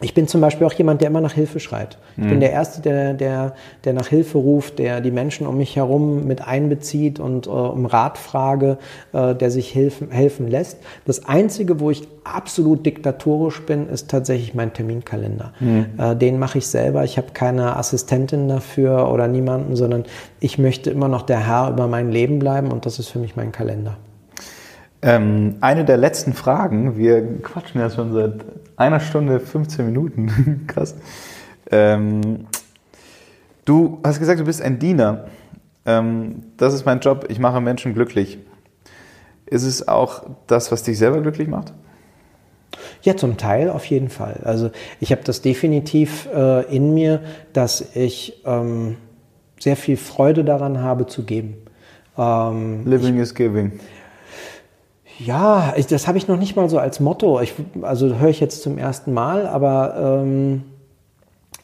ich 0.00 0.12
bin 0.12 0.26
zum 0.26 0.40
Beispiel 0.40 0.66
auch 0.66 0.72
jemand, 0.72 1.00
der 1.00 1.08
immer 1.08 1.20
nach 1.20 1.34
Hilfe 1.34 1.60
schreit. 1.60 1.98
Ich 2.16 2.24
mhm. 2.24 2.30
bin 2.30 2.40
der 2.40 2.50
Erste, 2.50 2.82
der, 2.82 3.14
der, 3.14 3.54
der 3.84 3.92
nach 3.92 4.08
Hilfe 4.08 4.38
ruft, 4.38 4.80
der 4.80 5.00
die 5.00 5.12
Menschen 5.12 5.46
um 5.46 5.56
mich 5.56 5.76
herum 5.76 6.26
mit 6.26 6.46
einbezieht 6.46 7.20
und 7.20 7.46
äh, 7.46 7.50
um 7.50 7.86
Rat 7.86 8.18
frage, 8.18 8.78
äh, 9.12 9.36
der 9.36 9.52
sich 9.52 9.72
helfen, 9.72 10.10
helfen 10.10 10.48
lässt. 10.48 10.78
Das 11.04 11.26
Einzige, 11.26 11.78
wo 11.78 11.92
ich 11.92 12.08
absolut 12.24 12.84
diktatorisch 12.84 13.62
bin, 13.62 13.88
ist 13.88 14.10
tatsächlich 14.10 14.52
mein 14.52 14.72
Terminkalender. 14.72 15.52
Mhm. 15.60 15.86
Äh, 15.96 16.16
den 16.16 16.40
mache 16.40 16.58
ich 16.58 16.66
selber. 16.66 17.04
Ich 17.04 17.16
habe 17.16 17.28
keine 17.32 17.76
Assistentin 17.76 18.48
dafür 18.48 19.12
oder 19.12 19.28
niemanden, 19.28 19.76
sondern 19.76 20.04
ich 20.40 20.58
möchte 20.58 20.90
immer 20.90 21.06
noch 21.06 21.22
der 21.22 21.46
Herr 21.46 21.70
über 21.70 21.86
mein 21.86 22.10
Leben 22.10 22.40
bleiben 22.40 22.72
und 22.72 22.84
das 22.84 22.98
ist 22.98 23.10
für 23.10 23.20
mich 23.20 23.36
mein 23.36 23.52
Kalender. 23.52 23.96
Ähm, 25.02 25.56
eine 25.60 25.84
der 25.84 25.98
letzten 25.98 26.32
Fragen, 26.32 26.96
wir 26.96 27.42
quatschen 27.42 27.80
ja 27.80 27.90
schon 27.90 28.12
seit 28.12 28.44
einer 28.76 29.00
Stunde 29.00 29.40
15 29.40 29.86
Minuten, 29.86 30.64
krass. 30.66 30.94
Ähm, 31.70 32.46
du 33.64 34.00
hast 34.04 34.18
gesagt, 34.18 34.40
du 34.40 34.44
bist 34.44 34.62
ein 34.62 34.78
Diener. 34.78 35.26
Ähm, 35.86 36.42
das 36.56 36.74
ist 36.74 36.86
mein 36.86 37.00
Job, 37.00 37.26
ich 37.28 37.38
mache 37.38 37.60
Menschen 37.60 37.94
glücklich. 37.94 38.38
Ist 39.46 39.64
es 39.64 39.86
auch 39.86 40.22
das, 40.46 40.72
was 40.72 40.82
dich 40.82 40.98
selber 40.98 41.20
glücklich 41.20 41.48
macht? 41.48 41.72
Ja, 43.02 43.16
zum 43.16 43.36
Teil 43.36 43.70
auf 43.70 43.84
jeden 43.86 44.08
Fall. 44.08 44.40
Also 44.44 44.70
ich 44.98 45.12
habe 45.12 45.22
das 45.24 45.42
definitiv 45.42 46.26
äh, 46.34 46.64
in 46.74 46.94
mir, 46.94 47.20
dass 47.52 47.94
ich 47.94 48.42
ähm, 48.46 48.96
sehr 49.58 49.76
viel 49.76 49.96
Freude 49.96 50.44
daran 50.44 50.80
habe 50.80 51.06
zu 51.06 51.24
geben. 51.24 51.56
Ähm, 52.16 52.84
Living 52.86 53.16
ich, 53.16 53.22
is 53.22 53.34
giving. 53.34 53.72
Ja, 55.18 55.74
ich, 55.76 55.86
das 55.86 56.08
habe 56.08 56.18
ich 56.18 56.28
noch 56.28 56.36
nicht 56.36 56.56
mal 56.56 56.68
so 56.68 56.78
als 56.78 57.00
Motto. 57.00 57.40
Ich, 57.40 57.54
also 57.82 58.16
höre 58.16 58.30
ich 58.30 58.40
jetzt 58.40 58.62
zum 58.62 58.78
ersten 58.78 59.12
Mal, 59.12 59.46
aber 59.46 60.22
ähm, 60.22 60.64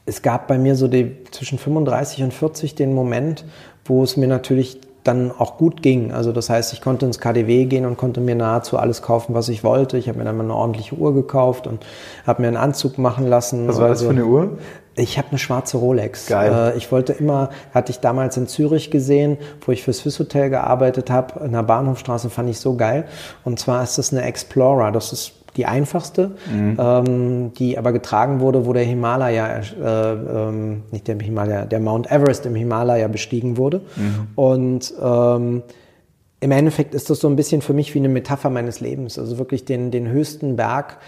es 0.07 0.23
gab 0.23 0.47
bei 0.47 0.59
mir 0.59 0.77
so 0.77 0.89
die, 0.89 1.17
zwischen 1.31 1.59
35 1.59 2.23
und 2.23 2.35
40 2.35 2.75
den 2.75 2.95
Moment, 2.95 3.45
wo 3.85 4.03
es 4.03 4.17
mir 4.17 4.29
natürlich 4.29 4.81
dann 5.05 5.31
auch 5.31 5.57
gut 5.57 5.83
ging. 5.83 6.13
Also 6.13 6.33
das 6.33 6.51
heißt, 6.51 6.73
ich 6.73 6.81
konnte 6.81 7.07
ins 7.07 7.19
KDW 7.19 7.65
gehen 7.65 7.87
und 7.87 7.97
konnte 7.97 8.21
mir 8.21 8.35
nahezu 8.35 8.77
alles 8.79 9.03
kaufen, 9.03 9.35
was 9.35 9.49
ich 9.49 9.65
wollte. 9.65 9.97
Ich 9.97 10.09
habe 10.09 10.19
mir 10.19 10.25
dann 10.25 10.37
mal 10.37 10.45
eine 10.45 10.55
ordentliche 10.55 10.95
Uhr 10.95 11.15
gekauft 11.15 11.67
und 11.67 11.85
habe 12.27 12.43
mir 12.43 12.49
einen 12.49 12.59
Anzug 12.59 12.99
machen 12.99 13.27
lassen. 13.27 13.67
Was 13.67 13.81
war 13.81 13.89
das 13.89 14.01
also, 14.01 14.07
für 14.07 14.11
eine 14.11 14.27
Uhr? 14.27 14.59
Ich 15.01 15.19
habe 15.19 15.29
eine 15.31 15.39
schwarze 15.39 15.79
Rolex. 15.79 16.27
Geil. 16.27 16.73
Äh, 16.75 16.77
ich 16.77 16.93
wollte 16.93 17.13
immer, 17.13 17.51
hatte 17.73 17.91
ich 17.91 18.01
damals 18.01 18.37
in 18.37 18.47
Zürich 18.47 18.91
gesehen, 18.91 19.39
wo 19.65 19.73
ich 19.73 19.83
für 19.83 19.93
Swiss 19.93 20.19
Hotel 20.19 20.51
gearbeitet 20.51 21.11
habe, 21.11 21.45
in 21.45 21.53
der 21.53 21.63
Bahnhofstraße 21.63 22.31
fand 22.31 22.51
ich 22.51 22.61
so 22.61 22.77
geil. 22.77 23.05
Und 23.45 23.59
zwar 23.59 23.83
ist 23.83 23.99
das 23.99 24.13
eine 24.13 24.23
Explorer. 24.23 24.93
Das 24.93 25.13
ist 25.13 25.33
die 25.57 25.67
einfachste, 25.67 26.33
mhm. 26.53 26.77
ähm, 26.79 27.53
die 27.55 27.77
aber 27.77 27.93
getragen 27.93 28.41
wurde, 28.41 28.67
wo 28.67 28.73
der 28.73 28.85
Himalaya, 28.85 29.59
äh, 29.59 30.13
ähm, 30.13 30.85
nicht 30.91 31.09
der 31.09 31.19
Himalaya, 31.19 31.65
der 31.65 31.81
Mount 31.81 32.11
Everest 32.11 32.47
im 32.47 32.55
Himalaya 32.55 33.09
bestiegen 33.09 33.57
wurde. 33.57 33.81
Mhm. 33.97 34.29
Und 34.37 34.95
ähm, 35.03 35.63
im 36.41 36.51
Endeffekt 36.53 36.95
ist 36.95 37.11
das 37.11 37.21
so 37.21 37.29
ein 37.29 37.37
bisschen 37.37 37.63
für 37.63 37.75
mich 37.75 37.95
wie 37.95 37.99
eine 37.99 38.09
Metapher 38.09 38.49
meines 38.49 38.81
Lebens. 38.81 39.19
Also 39.19 39.39
wirklich 39.39 39.65
den, 39.65 39.91
den 39.91 40.09
höchsten 40.09 40.57
Berg 40.57 40.99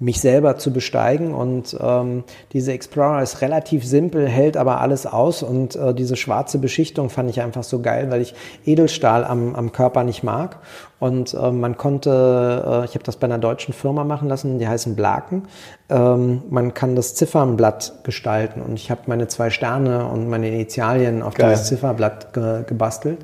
mich 0.00 0.20
selber 0.20 0.56
zu 0.56 0.72
besteigen. 0.72 1.34
Und 1.34 1.76
ähm, 1.80 2.24
diese 2.52 2.72
Explorer 2.72 3.22
ist 3.22 3.40
relativ 3.40 3.84
simpel, 3.84 4.28
hält 4.28 4.56
aber 4.56 4.80
alles 4.80 5.06
aus. 5.06 5.42
Und 5.42 5.76
äh, 5.76 5.94
diese 5.94 6.16
schwarze 6.16 6.58
Beschichtung 6.58 7.10
fand 7.10 7.30
ich 7.30 7.40
einfach 7.40 7.64
so 7.64 7.80
geil, 7.80 8.10
weil 8.10 8.20
ich 8.20 8.34
Edelstahl 8.64 9.24
am, 9.24 9.54
am 9.54 9.72
Körper 9.72 10.04
nicht 10.04 10.22
mag. 10.22 10.58
Und 11.00 11.34
äh, 11.34 11.50
man 11.52 11.76
konnte, 11.76 12.10
äh, 12.10 12.84
ich 12.84 12.94
habe 12.94 13.04
das 13.04 13.16
bei 13.16 13.26
einer 13.26 13.38
deutschen 13.38 13.72
Firma 13.72 14.04
machen 14.04 14.28
lassen, 14.28 14.58
die 14.58 14.66
heißen 14.66 14.96
Blaken. 14.96 15.44
Ähm, 15.88 16.42
man 16.50 16.74
kann 16.74 16.96
das 16.96 17.14
Ziffernblatt 17.14 18.00
gestalten 18.02 18.62
und 18.62 18.74
ich 18.74 18.90
habe 18.90 19.02
meine 19.06 19.28
zwei 19.28 19.50
Sterne 19.50 20.06
und 20.06 20.28
meine 20.28 20.48
Initialien 20.48 21.22
auf 21.22 21.34
Geil. 21.34 21.50
dieses 21.50 21.66
Zifferblatt 21.68 22.32
ge 22.32 22.64
gebastelt. 22.66 23.18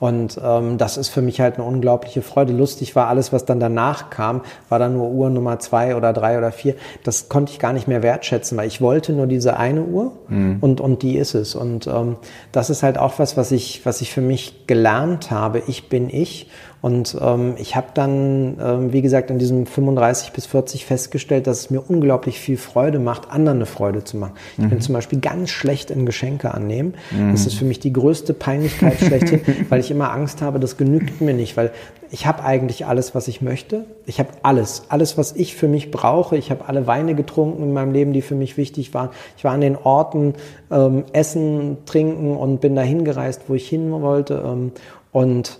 Und 0.00 0.40
ähm, 0.42 0.78
das 0.78 0.96
ist 0.96 1.10
für 1.10 1.20
mich 1.20 1.40
halt 1.40 1.56
eine 1.56 1.64
unglaubliche 1.64 2.22
Freude. 2.22 2.54
Lustig 2.54 2.96
war 2.96 3.08
alles, 3.08 3.32
was 3.32 3.44
dann 3.44 3.60
danach 3.60 4.08
kam, 4.08 4.40
war 4.70 4.78
dann 4.78 4.94
nur 4.94 5.10
Uhr 5.10 5.28
Nummer 5.28 5.58
zwei 5.58 5.94
oder 5.94 6.14
drei 6.14 6.38
oder 6.38 6.52
vier. 6.52 6.74
Das 7.04 7.28
konnte 7.28 7.52
ich 7.52 7.58
gar 7.58 7.74
nicht 7.74 7.86
mehr 7.86 8.02
wertschätzen, 8.02 8.56
weil 8.56 8.66
ich 8.66 8.80
wollte 8.80 9.12
nur 9.12 9.26
diese 9.26 9.58
eine 9.58 9.82
Uhr 9.82 10.12
mhm. 10.28 10.56
und, 10.62 10.80
und 10.80 11.02
die 11.02 11.18
ist 11.18 11.34
es. 11.34 11.54
Und 11.54 11.86
ähm, 11.86 12.16
das 12.50 12.70
ist 12.70 12.82
halt 12.82 12.96
auch 12.96 13.18
was, 13.18 13.36
was 13.36 13.52
ich, 13.52 13.84
was 13.84 14.00
ich 14.00 14.10
für 14.10 14.22
mich 14.22 14.66
gelernt 14.66 15.30
habe. 15.30 15.62
Ich 15.66 15.90
bin 15.90 16.08
ich 16.08 16.48
und 16.82 17.16
ähm, 17.20 17.54
ich 17.58 17.76
habe 17.76 17.88
dann, 17.92 18.56
ähm, 18.60 18.92
wie 18.92 19.02
gesagt, 19.02 19.30
in 19.30 19.38
diesem 19.38 19.66
35 19.66 20.32
bis 20.32 20.46
40 20.46 20.86
festgestellt, 20.86 21.46
dass 21.46 21.60
es 21.60 21.70
mir 21.70 21.82
unglaublich 21.86 22.40
viel 22.40 22.56
Freude 22.56 22.98
macht, 22.98 23.30
anderen 23.30 23.58
eine 23.58 23.66
Freude 23.66 24.02
zu 24.02 24.16
machen. 24.16 24.32
Ich 24.56 24.64
mhm. 24.64 24.70
bin 24.70 24.80
zum 24.80 24.94
Beispiel 24.94 25.20
ganz 25.20 25.50
schlecht 25.50 25.90
in 25.90 26.06
Geschenke 26.06 26.54
annehmen. 26.54 26.94
Mhm. 27.10 27.32
Das 27.32 27.46
ist 27.46 27.54
für 27.54 27.66
mich 27.66 27.80
die 27.80 27.92
größte 27.92 28.32
Peinlichkeit 28.32 28.98
schlechthin, 28.98 29.42
weil 29.68 29.80
ich 29.80 29.90
immer 29.90 30.10
Angst 30.10 30.40
habe, 30.40 30.58
das 30.58 30.78
genügt 30.78 31.20
mir 31.20 31.34
nicht, 31.34 31.56
weil 31.56 31.70
ich 32.10 32.26
habe 32.26 32.42
eigentlich 32.42 32.86
alles, 32.86 33.14
was 33.14 33.28
ich 33.28 33.40
möchte. 33.40 33.84
Ich 34.06 34.18
habe 34.18 34.30
alles, 34.42 34.84
alles, 34.88 35.18
was 35.18 35.36
ich 35.36 35.54
für 35.54 35.68
mich 35.68 35.90
brauche. 35.90 36.36
Ich 36.36 36.50
habe 36.50 36.66
alle 36.66 36.86
Weine 36.86 37.14
getrunken 37.14 37.62
in 37.62 37.72
meinem 37.72 37.92
Leben, 37.92 38.12
die 38.12 38.22
für 38.22 38.34
mich 38.34 38.56
wichtig 38.56 38.94
waren. 38.94 39.10
Ich 39.36 39.44
war 39.44 39.52
an 39.52 39.60
den 39.60 39.76
Orten 39.76 40.34
ähm, 40.72 41.04
essen, 41.12 41.78
trinken 41.86 42.36
und 42.36 42.60
bin 42.60 42.74
dahin 42.74 43.04
gereist, 43.04 43.42
wo 43.48 43.54
ich 43.54 43.68
hin 43.68 43.92
wollte. 43.92 44.42
Ähm, 44.44 44.72
und 45.12 45.59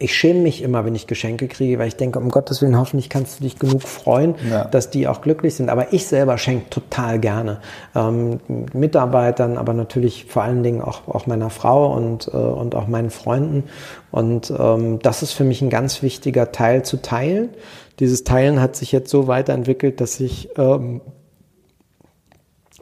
ich 0.00 0.14
schäme 0.14 0.40
mich 0.40 0.62
immer, 0.62 0.84
wenn 0.84 0.94
ich 0.94 1.06
Geschenke 1.06 1.48
kriege, 1.48 1.78
weil 1.78 1.88
ich 1.88 1.96
denke, 1.96 2.18
um 2.18 2.30
Gottes 2.30 2.62
Willen, 2.62 2.78
hoffentlich 2.78 3.08
kannst 3.08 3.38
du 3.38 3.44
dich 3.44 3.58
genug 3.58 3.82
freuen, 3.82 4.34
ja. 4.48 4.64
dass 4.64 4.90
die 4.90 5.08
auch 5.08 5.20
glücklich 5.20 5.54
sind. 5.54 5.70
Aber 5.70 5.92
ich 5.92 6.06
selber 6.06 6.38
schenke 6.38 6.70
total 6.70 7.18
gerne 7.18 7.60
ähm, 7.94 8.40
Mitarbeitern, 8.72 9.56
aber 9.58 9.74
natürlich 9.74 10.26
vor 10.26 10.42
allen 10.42 10.62
Dingen 10.62 10.82
auch, 10.82 11.08
auch 11.08 11.26
meiner 11.26 11.50
Frau 11.50 11.92
und, 11.94 12.28
äh, 12.28 12.36
und 12.36 12.74
auch 12.74 12.86
meinen 12.86 13.10
Freunden. 13.10 13.64
Und 14.10 14.52
ähm, 14.56 15.00
das 15.00 15.22
ist 15.22 15.32
für 15.32 15.44
mich 15.44 15.62
ein 15.62 15.70
ganz 15.70 16.02
wichtiger 16.02 16.52
Teil 16.52 16.84
zu 16.84 17.02
teilen. 17.02 17.50
Dieses 17.98 18.22
Teilen 18.24 18.60
hat 18.60 18.76
sich 18.76 18.92
jetzt 18.92 19.10
so 19.10 19.26
weiterentwickelt, 19.26 20.00
dass 20.00 20.20
ich 20.20 20.50
ähm, 20.56 21.00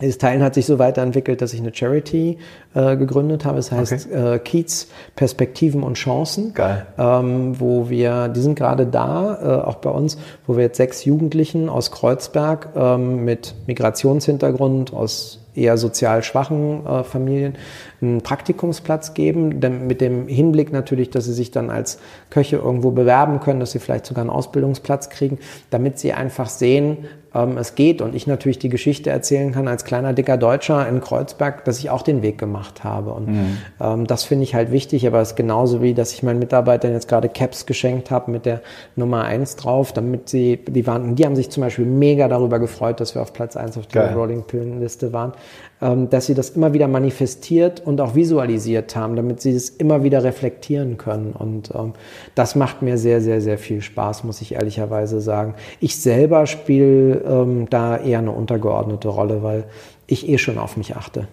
dieses 0.00 0.18
Teilen 0.18 0.42
hat 0.42 0.54
sich 0.54 0.66
so 0.66 0.78
weiterentwickelt, 0.78 1.40
dass 1.40 1.54
ich 1.54 1.60
eine 1.60 1.74
Charity 1.74 2.38
äh, 2.74 2.96
gegründet 2.96 3.44
habe. 3.46 3.58
Es 3.58 3.70
das 3.70 3.78
heißt 3.78 4.08
okay. 4.10 4.34
äh, 4.34 4.38
Kiez 4.38 4.88
Perspektiven 5.14 5.82
und 5.82 5.94
Chancen. 5.94 6.52
Geil. 6.52 6.86
Ähm, 6.98 7.58
wo 7.58 7.88
wir, 7.88 8.28
die 8.28 8.40
sind 8.40 8.56
gerade 8.56 8.86
da, 8.86 9.38
äh, 9.42 9.66
auch 9.66 9.76
bei 9.76 9.90
uns, 9.90 10.18
wo 10.46 10.56
wir 10.56 10.64
jetzt 10.64 10.76
sechs 10.76 11.04
Jugendlichen 11.06 11.70
aus 11.70 11.90
Kreuzberg 11.92 12.68
ähm, 12.76 13.24
mit 13.24 13.54
Migrationshintergrund 13.66 14.92
aus 14.92 15.40
eher 15.56 15.78
sozial 15.78 16.22
schwachen 16.22 16.84
äh, 16.86 17.02
Familien 17.02 17.54
einen 18.02 18.20
Praktikumsplatz 18.20 19.14
geben, 19.14 19.60
denn 19.60 19.86
mit 19.86 20.02
dem 20.02 20.28
Hinblick 20.28 20.72
natürlich, 20.72 21.10
dass 21.10 21.24
sie 21.24 21.32
sich 21.32 21.50
dann 21.50 21.70
als 21.70 21.98
Köche 22.28 22.56
irgendwo 22.56 22.90
bewerben 22.90 23.40
können, 23.40 23.60
dass 23.60 23.72
sie 23.72 23.78
vielleicht 23.78 24.06
sogar 24.06 24.22
einen 24.22 24.30
Ausbildungsplatz 24.30 25.08
kriegen, 25.08 25.38
damit 25.70 25.98
sie 25.98 26.12
einfach 26.12 26.50
sehen, 26.50 27.06
ähm, 27.36 27.58
es 27.58 27.74
geht 27.74 28.00
und 28.00 28.14
ich 28.14 28.26
natürlich 28.26 28.58
die 28.58 28.68
Geschichte 28.68 29.10
erzählen 29.10 29.52
kann 29.52 29.68
als 29.68 29.84
kleiner 29.84 30.12
dicker 30.12 30.36
Deutscher 30.36 30.88
in 30.88 31.00
Kreuzberg, 31.00 31.64
dass 31.64 31.78
ich 31.78 31.90
auch 31.90 32.02
den 32.02 32.22
Weg 32.22 32.38
gemacht 32.38 32.84
habe. 32.84 33.12
Und 33.12 33.28
mhm. 33.28 33.58
ähm, 33.80 34.06
das 34.06 34.24
finde 34.24 34.44
ich 34.44 34.54
halt 34.54 34.72
wichtig, 34.72 35.06
aber 35.06 35.20
es 35.20 35.30
ist 35.30 35.36
genauso 35.36 35.82
wie, 35.82 35.94
dass 35.94 36.12
ich 36.12 36.22
meinen 36.22 36.38
Mitarbeitern 36.38 36.92
jetzt 36.92 37.08
gerade 37.08 37.28
Caps 37.28 37.66
geschenkt 37.66 38.10
habe 38.10 38.30
mit 38.30 38.46
der 38.46 38.60
Nummer 38.94 39.24
eins 39.24 39.56
drauf, 39.56 39.92
damit 39.92 40.28
sie, 40.28 40.58
die 40.66 40.86
waren, 40.86 41.14
die 41.14 41.24
haben 41.24 41.36
sich 41.36 41.50
zum 41.50 41.62
Beispiel 41.62 41.86
mega 41.86 42.28
darüber 42.28 42.58
gefreut, 42.58 43.00
dass 43.00 43.14
wir 43.14 43.22
auf 43.22 43.32
Platz 43.32 43.56
eins 43.56 43.76
auf 43.76 43.86
der 43.86 44.14
Rolling 44.14 44.44
Pillen 44.44 44.80
Liste 44.80 45.12
waren, 45.12 45.32
dass 45.78 46.26
sie 46.26 46.34
das 46.34 46.50
immer 46.50 46.72
wieder 46.72 46.88
manifestiert 46.88 47.82
und 47.84 48.00
auch 48.00 48.14
visualisiert 48.14 48.96
haben, 48.96 49.14
damit 49.14 49.42
sie 49.42 49.52
es 49.52 49.68
immer 49.68 50.02
wieder 50.02 50.24
reflektieren 50.24 50.96
können. 50.96 51.32
Und 51.32 51.70
ähm, 51.74 51.92
das 52.34 52.54
macht 52.54 52.80
mir 52.80 52.96
sehr, 52.96 53.20
sehr, 53.20 53.42
sehr 53.42 53.58
viel 53.58 53.82
Spaß, 53.82 54.24
muss 54.24 54.40
ich 54.40 54.54
ehrlicherweise 54.54 55.20
sagen. 55.20 55.54
Ich 55.80 56.00
selber 56.00 56.46
spiele 56.46 57.16
ähm, 57.26 57.68
da 57.68 57.98
eher 57.98 58.20
eine 58.20 58.30
untergeordnete 58.30 59.08
Rolle, 59.08 59.42
weil 59.42 59.64
ich 60.06 60.28
eh 60.28 60.38
schon 60.38 60.56
auf 60.56 60.78
mich 60.78 60.96
achte. 60.96 61.28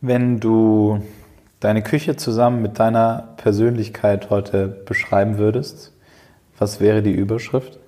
Wenn 0.00 0.38
du 0.38 1.00
deine 1.58 1.82
Küche 1.82 2.14
zusammen 2.14 2.62
mit 2.62 2.78
deiner 2.78 3.34
Persönlichkeit 3.38 4.30
heute 4.30 4.68
beschreiben 4.68 5.38
würdest, 5.38 5.92
was 6.58 6.80
wäre 6.80 7.02
die 7.02 7.12
Überschrift? 7.12 7.78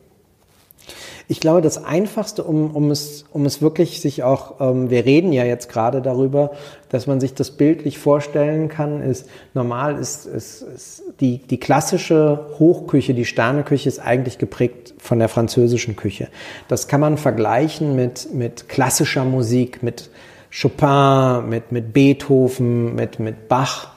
Ich 1.31 1.39
glaube, 1.39 1.61
das 1.61 1.85
Einfachste, 1.85 2.43
um, 2.43 2.75
um, 2.75 2.91
es, 2.91 3.25
um 3.33 3.47
es 3.47 3.63
wirklich 3.63 4.01
sich 4.01 4.25
auch, 4.25 4.61
ähm, 4.61 4.91
wir 4.91 5.05
reden 5.05 5.33
ja 5.33 5.45
jetzt 5.45 5.69
gerade 5.69 6.03
darüber, 6.03 6.51
dass 6.89 7.07
man 7.07 7.21
sich 7.21 7.35
das 7.35 7.53
bildlich 7.53 8.01
vorstellen 8.01 8.69
kann, 8.69 9.01
ist, 9.01 9.29
normal 9.55 9.97
ist, 9.97 10.27
ist, 10.27 10.63
ist 10.63 11.05
die, 11.21 11.39
die 11.39 11.61
klassische 11.61 12.47
Hochküche, 12.59 13.15
die 13.15 13.25
Sterneküche 13.25 13.89
ist 13.89 14.01
eigentlich 14.01 14.39
geprägt 14.39 14.93
von 14.99 15.21
der 15.21 15.29
französischen 15.29 15.95
Küche. 15.95 16.27
Das 16.67 16.89
kann 16.89 17.01
man 17.01 17.17
vergleichen 17.17 17.95
mit, 17.95 18.35
mit 18.35 18.69
klassischer 18.69 19.25
Musik, 19.25 19.85
mit 19.85 20.11
Chopin, 20.51 21.49
mit, 21.49 21.71
mit 21.71 21.93
Beethoven, 21.93 22.97
mit, 22.97 23.21
mit 23.21 23.47
Bach. 23.47 23.93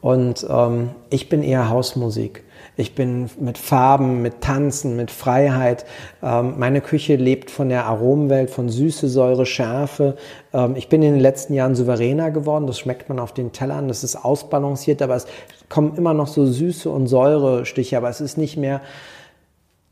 Und 0.00 0.46
ähm, 0.48 0.92
ich 1.10 1.28
bin 1.28 1.42
eher 1.42 1.68
Hausmusik. 1.68 2.44
Ich 2.78 2.94
bin 2.94 3.28
mit 3.40 3.58
Farben, 3.58 4.22
mit 4.22 4.40
Tanzen, 4.40 4.94
mit 4.94 5.10
Freiheit. 5.10 5.84
Ähm, 6.22 6.54
meine 6.58 6.80
Küche 6.80 7.16
lebt 7.16 7.50
von 7.50 7.70
der 7.70 7.86
Aromenwelt, 7.86 8.50
von 8.50 8.68
Süße, 8.68 9.08
Säure, 9.08 9.46
Schärfe. 9.46 10.16
Ähm, 10.52 10.76
ich 10.76 10.88
bin 10.88 11.02
in 11.02 11.14
den 11.14 11.20
letzten 11.20 11.54
Jahren 11.54 11.74
souveräner 11.74 12.30
geworden. 12.30 12.68
Das 12.68 12.78
schmeckt 12.78 13.08
man 13.08 13.18
auf 13.18 13.34
den 13.34 13.50
Tellern. 13.50 13.88
Das 13.88 14.04
ist 14.04 14.14
ausbalanciert, 14.14 15.02
aber 15.02 15.16
es 15.16 15.26
kommen 15.68 15.96
immer 15.96 16.14
noch 16.14 16.28
so 16.28 16.46
Süße 16.46 16.88
und 16.88 17.08
Säure-Stiche. 17.08 17.96
Aber 17.96 18.10
es 18.10 18.20
ist 18.20 18.38
nicht 18.38 18.56
mehr, 18.56 18.80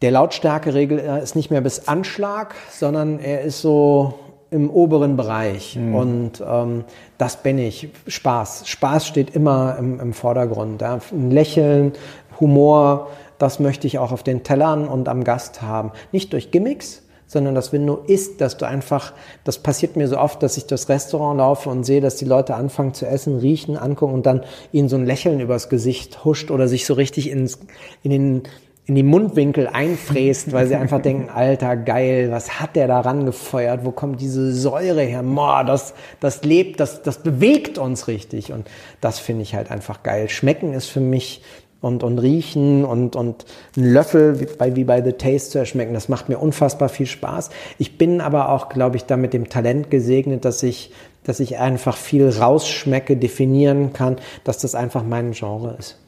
der 0.00 0.12
Lautstärkeregel 0.12 1.00
ist 1.20 1.34
nicht 1.34 1.50
mehr 1.50 1.62
bis 1.62 1.88
Anschlag, 1.88 2.54
sondern 2.70 3.18
er 3.18 3.40
ist 3.40 3.62
so 3.62 4.14
im 4.50 4.70
oberen 4.70 5.16
Bereich. 5.16 5.76
Mhm. 5.76 5.94
Und 5.94 6.44
ähm, 6.46 6.84
das 7.18 7.42
bin 7.42 7.58
ich. 7.58 7.88
Spaß. 8.06 8.68
Spaß 8.68 9.06
steht 9.06 9.34
immer 9.34 9.76
im, 9.78 10.00
im 10.00 10.12
Vordergrund. 10.12 10.82
Ja. 10.82 11.00
Ein 11.12 11.30
Lächeln, 11.30 11.92
Humor, 12.40 13.08
das 13.38 13.60
möchte 13.60 13.86
ich 13.86 13.98
auch 13.98 14.12
auf 14.12 14.22
den 14.22 14.42
Tellern 14.42 14.88
und 14.88 15.08
am 15.08 15.24
Gast 15.24 15.62
haben. 15.62 15.92
Nicht 16.12 16.32
durch 16.32 16.50
Gimmicks, 16.50 17.02
sondern 17.26 17.54
dass 17.54 17.72
wenn 17.72 17.86
du 17.86 17.96
isst, 18.06 18.40
dass 18.40 18.56
du 18.56 18.66
einfach, 18.66 19.12
das 19.44 19.58
passiert 19.58 19.96
mir 19.96 20.08
so 20.08 20.18
oft, 20.18 20.42
dass 20.42 20.56
ich 20.56 20.66
durchs 20.66 20.88
Restaurant 20.88 21.38
laufe 21.38 21.68
und 21.68 21.84
sehe, 21.84 22.00
dass 22.00 22.16
die 22.16 22.24
Leute 22.24 22.54
anfangen 22.54 22.94
zu 22.94 23.06
essen, 23.06 23.38
riechen, 23.38 23.76
angucken 23.76 24.14
und 24.14 24.26
dann 24.26 24.42
ihnen 24.72 24.88
so 24.88 24.96
ein 24.96 25.04
Lächeln 25.04 25.40
übers 25.40 25.68
Gesicht 25.68 26.24
huscht 26.24 26.50
oder 26.50 26.68
sich 26.68 26.86
so 26.86 26.94
richtig 26.94 27.28
ins, 27.30 27.58
in 28.04 28.10
den, 28.10 28.42
in 28.86 28.94
die 28.94 29.02
Mundwinkel 29.02 29.66
einfräst, 29.66 30.52
weil 30.52 30.68
sie 30.68 30.76
einfach 30.76 31.02
denken, 31.02 31.28
alter, 31.28 31.76
geil, 31.76 32.28
was 32.30 32.60
hat 32.60 32.76
der 32.76 32.86
da 32.86 33.00
rangefeuert? 33.00 33.84
Wo 33.84 33.90
kommt 33.90 34.20
diese 34.20 34.54
Säure 34.54 35.02
her? 35.02 35.24
Boah, 35.24 35.64
das, 35.64 35.94
das 36.20 36.44
lebt, 36.44 36.78
das, 36.78 37.02
das 37.02 37.18
bewegt 37.18 37.76
uns 37.76 38.06
richtig. 38.06 38.52
Und 38.52 38.70
das 39.00 39.18
finde 39.18 39.42
ich 39.42 39.56
halt 39.56 39.72
einfach 39.72 40.04
geil. 40.04 40.28
Schmecken 40.28 40.72
ist 40.72 40.86
für 40.86 41.00
mich 41.00 41.42
und, 41.80 42.02
und 42.02 42.18
riechen 42.18 42.84
und, 42.84 43.16
und 43.16 43.44
einen 43.76 43.92
Löffel 43.92 44.40
wie 44.40 44.46
bei, 44.46 44.76
wie 44.76 44.84
bei 44.84 45.02
The 45.02 45.12
Taste 45.12 45.50
zu 45.50 45.58
erschmecken. 45.58 45.94
Das 45.94 46.08
macht 46.08 46.28
mir 46.28 46.38
unfassbar 46.38 46.88
viel 46.88 47.06
Spaß. 47.06 47.50
Ich 47.78 47.98
bin 47.98 48.20
aber 48.20 48.50
auch, 48.50 48.68
glaube 48.68 48.96
ich, 48.96 49.04
da 49.04 49.16
mit 49.16 49.32
dem 49.32 49.48
Talent 49.48 49.90
gesegnet, 49.90 50.44
dass 50.44 50.62
ich, 50.62 50.92
dass 51.24 51.40
ich 51.40 51.58
einfach 51.58 51.96
viel 51.96 52.28
rausschmecke, 52.28 53.16
definieren 53.16 53.92
kann, 53.92 54.16
dass 54.44 54.58
das 54.58 54.74
einfach 54.74 55.02
mein 55.02 55.32
Genre 55.32 55.76
ist. 55.78 55.98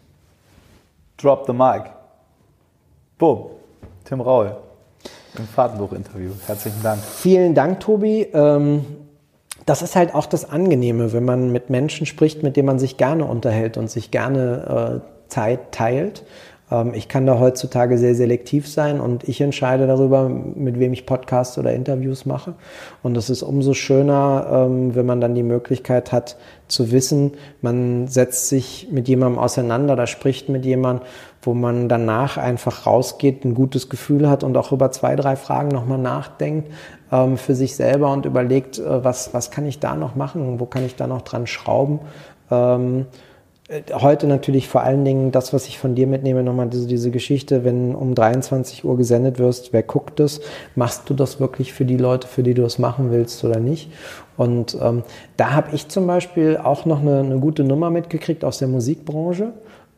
Drop 1.16 1.44
the 1.46 1.52
mic. 1.52 1.84
Boom. 3.18 3.46
Tim 4.04 4.20
Raul 4.20 4.56
im 5.38 5.46
Fahrtenbuch-Interview. 5.46 6.30
Herzlichen 6.46 6.82
Dank. 6.82 7.02
Vielen 7.02 7.54
Dank, 7.54 7.80
Tobi. 7.80 8.22
Ähm, 8.32 8.84
das 9.66 9.82
ist 9.82 9.96
halt 9.96 10.14
auch 10.14 10.26
das 10.26 10.48
Angenehme, 10.48 11.12
wenn 11.12 11.24
man 11.24 11.52
mit 11.52 11.70
Menschen 11.70 12.06
spricht, 12.06 12.42
mit 12.42 12.56
denen 12.56 12.66
man 12.66 12.78
sich 12.78 12.96
gerne 12.96 13.24
unterhält 13.24 13.76
und 13.76 13.90
sich 13.90 14.10
gerne 14.10 15.02
äh, 15.04 15.17
Zeit 15.28 15.72
teilt. 15.72 16.24
Ähm, 16.70 16.92
ich 16.94 17.08
kann 17.08 17.26
da 17.26 17.38
heutzutage 17.38 17.98
sehr 17.98 18.14
selektiv 18.14 18.68
sein 18.68 19.00
und 19.00 19.28
ich 19.28 19.40
entscheide 19.40 19.86
darüber, 19.86 20.28
mit 20.28 20.78
wem 20.78 20.92
ich 20.92 21.06
Podcasts 21.06 21.58
oder 21.58 21.72
Interviews 21.72 22.26
mache. 22.26 22.54
Und 23.02 23.16
es 23.16 23.30
ist 23.30 23.42
umso 23.42 23.74
schöner, 23.74 24.66
ähm, 24.66 24.94
wenn 24.94 25.06
man 25.06 25.20
dann 25.20 25.34
die 25.34 25.42
Möglichkeit 25.42 26.12
hat 26.12 26.36
zu 26.68 26.92
wissen, 26.92 27.32
man 27.62 28.08
setzt 28.08 28.48
sich 28.48 28.88
mit 28.90 29.08
jemandem 29.08 29.38
auseinander 29.38 29.94
oder 29.94 30.06
spricht 30.06 30.48
mit 30.48 30.64
jemandem, 30.64 31.06
wo 31.42 31.54
man 31.54 31.88
danach 31.88 32.36
einfach 32.36 32.86
rausgeht, 32.86 33.44
ein 33.44 33.54
gutes 33.54 33.88
Gefühl 33.88 34.28
hat 34.28 34.44
und 34.44 34.56
auch 34.56 34.72
über 34.72 34.90
zwei, 34.90 35.16
drei 35.16 35.36
Fragen 35.36 35.68
nochmal 35.68 35.98
nachdenkt 35.98 36.70
ähm, 37.10 37.38
für 37.38 37.54
sich 37.54 37.76
selber 37.76 38.12
und 38.12 38.26
überlegt, 38.26 38.78
äh, 38.78 39.04
was, 39.04 39.32
was 39.32 39.50
kann 39.50 39.66
ich 39.66 39.78
da 39.78 39.94
noch 39.94 40.14
machen, 40.14 40.60
wo 40.60 40.66
kann 40.66 40.84
ich 40.84 40.96
da 40.96 41.06
noch 41.06 41.22
dran 41.22 41.46
schrauben 41.46 42.00
heute 43.92 44.26
natürlich 44.26 44.66
vor 44.66 44.82
allen 44.82 45.04
Dingen 45.04 45.30
das, 45.30 45.52
was 45.52 45.66
ich 45.66 45.78
von 45.78 45.94
dir 45.94 46.06
mitnehme, 46.06 46.42
nochmal 46.42 46.68
diese, 46.68 46.86
diese 46.86 47.10
Geschichte, 47.10 47.64
wenn 47.64 47.94
um 47.94 48.14
23 48.14 48.84
Uhr 48.84 48.96
gesendet 48.96 49.38
wirst, 49.38 49.72
wer 49.74 49.82
guckt 49.82 50.20
es? 50.20 50.40
Machst 50.74 51.10
du 51.10 51.14
das 51.14 51.38
wirklich 51.38 51.74
für 51.74 51.84
die 51.84 51.98
Leute, 51.98 52.26
für 52.26 52.42
die 52.42 52.54
du 52.54 52.64
es 52.64 52.78
machen 52.78 53.10
willst 53.10 53.44
oder 53.44 53.60
nicht? 53.60 53.90
Und 54.38 54.78
ähm, 54.80 55.02
da 55.36 55.52
habe 55.52 55.74
ich 55.74 55.88
zum 55.88 56.06
Beispiel 56.06 56.56
auch 56.56 56.86
noch 56.86 57.00
eine, 57.00 57.20
eine, 57.20 57.38
gute 57.40 57.62
Nummer 57.62 57.90
mitgekriegt 57.90 58.44
aus 58.44 58.58
der 58.58 58.68
Musikbranche. 58.68 59.52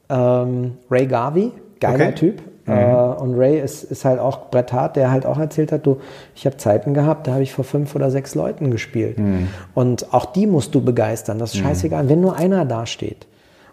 Ähm, 0.08 0.72
Ray 0.90 1.06
Garvey, 1.06 1.52
geiler 1.78 2.06
okay. 2.06 2.14
Typ. 2.14 2.42
Mhm. 2.66 2.72
Äh, 2.72 2.94
und 2.94 3.34
Ray 3.36 3.60
ist, 3.60 3.84
ist 3.84 4.04
halt 4.04 4.18
auch 4.18 4.50
Brett 4.50 4.72
Hart, 4.72 4.96
der 4.96 5.12
halt 5.12 5.26
auch 5.26 5.38
erzählt 5.38 5.70
hat, 5.70 5.86
du, 5.86 6.00
ich 6.34 6.44
habe 6.44 6.56
Zeiten 6.56 6.92
gehabt, 6.92 7.28
da 7.28 7.34
habe 7.34 7.44
ich 7.44 7.52
vor 7.52 7.64
fünf 7.64 7.94
oder 7.94 8.10
sechs 8.10 8.34
Leuten 8.34 8.72
gespielt. 8.72 9.18
Mhm. 9.18 9.48
Und 9.74 10.12
auch 10.12 10.26
die 10.26 10.48
musst 10.48 10.74
du 10.74 10.80
begeistern. 10.80 11.38
Das 11.38 11.54
ist 11.54 11.60
mhm. 11.60 11.68
scheißegal. 11.68 12.08
Wenn 12.08 12.20
nur 12.20 12.36
einer 12.36 12.64
da 12.64 12.86
steht, 12.86 13.26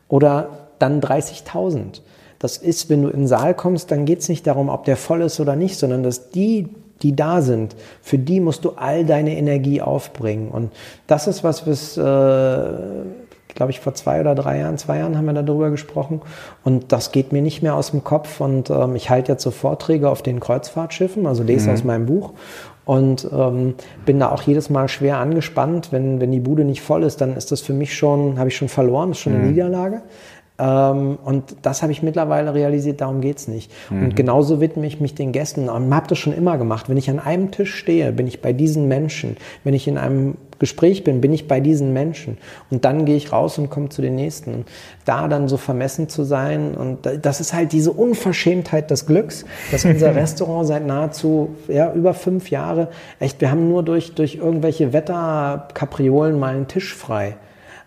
oder 0.08 0.50
dann 0.80 1.02
30.000. 1.02 2.02
Das 2.40 2.58
ist, 2.58 2.90
wenn 2.90 3.02
du 3.02 3.10
in 3.10 3.22
den 3.22 3.28
Saal 3.28 3.54
kommst, 3.54 3.92
dann 3.92 4.06
geht 4.06 4.20
es 4.20 4.30
nicht 4.30 4.46
darum, 4.46 4.70
ob 4.70 4.86
der 4.86 4.98
voll 4.98 5.22
ist 5.22 5.40
oder 5.40 5.56
nicht, 5.56 5.78
sondern 5.78 6.04
dass 6.04 6.30
die, 6.30 6.70
die 7.02 7.16
da 7.16 7.42
sind, 7.42 7.76
für 8.02 8.18
die 8.18 8.40
musst 8.40 8.64
du 8.66 8.72
all 8.72 9.06
deine 9.06 9.36
Energie 9.38 9.82
aufbringen. 9.82 10.50
Und 10.50 10.72
das 11.08 11.28
ist 11.28 11.44
was, 11.44 11.66
was, 11.68 11.98
äh, 11.98 12.72
glaube 13.56 13.72
ich, 13.72 13.80
vor 13.80 13.96
zwei 13.96 14.22
oder 14.22 14.36
drei 14.36 14.60
Jahren, 14.60 14.78
zwei 14.78 15.00
Jahren 15.00 15.18
haben 15.18 15.26
wir 15.26 15.34
darüber 15.34 15.72
gesprochen. 15.72 16.22
Und 16.64 16.92
das 16.92 17.12
geht 17.12 17.32
mir 17.32 17.42
nicht 17.42 17.64
mehr 17.64 17.76
aus 17.76 17.92
dem 17.92 18.04
Kopf. 18.04 18.40
Und 18.40 18.70
ähm, 18.70 18.96
ich 18.96 19.10
halte 19.10 19.32
jetzt 19.32 19.44
so 19.44 19.52
Vorträge 19.52 20.10
auf 20.10 20.22
den 20.22 20.40
Kreuzfahrtschiffen, 20.40 21.26
also 21.26 21.44
lese 21.44 21.70
mhm. 21.70 21.74
aus 21.74 21.84
meinem 21.84 22.06
Buch 22.06 22.34
und 22.88 23.28
ähm, 23.34 23.76
bin 24.06 24.18
da 24.18 24.32
auch 24.32 24.42
jedes 24.42 24.70
Mal 24.70 24.88
schwer 24.88 25.18
angespannt. 25.18 25.90
Wenn, 25.92 26.22
wenn 26.22 26.32
die 26.32 26.40
Bude 26.40 26.64
nicht 26.64 26.82
voll 26.82 27.04
ist, 27.04 27.20
dann 27.20 27.36
ist 27.36 27.52
das 27.52 27.60
für 27.60 27.74
mich 27.74 27.94
schon, 27.96 28.40
habe 28.40 28.48
ich 28.48 28.56
schon 28.56 28.70
verloren, 28.70 29.12
ist 29.12 29.20
schon 29.20 29.34
eine 29.34 29.44
mhm. 29.44 29.50
Niederlage. 29.50 30.02
Ähm, 30.58 31.18
und 31.24 31.58
das 31.64 31.84
habe 31.84 31.92
ich 31.92 32.02
mittlerweile 32.02 32.54
realisiert, 32.54 33.02
darum 33.02 33.20
geht's 33.20 33.50
nicht. 33.50 33.70
Mhm. 33.90 34.06
Und 34.06 34.16
genauso 34.16 34.62
widme 34.62 34.88
ich 34.88 35.02
mich 35.02 35.16
den 35.16 35.34
Gästen. 35.34 35.68
Und 35.68 35.94
habe 35.94 36.08
das 36.08 36.18
schon 36.18 36.32
immer 36.32 36.58
gemacht. 36.58 36.88
Wenn 36.88 36.96
ich 36.96 37.10
an 37.10 37.20
einem 37.20 37.52
Tisch 37.52 37.76
stehe, 37.76 38.14
bin 38.14 38.26
ich 38.26 38.42
bei 38.42 38.54
diesen 38.54 38.88
Menschen. 38.88 39.36
Wenn 39.66 39.74
ich 39.74 39.90
in 39.90 39.98
einem 39.98 40.38
Gespräch 40.60 41.04
bin, 41.04 41.22
bin 41.22 41.34
ich 41.34 41.48
bei 41.48 41.60
diesen 41.60 41.94
Menschen. 41.94 42.38
Und 42.70 42.86
dann 42.86 43.06
gehe 43.06 43.16
ich 43.16 43.32
raus 43.32 43.58
und 43.58 43.70
komme 43.70 43.90
zu 43.90 44.02
den 44.02 44.16
nächsten. 44.16 44.66
Da 45.06 45.28
dann 45.28 45.48
so 45.48 45.58
vermessen 45.58 46.10
zu 46.10 46.24
sein. 46.24 46.76
Und 46.76 47.08
das 47.22 47.40
ist 47.40 47.54
halt 47.54 47.72
diese 47.72 47.92
Unverschämtheit 47.92 48.90
des 48.92 49.06
Glücks, 49.06 49.46
dass 49.72 49.86
unser 49.86 50.16
Restaurant 50.16 50.68
seit 50.68 50.86
nahezu 50.86 51.56
ja, 51.68 51.94
über 51.94 52.14
fünf 52.14 52.50
Jahre, 52.50 52.90
echt, 53.20 53.42
wir 53.42 53.52
haben 53.52 53.70
nur 53.70 53.84
durch, 53.84 54.16
durch 54.16 54.36
irgendwelche 54.36 54.94
Wetterkapriolen 54.94 56.40
mal 56.40 56.56
einen 56.56 56.68
Tisch 56.68 56.96
frei. 56.96 57.36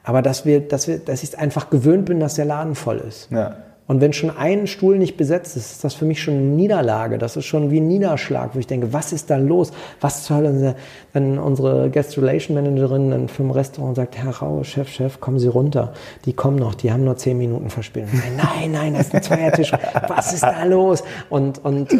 Aber 0.02 0.22
dass 0.22 0.46
wir, 0.46 0.60
dass 0.60 0.88
wir, 0.88 0.98
dass 0.98 1.22
ich 1.22 1.38
einfach 1.38 1.70
gewöhnt 1.70 2.06
bin, 2.06 2.20
dass 2.20 2.34
der 2.34 2.44
Laden 2.44 2.74
voll 2.74 2.98
ist. 2.98 3.30
Ja. 3.30 3.56
Und 3.90 4.00
wenn 4.00 4.12
schon 4.12 4.30
ein 4.30 4.68
Stuhl 4.68 4.98
nicht 4.98 5.16
besetzt 5.16 5.56
ist, 5.56 5.72
ist 5.72 5.82
das 5.82 5.94
für 5.94 6.04
mich 6.04 6.22
schon 6.22 6.34
eine 6.34 6.44
Niederlage. 6.44 7.18
Das 7.18 7.34
ist 7.34 7.46
schon 7.46 7.72
wie 7.72 7.80
ein 7.80 7.88
Niederschlag, 7.88 8.50
wo 8.54 8.60
ich 8.60 8.68
denke, 8.68 8.92
was 8.92 9.12
ist 9.12 9.30
da 9.30 9.36
los? 9.36 9.72
Was 10.00 10.22
zur 10.22 10.36
Hölle? 10.36 10.76
Wenn 11.12 11.40
unsere 11.40 11.90
Guest 11.90 12.16
Relation 12.16 12.54
Managerin 12.54 13.10
dann 13.10 13.28
vom 13.28 13.50
Restaurant 13.50 13.96
sagt, 13.96 14.16
Herr 14.16 14.30
Rau, 14.30 14.62
Chef, 14.62 14.88
Chef, 14.88 15.18
kommen 15.18 15.40
Sie 15.40 15.48
runter. 15.48 15.92
Die 16.24 16.32
kommen 16.34 16.56
noch, 16.56 16.76
die 16.76 16.92
haben 16.92 17.02
nur 17.02 17.16
zehn 17.16 17.36
Minuten 17.36 17.68
verspielt. 17.68 18.06
nein, 18.36 18.70
nein, 18.70 18.94
das 18.94 19.08
ist 19.08 19.14
ein 19.16 19.22
Zweiertisch. 19.24 19.72
Was 20.06 20.34
ist 20.34 20.44
da 20.44 20.62
los? 20.62 21.02
Und, 21.28 21.64
und 21.64 21.92
äh, 21.92 21.96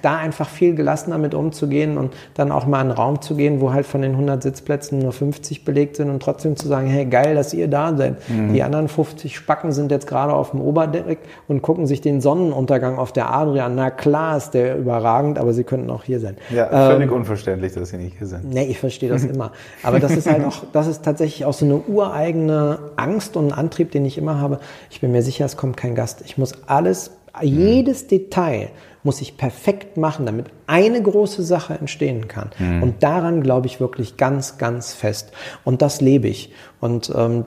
da 0.00 0.16
einfach 0.16 0.48
viel 0.48 0.74
gelassener 0.74 1.18
mit 1.18 1.34
umzugehen 1.34 1.98
und 1.98 2.14
dann 2.32 2.52
auch 2.52 2.64
mal 2.64 2.80
in 2.80 2.88
einen 2.88 2.92
Raum 2.92 3.20
zu 3.20 3.36
gehen, 3.36 3.60
wo 3.60 3.74
halt 3.74 3.84
von 3.84 4.00
den 4.00 4.12
100 4.12 4.42
Sitzplätzen 4.42 5.00
nur 5.00 5.12
50 5.12 5.66
belegt 5.66 5.96
sind 5.96 6.08
und 6.08 6.22
trotzdem 6.22 6.56
zu 6.56 6.68
sagen, 6.68 6.86
hey, 6.86 7.04
geil, 7.04 7.34
dass 7.34 7.52
ihr 7.52 7.68
da 7.68 7.94
seid. 7.94 8.26
Mhm. 8.30 8.54
Die 8.54 8.62
anderen 8.62 8.88
50 8.88 9.36
Spacken 9.36 9.72
sind 9.72 9.90
jetzt 9.90 10.06
gerade 10.06 10.32
auf 10.32 10.52
dem 10.52 10.62
Oberdeck 10.62 11.18
und 11.48 11.62
gucken 11.62 11.86
sich 11.86 12.00
den 12.00 12.20
Sonnenuntergang 12.20 12.98
auf 12.98 13.12
der 13.12 13.32
Adria. 13.32 13.68
Na 13.68 13.90
klar 13.90 14.36
ist 14.36 14.50
der 14.50 14.76
überragend, 14.76 15.38
aber 15.38 15.52
sie 15.52 15.64
könnten 15.64 15.90
auch 15.90 16.04
hier 16.04 16.20
sein. 16.20 16.36
Ja, 16.50 16.68
völlig 16.68 17.10
ähm, 17.10 17.16
unverständlich, 17.16 17.72
dass 17.72 17.90
sie 17.90 17.96
nicht 17.96 18.18
hier 18.18 18.26
sind. 18.26 18.52
Nee, 18.52 18.66
ich 18.66 18.78
verstehe 18.78 19.08
das 19.08 19.24
immer. 19.24 19.52
Aber 19.82 20.00
das 20.00 20.12
ist 20.12 20.30
halt 20.30 20.44
auch, 20.44 20.64
das 20.72 20.86
ist 20.86 21.04
tatsächlich 21.04 21.44
auch 21.44 21.52
so 21.54 21.64
eine 21.64 21.76
ureigene 21.76 22.78
Angst 22.96 23.36
und 23.36 23.48
ein 23.48 23.52
Antrieb, 23.52 23.90
den 23.90 24.04
ich 24.04 24.18
immer 24.18 24.40
habe. 24.40 24.60
Ich 24.90 25.00
bin 25.00 25.12
mir 25.12 25.22
sicher, 25.22 25.44
es 25.44 25.56
kommt 25.56 25.76
kein 25.76 25.94
Gast. 25.94 26.22
Ich 26.24 26.38
muss 26.38 26.52
alles, 26.66 27.12
jedes 27.42 28.06
Detail 28.06 28.70
muss 29.04 29.20
ich 29.20 29.36
perfekt 29.36 29.96
machen, 29.98 30.26
damit 30.26 30.46
eine 30.66 31.00
große 31.00 31.42
Sache 31.42 31.74
entstehen 31.74 32.26
kann. 32.26 32.50
Mhm. 32.58 32.82
Und 32.82 33.02
daran 33.02 33.42
glaube 33.42 33.66
ich 33.66 33.78
wirklich 33.78 34.16
ganz, 34.16 34.56
ganz 34.58 34.94
fest. 34.94 35.32
Und 35.62 35.82
das 35.82 36.00
lebe 36.00 36.26
ich. 36.26 36.52
Und 36.80 37.12
ähm, 37.14 37.44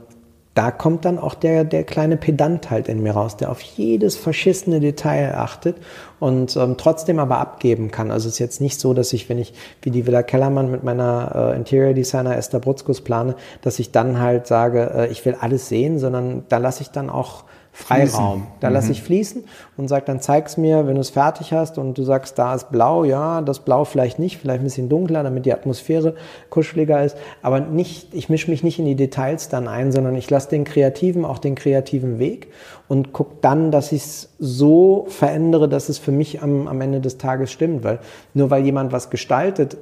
da 0.57 0.71
kommt 0.71 1.05
dann 1.05 1.19
auch 1.19 1.35
der, 1.35 1.63
der 1.63 1.83
kleine 1.83 2.17
Pedant 2.17 2.71
halt 2.71 2.87
in 2.87 3.03
mir 3.03 3.11
raus, 3.11 3.37
der 3.37 3.51
auf 3.51 3.61
jedes 3.61 4.15
verschissene 4.15 4.79
Detail 4.79 5.35
achtet 5.35 5.77
und 6.19 6.55
ähm, 6.55 6.77
trotzdem 6.77 7.19
aber 7.19 7.37
abgeben 7.37 7.91
kann. 7.91 8.09
Also 8.09 8.27
es 8.27 8.35
ist 8.35 8.39
jetzt 8.39 8.59
nicht 8.59 8.79
so, 8.79 8.95
dass 8.95 9.13
ich, 9.13 9.29
wenn 9.29 9.37
ich 9.37 9.53
wie 9.83 9.91
die 9.91 10.07
Villa 10.07 10.23
Kellermann 10.23 10.71
mit 10.71 10.83
meiner 10.83 11.51
äh, 11.53 11.55
Interior 11.55 11.93
Designer 11.93 12.35
Esther 12.35 12.59
Brutzkus 12.59 13.01
plane, 13.01 13.35
dass 13.61 13.77
ich 13.77 13.91
dann 13.91 14.19
halt 14.19 14.47
sage, 14.47 14.91
äh, 14.95 15.07
ich 15.11 15.23
will 15.25 15.37
alles 15.39 15.69
sehen, 15.69 15.99
sondern 15.99 16.45
da 16.49 16.57
lasse 16.57 16.81
ich 16.81 16.89
dann 16.89 17.11
auch 17.11 17.43
Freiraum. 17.77 18.41
Fließen. 18.41 18.47
Da 18.59 18.69
mhm. 18.69 18.73
lasse 18.73 18.91
ich 18.91 19.03
fließen 19.03 19.43
und 19.77 19.87
sage, 19.87 20.05
dann 20.07 20.19
zeig's 20.19 20.57
mir, 20.57 20.87
wenn 20.87 20.95
du 20.95 21.01
es 21.01 21.11
fertig 21.11 21.53
hast 21.53 21.77
und 21.77 21.95
du 21.95 22.03
sagst, 22.03 22.39
da 22.39 22.55
ist 22.55 22.71
blau, 22.71 23.03
ja, 23.03 23.41
das 23.41 23.59
Blau 23.59 23.85
vielleicht 23.85 24.17
nicht, 24.17 24.39
vielleicht 24.39 24.61
ein 24.61 24.63
bisschen 24.63 24.89
dunkler, 24.89 25.21
damit 25.21 25.45
die 25.45 25.53
Atmosphäre 25.53 26.15
kuscheliger 26.49 27.03
ist, 27.03 27.15
aber 27.43 27.59
nicht, 27.59 28.15
ich 28.15 28.29
mische 28.29 28.49
mich 28.49 28.63
nicht 28.63 28.79
in 28.79 28.85
die 28.85 28.95
Details 28.95 29.49
dann 29.49 29.67
ein, 29.67 29.91
sondern 29.91 30.15
ich 30.15 30.27
lasse 30.27 30.49
den 30.49 30.63
Kreativen 30.63 31.23
auch 31.23 31.37
den 31.37 31.53
kreativen 31.53 32.17
Weg 32.17 32.47
und 32.87 33.13
guck 33.13 33.43
dann, 33.43 33.69
dass 33.69 33.91
ich 33.91 34.03
es 34.03 34.29
so 34.39 35.05
verändere, 35.09 35.69
dass 35.69 35.87
es 35.87 35.99
für 35.99 36.11
mich 36.11 36.41
am, 36.41 36.67
am 36.67 36.81
Ende 36.81 36.99
des 36.99 37.19
Tages 37.19 37.51
stimmt, 37.51 37.83
weil 37.83 37.99
nur 38.33 38.49
weil 38.49 38.65
jemand 38.65 38.91
was 38.91 39.11
gestaltet, 39.11 39.77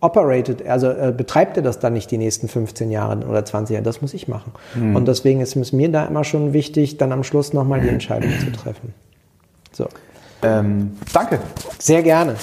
operated, 0.00 0.66
also 0.66 0.88
äh, 0.88 1.12
betreibt 1.16 1.56
er 1.56 1.62
das 1.62 1.80
dann 1.80 1.92
nicht 1.92 2.10
die 2.10 2.18
nächsten 2.18 2.48
15 2.48 2.90
Jahre 2.90 3.26
oder 3.26 3.44
20 3.44 3.74
Jahre, 3.74 3.84
das 3.84 4.00
muss 4.00 4.14
ich 4.14 4.28
machen. 4.28 4.52
Mhm. 4.74 4.94
Und 4.96 5.08
deswegen 5.08 5.40
ist 5.40 5.56
es 5.56 5.72
mir 5.72 5.90
da 5.90 6.04
immer 6.04 6.24
schon 6.24 6.52
wichtig, 6.52 6.98
dann 6.98 7.12
am 7.12 7.24
Schluss 7.24 7.52
nochmal 7.52 7.80
die 7.80 7.88
Entscheidung 7.88 8.30
zu 8.38 8.52
treffen. 8.52 8.94
So. 9.72 9.88
Ähm, 10.42 10.96
danke. 11.12 11.40
Sehr 11.78 12.02
gerne. 12.02 12.36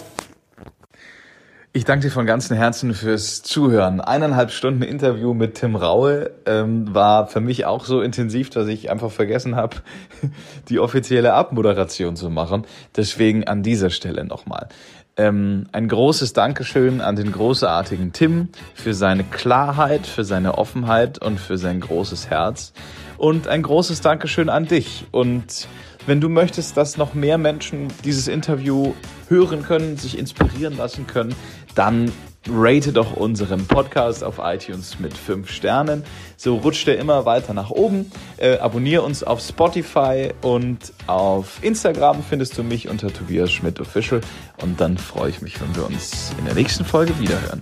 Ich 1.75 1.83
danke 1.83 2.07
dir 2.07 2.11
von 2.11 2.25
ganzem 2.25 2.55
Herzen 2.55 2.93
fürs 2.93 3.41
Zuhören. 3.41 3.99
Eineinhalb 3.99 4.51
Stunden 4.51 4.81
Interview 4.81 5.33
mit 5.33 5.55
Tim 5.55 5.75
Raue 5.75 6.31
ähm, 6.45 6.95
war 6.95 7.27
für 7.27 7.41
mich 7.41 7.65
auch 7.65 7.83
so 7.83 8.01
intensiv, 8.01 8.49
dass 8.49 8.69
ich 8.69 8.89
einfach 8.89 9.11
vergessen 9.11 9.57
habe, 9.57 9.75
die 10.69 10.79
offizielle 10.79 11.33
Abmoderation 11.33 12.15
zu 12.15 12.29
machen. 12.29 12.65
Deswegen 12.95 13.43
an 13.43 13.61
dieser 13.61 13.89
Stelle 13.89 14.23
nochmal. 14.23 14.69
Ähm, 15.17 15.67
ein 15.71 15.87
großes 15.87 16.33
Dankeschön 16.33 16.99
an 16.99 17.15
den 17.15 17.31
großartigen 17.31 18.11
Tim 18.11 18.49
für 18.73 18.93
seine 18.93 19.23
Klarheit, 19.23 20.07
für 20.07 20.25
seine 20.25 20.57
Offenheit 20.57 21.23
und 21.23 21.39
für 21.39 21.57
sein 21.57 21.79
großes 21.79 22.29
Herz. 22.29 22.73
Und 23.17 23.47
ein 23.47 23.63
großes 23.63 24.01
Dankeschön 24.01 24.49
an 24.49 24.65
dich. 24.65 25.05
Und 25.11 25.69
wenn 26.05 26.19
du 26.19 26.27
möchtest, 26.27 26.75
dass 26.75 26.97
noch 26.97 27.13
mehr 27.13 27.37
Menschen 27.37 27.87
dieses 28.03 28.27
Interview 28.27 28.93
hören 29.29 29.63
können, 29.63 29.95
sich 29.95 30.17
inspirieren 30.17 30.75
lassen 30.75 31.07
können, 31.07 31.33
dann 31.75 32.11
rate 32.49 32.93
doch 32.93 33.15
unseren 33.15 33.65
Podcast 33.65 34.23
auf 34.23 34.39
iTunes 34.41 34.99
mit 34.99 35.15
5 35.15 35.49
Sternen. 35.49 36.03
So 36.37 36.57
rutscht 36.57 36.87
er 36.87 36.97
immer 36.97 37.25
weiter 37.25 37.53
nach 37.53 37.69
oben. 37.69 38.11
Äh, 38.37 38.57
abonniere 38.57 39.01
uns 39.01 39.23
auf 39.23 39.41
Spotify 39.41 40.29
und 40.41 40.93
auf 41.07 41.59
Instagram 41.61 42.23
findest 42.23 42.57
du 42.57 42.63
mich 42.63 42.89
unter 42.89 43.11
Tobias 43.11 43.51
Schmidt 43.51 43.79
Official. 43.79 44.21
Und 44.61 44.79
dann 44.79 44.97
freue 44.97 45.29
ich 45.29 45.41
mich, 45.41 45.59
wenn 45.61 45.75
wir 45.75 45.85
uns 45.85 46.31
in 46.37 46.45
der 46.45 46.55
nächsten 46.55 46.85
Folge 46.85 47.17
wiederhören. 47.19 47.61